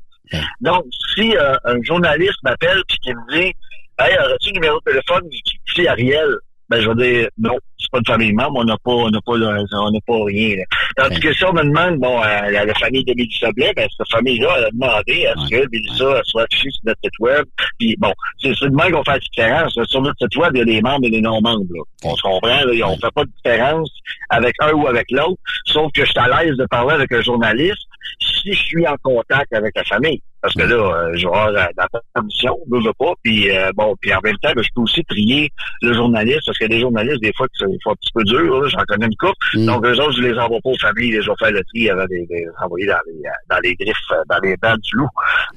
Donc, 0.60 0.84
si 1.14 1.34
euh, 1.36 1.54
un 1.64 1.82
journaliste 1.82 2.36
m'appelle 2.42 2.78
et 2.78 2.96
qui 3.02 3.14
me 3.14 3.32
dit 3.32 3.52
Hey, 3.98 4.16
aurais-tu 4.18 4.50
le 4.50 4.54
numéro 4.54 4.78
de 4.78 4.90
téléphone 4.92 5.28
du 5.28 5.38
petit 5.66 5.88
Ariel? 5.88 6.36
Ben, 6.68 6.82
je 6.82 6.88
vais 6.90 6.94
dire 6.94 7.28
non, 7.38 7.56
c'est 7.78 7.90
pas 7.90 7.98
une 7.98 8.06
famille 8.06 8.32
membre, 8.32 8.58
on 8.58 8.64
n'a 8.64 8.76
pas, 8.84 8.92
on 8.92 9.10
n'a 9.10 9.20
pas, 9.22 9.32
on 9.32 9.90
n'a 9.90 10.00
pas 10.06 10.24
rien. 10.24 10.56
là. 10.56 10.64
Tandis 10.98 11.20
que 11.20 11.32
si 11.32 11.44
on 11.44 11.52
me 11.52 11.62
demande, 11.62 12.00
bon, 12.00 12.20
euh, 12.20 12.50
la, 12.50 12.74
famille 12.74 13.04
de 13.04 13.14
Mélissa 13.14 13.52
Blais, 13.52 13.72
ben, 13.76 13.86
cette 13.96 14.10
famille-là, 14.10 14.48
elle 14.58 14.64
a 14.64 14.70
demandé 14.72 15.26
à 15.26 15.34
ce 15.36 15.48
que 15.48 15.68
Mélissa 15.70 16.20
soit 16.24 16.42
affichée 16.42 16.70
sur 16.70 16.80
notre 16.86 16.98
site 17.04 17.18
web. 17.20 17.44
Puis 17.78 17.94
bon, 17.98 18.12
c'est 18.42 18.52
c'est 18.58 18.68
de 18.68 18.74
même 18.74 18.90
qu'on 18.90 19.04
fait 19.04 19.12
la 19.12 19.18
différence. 19.20 19.78
Sur 19.84 20.02
notre 20.02 20.18
site 20.18 20.36
web, 20.36 20.50
il 20.54 20.58
y 20.58 20.62
a 20.62 20.64
des 20.64 20.82
membres 20.82 21.06
et 21.06 21.10
des 21.10 21.20
non-membres. 21.20 21.66
On 22.02 22.16
se 22.16 22.22
comprend, 22.22 22.64
là, 22.64 22.88
on 22.88 22.96
fait 22.96 23.14
pas 23.14 23.24
de 23.24 23.30
différence 23.36 23.90
avec 24.30 24.56
un 24.60 24.72
ou 24.72 24.88
avec 24.88 25.06
l'autre, 25.12 25.40
sauf 25.66 25.92
que 25.92 26.04
je 26.04 26.10
suis 26.10 26.18
à 26.18 26.42
l'aise 26.42 26.56
de 26.56 26.66
parler 26.66 26.94
avec 26.94 27.12
un 27.12 27.22
journaliste 27.22 27.86
si 28.20 28.52
je 28.52 28.62
suis 28.62 28.86
en 28.86 28.96
contact 29.02 29.52
avec 29.52 29.76
la 29.76 29.84
famille. 29.84 30.20
Parce 30.40 30.54
que 30.54 30.62
là, 30.62 30.76
euh, 30.76 31.10
je 31.14 31.26
vais 31.26 31.26
avoir 31.26 31.50
la, 31.50 31.68
la 31.76 31.88
permission, 32.14 32.56
je 32.70 32.86
veux 32.86 32.92
pas. 32.96 33.12
Puis 33.24 33.50
euh, 33.50 33.72
bon, 33.74 33.96
puis 34.00 34.14
en 34.14 34.20
même 34.22 34.36
temps, 34.36 34.52
ben, 34.54 34.62
je 34.62 34.68
peux 34.74 34.82
aussi 34.82 35.02
trier 35.04 35.50
le 35.82 35.92
journaliste, 35.92 36.42
parce 36.46 36.58
qu'il 36.58 36.70
y 36.70 36.72
a 36.72 36.76
des 36.76 36.80
journalistes, 36.80 37.20
des 37.20 37.32
fois, 37.36 37.48
qui 37.48 37.58
sont 37.58 37.90
un 37.90 37.94
petit 37.94 38.12
peu 38.14 38.22
durs, 38.22 38.60
là, 38.60 38.68
j'en 38.68 38.84
connais 38.86 39.06
une 39.06 39.16
couple. 39.16 39.34
Mm. 39.54 39.66
Donc, 39.66 39.84
eux 39.84 40.00
autres, 40.00 40.12
je 40.12 40.22
les 40.22 40.38
envoie 40.38 40.58
pas 40.62 40.70
aux 40.70 40.78
familles, 40.78 40.87
je 40.96 41.30
vais 41.30 41.36
faire 41.38 41.50
le 41.50 41.62
tri 41.64 41.90
avant 41.90 42.04
de 42.04 42.10
les, 42.10 42.26
les 42.30 42.46
envoyer 42.62 42.86
dans 42.86 42.98
les, 43.06 43.22
dans 43.50 43.58
les 43.62 43.74
griffes, 43.74 43.96
euh, 44.12 44.22
dans 44.28 44.38
les 44.42 44.56
dents 44.62 44.76
du 44.76 44.90
loup. 44.96 45.08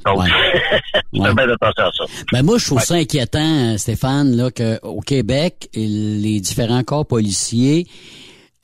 Donc, 0.05 0.25
je 0.25 1.21
fais 1.21 1.33
bien 1.33 1.49
attention 1.49 1.83
à 1.83 1.91
ça. 1.91 2.03
Ben 2.31 2.43
moi, 2.43 2.57
je 2.57 2.65
trouve 2.65 2.81
ça 2.81 2.95
inquiétant, 2.95 3.73
euh, 3.73 3.77
Stéphane, 3.77 4.35
là, 4.35 4.51
qu'au 4.51 5.01
Québec, 5.01 5.69
les 5.73 6.39
différents 6.39 6.83
corps 6.83 7.05
policiers 7.05 7.87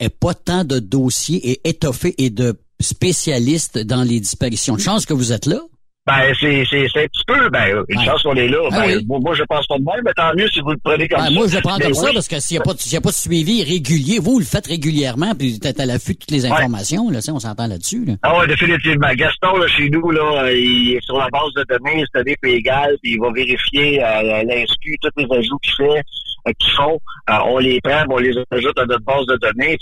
aient 0.00 0.10
pas 0.10 0.34
tant 0.34 0.64
de 0.64 0.78
dossiers 0.78 1.50
et 1.50 1.68
étoffés 1.68 2.14
et 2.18 2.30
de 2.30 2.56
spécialistes 2.80 3.78
dans 3.78 4.02
les 4.02 4.20
disparitions. 4.20 4.76
De 4.76 4.80
chance 4.80 5.06
que 5.06 5.14
vous 5.14 5.32
êtes 5.32 5.46
là. 5.46 5.60
Ben, 6.08 6.34
c'est, 6.40 6.64
c'est, 6.70 6.86
c'est 6.92 7.04
un 7.04 7.06
petit 7.06 7.24
peu, 7.26 7.50
ben, 7.50 7.84
une 7.88 7.98
Ouais. 7.98 8.04
chance 8.06 8.22
qu'on 8.22 8.34
est 8.34 8.48
là. 8.48 8.68
Ben, 8.70 8.82
oui. 8.96 9.04
moi, 9.06 9.18
moi, 9.20 9.34
je 9.34 9.42
pense 9.44 9.66
pas 9.66 9.76
de 9.78 9.84
même, 9.84 10.02
mais 10.04 10.12
tant 10.14 10.34
mieux 10.34 10.48
si 10.48 10.60
vous 10.60 10.70
le 10.70 10.78
prenez 10.82 11.06
comme 11.06 11.18
Ben, 11.20 11.26
ça. 11.26 11.30
moi, 11.32 11.46
je 11.48 11.56
le 11.56 11.60
prends 11.62 11.76
Mais 11.76 11.84
comme 11.84 11.94
ça 11.94 12.10
parce 12.14 12.28
que 12.28 12.40
s'il 12.40 12.56
n'y 12.56 12.60
a, 12.60 12.64
pas 12.64 12.72
de- 12.72 12.78
s'il 12.78 12.92
y 12.94 12.96
a 12.96 13.00
pas 13.00 13.10
de 13.10 13.14
suivi 13.14 13.62
régulier, 13.62 14.18
vous, 14.18 14.32
vous 14.32 14.38
le 14.38 14.44
faites 14.44 14.66
régulièrement, 14.66 15.34
puis 15.38 15.58
vous 15.60 15.68
êtes 15.68 15.80
à 15.80 15.86
l'affût 15.86 16.14
de 16.14 16.18
toutes 16.18 16.30
les 16.30 16.46
informations, 16.46 17.10
là, 17.10 17.20
ça, 17.20 17.32
on 17.34 17.38
s'entend 17.38 17.66
là-dessus. 17.66 18.04
Là. 18.06 18.14
Ah 18.22 18.38
ouais, 18.38 18.46
définitivement. 18.46 19.08
Gaston, 19.14 19.56
là, 19.58 19.66
chez 19.68 19.90
nous, 19.90 20.10
là, 20.10 20.44
euh, 20.44 20.52
il 20.56 20.92
est 20.96 21.04
sur 21.04 21.18
la 21.18 21.28
base 21.28 21.52
de 21.56 21.64
données, 21.68 22.04
c'est 22.12 22.20
année 22.20 22.36
puis 22.40 22.52
égal, 22.52 22.96
puis 23.02 23.12
il 23.12 23.20
va 23.20 23.30
vérifier 23.32 24.02
euh, 24.02 24.42
l'inscu, 24.44 24.96
tous 25.02 25.10
les 25.16 25.26
ajouts 25.36 25.58
qu'il 25.62 25.74
fait, 25.74 26.02
euh, 26.48 26.52
qu'ils 26.58 26.72
font. 26.72 26.98
Euh, 27.30 27.34
on 27.46 27.58
les 27.58 27.80
prend, 27.82 28.04
on 28.08 28.16
les 28.18 28.32
ajoute 28.50 28.78
à 28.78 28.86
notre 28.86 29.04
base 29.04 29.26
de 29.26 29.36
données. 29.36 29.76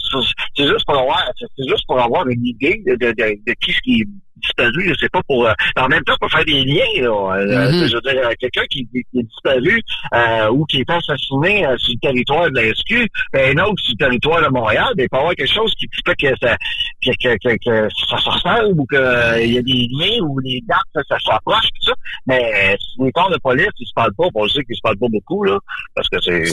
C'est 0.57 0.67
juste 0.67 0.85
pour 0.87 0.99
avoir, 0.99 1.23
c'est 1.39 1.69
juste 1.69 1.85
pour 1.87 2.01
avoir 2.01 2.27
une 2.27 2.45
idée 2.45 2.83
de, 2.87 2.95
de, 2.97 3.13
de, 3.13 3.39
de 3.47 3.55
qui 3.61 3.73
qui 3.85 4.05
disparu. 4.37 4.95
C'est 5.01 5.11
pas 5.11 5.23
pour. 5.27 5.47
euh, 5.47 5.53
en 5.79 5.89
même 5.89 6.03
temps, 6.05 6.15
pour 6.21 6.31
faire 6.31 6.45
des 6.45 6.65
liens. 6.65 6.85
Là, 7.03 7.37
Euh, 7.37 7.71
Mhm. 7.73 7.89
Je 7.89 7.95
veux 7.95 8.01
dire, 8.03 8.29
quelqu'un 8.39 8.65
qui, 8.71 8.87
qui 8.93 9.19
est 9.19 9.23
disparu 9.23 9.81
euh, 10.15 10.49
ou 10.51 10.65
qui 10.67 10.81
est 10.81 10.91
assassiné 10.91 11.67
sur 11.79 11.95
le 11.95 12.01
territoire 12.01 12.51
de 12.51 12.57
la 12.57 12.75
SQ, 12.75 13.07
ben, 13.33 13.59
un 13.59 13.63
autre 13.65 13.83
sur 13.83 13.95
le 13.99 14.05
territoire 14.05 14.43
de 14.43 14.49
Montréal, 14.49 14.93
ben, 14.97 15.05
il 15.05 15.09
peut 15.09 15.17
y 15.17 15.21
avoir 15.21 15.35
quelque 15.35 15.53
chose 15.53 15.73
qui 15.75 15.87
fait 16.07 16.15
que 16.17 16.29
ça, 16.41 16.57
que, 17.05 17.11
que, 17.23 17.37
que, 17.43 17.57
que 17.65 17.89
ça 18.11 18.19
se 18.19 18.29
ressemble 18.31 18.81
ou 18.81 18.87
qu'il 18.87 19.53
y 19.53 19.59
a 19.59 19.63
des 19.63 19.89
liens 19.91 20.21
ou 20.23 20.39
les 20.41 20.61
dates, 20.69 20.79
ça, 20.95 21.03
ça 21.09 21.17
s'approche, 21.21 21.67
tout 21.81 21.87
ça. 21.91 21.93
Mais 22.27 22.77
si 22.81 23.03
les 23.05 23.13
corps 23.13 23.31
de 23.31 23.39
police, 23.39 23.69
ils 23.79 23.87
se 23.87 23.93
parlent 23.95 24.15
pas, 24.17 24.25
on 24.35 24.49
sait 24.49 24.65
qu'ils 24.65 24.77
se 24.77 24.81
parlent 24.83 24.99
pas 24.99 25.09
beaucoup, 25.11 25.45
là, 25.45 25.59
parce 25.95 26.09
que 26.09 26.17
c'est 26.21 26.45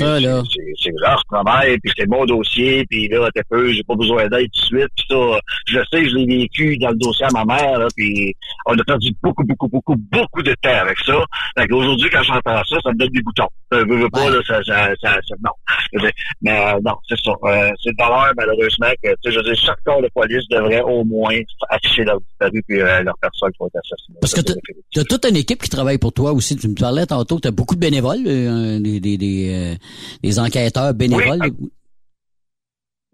c'est- 0.79 0.91
leur 1.01 1.21
travail, 1.31 1.77
puis 1.79 1.91
c'est 1.97 2.07
mon 2.07 2.25
dossier, 2.25 2.85
puis 2.89 3.07
là, 3.07 3.29
t'es 3.33 3.41
peu, 3.49 3.71
j'ai 3.71 3.83
pas 3.83 3.95
besoin 3.95 4.27
d'aide 4.27 4.49
tout 4.53 4.61
de 4.75 4.79
suite, 4.79 4.89
puis 4.95 5.05
ça, 5.09 5.39
je 5.67 5.79
sais, 5.91 6.09
je 6.09 6.15
l'ai 6.15 6.25
vécu 6.25 6.77
dans 6.77 6.89
le 6.89 6.95
dossier 6.97 7.25
à 7.25 7.31
ma 7.31 7.45
mère, 7.45 7.72
là, 7.77 7.87
puis 7.95 8.33
on 8.65 8.77
a 8.77 8.83
perdu 8.83 9.11
beaucoup, 9.21 9.43
beaucoup, 9.43 9.67
beaucoup, 9.67 9.95
beaucoup 9.95 10.41
de 10.43 10.53
temps 10.61 10.69
avec 10.81 10.97
ça. 10.99 11.13
Fait 11.57 11.67
qu'aujourd'hui, 11.67 12.09
quand 12.11 12.23
j'entends 12.23 12.63
ça, 12.63 12.77
ça 12.83 12.91
me 12.91 12.97
donne 12.97 13.09
des 13.09 13.21
boutons. 13.21 13.47
Ça 13.71 13.77
veut, 13.79 13.97
veut 13.97 14.09
pas, 14.09 14.29
là, 14.29 14.39
ça, 14.47 14.63
ça, 14.63 14.89
ça, 15.01 15.13
ça- 15.27 15.35
non. 15.43 15.51
Veux 15.93 16.09
Mais 16.41 16.51
euh, 16.73 16.79
non, 16.83 16.95
c'est 17.07 17.17
ça. 17.23 17.31
Euh, 17.43 17.71
c'est 17.83 17.89
le 17.89 17.95
valeur, 18.03 18.31
malheureusement, 18.37 18.87
que, 19.03 19.09
tu 19.09 19.15
sais, 19.25 19.31
je 19.31 19.37
veux 19.37 19.43
dire, 19.43 19.55
chaque 19.55 19.83
corps 19.85 20.01
de 20.01 20.09
police 20.13 20.47
devrait 20.49 20.81
au 20.81 21.03
moins 21.03 21.37
afficher 21.69 22.03
leur 22.03 22.19
disparu 22.21 22.63
puis 22.67 22.81
euh, 22.81 23.03
leur 23.03 23.15
personne 23.21 23.51
qui 23.51 23.61
ont 23.61 23.67
été 23.67 23.77
assassinée. 23.79 24.17
Parce 24.21 24.33
que 24.33 24.41
t'as- 24.41 24.53
t'as 24.93 25.03
toute 25.03 25.25
une 25.25 25.35
équipe 25.37 25.61
qui 25.61 25.69
travaille 25.69 25.97
pour 25.97 26.13
toi 26.13 26.31
aussi. 26.33 26.55
Tu 26.55 26.67
me 26.67 26.75
parlais 26.75 27.05
tantôt 27.05 27.39
tu 27.39 27.47
as 27.47 27.51
beaucoup 27.51 27.75
de 27.75 27.79
bénévoles, 27.79 28.23
euh, 28.25 28.79
des, 28.79 28.99
des, 28.99 29.17
des, 29.17 29.53
euh, 29.53 29.75
des 30.23 30.39
enquêteurs 30.39 30.93
bénévoles. 30.93 31.39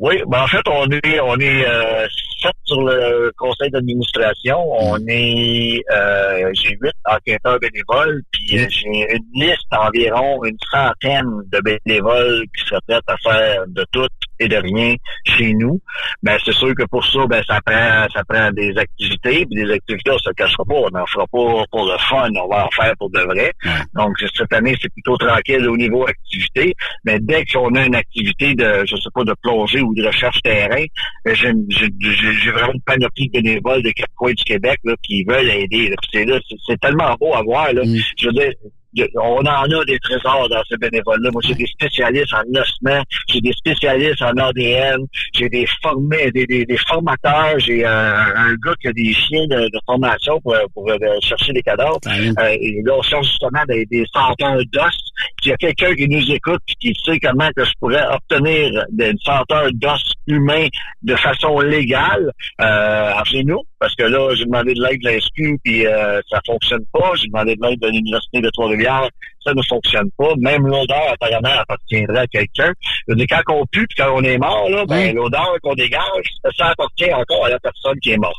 Oui, 0.01 0.15
ben 0.27 0.43
en 0.43 0.47
fait, 0.47 0.61
on 0.67 0.89
est 0.91 1.19
on 1.19 1.37
est 1.39 1.67
euh, 1.67 2.07
sept 2.41 2.53
sur 2.63 2.81
le 2.81 3.31
conseil 3.37 3.69
d'administration. 3.71 4.57
On 4.59 4.97
est 5.07 5.83
euh, 5.91 6.49
j'ai 6.53 6.77
huit 6.79 6.93
enquêteurs 7.05 7.59
bénévoles, 7.59 8.23
puis 8.31 8.59
euh, 8.59 8.65
j'ai 8.69 9.15
une 9.15 9.41
liste 9.41 9.65
d'environ 9.71 10.43
une 10.43 10.57
centaine 10.71 11.43
de 11.51 11.59
bénévoles 11.61 12.45
qui 12.55 12.65
seraient 12.65 12.81
prêts 12.87 13.01
à 13.07 13.17
faire 13.17 13.63
de 13.67 13.85
tout 13.91 14.07
et 14.39 14.47
de 14.47 14.55
rien 14.55 14.95
chez 15.25 15.53
nous. 15.53 15.79
Ben 16.23 16.37
c'est 16.43 16.53
sûr 16.53 16.73
que 16.75 16.83
pour 16.85 17.05
ça, 17.05 17.25
ben 17.27 17.41
ça 17.47 17.59
prend 17.65 18.07
ça 18.13 18.23
prend 18.27 18.51
des 18.51 18.73
activités, 18.77 19.45
puis 19.45 19.63
des 19.63 19.71
activités, 19.71 20.11
on 20.11 20.17
se 20.17 20.31
cachera 20.31 20.63
pas, 20.65 20.75
on 20.75 20.89
n'en 20.91 21.05
fera 21.05 21.25
pas 21.27 21.63
pour 21.71 21.85
le 21.85 21.97
fun, 22.09 22.29
on 22.35 22.47
va 22.47 22.65
en 22.65 22.69
faire 22.71 22.93
pour 22.97 23.09
de 23.09 23.19
vrai. 23.21 23.51
Donc 23.93 24.17
cette 24.35 24.53
année, 24.53 24.75
c'est 24.81 24.91
plutôt 24.93 25.17
tranquille 25.17 25.67
au 25.67 25.77
niveau 25.77 26.05
activité. 26.07 26.73
Mais 27.05 27.19
dès 27.19 27.45
qu'on 27.45 27.73
a 27.75 27.85
une 27.85 27.95
activité 27.95 28.55
de, 28.55 28.83
je 28.85 28.95
sais 28.95 29.09
pas, 29.13 29.23
de 29.23 29.33
plongée 29.43 29.81
ou 29.81 29.93
de 29.95 30.05
recherche 30.05 30.41
terrain, 30.41 30.83
ben, 31.25 31.35
j'ai 31.35 31.51
j'ai 31.69 32.51
vraiment 32.51 32.73
une 32.73 32.81
panoplie 32.81 33.27
de 33.29 33.41
bénévoles 33.41 33.81
de 33.83 33.91
quatre 33.91 34.13
coins 34.15 34.33
du 34.33 34.43
Québec 34.43 34.77
là, 34.83 34.93
qui 35.03 35.23
veulent 35.23 35.49
aider. 35.49 35.89
là. 35.89 35.95
C'est 36.11 36.25
là, 36.25 36.39
c'est- 36.47 36.55
c'est 36.67 36.79
tellement 36.79 37.15
beau 37.19 37.33
à 37.35 37.41
voir. 37.43 37.71
Là. 37.73 37.81
Je 38.17 38.25
veux 38.27 38.33
dire, 38.33 38.51
je- 38.63 38.69
on 39.15 39.39
en 39.45 39.63
a 39.63 39.85
des 39.85 39.99
trésors 39.99 40.49
dans 40.49 40.61
ces 40.69 40.77
bénévoles-là. 40.77 41.29
Moi, 41.31 41.41
j'ai 41.45 41.55
des 41.55 41.67
spécialistes 41.67 42.33
en 42.33 42.59
ossement, 42.59 43.01
j'ai 43.27 43.41
des 43.41 43.53
spécialistes 43.53 44.21
en 44.21 44.31
ADN, 44.31 44.99
j'ai 45.33 45.49
des 45.49 45.65
formés, 45.81 46.31
des, 46.31 46.45
des, 46.45 46.65
des 46.65 46.77
formateurs, 46.77 47.59
j'ai 47.59 47.85
un, 47.85 48.15
un 48.35 48.53
gars 48.63 48.73
qui 48.81 48.87
a 48.87 48.93
des 48.93 49.13
chiens 49.13 49.47
de, 49.47 49.67
de 49.67 49.79
formation 49.85 50.39
pour, 50.41 50.55
pour, 50.73 50.89
euh, 50.89 50.97
chercher 51.21 51.53
des 51.53 51.61
cadavres. 51.61 51.99
Euh, 52.07 52.57
et 52.59 52.81
là, 52.85 52.93
on 52.97 53.01
cherche 53.01 53.27
justement 53.27 53.63
des, 53.67 53.85
des 53.85 54.05
senteurs 54.13 54.59
d'os. 54.71 54.97
Puis 55.37 55.47
Il 55.47 55.49
y 55.49 55.53
a 55.53 55.57
quelqu'un 55.57 55.93
qui 55.95 56.07
nous 56.07 56.31
écoute 56.31 56.61
qui 56.79 56.93
sait 57.05 57.19
comment 57.19 57.49
que 57.55 57.65
je 57.65 57.71
pourrais 57.79 58.05
obtenir 58.07 58.85
une 58.97 59.17
senteur 59.19 59.69
d'os 59.73 60.13
humain 60.27 60.67
de 61.03 61.15
façon 61.15 61.59
légale. 61.59 62.31
Euh, 62.61 63.11
Appelez-nous, 63.15 63.61
parce 63.79 63.95
que 63.95 64.03
là, 64.03 64.33
j'ai 64.35 64.45
demandé 64.45 64.73
de 64.73 64.81
l'aide 64.83 64.99
de 65.01 65.09
l'ISQ, 65.09 65.57
puis 65.63 65.87
euh, 65.87 66.19
ça 66.29 66.39
fonctionne 66.45 66.83
pas. 66.91 67.11
J'ai 67.15 67.27
demandé 67.27 67.55
de 67.55 67.65
l'aide 67.65 67.79
de 67.79 67.87
l'Université 67.87 68.41
de 68.41 68.49
Trois-Rivières, 68.51 69.07
ça 69.43 69.53
ne 69.53 69.61
fonctionne 69.63 70.09
pas. 70.17 70.33
Même 70.37 70.67
l'odeur, 70.67 71.13
apparemment, 71.13 71.61
appartiendrait 71.61 72.19
à 72.19 72.27
quelqu'un. 72.27 72.71
Quand 73.07 73.53
on 73.55 73.65
pue, 73.67 73.87
puis 73.87 73.95
quand 73.97 74.11
on 74.15 74.21
est 74.23 74.37
mort, 74.37 74.69
là, 74.69 74.85
ben, 74.85 75.15
l'odeur 75.15 75.55
qu'on 75.63 75.75
dégage, 75.75 76.25
ça 76.57 76.67
appartient 76.67 77.13
encore 77.13 77.45
à 77.45 77.49
la 77.49 77.59
personne 77.59 77.97
qui 78.01 78.11
est 78.11 78.17
morte. 78.17 78.35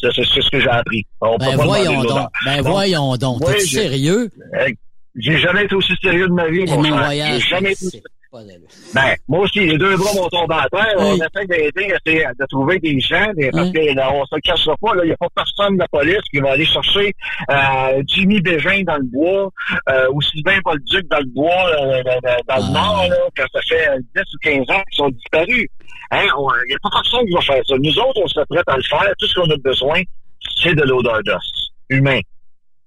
C'est 0.00 0.10
ce 0.12 0.50
que 0.50 0.60
j'ai 0.60 0.68
appris. 0.68 1.04
On 1.20 1.36
peut 1.38 1.44
Ben 1.46 1.56
pas 1.58 1.64
voyons 1.64 2.02
donc. 2.04 2.28
Ben 2.44 2.62
voyons 2.62 3.16
donc. 3.16 3.40
oui, 3.46 3.52
T'es 3.54 3.60
j'ai- 3.66 3.82
sérieux? 3.82 4.30
J'ai 5.16 5.38
jamais 5.38 5.64
été 5.64 5.74
aussi 5.74 5.92
sérieux 6.00 6.28
de 6.28 6.32
ma 6.32 6.48
vie, 6.48 6.64
mon 6.66 6.82
frère. 6.82 6.96
voyage, 7.04 7.42
J'ai 7.42 7.48
jamais 7.48 7.74
c'est 7.74 8.02
Ben, 8.94 9.14
moi 9.26 9.40
aussi, 9.40 9.60
les 9.60 9.78
deux 9.78 9.96
bras 9.96 10.12
m'ont 10.14 10.28
tombé 10.28 10.54
à 10.54 10.68
terre. 10.68 10.94
On 10.98 11.14
essaie 11.14 11.46
d'aider, 11.46 11.94
essayer 12.04 12.26
de 12.38 12.46
trouver 12.46 12.78
des 12.78 13.00
gens, 13.00 13.32
des, 13.34 13.50
parce 13.50 13.70
que 13.70 13.94
là, 13.94 14.12
on 14.12 14.24
se 14.26 14.34
le 14.34 14.40
cachera 14.40 14.74
pas, 14.80 14.92
il 15.02 15.06
n'y 15.06 15.12
a 15.12 15.16
pas 15.16 15.28
personne 15.34 15.74
de 15.74 15.80
la 15.80 15.88
police 15.88 16.22
qui 16.30 16.40
va 16.40 16.52
aller 16.52 16.64
chercher 16.64 17.14
euh, 17.50 18.02
Jimmy 18.06 18.40
Bégin 18.40 18.82
dans 18.82 18.96
le 18.96 19.04
bois, 19.04 19.50
euh, 19.88 20.06
ou 20.12 20.20
Sylvain 20.20 20.58
Bolduc 20.64 21.08
dans 21.08 21.18
le 21.18 21.32
bois, 21.34 21.66
euh, 21.80 22.02
dans, 22.48 22.66
le 22.66 22.72
nord, 22.72 23.06
là, 23.08 23.16
quand 23.36 23.46
ça 23.52 23.60
fait 23.68 23.88
euh, 23.88 23.98
10 24.14 24.22
ou 24.34 24.38
15 24.42 24.76
ans 24.76 24.82
qu'ils 24.90 24.96
sont 24.96 25.08
disparus. 25.08 25.68
Hein, 26.10 26.24
Il 26.24 26.68
n'y 26.68 26.74
a 26.74 26.78
pas 26.82 26.90
personne 26.90 27.26
qui 27.26 27.34
va 27.34 27.40
faire 27.40 27.62
ça. 27.66 27.74
Nous 27.78 27.98
autres, 27.98 28.20
on 28.22 28.28
se 28.28 28.40
prête 28.48 28.68
à 28.68 28.76
le 28.76 28.82
faire. 28.82 29.12
Tout 29.18 29.26
ce 29.26 29.34
qu'on 29.34 29.50
a 29.50 29.56
besoin, 29.58 30.00
c'est 30.62 30.74
de 30.74 30.82
l'odeur 30.82 31.22
d'os 31.24 31.72
humain. 31.90 32.20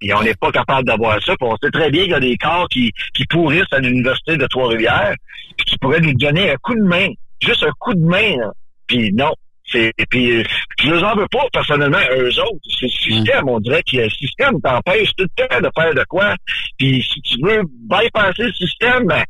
Puis 0.02 0.12
on 0.14 0.24
n'est 0.24 0.34
pas 0.34 0.52
capable 0.52 0.88
d'avoir 0.88 1.22
ça. 1.24 1.36
Puis 1.38 1.48
on 1.48 1.56
sait 1.58 1.70
très 1.70 1.92
bien 1.92 2.04
qu'il 2.04 2.12
y 2.12 2.16
a 2.16 2.20
des 2.20 2.38
corps 2.38 2.68
qui, 2.70 2.92
qui 3.14 3.26
pourrissent 3.28 3.72
à 3.72 3.80
l'Université 3.80 4.36
de 4.36 4.48
Trois-Rivières, 4.48 5.16
puis 5.56 5.66
qui 5.66 5.78
pourraient 5.78 6.02
nous 6.02 6.14
donner 6.14 6.52
un 6.52 6.56
coup 6.58 6.76
de 6.76 6.84
main. 6.84 7.08
Juste 7.40 7.64
un 7.64 7.72
coup 7.80 7.94
de 7.94 8.04
main, 8.04 8.38
là. 8.38 8.52
Puis 8.88 9.14
non. 9.14 9.32
C'est, 9.72 9.94
puis 10.10 10.32
euh, 10.32 10.44
je 10.80 10.92
les 10.92 11.02
en 11.02 11.16
veux 11.16 11.28
pas 11.32 11.48
personnellement 11.54 12.00
eux 12.18 12.40
autres. 12.42 12.60
C'est 12.78 12.88
le 12.88 12.90
système, 12.90 13.48
on 13.48 13.60
dirait 13.62 13.84
que 13.90 13.98
le 13.98 14.10
système 14.10 14.60
t'empêche 14.60 15.12
tout 15.16 15.24
le 15.24 15.48
temps 15.48 15.62
de 15.62 15.70
faire 15.74 15.94
de 15.94 16.04
quoi. 16.10 16.36
Puis 16.78 17.02
si 17.02 17.22
tu 17.22 17.38
veux 17.42 17.62
bypasser 17.90 18.44
le 18.44 18.54
système, 18.54 19.06
ben, 19.06 19.24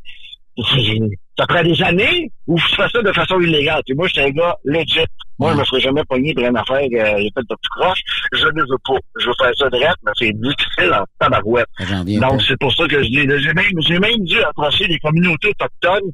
ça 1.42 1.48
prend 1.48 1.64
des 1.64 1.82
années 1.82 2.32
ou 2.48 2.56
tu 2.58 2.76
fais 2.76 2.88
ça 2.90 3.02
de 3.02 3.12
façon 3.12 3.40
illégale. 3.42 3.82
Puis 3.86 3.96
moi, 3.96 4.08
je 4.08 4.14
suis 4.14 4.22
un 4.22 4.30
gars 4.30 4.56
legit. 4.64 5.06
Moi, 5.40 5.54
je 5.54 5.58
me 5.58 5.64
serais 5.66 5.80
jamais 5.80 6.04
pogné 6.08 6.36
pour 6.36 6.46
une 6.46 6.56
affaire 6.56 6.82
que 6.82 6.98
j'ai 7.18 7.32
fait 7.34 7.42
de 7.42 7.48
tout 7.50 7.80
croche. 7.80 8.00
Je 8.32 8.46
ne 8.46 8.62
veux 8.62 8.78
pas. 8.86 9.00
Je 9.20 9.26
veux 9.26 9.34
faire 9.42 9.52
ça 9.58 9.70
direct, 9.72 9.98
mais 10.06 10.12
c'est 10.20 10.34
difficile 10.34 10.94
en 10.94 11.04
tabarouette. 11.20 11.66
Donc, 12.20 12.44
c'est 12.48 12.60
pour 12.60 12.72
ça 12.74 12.88
que 12.88 13.02
je 13.02 13.10
dis, 13.10 13.28
j'ai 13.40 13.54
même, 13.54 13.72
j'ai 13.80 13.98
même 13.98 14.24
dû 14.24 14.40
approcher 14.44 14.86
les 14.86 15.00
communautés 15.00 15.50
autochtones, 15.50 16.12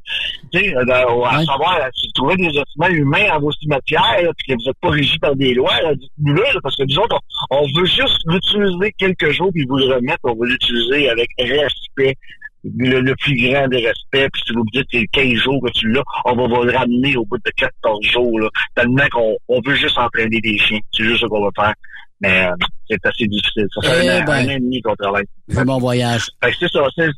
tu 0.50 0.60
sais, 0.60 0.74
euh, 0.74 1.24
à 1.24 1.44
savoir, 1.44 1.78
si 1.94 2.06
vous 2.06 2.12
trouvez 2.14 2.36
des 2.36 2.58
ossements 2.58 2.88
humains 2.88 3.26
à 3.30 3.38
vos 3.38 3.52
cimetières, 3.52 4.22
là, 4.22 4.30
puis 4.38 4.46
que 4.48 4.52
vous 4.54 4.66
n'êtes 4.66 4.80
pas 4.80 4.90
régis 4.90 5.18
par 5.18 5.36
des 5.36 5.52
lois, 5.52 5.74
dites-nous-le, 5.94 6.60
parce 6.62 6.76
que 6.76 6.84
nous 6.84 6.98
autres, 6.98 7.18
on, 7.50 7.58
on 7.58 7.80
veut 7.80 7.86
juste 7.86 8.20
l'utiliser 8.26 8.94
quelques 8.96 9.32
jours, 9.32 9.50
puis 9.52 9.66
vous 9.68 9.76
le 9.76 9.94
remettre, 9.94 10.20
on 10.24 10.34
veut 10.34 10.48
l'utiliser 10.48 11.10
avec 11.10 11.28
respect 11.38 12.16
le, 12.64 13.00
le 13.00 13.14
plus 13.16 13.36
grand 13.36 13.68
des 13.68 13.78
respects, 13.86 14.28
puis 14.32 14.42
si 14.46 14.52
vous 14.52 14.60
me 14.64 14.70
dites 14.72 14.86
que 14.92 14.98
c'est 14.98 15.06
15 15.12 15.32
jours 15.42 15.60
que 15.64 15.70
tu 15.72 15.90
l'as, 15.90 16.02
on 16.24 16.34
va 16.34 16.46
vous 16.46 16.62
le 16.64 16.72
ramener 16.76 17.16
au 17.16 17.24
bout 17.24 17.38
de 17.38 17.50
14 17.56 18.00
jours, 18.06 18.40
là, 18.40 18.48
tellement 18.74 19.06
qu'on 19.12 19.36
on 19.48 19.60
veut 19.64 19.74
juste 19.76 19.96
entraîner 19.98 20.40
des 20.40 20.58
chiens. 20.58 20.80
C'est 20.92 21.04
juste 21.04 21.20
ça 21.20 21.28
qu'on 21.28 21.42
va 21.44 21.50
faire. 21.56 21.74
Mais 22.20 22.46
euh, 22.48 22.52
c'est 22.90 23.04
assez 23.06 23.26
difficile. 23.26 23.66
Ça 23.80 23.88
fait 23.90 24.00
Eh 24.04 24.08
un, 24.10 24.22
an- 24.22 24.24
ben. 24.26 24.32
un 24.32 24.46
an 24.46 24.50
et 24.56 24.60
demi 24.60 24.80
qu'on 24.82 24.96
travaille. 24.96 25.24
C'est 25.48 25.64
mon 25.64 25.78
voyage. 25.78 26.26
Fait 26.42 26.50
que 26.50 26.56
c'est 26.60 26.68
ça, 26.72 26.80
c'est 26.96 27.10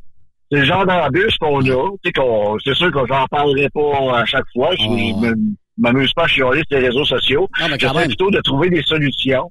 c'est 0.53 0.59
le 0.59 0.65
genre 0.65 0.85
d'embûche 0.85 1.39
qu'on 1.41 1.61
a. 1.61 1.63
Tu 1.63 1.99
sais, 2.05 2.13
qu'on, 2.13 2.59
c'est 2.65 2.75
sûr 2.75 2.91
que 2.93 2.99
j'en 3.09 3.25
parlerai 3.31 3.69
pas 3.73 4.19
à 4.21 4.25
chaque 4.27 4.45
fois. 4.53 4.71
Je 4.79 4.85
Oh. 4.89 5.35
m'amuse 5.79 6.13
pas 6.13 6.25
à 6.25 6.27
chialer 6.27 6.63
sur 6.71 6.79
les 6.79 6.87
réseaux 6.89 7.05
sociaux. 7.07 7.49
Ah, 7.59 7.69
J'essaie 7.79 8.07
plutôt 8.09 8.31
de 8.31 8.41
trouver 8.41 8.69
des 8.69 8.83
solutions. 8.83 9.51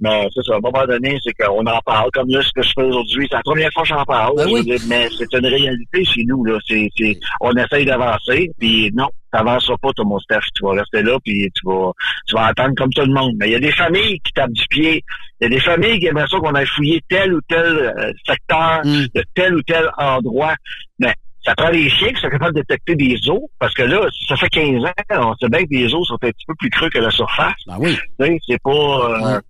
Mais 0.00 0.28
c'est 0.34 0.42
ça, 0.44 0.54
à 0.54 0.56
un 0.56 0.60
moment 0.60 0.84
donné, 0.86 1.18
c'est 1.22 1.32
qu'on 1.34 1.64
en 1.64 1.80
parle, 1.84 2.10
comme 2.12 2.28
là, 2.28 2.42
ce 2.42 2.50
que 2.54 2.62
je 2.62 2.72
fais 2.74 2.84
aujourd'hui. 2.84 3.26
C'est 3.30 3.36
la 3.36 3.42
première 3.42 3.70
fois 3.72 3.82
que 3.82 3.88
j'en 3.88 4.04
parle. 4.04 4.36
Ben 4.36 4.46
oui. 4.50 4.64
dire, 4.64 4.80
mais 4.88 5.08
c'est 5.16 5.32
une 5.32 5.46
réalité 5.46 6.04
chez 6.04 6.24
nous, 6.24 6.44
là. 6.44 6.58
C'est, 6.66 6.88
c'est, 6.96 7.18
on 7.40 7.52
essaye 7.52 7.84
d'avancer, 7.84 8.50
puis 8.58 8.90
non, 8.94 9.08
t'avanceras 9.32 9.76
pas, 9.80 9.92
toi, 9.94 10.04
mon 10.04 10.18
Steph. 10.20 10.40
Tu 10.54 10.64
vas 10.64 10.72
rester 10.72 11.02
là, 11.02 11.18
puis 11.24 11.50
tu 11.54 11.66
vas, 11.66 11.92
tu 12.26 12.34
vas 12.34 12.46
attendre 12.46 12.74
comme 12.76 12.92
tout 12.92 13.04
le 13.04 13.12
monde. 13.12 13.34
Mais 13.38 13.48
il 13.48 13.52
y 13.52 13.56
a 13.56 13.60
des 13.60 13.72
familles 13.72 14.20
qui 14.20 14.32
tapent 14.32 14.52
du 14.52 14.64
pied. 14.68 15.04
Il 15.40 15.44
y 15.44 15.46
a 15.46 15.50
des 15.50 15.60
familles 15.60 15.98
qui 15.98 16.06
aimeraient 16.06 16.26
ça 16.28 16.38
qu'on 16.38 16.54
aille 16.54 16.66
fouiller 16.66 17.02
tel 17.08 17.34
ou 17.34 17.40
tel 17.48 17.94
euh, 17.98 18.12
secteur, 18.26 18.82
de 18.84 19.24
tel 19.34 19.54
ou 19.54 19.62
tel 19.62 19.88
endroit. 19.98 20.54
Mais 20.98 21.14
ça 21.46 21.54
prend 21.54 21.70
des 21.70 21.88
chiens 21.88 22.12
qui 22.12 22.20
sont 22.20 22.28
capables 22.28 22.54
de 22.54 22.60
détecter 22.60 22.94
des 22.96 23.16
eaux, 23.30 23.48
parce 23.58 23.72
que 23.72 23.82
là, 23.84 24.06
ça 24.28 24.36
fait 24.36 24.48
15 24.50 24.84
ans, 24.84 25.30
on 25.30 25.34
sait 25.36 25.48
bien 25.48 25.62
que 25.62 25.70
les 25.70 25.94
eaux 25.94 26.04
sont 26.04 26.16
un 26.22 26.30
petit 26.30 26.44
peu 26.46 26.54
plus 26.58 26.68
creux 26.70 26.90
que 26.90 26.98
la 26.98 27.10
surface. 27.10 27.54
Ben 27.66 27.76
oui. 28.28 28.38
C'est 28.48 28.60
pas... 28.62 28.70
euh, 28.70 29.40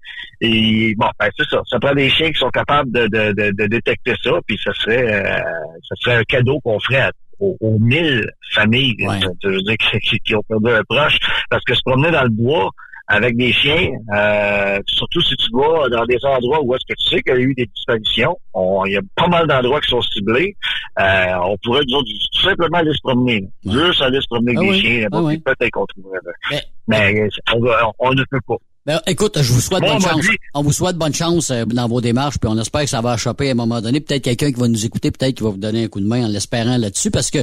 et 0.41 0.95
bon, 0.97 1.09
ben 1.19 1.31
c'est 1.37 1.49
ça. 1.49 1.61
Ça 1.69 1.79
prend 1.81 1.95
des 1.95 2.11
chiens 2.11 2.31
qui 2.31 2.39
sont 2.39 2.51
capables 2.51 2.93
de, 2.93 3.07
de, 3.07 3.33
de, 3.33 3.51
de 3.53 3.67
détecter 3.67 4.15
ça, 4.23 4.33
puis 4.47 4.59
ça 4.63 4.73
serait 4.75 5.11
euh, 5.25 5.41
ça 5.89 5.95
serait 6.01 6.17
un 6.17 6.25
cadeau 6.25 6.61
qu'on 6.61 6.79
ferait 6.81 7.01
à- 7.01 7.13
aux, 7.39 7.55
aux 7.61 7.79
1000 7.79 8.31
familles 8.53 8.95
je 9.43 9.49
veux 9.49 9.63
dire, 9.63 9.77
qui, 10.03 10.19
qui 10.21 10.35
ont 10.35 10.43
perdu 10.49 10.71
un 10.71 10.83
proche. 10.89 11.19
Parce 11.51 11.63
que 11.65 11.75
se 11.75 11.83
promener 11.85 12.11
dans 12.11 12.23
le 12.23 12.31
bois 12.31 12.71
avec 13.09 13.37
des 13.37 13.53
chiens, 13.53 13.91
euh, 14.15 14.79
surtout 14.87 15.21
si 15.21 15.37
tu 15.37 15.47
vas 15.53 15.89
dans 15.89 16.05
des 16.07 16.19
endroits 16.25 16.61
où 16.63 16.75
est-ce 16.75 16.85
que 16.93 16.95
tu 16.99 17.09
sais 17.17 17.23
qu'il 17.23 17.35
y 17.35 17.37
a 17.37 17.41
eu 17.41 17.55
des 17.55 17.67
disparitions, 17.67 18.37
on- 18.53 18.85
il 18.85 18.93
y 18.95 18.97
a 18.97 19.01
pas 19.15 19.29
mal 19.29 19.47
d'endroits 19.47 19.81
qui 19.81 19.91
sont 19.91 20.01
ciblés, 20.03 20.57
euh, 20.99 21.35
on 21.45 21.57
pourrait 21.63 21.83
autres, 21.93 22.09
tout 22.33 22.43
simplement 22.43 22.79
aller 22.79 22.93
se 22.93 23.01
promener. 23.03 23.49
Juste 23.65 24.03
aller 24.03 24.21
se 24.21 24.27
promener 24.27 24.57
avec 24.57 24.59
Ah 24.59 24.63
des 24.63 24.69
oui, 24.71 24.81
chiens, 24.81 25.09
ah 25.13 25.23
oui. 25.23 25.39
peut-être 25.39 25.71
qu'on 25.71 25.87
trouverait. 25.87 26.19
Mais, 26.89 27.29
on, 27.55 27.61
va- 27.61 27.89
on, 27.89 27.93
on 28.09 28.13
ne 28.13 28.25
peut 28.31 28.41
pas. 28.47 28.57
Ben, 28.87 29.01
écoute, 29.09 29.37
je 29.43 29.53
vous 29.53 29.61
souhaite 29.61 29.81
bonne 29.83 30.01
chance. 30.01 30.21
dit- 30.23 30.29
On 30.55 30.63
vous 30.63 30.71
souhaite 30.73 30.97
bonne 30.97 31.13
chance 31.13 31.51
euh, 31.51 31.65
dans 31.65 31.89
vos 31.89 32.01
démarches, 32.01 32.39
puis 32.39 32.49
on 32.49 32.57
espère 32.57 32.83
que 32.83 32.89
ça 32.89 33.01
va 33.01 33.17
choper 33.17 33.49
à 33.49 33.51
un 33.51 33.55
moment 33.55 33.81
donné. 33.81 34.01
Peut-être 34.01 34.23
quelqu'un 34.23 34.53
qui 34.53 34.61
va 34.61 34.69
nous 34.69 34.87
écouter, 34.87 35.11
peut-être 35.11 35.35
qui 35.37 35.43
va 35.43 35.51
vous 35.51 35.57
donner 35.57 35.85
un 35.85 35.89
coup 35.89 35.99
de 36.01 36.07
main 36.07 36.25
en 36.27 36.29
l'espérant 36.29 36.77
là-dessus, 36.77 37.11
parce 37.11 37.31
que 37.33 37.39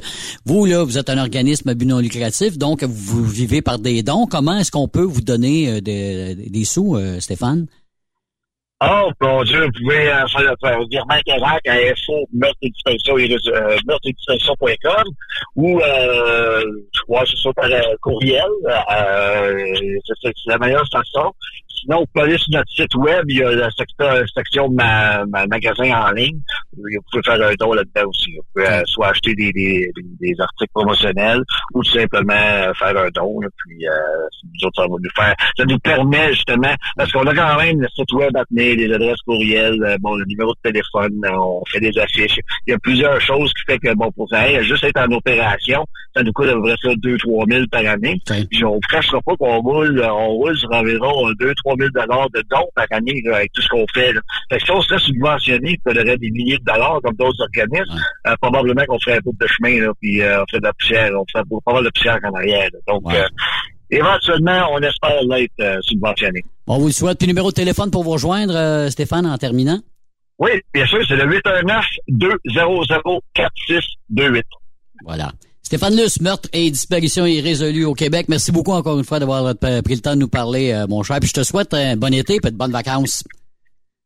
vous, 0.46 0.66
là, 0.66 0.84
vous 0.86 0.98
êtes 0.98 1.10
un 1.10 1.18
organisme 1.18 1.68
à 1.68 1.74
but 1.74 1.86
non 1.86 2.00
lucratif, 2.00 2.58
donc 2.58 2.84
vous 2.86 3.26
vivez 3.26 3.62
par 3.62 3.78
des 3.78 4.04
dons. 4.04 4.26
Comment 4.26 4.58
est-ce 4.58 4.72
qu'on 4.72 4.88
peut 4.88 5.04
vous 5.04 5.20
donner 5.22 5.70
euh, 5.70 5.82
des, 5.82 6.36
des 6.36 6.64
sous, 6.66 6.96
euh, 6.96 7.20
Stéphane? 7.20 7.66
Oh, 8.86 9.12
mon 9.22 9.44
Dieu, 9.44 9.64
vous 9.64 9.72
pouvez 9.72 10.10
euh, 10.10 10.28
faire 10.28 10.78
le 10.78 10.88
virement 10.90 11.18
Carac 11.26 11.66
à 11.68 11.74
info 11.74 12.28
meurtre 12.34 12.58
et 12.64 12.70
disparition 12.70 13.16
euh, 13.16 13.78
meurtre 13.88 14.10
ou 15.56 15.80
euh, 15.80 16.64
crois 17.04 17.24
c'est 17.26 17.38
ça 17.38 17.54
par 17.54 17.72
euh, 17.72 17.80
courriel. 18.02 18.44
Euh, 18.68 19.74
c'est 20.06 20.14
c'est 20.24 20.34
la 20.48 20.58
meilleure 20.58 20.86
façon. 20.92 21.32
Sinon, 21.84 22.00
vous 22.00 22.06
pouvez 22.14 22.30
aller 22.30 22.38
sur 22.38 22.54
notre 22.54 22.72
site 22.72 22.96
web, 22.96 23.26
il 23.28 23.38
y 23.40 23.44
a 23.44 23.52
la 23.52 23.70
secteur- 23.72 24.24
section 24.34 24.70
de 24.70 24.76
ma, 24.76 25.26
ma- 25.26 25.46
magasin 25.48 25.92
en 25.92 26.12
ligne. 26.12 26.40
Vous 26.76 26.84
pouvez 27.12 27.24
faire 27.24 27.46
un 27.48 27.54
don 27.60 27.74
là-dedans 27.74 28.08
aussi. 28.10 28.32
Vous 28.38 28.44
pouvez 28.54 28.68
euh, 28.70 28.82
soit 28.86 29.10
acheter 29.10 29.34
des, 29.36 29.52
des, 29.52 29.92
des 30.22 30.36
articles 30.40 30.72
promotionnels 30.74 31.42
ou 31.74 31.84
tout 31.84 31.92
simplement 31.92 32.34
euh, 32.34 32.74
faire 32.74 32.98
un 32.98 33.10
don. 33.14 33.40
là, 33.42 33.50
puis 33.58 33.86
euh, 33.86 33.92
nous 34.44 34.68
autres, 34.68 34.82
ça 34.82 34.88
va 34.88 34.96
nous 34.98 35.10
faire. 35.16 35.36
Ça 35.58 35.66
nous 35.66 35.80
permet 35.80 36.34
justement, 36.34 36.74
parce 36.96 37.12
qu'on 37.12 37.28
a 37.28 37.36
quand 37.36 37.58
même 37.58 37.82
le 37.82 37.88
site 37.90 38.12
web 38.14 38.36
à 38.38 38.46
tenir, 38.46 38.76
les 38.78 38.94
adresses 38.94 39.22
courriels, 39.26 39.84
euh, 39.84 39.98
bon, 40.00 40.16
le 40.16 40.26
numéro 40.26 40.54
de 40.54 40.72
téléphone, 40.72 41.20
euh, 41.26 41.38
on 41.38 41.64
fait 41.70 41.82
des 41.82 41.98
affiches. 42.00 42.40
Il 42.66 42.72
y 42.72 42.74
a 42.74 42.80
plusieurs 42.80 43.20
choses 43.20 43.52
qui 43.54 43.64
fait 43.74 43.80
que 43.80 43.94
bon, 43.94 44.10
pour 44.14 44.30
ça, 44.30 44.62
juste 44.64 44.84
être 44.86 45.02
en 45.02 45.12
opération, 45.12 45.86
ça 46.16 46.24
nous 46.24 46.32
coûte 46.32 46.48
à 46.50 46.54
peu 46.54 46.62
près 46.62 46.76
ça 46.82 46.90
2-3 46.90 47.52
000 47.52 47.66
par 47.72 47.86
année. 47.86 48.20
Puis 48.50 48.64
on 48.64 48.76
ne 48.76 48.80
cachera 48.90 49.20
pas 49.22 49.36
qu'on 49.36 49.60
roule, 49.62 50.00
euh, 50.00 50.12
on 50.12 50.28
roule 50.30 50.58
sur 50.58 50.72
environ 50.72 51.30
2-3 51.34 51.78
000 51.78 51.90
dollars 51.94 52.30
de 52.32 52.44
dons 52.50 52.68
par 52.76 52.86
année 52.92 53.22
là, 53.26 53.38
avec 53.38 53.52
tout 53.54 53.62
ce 53.62 53.68
qu'on 53.70 53.86
fait. 53.94 54.14
Là. 54.14 54.22
Fait 54.52 54.58
que 54.58 54.64
si 54.66 54.72
on 54.72 54.82
serait 54.82 55.00
subventionné, 55.00 55.78
qu'on 55.86 55.94
aurait 55.96 56.18
des 56.18 56.32
milliers 56.32 56.58
de 56.58 56.64
dollars 56.64 57.00
comme 57.04 57.16
d'autres 57.16 57.42
organismes, 57.42 58.00
euh, 58.28 58.36
probablement 58.42 58.84
qu'on 58.88 59.00
ferait 59.00 59.18
un 59.18 59.22
bout 59.24 59.36
de 59.40 59.48
chemin, 59.48 59.80
là, 59.86 59.92
puis 60.02 60.22
euh, 60.22 60.42
on 60.42 60.46
ferait 60.50 60.60
de 60.60 60.66
la 60.66 60.74
poussière, 60.74 61.12
on 61.20 61.26
ferait 61.32 61.44
pas 61.66 61.74
mal 61.74 61.84
de 61.84 61.90
poussière 61.90 62.20
en 62.24 62.34
arrière. 62.36 62.70
là. 62.74 62.80
Donc, 62.88 63.04
euh, 63.14 63.24
éventuellement, 63.90 64.68
on 64.72 64.80
espère 64.80 65.22
l'être 65.30 65.52
euh, 65.60 65.78
subventionné. 65.82 66.44
On 66.68 66.78
vous 66.78 66.88
le 66.88 66.92
souhaite. 66.94 67.18
Puis 67.20 67.28
numéro 67.28 67.50
de 67.50 67.56
téléphone 67.56 67.92
pour 67.92 68.04
vous 68.04 68.12
rejoindre, 68.12 68.56
euh, 68.56 68.90
Stéphane, 68.90 69.26
en 69.26 69.38
terminant? 69.38 69.80
Oui, 70.40 70.50
bien 70.74 70.86
sûr, 70.88 71.00
c'est 71.08 71.16
le 71.16 71.26
819-200-4628. 72.10 74.44
Voilà. 75.06 75.32
Stéphane 75.64 75.96
Luce, 75.96 76.22
meurtre 76.22 76.50
et 76.54 76.70
disparition 76.70 77.26
irrésolue 77.26 77.86
au 77.86 77.94
Québec. 77.94 78.28
Merci 78.30 78.52
beaucoup 78.52 78.74
encore 78.74 79.00
une 79.00 79.06
fois 79.06 79.20
d'avoir 79.20 79.46
euh, 79.46 79.82
pris 79.82 79.96
le 79.96 80.02
temps 80.02 80.14
de 80.14 80.20
nous 80.20 80.28
parler, 80.28 80.72
euh, 80.72 80.86
mon 80.88 81.04
cher. 81.04 81.20
Puis 81.20 81.30
je 81.30 81.34
te 81.34 81.44
souhaite 81.44 81.74
un 81.74 81.96
bon 81.96 82.14
été 82.14 82.36
et 82.36 82.40
de 82.40 82.56
bonnes 82.56 82.72
vacances. 82.72 83.24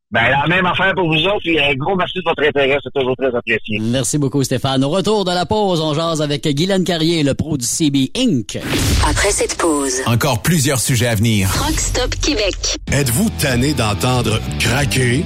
Ben, 0.09 0.29
la 0.29 0.47
même 0.47 0.65
affaire 0.65 0.93
pour 0.95 1.07
vous 1.09 1.21
autres, 1.25 1.45
et 1.47 1.59
un 1.61 1.73
gros 1.75 1.93
merci 1.97 2.19
de 2.19 2.23
votre 2.25 2.41
intérêt, 2.41 2.77
c'est 2.81 2.97
toujours 2.97 3.15
très 3.17 3.35
apprécié. 3.35 3.77
Merci 3.81 4.17
beaucoup, 4.17 4.41
Stéphane. 4.41 4.81
Au 4.85 4.89
retour 4.89 5.25
de 5.25 5.31
la 5.31 5.45
pause, 5.45 5.81
on 5.81 5.93
jase 5.93 6.21
avec 6.21 6.47
Guylaine 6.47 6.85
Carrier, 6.85 7.23
le 7.23 7.33
pro 7.33 7.57
du 7.57 7.65
CB 7.65 8.11
Inc. 8.15 8.57
Après 9.05 9.31
cette 9.31 9.57
pause, 9.57 9.95
Encore 10.05 10.41
plusieurs 10.41 10.79
sujets 10.79 11.07
à 11.07 11.15
venir. 11.15 11.49
Truck 11.49 11.77
Stop 11.77 12.15
Québec. 12.21 12.55
Êtes-vous 12.89 13.29
tanné 13.37 13.73
d'entendre 13.73 14.39
craquer, 14.59 15.25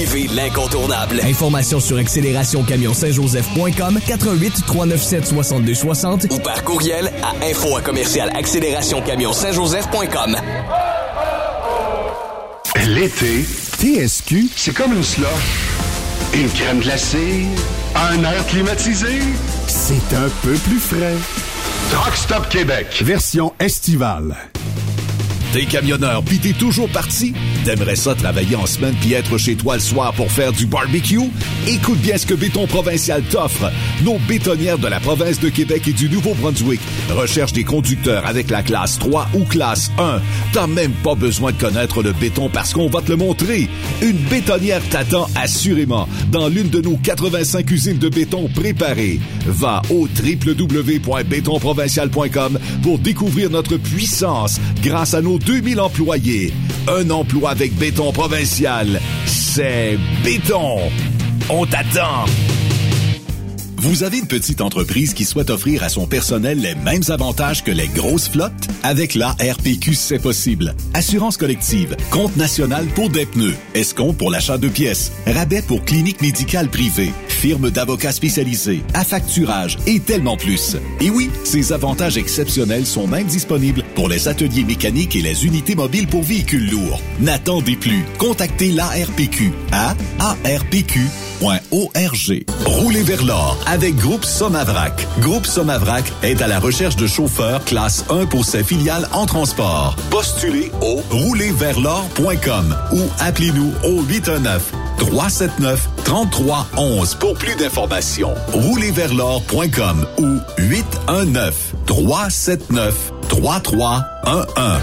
l'incontournable. 0.35 1.19
Informations 1.23 1.79
sur 1.79 1.97
accélérationcamionsaintjoseph.com 1.97 3.99
88 4.07 4.65
397 4.65 5.27
62 5.27 5.73
60 5.73 6.27
ou 6.31 6.39
par 6.39 6.63
courriel 6.63 7.11
à 7.21 7.33
info 7.45 7.75
à 7.75 7.81
commercial 7.81 8.31
accélérationcamionsaintjoseph.com. 8.35 10.37
L'été, 12.87 13.45
TSQ, 13.77 14.49
c'est 14.55 14.73
comme 14.73 14.93
une 14.93 15.03
slush. 15.03 15.27
Une 16.33 16.49
crème 16.49 16.79
glacée, 16.79 17.45
un 17.95 18.23
air 18.23 18.43
climatisé. 18.47 19.19
C'est 19.67 20.15
un 20.15 20.29
peu 20.41 20.53
plus 20.53 20.79
frais. 20.79 21.17
Truck 21.91 22.15
Stop 22.15 22.49
Québec, 22.49 22.87
version 23.03 23.53
estivale. 23.59 24.35
T'es 25.53 25.65
camionneur 25.65 26.23
pis 26.23 26.39
t'es 26.39 26.53
toujours 26.53 26.87
parti? 26.87 27.33
T'aimerais 27.65 27.97
ça 27.97 28.15
travailler 28.15 28.55
en 28.55 28.65
semaine 28.65 28.95
puis 29.01 29.11
être 29.11 29.37
chez 29.37 29.55
toi 29.55 29.75
le 29.75 29.81
soir 29.81 30.13
pour 30.13 30.31
faire 30.31 30.53
du 30.53 30.65
barbecue? 30.65 31.19
Écoute 31.67 31.99
bien 31.99 32.17
ce 32.17 32.25
que 32.25 32.35
Béton 32.35 32.67
Provincial 32.67 33.21
t'offre. 33.23 33.69
Nos 34.01 34.17
bétonnières 34.29 34.77
de 34.77 34.87
la 34.87 35.01
province 35.01 35.41
de 35.41 35.49
Québec 35.49 35.89
et 35.89 35.93
du 35.93 36.07
Nouveau-Brunswick 36.07 36.79
recherchent 37.09 37.51
des 37.51 37.65
conducteurs 37.65 38.25
avec 38.25 38.49
la 38.49 38.63
classe 38.63 38.97
3 38.99 39.27
ou 39.33 39.43
classe 39.43 39.91
1. 39.97 40.21
T'as 40.53 40.67
même 40.67 40.93
pas 41.03 41.15
besoin 41.15 41.51
de 41.51 41.57
connaître 41.57 42.01
le 42.01 42.13
béton 42.13 42.47
parce 42.47 42.73
qu'on 42.73 42.87
va 42.87 43.01
te 43.01 43.11
le 43.11 43.17
montrer. 43.17 43.67
Une 44.01 44.19
bétonnière 44.29 44.81
t'attend 44.89 45.27
assurément 45.35 46.07
dans 46.31 46.47
l'une 46.47 46.69
de 46.69 46.79
nos 46.79 46.95
85 46.95 47.69
usines 47.71 47.97
de 47.97 48.07
béton 48.07 48.47
préparées. 48.55 49.19
Va 49.45 49.81
au 49.89 50.07
www.bétonprovincial.com 50.07 52.57
pour 52.83 52.99
découvrir 52.99 53.49
notre 53.49 53.75
puissance 53.75 54.61
grâce 54.81 55.13
à 55.13 55.21
nos 55.21 55.40
2000 55.45 55.79
employés. 55.79 56.53
Un 56.87 57.09
emploi 57.09 57.51
avec 57.51 57.75
béton 57.75 58.11
provincial. 58.11 58.99
C'est 59.25 59.97
béton. 60.23 60.79
On 61.49 61.65
t'attend. 61.65 62.25
Vous 63.81 64.03
avez 64.03 64.19
une 64.19 64.27
petite 64.27 64.61
entreprise 64.61 65.15
qui 65.15 65.25
souhaite 65.25 65.49
offrir 65.49 65.81
à 65.81 65.89
son 65.89 66.05
personnel 66.05 66.59
les 66.61 66.75
mêmes 66.75 67.01
avantages 67.09 67.63
que 67.63 67.71
les 67.71 67.87
grosses 67.87 68.29
flottes? 68.29 68.67
Avec 68.83 69.15
la 69.15 69.29
RPQ, 69.31 69.95
c'est 69.95 70.19
possible. 70.19 70.75
Assurance 70.93 71.35
collective, 71.35 71.97
compte 72.11 72.37
national 72.37 72.85
pour 72.93 73.09
des 73.09 73.25
pneus, 73.25 73.55
escompte 73.73 74.19
pour 74.19 74.29
l'achat 74.29 74.59
de 74.59 74.67
pièces, 74.67 75.11
rabais 75.25 75.63
pour 75.63 75.83
clinique 75.83 76.21
médicale 76.21 76.69
privée, 76.69 77.11
firme 77.41 77.71
d'avocats 77.71 78.11
spécialisés, 78.11 78.83
affacturage 78.93 79.79
et 79.87 79.99
tellement 79.99 80.37
plus. 80.37 80.77
Et 80.99 81.09
oui, 81.09 81.31
ces 81.43 81.73
avantages 81.73 82.15
exceptionnels 82.15 82.85
sont 82.85 83.07
même 83.07 83.25
disponibles 83.25 83.83
pour 83.95 84.07
les 84.09 84.27
ateliers 84.27 84.63
mécaniques 84.63 85.15
et 85.15 85.23
les 85.23 85.43
unités 85.43 85.73
mobiles 85.73 86.05
pour 86.07 86.21
véhicules 86.21 86.69
lourds. 86.69 87.01
N'attendez 87.19 87.75
plus. 87.75 88.05
Contactez 88.19 88.71
l'ARPQ 88.71 89.53
à 89.71 89.95
arpq.org. 90.19 91.01
Roulez 92.65 93.03
vers 93.03 93.25
l'or 93.25 93.57
avec 93.65 93.95
Groupe 93.95 94.23
Somavrac. 94.23 95.07
Groupe 95.21 95.47
Somavrac 95.47 96.13
est 96.21 96.43
à 96.43 96.47
la 96.47 96.59
recherche 96.59 96.95
de 96.95 97.07
chauffeurs 97.07 97.65
classe 97.65 98.05
1 98.11 98.27
pour 98.27 98.45
ses 98.45 98.63
filiales 98.63 99.09
en 99.13 99.25
transport. 99.25 99.95
Postulez 100.11 100.71
au 100.81 101.01
roulerversl'or.com 101.09 102.75
ou 102.93 103.01
appelez-nous 103.19 103.71
au 103.83 104.03
819 104.03 104.73
379 105.01 105.89
3311 106.05 107.15
pour 107.15 107.33
plus 107.33 107.55
d'informations. 107.55 108.33
Roulerversl'or.com 108.53 110.05
ou 110.19 110.37
819 110.59 111.73
379 111.87 113.11
3311. 113.27 114.77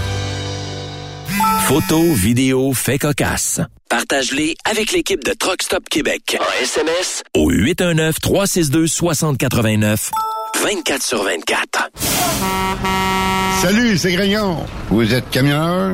Photos, 1.67 2.17
vidéos, 2.17 2.73
faits 2.73 2.99
cocasse. 3.01 3.61
Partage-les 3.89 4.55
avec 4.69 4.91
l'équipe 4.91 5.23
de 5.23 5.31
Truck 5.31 5.63
Stop 5.63 5.87
Québec. 5.89 6.37
En 6.39 6.63
SMS 6.63 7.23
au 7.35 7.49
819-362-6089. 7.51 10.11
24 10.61 11.01
sur 11.01 11.23
24. 11.23 11.89
Salut, 13.61 13.97
c'est 13.97 14.11
Grignon. 14.11 14.57
Vous 14.89 15.13
êtes 15.13 15.29
camionneur? 15.29 15.93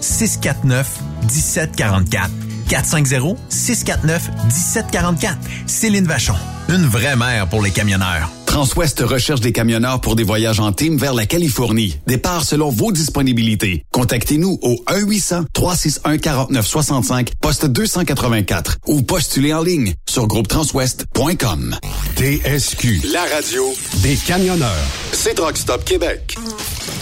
649 0.00 1.00
1744. 1.22 2.30
450-649-1744. 2.70 5.36
Céline 5.66 6.06
Vachon. 6.06 6.36
Une 6.68 6.86
vraie 6.86 7.16
mère 7.16 7.48
pour 7.48 7.62
les 7.62 7.72
camionneurs. 7.72 8.30
Transwest 8.46 9.00
recherche 9.00 9.40
des 9.40 9.50
camionneurs 9.52 10.00
pour 10.00 10.14
des 10.16 10.22
voyages 10.24 10.58
en 10.60 10.72
team 10.72 10.96
vers 10.96 11.12
la 11.14 11.26
Californie. 11.26 11.98
Départ 12.08 12.42
selon 12.44 12.70
vos 12.70 12.90
disponibilités. 12.90 13.84
Contactez-nous 13.92 14.58
au 14.62 14.74
1-800-361-4965, 14.88 17.28
poste 17.40 17.66
284 17.66 18.78
ou 18.88 19.02
postulez 19.02 19.54
en 19.54 19.62
ligne 19.62 19.94
sur 20.08 20.26
groupetranswest.com. 20.26 21.76
TSQ, 22.16 23.02
la 23.12 23.22
radio 23.34 23.62
des 24.02 24.16
camionneurs. 24.16 24.70
C'est 25.12 25.34
Truck 25.34 25.56
Stop 25.56 25.84
Québec. 25.84 26.34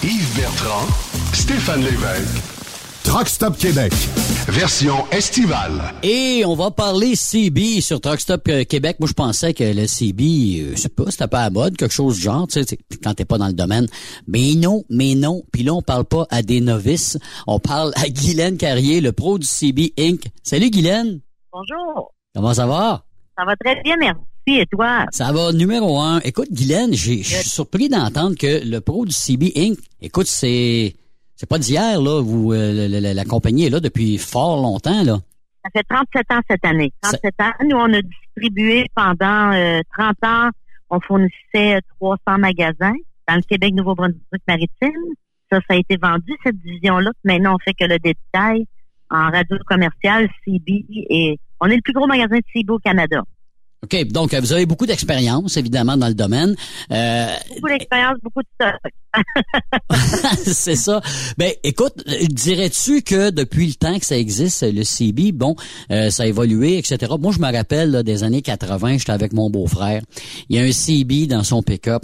Yves 0.03 0.37
Bertrand, 0.37 0.87
Stéphane 1.33 1.83
Lévesque. 1.83 2.58
Truck 3.09 3.27
Stop 3.27 3.57
Québec, 3.57 3.91
version 4.49 4.97
estivale. 5.11 5.95
Et 6.03 6.43
on 6.45 6.55
va 6.55 6.71
parler 6.71 7.17
CB 7.17 7.81
sur 7.81 8.03
Truck 8.03 8.21
Stop 8.21 8.47
euh, 8.49 8.65
Québec. 8.65 8.99
Moi, 9.01 9.09
je 9.09 9.15
pensais 9.15 9.55
que 9.55 9.65
le 9.65 9.87
CB, 9.87 10.23
euh, 10.23 10.73
je 10.73 10.77
sais 10.77 10.89
pas, 10.91 11.11
c'était 11.11 11.27
pas 11.27 11.45
à 11.45 11.49
mode, 11.49 11.75
quelque 11.79 11.95
chose 11.95 12.17
du 12.17 12.21
genre, 12.21 12.47
tu 12.47 12.63
sais, 12.63 12.79
quand 13.03 13.15
t'es 13.15 13.25
pas 13.25 13.39
dans 13.39 13.47
le 13.47 13.55
domaine. 13.55 13.87
Mais 14.27 14.53
non, 14.57 14.85
mais 14.91 15.15
non. 15.15 15.43
Puis 15.51 15.63
là, 15.63 15.73
on 15.73 15.81
parle 15.81 16.05
pas 16.05 16.27
à 16.29 16.43
des 16.43 16.61
novices. 16.61 17.17
On 17.47 17.59
parle 17.59 17.93
à 17.97 18.11
Guylaine 18.11 18.59
Carrier, 18.59 19.01
le 19.01 19.13
pro 19.13 19.39
du 19.39 19.47
CB 19.47 19.95
Inc. 19.99 20.21
Salut, 20.43 20.69
Guylaine. 20.69 21.21
Bonjour. 21.51 22.13
Comment 22.35 22.53
ça 22.53 22.67
va? 22.67 23.07
Ça 23.39 23.47
va 23.47 23.57
très 23.57 23.81
bien, 23.85 23.97
merci. 23.99 24.21
Et 24.49 24.67
toi? 24.67 25.07
Ça 25.13 25.33
va, 25.33 25.53
numéro 25.53 25.99
un. 25.99 26.21
Écoute, 26.21 26.53
Guylaine, 26.53 26.93
je 26.93 27.23
suis 27.23 27.25
surpris 27.25 27.89
d'entendre 27.89 28.37
que 28.37 28.63
le 28.63 28.83
pro 28.83 29.07
du 29.07 29.13
CB 29.13 29.55
Inc., 29.57 29.79
écoute, 30.03 30.27
c'est 30.27 30.95
c'est 31.39 31.49
pas 31.49 31.59
d'hier, 31.59 32.01
là. 32.01 32.21
Vous, 32.21 32.53
euh, 32.53 32.89
la, 32.89 33.15
la, 33.15 33.25
compagnie 33.25 33.67
est 33.67 33.71
là 33.71 33.79
depuis 33.79 34.19
fort 34.19 34.61
longtemps, 34.61 35.05
là. 35.05 35.19
Ça 35.65 35.71
fait 35.73 35.85
37 35.89 36.33
ans 36.33 36.41
cette 36.51 36.65
année. 36.65 36.93
37 37.01 37.35
ans. 37.41 37.53
Nous, 37.65 37.77
on 37.77 37.93
a 37.93 38.03
distribué 38.03 38.87
pendant 38.93 39.15
30 39.17 39.55
euh, 39.55 40.27
ans, 40.27 40.51
on 40.91 40.99
fournissait 41.01 41.81
300 42.01 42.39
magasins 42.39 42.97
dans 43.29 43.37
le 43.37 43.43
Québec 43.43 43.73
Nouveau-Brunswick-Maritime. 43.75 45.15
Ça, 45.53 45.61
ça 45.69 45.75
a 45.75 45.77
été 45.77 45.97
vendu, 45.97 46.33
cette 46.43 46.59
division-là. 46.59 47.13
Maintenant, 47.23 47.55
on 47.55 47.59
fait 47.65 47.75
que 47.75 47.85
le 47.85 48.01
détail 48.01 48.67
en 49.09 49.31
radio 49.31 49.59
commerciale, 49.65 50.29
CB, 50.45 50.87
et 51.09 51.39
on 51.61 51.67
est 51.67 51.77
le 51.77 51.83
plus 51.83 51.93
gros 51.93 52.09
magasin 52.09 52.37
de 52.37 52.45
CB 52.53 52.73
au 52.73 52.79
Canada. 52.81 53.23
OK, 53.85 54.05
donc 54.09 54.35
vous 54.35 54.53
avez 54.53 54.67
beaucoup 54.67 54.87
d'expérience, 54.87 55.57
évidemment, 55.57 55.97
dans 55.97 56.09
le 56.09 56.15
domaine. 56.15 56.57
Euh... 56.91 57.27
Beaucoup 57.55 57.69
d'expérience, 57.69 58.17
beaucoup 58.23 58.43
de 58.43 58.49
stock. 58.55 58.93
c'est 60.45 60.77
ça. 60.77 61.01
Ben, 61.39 61.53
écoute, 61.63 62.05
dirais-tu 62.31 63.03
que 63.03 63.31
depuis 63.31 63.69
le 63.69 63.75
temps 63.75 63.99
que 63.99 64.05
ça 64.05 64.19
existe, 64.19 64.63
le 64.63 64.83
CB, 64.83 65.33
bon, 65.33 65.55
euh, 65.91 66.11
ça 66.11 66.25
a 66.25 66.27
évolué, 66.27 66.79
etc. 66.79 67.13
Moi, 67.19 67.33
je 67.33 67.39
me 67.39 67.53
rappelle 67.53 68.03
des 68.03 68.25
années 68.25 68.43
80, 68.43 68.99
j'étais 68.99 69.13
avec 69.13 69.33
mon 69.33 69.49
beau-frère. 69.49 70.03
Il 70.49 70.57
y 70.57 70.59
a 70.59 70.63
un 70.63 70.73
CB 70.73 71.27
dans 71.27 71.45
son 71.45 71.63
pick-up. 71.63 72.03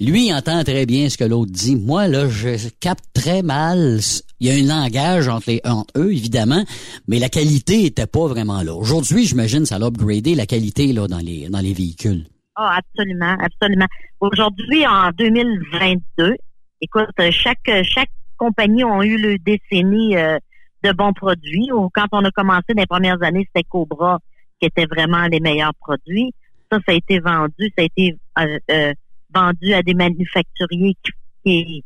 Lui, 0.00 0.28
il 0.28 0.34
entend 0.34 0.62
très 0.62 0.86
bien 0.86 1.08
ce 1.08 1.16
que 1.16 1.24
l'autre 1.24 1.52
dit. 1.52 1.76
Moi, 1.76 2.06
là, 2.06 2.28
je 2.28 2.68
capte 2.80 3.04
très 3.14 3.42
mal 3.42 4.00
il 4.44 4.48
y 4.48 4.50
a 4.50 4.62
un 4.62 4.82
langage 4.82 5.28
entre, 5.28 5.50
les, 5.50 5.60
entre 5.64 5.92
eux, 5.96 6.12
évidemment, 6.12 6.62
mais 7.08 7.18
la 7.18 7.30
qualité 7.30 7.86
était 7.86 8.06
pas 8.06 8.26
vraiment 8.26 8.62
là. 8.62 8.74
Aujourd'hui, 8.74 9.24
j'imagine, 9.24 9.64
ça 9.64 9.76
a 9.76 9.80
upgradé 9.80 10.34
la 10.34 10.44
qualité 10.44 10.92
là 10.92 11.06
dans 11.06 11.18
les 11.18 11.48
dans 11.48 11.60
les 11.60 11.72
véhicules. 11.72 12.26
Ah, 12.54 12.78
absolument, 12.78 13.36
absolument. 13.40 13.86
Aujourd'hui, 14.20 14.86
en 14.86 15.10
2022, 15.16 16.36
écoute, 16.82 17.06
chaque 17.30 17.70
chaque 17.84 18.10
compagnie 18.36 18.84
a 18.84 19.02
eu 19.02 19.16
le 19.16 19.38
décennie 19.38 20.16
euh, 20.16 20.38
de 20.82 20.92
bons 20.92 21.14
produits. 21.14 21.72
Ou 21.72 21.88
quand 21.94 22.06
on 22.12 22.22
a 22.24 22.30
commencé 22.30 22.74
dans 22.74 22.82
les 22.82 22.86
premières 22.86 23.22
années, 23.22 23.46
c'était 23.46 23.66
Cobra 23.66 24.18
qui 24.60 24.66
était 24.66 24.86
vraiment 24.86 25.26
les 25.26 25.40
meilleurs 25.40 25.74
produits. 25.80 26.32
Ça, 26.70 26.78
ça 26.86 26.92
a 26.92 26.94
été 26.94 27.18
vendu, 27.18 27.72
ça 27.76 27.82
a 27.82 27.84
été 27.84 28.16
euh, 28.40 28.58
euh, 28.70 28.92
vendu 29.34 29.72
à 29.72 29.82
des 29.82 29.94
manufacturiers 29.94 30.96
qui 31.44 31.82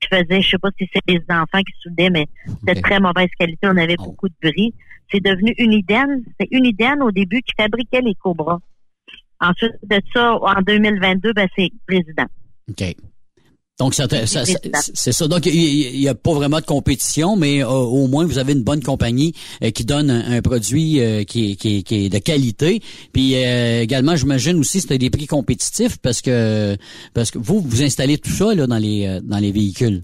qui 0.00 0.08
faisait, 0.08 0.40
je 0.40 0.50
sais 0.50 0.58
pas 0.58 0.70
si 0.78 0.88
c'est 0.92 1.02
des 1.06 1.22
enfants 1.28 1.60
qui 1.60 1.72
soudaient, 1.80 2.10
mais 2.10 2.26
c'était 2.46 2.80
très 2.80 3.00
mauvaise 3.00 3.28
qualité. 3.38 3.66
On 3.66 3.76
avait 3.76 3.96
beaucoup 3.96 4.28
de 4.28 4.34
bris. 4.42 4.74
C'est 5.10 5.20
devenu 5.20 5.54
Uniden. 5.58 6.24
C'est 6.38 6.48
Uniden 6.50 7.02
au 7.02 7.10
début 7.10 7.42
qui 7.42 7.54
fabriquait 7.56 8.00
les 8.00 8.14
Cobras. 8.14 8.58
Ensuite 9.40 9.74
de 9.84 10.00
ça, 10.12 10.34
en 10.34 10.60
2022, 10.62 11.32
ben, 11.32 11.48
c'est 11.56 11.70
Président. 11.86 12.26
OK. 12.68 12.94
Donc, 13.78 13.94
ça, 13.94 14.08
c'est 14.08 15.12
ça. 15.12 15.28
Donc, 15.28 15.46
il 15.46 16.00
n'y 16.00 16.08
a 16.08 16.14
pas 16.14 16.34
vraiment 16.34 16.58
de 16.58 16.64
compétition, 16.64 17.36
mais 17.36 17.62
euh, 17.62 17.68
au 17.68 18.08
moins, 18.08 18.24
vous 18.24 18.38
avez 18.38 18.52
une 18.52 18.64
bonne 18.64 18.82
compagnie 18.82 19.34
euh, 19.62 19.70
qui 19.70 19.84
donne 19.84 20.10
un, 20.10 20.42
produit 20.42 21.00
euh, 21.00 21.22
qui, 21.22 21.56
qui, 21.56 21.84
qui, 21.84 22.06
est 22.06 22.08
de 22.08 22.18
qualité. 22.18 22.80
Puis 23.12 23.34
également, 23.34 24.16
j'imagine 24.16 24.58
aussi, 24.58 24.80
c'était 24.80 24.98
des 24.98 25.10
prix 25.10 25.28
compétitifs 25.28 25.98
parce 25.98 26.20
que 26.22 26.76
parce 27.14 27.30
que 27.30 27.38
vous, 27.38 27.60
vous 27.60 27.82
installez 27.82 28.18
tout 28.18 28.30
ça 28.30 28.52
là, 28.52 28.66
dans 28.66 28.78
les 28.78 29.20
dans 29.22 29.38
les 29.38 29.52
véhicules. 29.52 30.02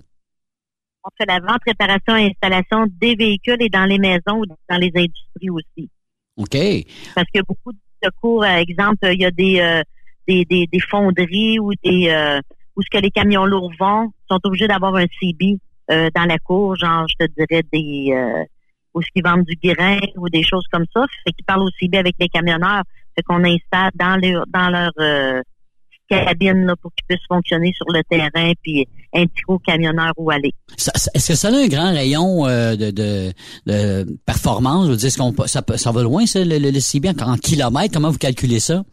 On 1.05 1.11
fait 1.19 1.27
la 1.27 1.41
vente, 1.41 1.61
réparation 1.67 2.17
et 2.17 2.31
installation 2.31 2.87
des 3.01 3.17
véhicules 3.17 3.61
et 3.61 3.69
dans 3.69 3.85
les 3.85 3.99
maisons 3.99 4.39
ou 4.39 4.47
dans 4.47 4.77
les 4.77 4.93
industries 4.95 5.51
aussi. 5.51 5.91
OK. 6.37 6.57
Parce 7.15 7.29
que 7.35 7.41
beaucoup 7.47 7.73
de 7.73 8.11
cours, 8.21 8.45
exemple, 8.45 9.09
il 9.13 9.21
y 9.21 9.25
a 9.25 9.31
des, 9.31 9.83
des, 10.29 10.45
des, 10.45 10.67
des 10.71 10.81
fonderies 10.81 11.59
ou 11.59 11.73
des 11.83 12.41
où 12.77 12.83
ce 12.83 12.89
que 12.91 13.03
les 13.03 13.11
camions 13.11 13.47
lourds 13.47 13.73
vont, 13.79 14.11
sont 14.31 14.41
obligés 14.45 14.69
d'avoir 14.69 14.95
un 14.97 15.07
CB 15.21 15.59
euh, 15.91 16.09
dans 16.15 16.25
la 16.25 16.39
cour, 16.39 16.77
genre 16.77 17.07
je 17.09 17.27
te 17.27 17.33
dirais 17.33 17.63
des 17.73 18.13
euh, 18.13 18.45
où 18.95 19.03
ce 19.03 19.09
qu'ils 19.15 19.25
vendent 19.25 19.45
du 19.45 19.57
grain 19.63 19.99
ou 20.17 20.29
des 20.29 20.43
choses 20.43 20.65
comme 20.73 20.87
ça. 20.95 21.05
Fait 21.25 21.33
qu'ils 21.33 21.45
parlent 21.45 21.63
au 21.63 21.71
CB 21.81 21.99
avec 21.99 22.15
les 22.19 22.29
camionneurs. 22.29 22.83
Fait 23.15 23.23
qu'on 23.23 23.45
installe 23.45 23.91
dans 23.95 24.17
leur 24.17 24.45
dans 24.49 24.71
leur 24.71 24.93
euh, 24.99 25.43
cabine 26.09 26.67
là, 26.67 26.75
pour 26.77 26.93
qu'ils 26.95 27.05
puissent 27.07 27.27
fonctionner 27.29 27.73
sur 27.75 27.87
le 27.89 28.03
terrain 28.09 28.53
puis 28.63 28.87
indiquer 29.15 29.43
aux 29.49 29.59
camionneurs 29.59 30.13
où 30.17 30.31
aller. 30.31 30.53
Est-ce 30.77 31.29
que 31.29 31.35
ça 31.35 31.49
a 31.49 31.53
un 31.53 31.69
grand 31.69 31.93
rayon 31.93 32.47
euh, 32.47 32.77
de, 32.77 32.91
de, 32.91 33.33
de, 33.67 34.17
performance? 34.27 34.87
Je 34.87 34.91
veux 34.91 34.97
dire, 34.97 35.07
est-ce 35.07 35.19
qu'on 35.19 35.35
ça, 35.47 35.63
ça 35.77 35.93
va 35.93 36.03
loin, 36.03 36.27
ça, 36.27 36.45
le, 36.45 36.59
le 36.59 36.81
CB 36.81 37.11
en, 37.11 37.33
en 37.33 37.37
kilomètres? 37.37 37.93
Comment 37.93 38.11
vous 38.11 38.19
calculez 38.19 38.61
ça? 38.61 38.85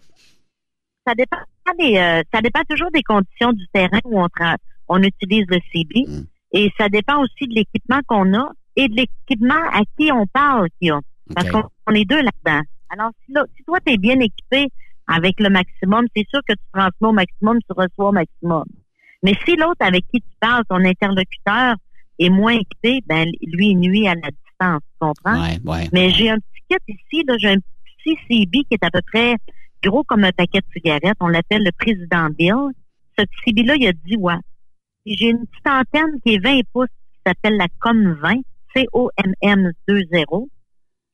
Ça 1.06 1.14
dépend 1.16 1.38
euh, 1.68 2.22
ça 2.34 2.42
dépend 2.42 2.62
toujours 2.70 2.92
des 2.92 3.04
conditions 3.04 3.52
du 3.54 3.66
terrain 3.74 4.00
où 4.06 4.22
on, 4.22 4.28
on 4.88 5.04
utilise 5.04 5.46
le 5.48 5.60
CB. 5.72 6.06
Mm. 6.08 6.24
Et 6.54 6.72
ça 6.78 6.90
dépend 6.90 7.22
aussi 7.22 7.48
de 7.48 7.56
l'équipement 7.56 8.00
qu'on 8.08 8.34
a 8.34 8.50
et 8.76 8.88
de 8.88 8.96
l'équipement 8.96 9.62
à 9.72 9.82
qui 9.98 10.12
on 10.12 10.26
parle 10.28 10.68
qu'il 10.80 10.92
a. 10.92 11.00
Parce 11.34 11.50
qu'on 11.50 11.94
est 11.94 12.06
deux 12.06 12.22
là-dedans. 12.22 12.62
Alors, 12.90 13.12
si, 13.26 13.34
si 13.56 13.64
toi, 13.64 13.80
tu 13.86 13.94
es 13.94 13.98
bien 13.98 14.20
équipé 14.20 14.68
avec 15.08 15.40
le 15.40 15.50
maximum, 15.50 16.06
c'est 16.16 16.28
sûr 16.30 16.42
que 16.46 16.54
tu 16.54 16.64
transmets 16.74 17.08
au 17.08 17.14
maximum, 17.14 17.58
tu 17.60 17.74
reçois 17.74 18.10
au 18.10 18.12
maximum. 18.12 18.66
Mais 19.24 19.34
si 19.46 19.56
l'autre 19.56 19.80
avec 19.80 20.04
qui 20.12 20.20
tu 20.20 20.36
parles, 20.40 20.64
ton 20.68 20.84
interlocuteur, 20.84 21.76
est 22.20 22.30
moins 22.30 22.54
équipé, 22.54 23.02
ben 23.08 23.28
lui, 23.42 23.70
il 23.70 23.80
nuit 23.80 24.08
à 24.08 24.16
la 24.16 24.30
distance, 24.30 24.82
tu 24.82 24.98
comprends? 25.00 25.48
Mais 25.92 26.12
j'ai 26.12 26.30
un 26.30 26.38
petit 26.38 26.62
kit 26.70 26.94
ici, 26.94 27.24
là, 27.28 27.36
j'ai 27.38 27.50
un 27.50 27.58
petit 27.58 28.18
CB 28.28 28.64
qui 28.64 28.74
est 28.76 28.84
à 28.84 28.92
peu 28.92 29.02
près 29.12 29.36
gros 29.84 30.04
comme 30.04 30.24
un 30.24 30.32
paquet 30.32 30.60
de 30.60 30.66
cigarettes. 30.74 31.18
On 31.20 31.28
l'appelle 31.28 31.64
le 31.64 31.72
président 31.72 32.30
Bill. 32.30 32.72
Ce 33.18 33.24
CB-là, 33.46 33.76
il 33.78 33.88
a 33.88 33.94
10 33.94 34.16
watts. 34.18 34.40
J'ai 35.06 35.30
une 35.30 35.46
petite 35.48 35.68
antenne 35.68 36.20
qui 36.26 36.36
est 36.36 36.40
20 36.44 36.62
pouces 36.74 36.88
qui 37.14 37.20
s'appelle 37.26 37.58
la 37.58 37.68
COM 37.80 38.14
20. 38.22 38.36
COMM20. 38.76 40.48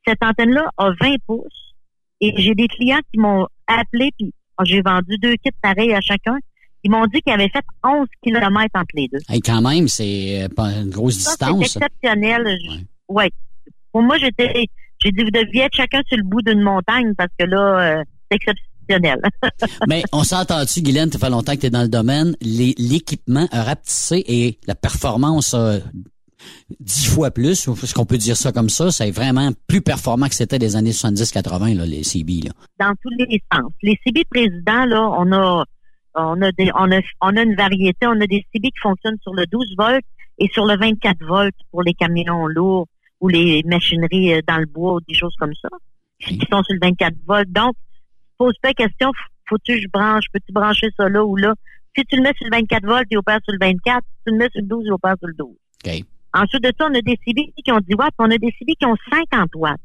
Cette 0.06 0.24
antenne-là 0.24 0.70
a 0.78 0.92
20 1.02 1.16
pouces 1.26 1.74
et 2.22 2.34
j'ai 2.42 2.56
des 2.56 2.68
clients 2.68 3.00
qui 3.12 3.20
m'ont 3.20 3.48
appelé 3.68 4.12
puis 4.18 4.34
j'ai 4.64 4.82
vendu 4.82 5.18
deux 5.18 5.36
kits 5.36 5.50
pareils 5.62 5.94
à 5.94 6.02
chacun. 6.02 6.38
Ils 6.84 6.92
m'ont 6.92 7.06
dit 7.08 7.22
qu'ils 7.22 7.34
avaient 7.34 7.50
fait 7.50 7.66
11 7.84 8.08
km 8.22 8.68
entre 8.76 8.86
les 8.94 9.08
deux. 9.08 9.20
Hey, 9.28 9.42
quand 9.42 9.62
même, 9.62 9.88
c'est 9.88 10.44
euh, 10.44 10.48
pas 10.50 10.70
une 10.72 10.90
grosse 10.90 11.16
Ça, 11.20 11.32
distance. 11.32 11.68
C'est 11.74 11.80
exceptionnel. 11.84 12.58
Je- 12.64 12.84
Ouais. 13.10 13.32
Pour 13.92 14.04
moi, 14.04 14.18
j'étais, 14.18 14.68
j'ai 15.00 15.12
dit, 15.12 15.24
vous 15.24 15.32
deviez 15.32 15.64
être 15.64 15.76
chacun 15.76 16.02
sur 16.08 16.18
le 16.18 16.24
bout 16.24 16.42
d'une 16.42 16.62
montagne 16.62 17.14
parce 17.18 17.32
que 17.40 17.46
là, 17.46 18.00
euh, 18.00 18.04
exceptionnel. 18.32 19.22
Mais 19.88 20.04
on 20.12 20.24
s'entend-tu, 20.24 20.82
Guylaine, 20.82 21.12
ça 21.12 21.20
fait 21.20 21.30
longtemps 21.30 21.56
que 21.56 21.62
tu 21.62 21.68
es 21.68 21.70
dans 21.70 21.82
le 21.82 21.90
domaine, 21.90 22.36
l'équipement 22.42 23.48
a 23.52 23.64
rapetissé 23.64 24.24
et 24.28 24.60
la 24.68 24.76
performance 24.76 25.54
a 25.54 25.80
dix 26.80 27.08
fois 27.08 27.32
plus, 27.32 27.68
est-ce 27.68 27.94
qu'on 27.94 28.06
peut 28.06 28.18
dire 28.18 28.38
ça 28.38 28.52
comme 28.52 28.70
ça? 28.70 28.92
C'est 28.92 29.12
vraiment 29.12 29.52
plus 29.68 29.82
performant 29.82 30.28
que 30.28 30.36
c'était 30.36 30.60
des 30.60 30.76
années 30.76 30.92
70-80, 30.92 31.76
là, 31.76 31.86
les 31.86 32.04
CB. 32.04 32.42
Là. 32.46 32.52
dans 32.80 32.94
tous 33.02 33.10
les 33.18 33.42
sens. 33.52 33.72
Les 33.82 33.98
CB 34.06 34.24
présidents, 34.30 34.86
là, 34.86 35.10
on 35.18 35.32
a, 35.32 35.66
on 36.16 36.42
a 36.42 36.52
des, 36.52 36.72
on 36.76 36.92
a, 36.92 37.00
on 37.22 37.36
a 37.36 37.42
une 37.42 37.56
variété. 37.56 38.06
On 38.08 38.22
a 38.22 38.28
des 38.28 38.46
CB 38.54 38.70
qui 38.70 38.80
fonctionnent 38.82 39.18
sur 39.22 39.34
le 39.34 39.46
12 39.46 39.76
volts 39.78 40.06
et 40.40 40.48
sur 40.54 40.66
le 40.66 40.78
24 40.78 41.26
volts 41.26 41.56
pour 41.72 41.84
les 41.84 41.94
camions 41.94 42.48
lourds 42.48 42.88
ou 43.20 43.28
les 43.28 43.64
machineries 43.66 44.34
euh, 44.34 44.42
dans 44.48 44.58
le 44.58 44.68
bois 44.68 44.94
ou 44.94 45.00
des 45.08 45.16
choses 45.16 45.34
comme 45.40 45.54
ça, 45.62 45.70
qui 46.20 46.38
sont 46.52 46.64
sur 46.64 46.74
le 46.74 46.80
24 46.82 47.16
volts. 47.26 47.52
Donc, 47.52 47.76
pose 48.38 48.54
pas 48.62 48.70
la 48.70 48.74
question, 48.74 49.12
faut-tu 49.48 49.76
que 49.76 49.82
je 49.82 49.88
branche, 49.92 50.26
peux-tu 50.32 50.52
brancher 50.52 50.88
ça 50.98 51.10
là 51.10 51.24
ou 51.24 51.36
là? 51.36 51.54
Si 51.96 52.04
tu 52.06 52.16
le 52.16 52.22
mets 52.22 52.34
sur 52.38 52.46
le 52.46 52.58
24 52.58 52.86
volts, 52.86 53.08
il 53.10 53.18
opère 53.18 53.40
sur 53.44 53.54
le 53.54 53.60
24. 53.60 54.04
Si 54.04 54.24
tu 54.26 54.32
le 54.32 54.38
mets 54.38 54.50
sur 54.52 54.62
le 54.62 54.68
12, 54.68 54.84
il 54.86 54.92
opère 54.92 55.16
sur 55.18 55.28
le 55.28 55.34
12. 55.34 55.50
OK. 55.50 56.06
Ensuite 56.34 56.64
de 56.64 56.72
ça, 56.78 56.88
on 56.90 56.94
a 56.94 57.02
des 57.02 57.18
CB 57.26 57.54
qui 57.64 57.72
ont 57.72 57.80
10 57.80 57.96
watts, 57.96 58.14
on 58.20 58.30
a 58.30 58.38
des 58.38 58.54
CB 58.60 58.76
qui 58.76 58.86
ont 58.86 58.96
50 59.12 59.50
watts. 59.56 59.80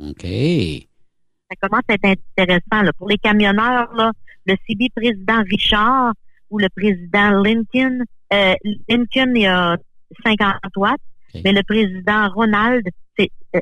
OK. 0.00 0.24
ça 0.24 1.56
commence 1.60 1.82
à 1.88 1.94
être 1.94 2.18
intéressant. 2.36 2.82
Là. 2.82 2.92
Pour 2.94 3.08
les 3.08 3.18
camionneurs, 3.18 3.92
là, 3.94 4.12
le 4.46 4.54
CB 4.66 4.88
président 4.94 5.42
Richard 5.50 6.14
ou 6.50 6.58
le 6.58 6.68
président 6.68 7.42
Lincoln, 7.42 8.04
euh, 8.32 8.54
Lincoln, 8.88 9.34
il 9.34 9.46
a 9.46 9.76
50 10.24 10.56
watts, 10.76 11.00
mais 11.44 11.52
le 11.52 11.62
président 11.62 12.28
Ronald, 12.30 12.86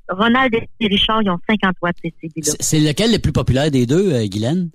Ronald 0.08 0.54
et 0.54 0.86
Richard, 0.86 1.22
ils 1.22 1.30
ont 1.30 1.38
50 1.48 1.74
watts, 1.82 1.96
ces 2.02 2.14
CB-là. 2.20 2.52
C'est 2.60 2.80
lequel 2.80 3.12
le 3.12 3.18
plus 3.18 3.32
populaire 3.32 3.70
des 3.70 3.86
deux, 3.86 4.12
euh, 4.12 4.26
Guylaine? 4.26 4.70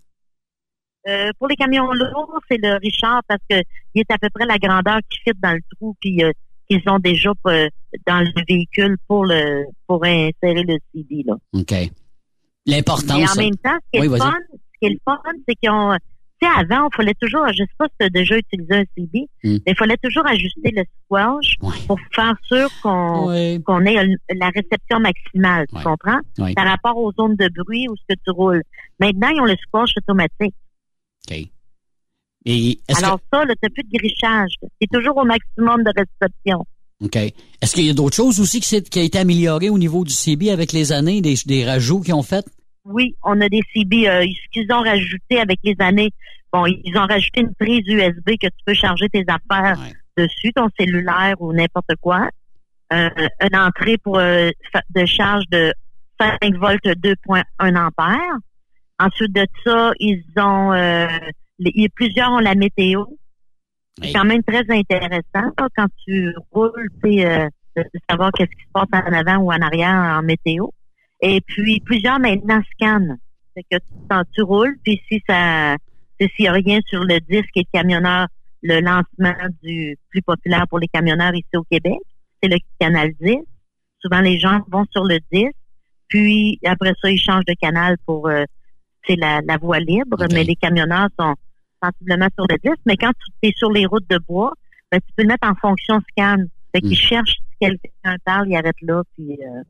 Euh, 1.08 1.32
pour 1.40 1.48
les 1.48 1.56
camions 1.56 1.92
lourds, 1.94 2.40
c'est 2.50 2.58
le 2.62 2.78
Richard 2.82 3.22
parce 3.28 3.42
que 3.50 3.56
il 3.96 4.02
est 4.02 4.12
à 4.12 4.18
peu 4.18 4.30
près 4.30 4.46
la 4.46 4.58
grandeur 4.58 5.00
qui 5.10 5.20
fit 5.20 5.32
dans 5.42 5.54
le 5.54 5.62
trou, 5.76 5.96
puis 6.02 6.22
euh, 6.24 6.32
qu'ils 6.70 6.82
ont 6.88 7.00
déjà 7.00 7.32
euh, 7.48 7.70
dans 8.06 8.20
le 8.20 8.46
véhicule 8.48 8.98
pour 9.08 9.26
le 9.26 9.66
pour 9.88 10.04
insérer 10.04 10.64
le 10.64 10.78
CB. 10.94 11.24
Là. 11.26 11.36
OK. 11.54 11.74
L'importance. 12.66 13.18
Mais 13.18 13.30
en 13.30 13.46
même 13.46 13.56
temps, 13.56 13.78
ce 13.86 13.90
qui 13.92 13.98
est, 13.98 14.02
Oui, 14.02 14.08
le, 14.08 14.12
vas-y. 14.12 14.20
fun, 14.20 14.38
ce 14.52 14.80
qui 14.80 14.86
est 14.86 14.90
le 14.90 15.00
fun, 15.06 15.18
c'est 15.48 15.56
qu'ils 15.56 15.70
ont, 15.70 15.98
tu 16.40 16.48
sais, 16.48 16.54
avant, 16.56 16.88
il 16.92 16.96
fallait 16.96 17.14
toujours, 17.20 17.48
je 17.50 17.64
sais 17.64 17.70
pas 17.78 17.86
si 17.88 17.96
tu 18.00 18.06
as 18.06 18.10
déjà 18.10 18.38
utilisé 18.38 18.74
un 18.76 18.84
CB, 18.96 19.28
Hmm. 19.44 19.54
mais 19.66 19.72
il 19.72 19.76
fallait 19.76 19.98
toujours 20.04 20.26
ajuster 20.28 20.72
le 20.72 20.84
squash 21.06 21.56
pour 21.88 22.00
faire 22.14 22.36
sûr 22.44 22.70
qu'on 22.82 23.28
qu'on 23.66 23.86
ait 23.86 24.06
la 24.36 24.50
réception 24.50 25.00
maximale, 25.00 25.66
tu 25.70 25.82
comprends? 25.84 26.20
Par 26.56 26.66
rapport 26.68 26.98
aux 26.98 27.12
zones 27.14 27.36
de 27.36 27.50
bruit 27.56 27.88
où 27.90 27.96
ce 27.96 28.04
que 28.16 28.20
tu 28.24 28.32
roules. 28.32 28.64
Maintenant, 29.00 29.30
ils 29.30 29.42
ont 29.42 29.46
le 29.46 29.56
squash 29.56 29.92
automatique. 29.98 30.54
OK. 31.30 31.38
Et 32.46 32.80
Alors 32.96 33.20
ça, 33.34 33.44
là, 33.46 33.54
t'as 33.62 33.70
plus 33.70 33.84
de 33.84 33.98
grichage. 33.98 34.54
C'est 34.82 34.88
toujours 34.92 35.18
au 35.18 35.26
maximum 35.26 35.84
de 35.84 35.92
réception. 35.96 36.66
que, 37.02 37.06
OK. 37.06 37.16
Est-ce 37.62 37.74
qu'il 37.76 37.86
y 37.86 37.90
a 37.90 37.94
d'autres 37.94 38.16
choses 38.16 38.40
aussi 38.40 38.60
qui, 38.62 38.82
qui 38.84 39.00
a 39.00 39.04
été 39.04 39.18
amélioré 39.20 39.70
au 39.70 39.78
niveau 39.78 40.04
du 40.06 40.14
CB 40.14 40.50
avec 40.52 40.72
les 40.72 40.92
années, 40.94 41.22
des, 41.22 41.36
des 41.46 41.66
rajouts 41.66 42.02
qu'ils 42.02 42.14
ont 42.14 42.24
fait? 42.24 42.46
Oui, 42.88 43.16
on 43.24 43.40
a 43.42 43.50
des 43.50 43.62
CB. 43.74 44.08
euh, 44.08 44.24
ce 44.24 44.50
qu'ils 44.52 44.72
ont 44.72 44.82
rajouté 44.82 45.40
avec 45.40 45.60
les 45.64 45.76
années, 45.80 46.12
bon, 46.54 46.66
ils 46.66 46.98
ont 46.98 47.06
rajouté 47.06 47.42
une 47.42 47.54
prise 47.56 47.86
USB 47.88 48.32
que 48.42 48.48
tu 48.48 48.64
peux 48.66 48.74
charger 48.74 49.10
tes 49.10 49.26
affaires 49.28 49.78
dessus, 50.18 50.52
ton 50.54 50.68
cellulaire 50.80 51.36
ou 51.40 51.54
n'importe 51.54 51.96
quoi. 52.02 52.30
Euh, 52.94 53.10
une 53.42 53.58
entrée 53.58 53.98
pour 53.98 54.18
euh, 54.18 54.50
de 54.96 55.06
charge 55.06 55.44
de 55.52 55.74
5 56.20 56.56
volts 56.56 56.86
2.1 56.86 57.44
ampères. 57.76 58.38
Ensuite 59.00 59.34
de 59.34 59.46
ça, 59.66 59.92
ils 60.00 60.24
ont 60.38 60.72
euh, 60.74 61.08
les- 61.60 61.90
plusieurs 61.90 62.32
ont 62.32 62.40
la 62.40 62.56
météo. 62.56 63.04
C'est 64.02 64.08
quand 64.14 64.26
même 64.26 64.44
très 64.44 64.64
intéressant 64.70 65.52
quand 65.76 65.88
tu 66.06 66.34
roules, 66.52 66.90
tu 67.04 67.14
sais, 67.18 67.26
euh, 67.26 67.48
de 67.76 67.84
de 67.84 68.00
savoir 68.10 68.32
qu'est-ce 68.32 68.50
qui 68.52 68.64
se 68.64 68.72
passe 68.74 68.88
en 68.92 69.14
avant 69.14 69.38
ou 69.38 69.52
en 69.52 69.60
arrière 69.62 70.18
en 70.18 70.24
météo. 70.24 70.68
Et 71.22 71.42
puis 71.42 71.80
plusieurs 71.82 72.20
maintenant 72.20 72.62
scannent. 72.74 73.18
C'est 73.56 73.64
que 73.64 73.78
tu, 73.78 73.94
quand 74.10 74.24
tu 74.34 74.42
roules, 74.42 74.78
puis 74.84 75.02
si 75.08 75.22
ça 75.28 75.76
s'il 76.20 76.44
n'y 76.44 76.48
a 76.48 76.54
rien 76.54 76.80
sur 76.88 77.04
le 77.04 77.20
disque 77.20 77.56
et 77.56 77.62
le 77.62 77.72
camionneur, 77.72 78.28
le 78.64 78.80
lancement 78.80 79.36
du 79.62 79.98
plus 80.10 80.22
populaire 80.22 80.66
pour 80.68 80.80
les 80.80 80.88
camionneurs 80.88 81.36
ici 81.36 81.56
au 81.56 81.64
Québec, 81.64 82.00
c'est 82.42 82.50
le 82.50 82.58
canal 82.80 83.12
10. 83.22 83.38
Souvent 84.00 84.22
les 84.22 84.40
gens 84.40 84.62
vont 84.68 84.86
sur 84.92 85.04
le 85.04 85.20
10, 85.32 85.50
puis 86.08 86.60
après 86.66 86.94
ça, 87.02 87.10
ils 87.10 87.20
changent 87.20 87.46
de 87.46 87.54
canal 87.60 87.98
pour 88.06 88.28
euh, 88.28 88.46
c'est 89.08 89.16
la, 89.16 89.42
la 89.46 89.58
voie 89.58 89.80
libre, 89.80 90.26
mais 90.32 90.44
les 90.44 90.56
camionneurs 90.56 91.10
sont 91.20 91.36
sensiblement 91.84 92.30
sur 92.36 92.46
le 92.50 92.58
10. 92.64 92.72
Mais 92.86 92.98
quand 92.98 93.12
tu 93.12 93.48
es 93.48 93.54
sur 93.56 93.72
les 93.72 93.86
routes 93.86 94.10
de 94.10 94.18
bois, 94.28 94.54
ben, 94.92 95.00
tu 95.00 95.14
peux 95.16 95.24
le 95.24 95.30
mettre 95.30 95.48
en 95.48 95.56
fonction 95.56 96.00
scan. 96.12 96.38
Fait 96.74 96.82
qu'ils 96.82 96.98
cherchent 96.98 97.38
si 97.38 97.58
quelqu'un 97.60 98.18
parle, 98.26 98.50
il 98.50 98.56
arrête 98.56 98.82
là, 98.82 99.02
puis 99.16 99.32
euh, 99.32 99.64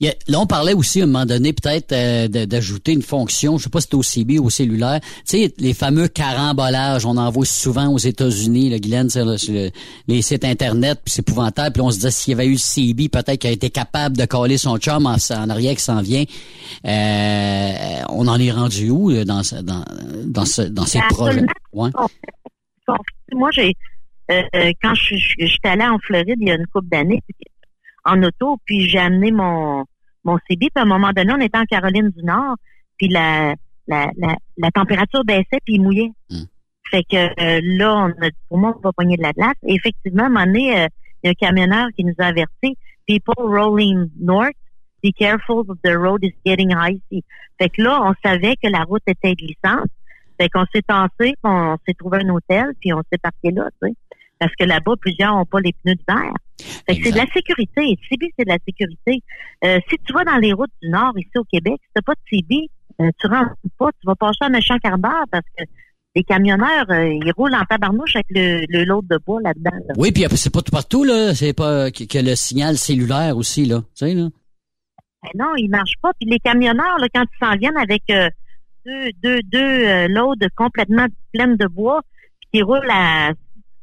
Il 0.00 0.06
y 0.06 0.10
a- 0.10 0.14
là, 0.28 0.38
on 0.38 0.46
parlait 0.46 0.74
aussi 0.74 1.00
à 1.00 1.04
un 1.04 1.06
moment 1.06 1.26
donné 1.26 1.52
peut-être 1.52 1.90
euh, 1.90 2.28
d'ajouter 2.28 2.92
une 2.92 3.02
fonction, 3.02 3.58
je 3.58 3.64
sais 3.64 3.68
pas 3.70 3.80
si 3.80 3.88
c'est 3.90 3.96
au 3.96 4.02
CB 4.04 4.38
ou 4.38 4.44
au 4.44 4.50
cellulaire. 4.50 5.00
Tu 5.02 5.08
sais, 5.24 5.54
les 5.58 5.74
fameux 5.74 6.06
carambolages, 6.06 7.04
on 7.04 7.16
en 7.16 7.28
voit 7.32 7.44
souvent 7.44 7.88
aux 7.88 7.98
États-Unis, 7.98 8.70
le 8.70 8.78
Guylaine, 8.78 9.10
sur, 9.10 9.24
le- 9.24 9.36
sur 9.38 9.52
le- 9.52 9.72
les 10.06 10.22
sites 10.22 10.44
internet, 10.44 11.00
puis 11.04 11.12
c'est 11.14 11.28
épouvantable. 11.28 11.72
Puis 11.72 11.82
on 11.82 11.90
se 11.90 11.96
disait 11.96 12.12
s'il 12.12 12.30
y 12.30 12.34
avait 12.34 12.46
eu 12.46 12.52
le 12.52 12.58
CB, 12.58 13.08
peut-être 13.08 13.40
qu'il 13.40 13.50
a 13.50 13.52
été 13.52 13.70
capable 13.70 14.16
de 14.16 14.24
coller 14.24 14.56
son 14.56 14.78
chum 14.78 15.04
en, 15.04 15.16
en 15.16 15.50
arrière 15.50 15.74
qui 15.74 15.82
s'en 15.82 16.00
vient. 16.00 16.22
Euh, 16.86 18.02
on 18.10 18.28
en 18.28 18.38
est 18.38 18.52
rendu 18.52 18.90
où 18.90 19.10
là, 19.10 19.24
dans, 19.24 19.42
dans, 19.64 19.84
dans, 20.26 20.44
ce, 20.44 20.62
dans 20.62 20.86
ces 20.86 21.00
projets? 21.10 21.42
Ouais. 21.72 21.90
Moi, 23.34 23.50
j'ai 23.52 23.74
euh, 24.30 24.42
euh, 24.54 24.72
quand 24.80 24.94
je 24.94 25.16
je- 25.16 25.34
j'étais 25.46 25.68
allée 25.70 25.84
en 25.86 25.98
Floride 25.98 26.36
il 26.40 26.46
y 26.46 26.50
a 26.52 26.54
une 26.54 26.66
couple 26.66 26.86
d'années 26.88 27.22
en 28.08 28.22
auto, 28.22 28.58
puis 28.64 28.88
j'ai 28.88 28.98
amené 28.98 29.30
mon 29.30 29.84
mon 30.24 30.36
CB, 30.48 30.68
puis 30.70 30.70
à 30.76 30.82
un 30.82 30.84
moment 30.84 31.12
donné, 31.12 31.32
on 31.32 31.40
était 31.40 31.58
en 31.58 31.64
Caroline 31.64 32.10
du 32.10 32.24
Nord, 32.24 32.56
puis 32.96 33.08
la 33.08 33.54
la, 33.86 34.10
la, 34.18 34.36
la 34.58 34.70
température 34.70 35.24
baissait 35.24 35.60
puis 35.64 35.74
il 35.74 35.82
mouillait. 35.82 36.12
Fait 36.90 37.04
que 37.04 37.16
euh, 37.16 37.60
là, 37.62 37.96
on 37.96 38.24
a 38.24 38.30
dit, 38.30 38.36
pour 38.48 38.58
moi, 38.58 38.74
on 38.76 38.80
va 38.80 38.92
pogner 38.92 39.16
de 39.16 39.22
la 39.22 39.32
glace. 39.32 39.56
Et 39.66 39.74
effectivement, 39.74 40.24
à 40.24 40.26
un 40.26 40.30
moment 40.30 40.46
donné, 40.46 40.78
euh, 40.78 40.86
il 41.22 41.26
y 41.26 41.28
a 41.28 41.30
un 41.30 41.34
camionneur 41.34 41.88
qui 41.96 42.04
nous 42.04 42.14
a 42.18 42.26
averti, 42.26 42.76
people 43.06 43.34
rolling 43.38 44.10
north, 44.20 44.56
be 45.02 45.12
careful, 45.12 45.64
the 45.84 45.96
road 45.96 46.22
is 46.22 46.34
getting 46.46 46.72
icy. 46.74 47.24
Fait 47.58 47.68
que 47.68 47.82
là, 47.82 48.00
on 48.02 48.14
savait 48.24 48.56
que 48.56 48.68
la 48.68 48.84
route 48.84 49.02
était 49.06 49.34
glissante. 49.34 49.88
Fait 50.40 50.48
qu'on 50.48 50.64
s'est 50.72 50.82
tassé, 50.82 51.34
on 51.42 51.76
s'est 51.86 51.94
trouvé 51.94 52.18
un 52.22 52.28
hôtel, 52.28 52.72
puis 52.80 52.92
on 52.92 53.02
s'est 53.10 53.18
parqué 53.18 53.50
là, 53.50 53.68
tu 53.82 53.88
sais. 53.88 53.94
Parce 54.38 54.54
que 54.54 54.64
là-bas, 54.64 54.94
plusieurs 55.00 55.34
n'ont 55.34 55.44
pas 55.44 55.58
les 55.60 55.72
pneus 55.82 55.96
d'hiver. 55.96 56.32
C'est 56.88 57.12
de 57.12 57.16
la 57.16 57.26
sécurité. 57.32 57.98
CB, 58.10 58.32
c'est 58.38 58.44
de 58.44 58.50
la 58.50 58.58
sécurité. 58.66 59.22
Euh, 59.64 59.78
si 59.88 59.96
tu 60.04 60.12
vas 60.12 60.24
dans 60.24 60.36
les 60.36 60.52
routes 60.52 60.70
du 60.82 60.88
Nord, 60.88 61.12
ici 61.16 61.30
au 61.36 61.44
Québec, 61.44 61.76
si 61.82 61.88
t'as 61.94 62.02
pas 62.02 62.14
de 62.14 62.20
CB, 62.30 62.68
euh, 63.00 63.10
tu 63.20 63.26
rentres 63.28 63.54
pas, 63.78 63.90
tu 63.92 64.06
vas 64.06 64.14
passer 64.16 64.38
un 64.42 64.48
méchant 64.48 64.78
quart 64.78 64.98
d'heure 64.98 65.24
parce 65.30 65.44
que 65.56 65.64
les 66.16 66.24
camionneurs, 66.24 66.86
euh, 66.90 67.12
ils 67.12 67.32
roulent 67.36 67.54
en 67.54 67.64
tabarnouche 67.64 68.16
avec 68.16 68.26
le, 68.30 68.64
le 68.68 68.84
lot 68.84 69.02
de 69.02 69.18
bois 69.24 69.40
là-dedans. 69.42 69.70
là. 69.86 69.94
Oui, 69.96 70.10
puis 70.10 70.24
c'est 70.36 70.52
pas 70.52 70.62
tout 70.62 70.72
partout, 70.72 71.04
là. 71.04 71.34
C'est 71.34 71.52
pas 71.52 71.90
que, 71.90 72.04
que 72.04 72.18
le 72.18 72.34
signal 72.34 72.76
cellulaire 72.76 73.36
aussi, 73.36 73.66
là. 73.66 73.80
Tu 73.96 74.06
sais, 74.06 74.14
là. 74.14 74.28
Ben 75.22 75.30
non, 75.34 75.54
ils 75.56 75.68
marchent 75.68 75.98
pas. 76.02 76.10
Puis 76.18 76.28
les 76.28 76.38
camionneurs, 76.38 76.98
là, 76.98 77.06
quand 77.14 77.24
ils 77.24 77.46
s'en 77.46 77.56
viennent 77.56 77.76
avec 77.76 78.02
euh, 78.10 78.28
deux, 78.86 79.10
deux, 79.22 79.40
deux 79.44 79.58
euh, 79.86 80.08
loads 80.08 80.36
complètement 80.56 81.06
pleines 81.32 81.56
de 81.56 81.66
bois, 81.66 82.00
puis 82.40 82.48
qui 82.52 82.62
roulent 82.62 82.90
à, 82.90 83.30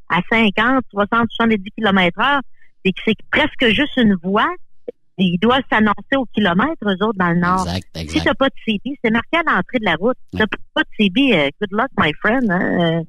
à 0.10 0.22
50, 0.30 0.84
60, 0.92 1.28
70 1.32 1.64
km 1.78 2.20
heure, 2.20 2.42
et 2.86 2.94
que 2.94 3.02
c'est 3.04 3.18
presque 3.32 3.74
juste 3.74 3.98
une 3.98 4.16
voie, 4.24 4.54
ils 5.18 5.40
doivent 5.40 5.64
s'annoncer 5.72 6.16
au 6.18 6.26
kilomètre, 6.26 6.78
eux 6.84 7.04
autres, 7.04 7.18
dans 7.18 7.32
le 7.32 7.40
Nord. 7.40 7.68
Si 8.08 8.22
t'as 8.24 8.34
pas 8.34 8.48
de 8.50 8.56
CB, 8.66 8.98
c'est 9.04 9.12
marqué 9.12 9.38
à 9.38 9.44
l'entrée 9.44 9.80
de 9.80 9.86
la 9.86 9.96
route. 9.96 10.18
T'as 10.38 10.46
pas 10.74 10.82
de 10.82 10.88
CB, 10.98 11.34
euh, 11.34 11.50
good 11.60 11.72
luck, 11.72 11.90
my 11.98 12.14
friend. 12.22 12.52
Hein? 12.52 13.04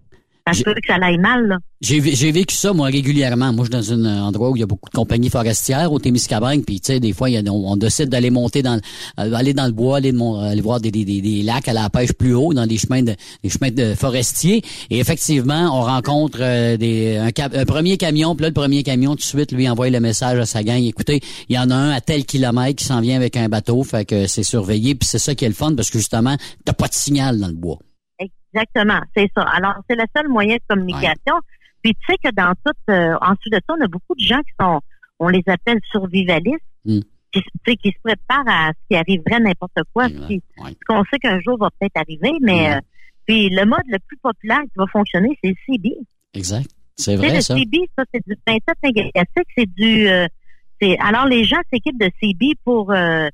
Ça 0.46 0.52
se 0.52 0.62
peut 0.62 0.74
que 0.74 0.86
ça 0.86 0.94
aille 1.02 1.18
mal, 1.18 1.46
là. 1.48 1.58
J'ai 1.82 2.00
vécu 2.00 2.54
ça, 2.54 2.72
moi, 2.72 2.86
régulièrement. 2.86 3.52
Moi, 3.52 3.66
je 3.70 3.76
suis 3.76 3.92
dans 3.92 4.08
un 4.08 4.22
endroit 4.22 4.50
où 4.50 4.56
il 4.56 4.60
y 4.60 4.62
a 4.62 4.66
beaucoup 4.66 4.88
de 4.88 4.94
compagnies 4.94 5.28
forestières, 5.28 5.92
au 5.92 5.98
Témiscamingue, 5.98 6.64
puis 6.64 6.80
tu 6.80 6.92
sais, 6.92 7.00
des 7.00 7.12
fois, 7.12 7.28
on, 7.48 7.76
décide 7.76 8.08
d'aller 8.08 8.30
monter 8.30 8.62
dans, 8.62 8.80
euh, 9.20 9.32
aller 9.34 9.52
dans 9.52 9.66
le 9.66 9.72
bois, 9.72 9.98
aller, 9.98 10.14
aller 10.40 10.60
voir 10.60 10.80
des, 10.80 10.90
des, 10.90 11.04
des, 11.04 11.42
lacs 11.42 11.68
à 11.68 11.74
la 11.74 11.90
pêche 11.90 12.12
plus 12.12 12.34
haut, 12.34 12.54
dans 12.54 12.66
des 12.66 12.78
chemins 12.78 13.02
de, 13.02 13.14
des 13.42 13.50
chemins 13.50 13.70
de 13.70 13.94
forestiers. 13.94 14.62
Et 14.88 15.00
effectivement, 15.00 15.76
on 15.76 15.82
rencontre 15.82 16.38
euh, 16.40 16.76
des, 16.76 17.18
un, 17.18 17.28
un, 17.28 17.64
premier 17.66 17.98
camion, 17.98 18.34
puis 18.34 18.44
là, 18.44 18.48
le 18.48 18.54
premier 18.54 18.82
camion, 18.82 19.10
tout 19.10 19.16
de 19.16 19.22
suite, 19.22 19.52
lui, 19.52 19.68
envoie 19.68 19.90
le 19.90 20.00
message 20.00 20.38
à 20.38 20.46
sa 20.46 20.62
gang. 20.62 20.82
Écoutez, 20.82 21.20
il 21.48 21.56
y 21.56 21.58
en 21.58 21.70
a 21.70 21.74
un 21.74 21.90
à 21.90 22.00
tel 22.00 22.24
kilomètre 22.24 22.76
qui 22.76 22.84
s'en 22.84 23.00
vient 23.00 23.16
avec 23.16 23.36
un 23.36 23.48
bateau, 23.48 23.82
fait 23.82 24.06
que 24.06 24.26
c'est 24.26 24.44
surveillé, 24.44 24.94
puis 24.94 25.08
c'est 25.08 25.18
ça 25.18 25.34
qui 25.34 25.44
est 25.44 25.48
le 25.48 25.54
fun, 25.54 25.74
parce 25.74 25.90
que 25.90 25.98
justement, 25.98 26.36
t'as 26.64 26.72
pas 26.72 26.88
de 26.88 26.94
signal 26.94 27.38
dans 27.38 27.48
le 27.48 27.54
bois. 27.54 27.78
Exactement, 28.56 29.00
c'est 29.16 29.30
ça. 29.36 29.42
Alors, 29.42 29.74
c'est 29.88 29.96
le 29.96 30.04
seul 30.16 30.28
moyen 30.28 30.56
de 30.56 30.62
communication. 30.68 31.34
Puis 31.82 31.94
tu 31.94 32.00
sais 32.08 32.16
que 32.22 32.34
dans 32.34 32.52
tout, 32.64 32.72
euh, 32.90 33.14
ensuite 33.20 33.52
de 33.52 33.60
ça, 33.68 33.74
on 33.78 33.84
a 33.84 33.88
beaucoup 33.88 34.14
de 34.14 34.24
gens 34.24 34.40
qui 34.40 34.52
sont, 34.58 34.80
on 35.18 35.28
les 35.28 35.42
appelle 35.46 35.78
survivalistes, 35.90 36.58
mm. 36.84 37.00
qui, 37.32 37.76
qui 37.76 37.90
se 37.90 38.00
préparent 38.02 38.48
à 38.48 38.70
ce 38.70 38.88
qui 38.88 38.96
arriverait 38.96 39.40
n'importe 39.40 39.78
quoi, 39.92 40.08
ce 40.08 40.38
qu'on 40.86 41.04
sait 41.04 41.18
qu'un 41.18 41.40
jour 41.40 41.58
va 41.58 41.68
peut-être 41.78 41.96
arriver, 41.96 42.32
mais 42.40 42.74
euh, 42.74 42.80
puis 43.26 43.50
le 43.50 43.64
mode 43.66 43.84
le 43.88 43.98
plus 44.06 44.16
populaire 44.18 44.62
qui 44.62 44.76
va 44.76 44.86
fonctionner, 44.86 45.38
c'est 45.42 45.50
le 45.50 45.56
CB. 45.66 45.96
Exact. 46.34 46.70
C'est 46.96 47.16
vrai, 47.16 47.34
le 47.34 47.40
ça. 47.40 47.54
Le 47.54 47.60
CB, 47.60 47.78
ça, 47.96 48.04
c'est 48.12 48.26
du 48.26 48.34
27 48.46 48.76
négatif, 48.82 49.42
c'est 49.56 49.70
du... 49.74 50.08
Euh, 50.08 50.26
c'est 50.80 50.98
alors, 50.98 51.26
les 51.26 51.44
gens 51.44 51.58
s'équipent 51.72 52.00
de 52.00 52.10
CB 52.20 52.54
pour... 52.64 52.90
Euh, 52.92 53.28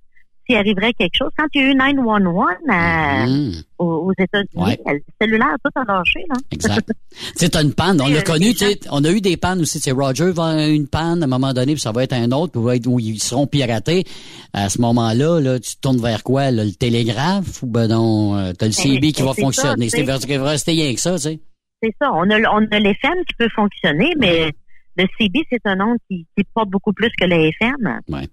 s'il 0.47 0.56
arriverait 0.56 0.93
quelque 0.94 1.16
chose. 1.16 1.31
Quand 1.36 1.47
il 1.55 1.62
y 1.62 1.64
a 1.64 1.69
eu 1.69 1.74
911 1.74 2.47
à, 2.69 3.27
mm-hmm. 3.27 3.64
aux, 3.78 4.12
États-Unis, 4.19 4.77
le 4.86 5.01
cellulaire 5.20 5.56
tout 5.64 5.70
a 5.74 5.85
lâché. 5.85 6.24
Là. 6.28 6.36
Exact. 6.51 6.93
tu 7.10 7.47
sais, 7.47 7.60
une 7.60 7.74
panne. 7.74 8.01
On 8.01 8.06
l'a 8.09 8.23
connu. 8.23 8.52
On 8.90 9.05
a 9.05 9.10
eu 9.10 9.20
des 9.20 9.36
pannes 9.36 9.60
aussi. 9.60 9.81
C'est 9.81 9.93
Roger 9.93 10.32
va 10.32 10.66
une 10.69 10.89
panne 10.89 11.23
à 11.23 11.24
un 11.24 11.28
moment 11.28 11.52
donné, 11.52 11.73
puis 11.73 11.81
ça 11.81 11.93
va 11.93 12.05
être 12.05 12.12
un 12.12 12.31
autre, 12.32 12.59
où 12.59 13.01
ils 13.01 13.23
seront 13.23 13.47
piratés. 13.47 14.05
À 14.52 14.69
ce 14.69 14.81
moment-là, 14.81 15.40
là, 15.40 15.59
tu 15.59 15.77
tournes 15.81 16.01
vers 16.01 16.23
quoi? 16.23 16.51
le 16.51 16.70
télégraphe 16.73 17.62
ou 17.62 17.66
ben 17.66 17.89
non, 17.89 18.36
euh, 18.36 18.52
t'as 18.52 18.66
le 18.66 18.73
ben, 18.73 18.94
CB 18.94 19.12
qui 19.12 19.23
va 19.23 19.35
fonctionner. 19.35 19.89
C'est 19.89 20.02
rester 20.02 20.73
rien 20.73 20.94
que 20.94 21.01
ça, 21.01 21.14
tu 21.14 21.23
sais. 21.23 21.40
C'est 21.82 21.94
ça. 22.01 22.12
On 22.12 22.31
a, 22.31 22.39
on 22.52 22.64
a 22.70 22.78
l'FM 22.78 23.24
qui 23.27 23.35
peut 23.39 23.48
fonctionner, 23.55 24.12
mais 24.19 24.52
le 24.97 25.06
CB, 25.19 25.40
c'est 25.51 25.64
un 25.64 25.81
onde 25.81 25.98
qui, 26.09 26.27
qui 26.36 26.44
porte 26.55 26.69
beaucoup 26.69 26.93
plus 26.93 27.10
que 27.19 27.24
le 27.24 27.48
FM. 27.48 28.01
Ouais. 28.09 28.28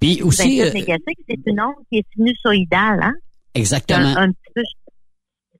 Puis 0.00 0.22
aussi. 0.22 0.60
Euh, 0.62 0.70
c'est 0.72 1.38
une 1.46 1.60
onde 1.60 1.74
qui 1.90 1.98
est 1.98 2.06
sinusoïdale, 2.14 3.00
hein? 3.02 3.14
Exactement. 3.54 4.16
Un, 4.16 4.28
petit 4.28 4.52
peu, 4.54 4.62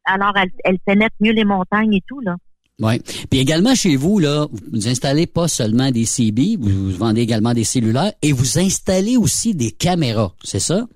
alors, 0.04 0.32
elle, 0.36 0.50
elle, 0.64 0.78
pénètre 0.80 1.14
mieux 1.20 1.32
les 1.32 1.44
montagnes 1.44 1.94
et 1.94 2.02
tout, 2.06 2.20
là. 2.20 2.36
Oui. 2.80 3.00
Puis 3.30 3.38
également 3.38 3.74
chez 3.74 3.96
vous, 3.96 4.18
là, 4.18 4.46
vous 4.72 4.88
installez 4.88 5.26
pas 5.26 5.46
seulement 5.46 5.90
des 5.90 6.04
CB, 6.04 6.56
vous 6.58 6.90
vendez 6.90 7.20
également 7.20 7.54
des 7.54 7.64
cellulaires 7.64 8.12
et 8.22 8.32
vous 8.32 8.58
installez 8.58 9.16
aussi 9.16 9.54
des 9.54 9.70
caméras, 9.70 10.32
c'est 10.42 10.58
ça? 10.58 10.86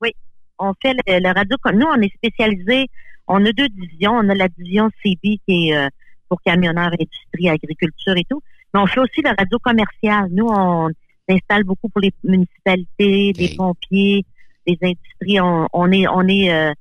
Oui. 0.00 0.10
On 0.58 0.72
fait 0.80 0.94
le, 1.06 1.34
radio. 1.34 1.56
Nous, 1.74 1.86
on 1.86 2.00
est 2.00 2.14
spécialisé. 2.14 2.86
On 3.28 3.44
a 3.44 3.52
deux 3.52 3.68
divisions. 3.68 4.12
On 4.12 4.28
a 4.28 4.34
la 4.34 4.48
division 4.48 4.88
CB 5.02 5.40
qui 5.46 5.68
est 5.68 5.76
euh, 5.76 5.88
pour 6.28 6.40
camionneurs, 6.42 6.92
industrie, 6.92 7.48
agriculture 7.48 8.16
et 8.16 8.24
tout. 8.28 8.42
Mais 8.72 8.80
on 8.80 8.86
fait 8.86 9.00
aussi 9.00 9.22
la 9.22 9.34
radio 9.36 9.58
commerciale. 9.58 10.28
Nous, 10.30 10.46
on 10.46 10.90
installe 11.28 11.64
beaucoup 11.64 11.88
pour 11.88 12.00
les 12.00 12.12
municipalités, 12.24 13.32
des 13.32 13.54
pompiers, 13.56 14.24
des 14.66 14.78
industries. 14.82 15.40
On, 15.40 15.90
est, 15.92 16.06
on 16.08 16.28
est, 16.28 16.52
euh, 16.52 16.72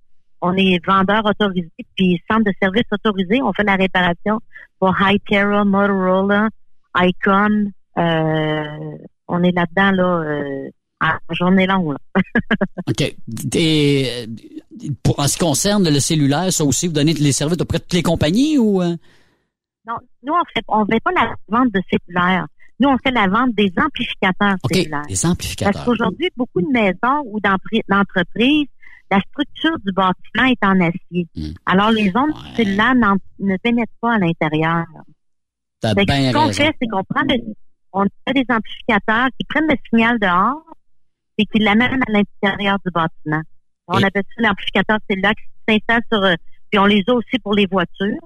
on 0.41 0.53
est 0.55 0.79
vendeur 0.85 1.25
autorisé, 1.25 1.69
puis 1.95 2.21
centre 2.29 2.45
de 2.45 2.53
service 2.61 2.85
autorisé. 2.91 3.41
On 3.41 3.53
fait 3.53 3.63
la 3.63 3.75
réparation 3.75 4.39
pour 4.79 4.95
Hytera, 4.99 5.65
Motorola, 5.65 6.49
Icon. 6.97 7.71
Euh, 7.97 8.63
on 9.27 9.43
est 9.43 9.51
là-dedans 9.51 9.91
là. 9.91 10.23
Euh, 10.23 10.69
à 11.01 11.19
journée 11.31 11.67
longue. 11.67 11.95
OK. 12.87 13.15
Et, 13.53 14.27
pour, 15.03 15.19
en 15.19 15.27
ce 15.27 15.33
qui 15.33 15.39
concerne 15.39 15.89
le 15.89 15.99
cellulaire, 15.99 16.51
ça 16.53 16.63
aussi, 16.63 16.87
vous 16.87 16.93
donnez 16.93 17.13
les 17.13 17.33
services 17.33 17.59
auprès 17.59 17.79
de 17.79 17.83
toutes 17.83 17.93
les 17.93 18.01
compagnies 18.01 18.57
ou? 18.57 18.81
Non, 19.87 19.97
nous, 20.23 20.33
on 20.33 20.43
fait, 20.53 20.63
on 20.67 20.85
fait 20.85 20.99
pas 20.99 21.11
la 21.11 21.35
vente 21.47 21.71
de 21.71 21.81
cellulaires. 21.89 22.47
Nous, 22.79 22.89
on 22.89 22.97
fait 22.97 23.11
la 23.11 23.27
vente 23.27 23.53
des 23.55 23.71
amplificateurs 23.77 24.55
okay, 24.63 24.81
cellulaires. 24.81 25.05
Des 25.07 25.25
amplificateurs. 25.25 25.73
Parce 25.73 25.85
qu'aujourd'hui, 25.85 26.29
beaucoup 26.35 26.61
de 26.61 26.71
maisons 26.71 27.23
ou 27.25 27.39
d'entreprises, 27.39 28.67
la 29.11 29.19
structure 29.29 29.77
du 29.85 29.91
bâtiment 29.93 30.45
est 30.45 30.63
en 30.65 30.79
acier. 30.81 31.27
Hmm. 31.35 31.53
Alors, 31.65 31.91
les 31.91 32.11
ondes 32.15 32.33
cellulaires 32.55 32.95
ne 32.95 33.57
pénètrent 33.57 33.93
pas 34.01 34.15
à 34.15 34.17
l'intérieur. 34.17 34.85
Ce 35.83 36.33
qu'on 36.33 36.51
fait, 36.51 36.75
c'est 36.81 36.87
qu'on 36.87 37.03
prend 37.03 37.21
on 37.93 38.03
fait 38.27 38.33
des 38.33 38.45
amplificateurs 38.49 39.27
qui 39.39 39.45
prennent 39.47 39.69
le 39.69 39.77
signal 39.89 40.19
dehors 40.19 40.61
et 41.37 41.45
qui 41.45 41.59
l'amènent 41.59 42.01
à 42.07 42.11
l'intérieur 42.11 42.77
du 42.85 42.91
bâtiment. 42.91 43.41
On 43.87 44.03
appelle 44.03 44.23
ça 44.35 44.41
l'amplificateur 44.41 44.97
cellulaire 45.09 45.33
qui 45.33 45.73
s'installe 45.73 46.01
sur, 46.11 46.21
euh, 46.21 46.35
puis 46.69 46.79
on 46.79 46.85
les 46.85 47.03
a 47.07 47.13
aussi 47.13 47.39
pour 47.39 47.53
les 47.53 47.67
voitures 47.67 48.19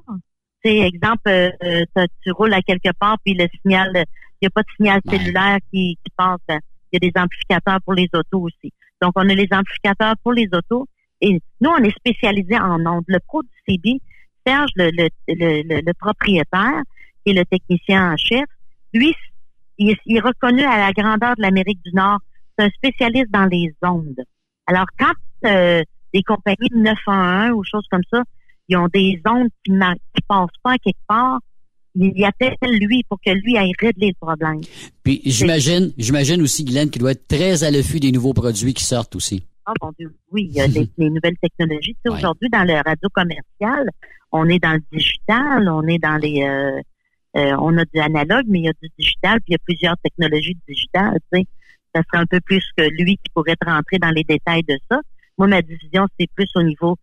exemple, 0.64 1.30
euh, 1.30 1.86
tu 2.24 2.32
roules 2.32 2.54
à 2.54 2.62
quelque 2.62 2.92
part, 3.00 3.18
puis 3.24 3.34
le 3.34 3.48
signal, 3.62 3.92
il 3.96 4.46
n'y 4.46 4.48
a 4.48 4.50
pas 4.50 4.62
de 4.62 4.68
signal 4.76 5.02
cellulaire 5.10 5.58
qui, 5.72 5.98
qui 6.04 6.12
passe. 6.16 6.40
Il 6.92 7.00
y 7.02 7.08
a 7.08 7.12
des 7.12 7.20
amplificateurs 7.20 7.80
pour 7.84 7.94
les 7.94 8.10
autos 8.14 8.42
aussi. 8.42 8.74
Donc, 9.02 9.14
on 9.16 9.30
a 9.30 9.34
les 9.34 9.48
amplificateurs 9.52 10.16
pour 10.24 10.34
les 10.34 10.48
autos. 10.52 10.88
Et 11.22 11.42
nous, 11.62 11.70
on 11.70 11.84
est 11.84 11.96
spécialisé 11.96 12.58
en 12.58 12.86
ondes. 12.86 13.06
Le 13.08 13.20
pro 13.20 13.42
du 13.44 13.50
CB, 13.68 14.00
Serge, 14.46 14.72
le, 14.76 14.90
le, 14.92 15.10
le, 15.28 15.82
le 15.82 15.94
propriétaire, 15.94 16.82
qui 17.24 17.32
est 17.32 17.34
le 17.34 17.46
technicien 17.46 18.14
en 18.14 18.18
chef, 18.18 18.46
lui, 18.94 19.14
il, 19.78 19.92
est 19.92 20.20
reconnu 20.20 20.64
à 20.64 20.78
la 20.78 20.92
grandeur 20.92 21.36
de 21.36 21.42
l'Amérique 21.42 21.82
du 21.84 21.92
Nord. 21.94 22.20
C'est 22.58 22.66
un 22.66 22.70
spécialiste 22.70 23.32
dans 23.32 23.46
les 23.46 23.74
ondes. 23.82 24.24
Alors, 24.68 24.86
quand 24.98 25.14
euh, 25.46 25.84
des 26.14 26.24
compagnies 26.24 26.70
de 26.70 26.78
911 26.78 27.52
ou 27.52 27.64
choses 27.64 27.88
comme 27.90 28.04
ça 28.12 28.24
ils 28.70 28.78
ont 28.78 28.88
des 28.94 29.20
ondes 29.28 29.50
qui 29.64 29.72
ne 29.72 29.94
passent 30.28 30.48
pas 30.64 30.78
quelque 30.78 30.98
part. 31.08 31.40
Il 31.96 32.24
appelle 32.24 32.56
lui 32.72 33.04
pour 33.10 33.20
que 33.20 33.32
lui 33.32 33.58
aille 33.58 33.74
régler 33.80 34.10
le 34.10 34.26
problème. 34.26 34.62
Puis 35.04 35.22
j'imagine, 35.26 35.92
j'imagine 35.98 36.42
aussi, 36.42 36.64
Guylaine, 36.64 36.90
qu'il 36.90 37.02
doit 37.02 37.12
être 37.12 37.28
très 37.28 37.64
à 37.64 37.72
l'affût 37.72 38.00
des 38.00 38.12
nouveaux 38.12 38.34
produits 38.34 38.74
qui 38.74 38.84
sortent 38.84 39.16
aussi. 39.16 39.44
Ah 39.66 39.74
bon 39.82 39.92
Dieu, 39.98 40.16
oui, 40.32 40.48
il 40.50 40.56
y 40.56 40.62
a 40.62 40.68
des, 40.68 40.88
nouvelles 40.98 41.38
technologies. 41.42 41.96
Tu 41.96 42.00
sais, 42.06 42.10
Aujourd'hui, 42.10 42.48
dans 42.50 42.64
le 42.64 42.76
radio 42.76 43.10
commercial, 43.12 43.90
on 44.32 44.48
est 44.48 44.60
dans 44.60 44.74
le 44.74 44.84
digital, 44.92 45.68
on 45.68 45.86
est 45.88 45.98
dans 45.98 46.18
les 46.18 46.44
euh, 46.44 46.80
euh, 47.38 47.56
on 47.60 47.78
a 47.78 47.86
du 47.86 48.00
analogue, 48.00 48.46
mais 48.48 48.60
il 48.60 48.66
y 48.66 48.70
a 48.70 48.74
du 48.82 48.90
digital, 48.98 49.40
puis 49.42 49.50
il 49.50 49.52
y 49.54 49.56
a 49.56 49.60
plusieurs 49.66 49.98
technologies 50.04 50.58
digitales, 50.68 51.20
tu 51.32 51.40
sais. 51.40 51.46
Ça 51.94 52.04
serait 52.04 52.22
un 52.22 52.26
peu 52.28 52.40
plus 52.40 52.64
que 52.78 52.84
lui 52.84 53.18
qui 53.18 53.32
pourrait 53.34 53.56
rentrer 53.66 53.98
dans 53.98 54.12
les 54.12 54.24
détails 54.24 54.64
de 54.64 54.78
ça. 54.90 55.00
Moi, 55.40 55.48
ma 55.48 55.62
division, 55.62 56.06
c'est 56.20 56.28
plus 56.36 56.50
au 56.56 56.62
niveau 56.62 56.98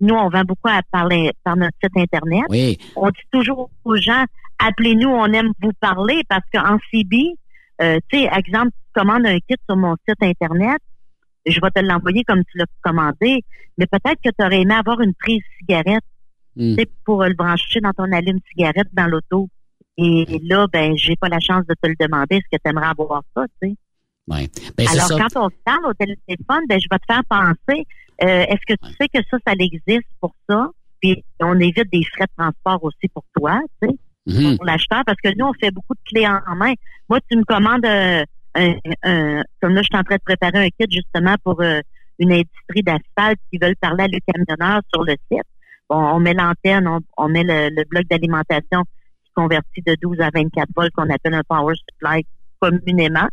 nous, 0.00 0.14
on 0.14 0.28
vend 0.28 0.42
beaucoup 0.42 0.68
à 0.68 0.82
parler 0.90 1.30
par 1.44 1.56
notre 1.56 1.76
site 1.82 1.96
Internet. 1.96 2.44
Oui. 2.48 2.78
On 2.96 3.08
dit 3.08 3.20
toujours 3.30 3.70
aux 3.84 3.96
gens, 3.96 4.24
appelez-nous, 4.58 5.08
on 5.08 5.26
aime 5.26 5.52
vous 5.62 5.72
parler 5.80 6.22
parce 6.28 6.44
qu'en 6.52 6.78
CB, 6.90 7.34
euh, 7.80 7.98
tu 8.10 8.18
sais, 8.18 8.28
exemple, 8.36 8.70
tu 8.70 9.00
commandes 9.00 9.26
un 9.26 9.38
kit 9.38 9.56
sur 9.68 9.76
mon 9.76 9.94
site 10.08 10.22
Internet, 10.22 10.80
je 11.46 11.60
vais 11.60 11.70
te 11.70 11.80
l'envoyer 11.80 12.24
comme 12.24 12.42
tu 12.44 12.58
l'as 12.58 12.66
commandé, 12.82 13.44
mais 13.78 13.86
peut-être 13.86 14.20
que 14.22 14.30
tu 14.36 14.44
aurais 14.44 14.62
aimé 14.62 14.74
avoir 14.74 15.00
une 15.00 15.14
prise 15.14 15.42
cigarette, 15.60 16.04
hmm. 16.56 16.76
pour 17.04 17.24
le 17.24 17.34
brancher 17.34 17.80
dans 17.80 17.92
ton 17.92 18.10
allume 18.12 18.40
cigarette 18.50 18.88
dans 18.92 19.06
l'auto. 19.06 19.48
Et 19.96 20.40
là, 20.44 20.66
ben, 20.72 20.96
j'ai 20.96 21.16
pas 21.16 21.28
la 21.28 21.40
chance 21.40 21.66
de 21.66 21.74
te 21.74 21.88
le 21.88 21.94
demander. 21.98 22.36
Est-ce 22.36 22.56
que 22.56 22.62
tu 22.62 22.70
aimerais 22.70 22.86
avoir 22.86 23.22
ça, 23.34 23.44
tu 23.60 23.68
sais? 23.68 23.74
Ouais. 24.28 24.48
Ben, 24.76 24.86
Alors, 24.92 25.08
quand 25.08 25.46
on 25.46 25.48
se 25.48 25.56
parle 25.64 25.86
au 25.86 25.94
téléphone, 25.94 26.62
ben, 26.68 26.78
je 26.78 26.86
vais 26.90 26.98
te 26.98 27.12
faire 27.12 27.24
penser 27.28 27.86
euh, 28.22 28.44
est-ce 28.48 28.74
que 28.74 28.86
tu 28.86 28.92
sais 29.00 29.08
que 29.08 29.20
ça, 29.30 29.38
ça 29.46 29.52
existe 29.58 30.08
pour 30.20 30.34
ça? 30.48 30.70
Puis 31.00 31.24
on 31.40 31.58
évite 31.60 31.90
des 31.92 32.02
frais 32.12 32.26
de 32.26 32.42
transport 32.42 32.82
aussi 32.82 33.08
pour 33.14 33.24
toi, 33.36 33.60
tu 33.80 33.88
sais, 33.88 33.94
mhm. 34.26 34.56
pour 34.56 34.66
l'acheteur, 34.66 35.02
parce 35.06 35.20
que 35.22 35.30
nous, 35.36 35.46
on 35.46 35.52
fait 35.54 35.70
beaucoup 35.70 35.94
de 35.94 36.00
clés 36.10 36.26
en 36.26 36.56
main. 36.56 36.72
Moi, 37.08 37.20
tu 37.30 37.36
me 37.36 37.44
commandes 37.44 37.86
euh, 37.86 38.24
un, 38.56 39.42
comme 39.60 39.74
là, 39.74 39.82
je 39.82 39.86
suis 39.86 39.96
en 39.96 40.02
train 40.02 40.16
de 40.16 40.22
préparer 40.24 40.66
un 40.66 40.68
kit 40.68 40.90
justement 40.90 41.36
pour 41.44 41.60
euh, 41.60 41.80
une 42.18 42.32
industrie 42.32 42.82
d'asphalte 42.82 43.38
qui 43.50 43.58
veulent 43.58 43.76
parler 43.80 44.04
à 44.04 44.08
le 44.08 44.18
camionneur 44.26 44.82
sur 44.92 45.04
le 45.04 45.14
site. 45.30 45.46
Bon, 45.88 45.96
on 45.96 46.20
met 46.20 46.34
l'antenne, 46.34 46.88
on, 47.16 47.28
met 47.28 47.44
le, 47.44 47.84
bloc 47.88 48.04
d'alimentation 48.10 48.82
qui 49.24 49.32
convertit 49.34 49.82
de 49.86 49.96
12 50.02 50.20
à 50.20 50.30
24 50.34 50.68
volts 50.76 50.92
qu'on 50.94 51.08
appelle 51.08 51.34
un 51.34 51.42
power 51.48 51.74
supply 51.88 52.26
communément. 52.60 53.28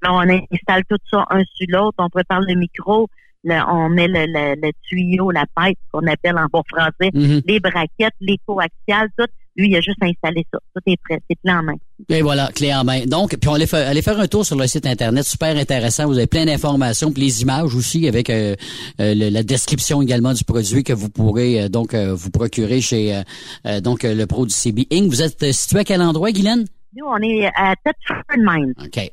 Alors, 0.00 0.16
on 0.16 0.44
installe 0.52 0.82
tout 0.88 0.96
ça 1.10 1.26
un 1.30 1.42
sur 1.44 1.66
l'autre, 1.68 1.96
on 1.98 2.08
prépare 2.08 2.40
le 2.40 2.54
micro, 2.54 3.08
on 3.44 3.88
met 3.88 4.08
le, 4.08 4.70
tuyau, 4.82 5.30
la 5.30 5.44
pipe 5.56 5.78
qu'on 5.92 6.06
appelle 6.06 6.36
en 6.38 6.46
bon 6.52 6.62
français, 6.68 7.10
mhm. 7.12 7.42
les 7.46 7.60
braquettes, 7.60 8.14
les 8.20 8.38
coaxiales, 8.46 9.08
tout. 9.18 9.26
Lui, 9.54 9.68
il 9.68 9.76
a 9.76 9.82
juste 9.82 9.98
installé 10.02 10.46
ça. 10.50 10.58
Tout 10.74 10.80
est 10.86 10.96
prêt. 11.06 11.20
C'est 11.28 11.36
clé 11.44 11.52
en 11.52 11.62
main. 11.62 11.74
Et 12.08 12.22
voilà, 12.22 12.48
clé 12.54 12.72
en 12.72 12.84
main. 12.84 13.04
Donc, 13.04 13.36
puis 13.38 13.50
on 13.50 13.52
allait 13.52 13.66
faire, 13.66 13.86
allez 13.86 14.00
faire 14.00 14.18
un 14.18 14.26
tour 14.26 14.46
sur 14.46 14.56
le 14.56 14.66
site 14.66 14.86
Internet. 14.86 15.26
Super 15.26 15.54
intéressant. 15.58 16.06
Vous 16.06 16.16
avez 16.16 16.26
plein 16.26 16.46
d'informations. 16.46 17.12
Puis 17.12 17.20
les 17.24 17.42
images 17.42 17.74
aussi 17.74 18.08
avec 18.08 18.30
euh, 18.30 18.56
euh, 18.98 19.14
le- 19.14 19.28
la 19.28 19.42
description 19.42 20.00
également 20.00 20.32
du 20.32 20.44
produit 20.44 20.84
que 20.84 20.94
vous 20.94 21.10
pourrez 21.10 21.64
euh, 21.64 21.68
donc 21.68 21.92
euh, 21.92 22.14
vous 22.14 22.30
procurer 22.30 22.80
chez 22.80 23.14
euh, 23.14 23.20
euh, 23.66 23.80
donc 23.82 24.06
euh, 24.06 24.14
le 24.14 24.26
pro 24.26 24.46
du 24.46 24.54
CB 24.54 24.86
Inc. 24.90 25.10
Vous 25.10 25.20
êtes 25.20 25.52
situé 25.52 25.80
à 25.80 25.84
quel 25.84 26.00
endroit, 26.00 26.32
Guylaine? 26.32 26.64
Nous, 26.96 27.04
on 27.04 27.18
est 27.18 27.44
à 27.54 27.74
Thetford 27.84 28.22
Mine. 28.38 28.72
OK. 28.82 29.10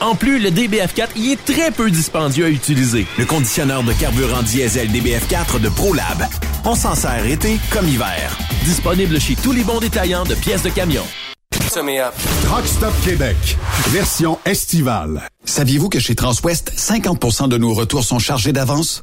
En 0.00 0.14
plus, 0.14 0.38
le 0.38 0.50
DBF4 0.50 1.08
y 1.16 1.32
est 1.32 1.44
très 1.44 1.70
peu 1.70 1.90
dispendieux 1.90 2.46
à 2.46 2.48
utiliser. 2.50 3.06
Le 3.18 3.24
conditionneur 3.24 3.82
de 3.82 3.92
carburant 3.92 4.42
diesel 4.42 4.88
DBF4 4.90 5.60
de 5.60 5.68
ProLab. 5.68 6.26
On 6.64 6.74
s'en 6.74 6.94
sert 6.94 7.24
été 7.26 7.58
comme 7.70 7.88
hiver. 7.88 8.36
Disponible 8.64 9.20
chez 9.20 9.36
tous 9.36 9.52
les 9.52 9.64
bons 9.64 9.80
détaillants 9.80 10.24
de 10.24 10.34
pièces 10.34 10.62
de 10.62 10.70
camion. 10.70 11.04
Truck 12.44 12.66
Stop 12.66 12.92
Québec, 13.04 13.36
version 13.88 14.38
estivale. 14.46 15.28
Saviez-vous 15.44 15.90
que 15.90 15.98
chez 15.98 16.14
Transwest, 16.14 16.72
50% 16.74 17.48
de 17.48 17.58
nos 17.58 17.74
retours 17.74 18.04
sont 18.04 18.18
chargés 18.18 18.52
d'avance? 18.52 19.02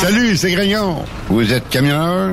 Salut, 0.00 0.36
c'est 0.36 0.52
Grignon. 0.52 0.96
Vous 1.28 1.52
êtes 1.52 1.68
camionneur? 1.70 2.32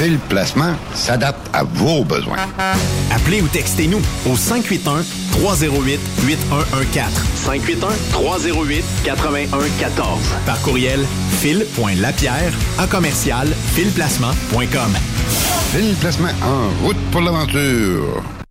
Phil 0.00 0.18
Placement 0.30 0.72
s'adapte 0.94 1.50
à 1.52 1.62
vos 1.62 2.04
besoins. 2.04 2.38
Appelez 3.10 3.42
ou 3.42 3.48
textez-nous 3.48 4.00
au 4.24 4.34
581 4.34 5.04
308 5.32 6.00
8114. 6.26 7.12
581 7.34 7.88
308 8.10 8.84
8114. 9.04 10.18
Par 10.46 10.58
courriel 10.62 11.00
fil.lapierre 11.40 12.52
à 12.78 12.86
commercial 12.86 13.46
filplacement.com. 13.74 14.96
Phil 15.74 15.94
Placement 15.96 16.32
en 16.42 16.82
route 16.82 16.96
pour 17.10 17.20
l'aventure. 17.20 18.22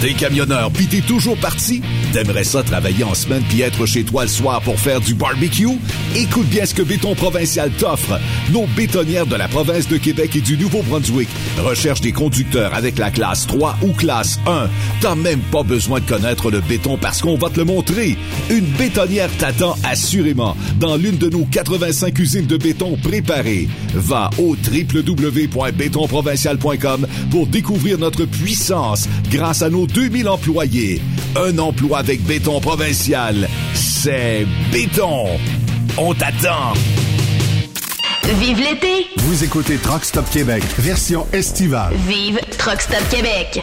T'es 0.00 0.14
camionneur 0.14 0.70
pis 0.70 0.86
t'es 0.86 1.02
toujours 1.02 1.36
parti? 1.36 1.82
T'aimerais 2.14 2.44
ça 2.44 2.62
travailler 2.62 3.04
en 3.04 3.12
semaine 3.12 3.42
puis 3.50 3.60
être 3.60 3.84
chez 3.84 4.02
toi 4.02 4.22
le 4.22 4.30
soir 4.30 4.62
pour 4.62 4.80
faire 4.80 4.98
du 4.98 5.12
barbecue? 5.12 5.68
Écoute 6.16 6.48
bien 6.48 6.64
ce 6.64 6.72
que 6.72 6.80
Béton 6.80 7.14
Provincial 7.14 7.70
t'offre. 7.70 8.18
Nos 8.50 8.66
bétonnières 8.68 9.26
de 9.26 9.36
la 9.36 9.46
province 9.46 9.88
de 9.88 9.98
Québec 9.98 10.34
et 10.36 10.40
du 10.40 10.56
Nouveau-Brunswick 10.56 11.28
recherchent 11.58 12.00
des 12.00 12.12
conducteurs 12.12 12.72
avec 12.72 12.96
la 12.96 13.10
classe 13.10 13.46
3 13.46 13.76
ou 13.82 13.92
classe 13.92 14.40
1. 14.46 14.70
T'as 15.02 15.16
même 15.16 15.40
pas 15.52 15.64
besoin 15.64 16.00
de 16.00 16.06
connaître 16.06 16.50
le 16.50 16.62
béton 16.62 16.96
parce 16.96 17.20
qu'on 17.20 17.36
va 17.36 17.50
te 17.50 17.58
le 17.58 17.66
montrer. 17.66 18.16
Une 18.48 18.64
bétonnière 18.64 19.28
t'attend 19.36 19.76
assurément 19.84 20.56
dans 20.78 20.96
l'une 20.96 21.18
de 21.18 21.28
nos 21.28 21.44
85 21.44 22.18
usines 22.18 22.46
de 22.46 22.56
béton 22.56 22.96
préparées. 23.02 23.68
Va 23.92 24.30
au 24.38 24.56
www.bétonprovincial.com 24.56 27.06
pour 27.30 27.46
découvrir 27.48 27.98
notre 27.98 28.24
puissance 28.24 29.06
grâce 29.30 29.60
à 29.60 29.68
nos 29.68 29.89
2000 29.92 30.28
employés. 30.28 31.00
Un 31.36 31.58
emploi 31.58 31.98
avec 31.98 32.22
béton 32.22 32.60
provincial, 32.60 33.48
c'est 33.74 34.46
béton. 34.72 35.26
On 35.96 36.14
t'attend. 36.14 36.74
Vive 38.38 38.60
l'été! 38.60 39.06
Vous 39.16 39.42
écoutez 39.42 39.76
Truck 39.76 40.04
Stop 40.04 40.30
Québec, 40.30 40.62
version 40.78 41.26
estivale. 41.32 41.94
Vive 42.06 42.38
Truck 42.58 42.80
Stop 42.80 43.02
Québec! 43.10 43.62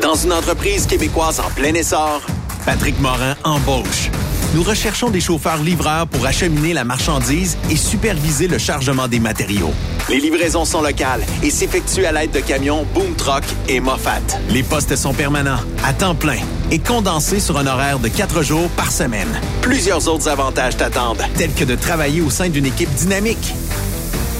Dans 0.00 0.14
une 0.14 0.32
entreprise 0.32 0.86
québécoise 0.86 1.40
en 1.40 1.50
plein 1.50 1.74
essor, 1.74 2.20
Patrick 2.66 2.98
Morin 3.00 3.36
embauche. 3.44 4.10
Nous 4.54 4.62
recherchons 4.62 5.10
des 5.10 5.20
chauffeurs 5.20 5.62
livreurs 5.62 6.06
pour 6.06 6.26
acheminer 6.26 6.72
la 6.74 6.84
marchandise 6.84 7.56
et 7.70 7.76
superviser 7.76 8.46
le 8.46 8.58
chargement 8.58 9.08
des 9.08 9.20
matériaux. 9.20 9.72
Les 10.08 10.20
livraisons 10.20 10.64
sont 10.64 10.80
locales 10.80 11.22
et 11.42 11.50
s'effectuent 11.50 12.06
à 12.06 12.12
l'aide 12.12 12.30
de 12.30 12.40
camions 12.40 12.86
Boom 12.94 13.14
Truck 13.16 13.44
et 13.68 13.80
Moffat. 13.80 14.20
Les 14.50 14.62
postes 14.62 14.94
sont 14.96 15.12
permanents, 15.12 15.60
à 15.84 15.92
temps 15.92 16.14
plein 16.14 16.38
et 16.70 16.78
condensés 16.78 17.40
sur 17.40 17.58
un 17.58 17.66
horaire 17.66 17.98
de 17.98 18.08
quatre 18.08 18.42
jours 18.42 18.68
par 18.70 18.92
semaine. 18.92 19.40
Plusieurs 19.62 20.08
autres 20.08 20.28
avantages 20.28 20.76
t'attendent, 20.76 21.22
tels 21.36 21.54
que 21.54 21.64
de 21.64 21.74
travailler 21.74 22.20
au 22.20 22.30
sein 22.30 22.48
d'une 22.48 22.66
équipe 22.66 22.92
dynamique. 22.94 23.54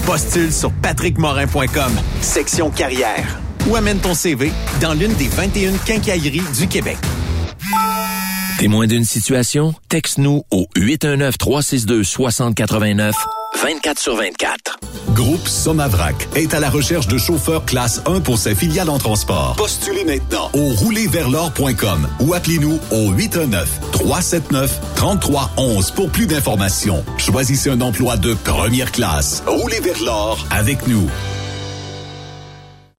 Postule 0.05 0.53
sur 0.53 0.71
patrickmorin.com, 0.71 1.91
section 2.21 2.69
carrière, 2.69 3.39
ou 3.67 3.75
amène 3.75 3.99
ton 3.99 4.13
CV 4.13 4.51
dans 4.81 4.93
l'une 4.93 5.13
des 5.13 5.27
21 5.27 5.73
quincailleries 5.85 6.43
du 6.57 6.67
Québec. 6.67 6.97
Témoin 8.59 8.87
d'une 8.87 9.03
situation? 9.03 9.73
Texte-nous 9.89 10.43
au 10.49 10.65
819-362-6089, 10.77 13.11
24 13.61 13.99
sur 13.99 14.15
24. 14.15 14.79
Groupe 15.13 15.45
Somavrac 15.47 16.15
est 16.35 16.53
à 16.53 16.61
la 16.61 16.69
recherche 16.69 17.07
de 17.07 17.17
chauffeurs 17.17 17.65
classe 17.65 18.01
1 18.05 18.21
pour 18.21 18.37
ses 18.37 18.55
filiales 18.55 18.89
en 18.89 18.97
transport. 18.97 19.55
Postulez 19.57 20.05
maintenant 20.05 20.49
au 20.53 20.69
roulerversl'or.com 20.69 22.07
ou 22.21 22.33
appelez-nous 22.33 22.79
au 22.91 23.11
819-379-3311 23.11 25.93
pour 25.93 26.09
plus 26.09 26.27
d'informations. 26.27 27.03
Choisissez 27.17 27.69
un 27.69 27.81
emploi 27.81 28.15
de 28.15 28.33
première 28.33 28.93
classe. 28.93 29.43
Roulez 29.45 29.81
vers 29.81 30.01
l'or 30.01 30.47
avec 30.49 30.87
nous. 30.87 31.09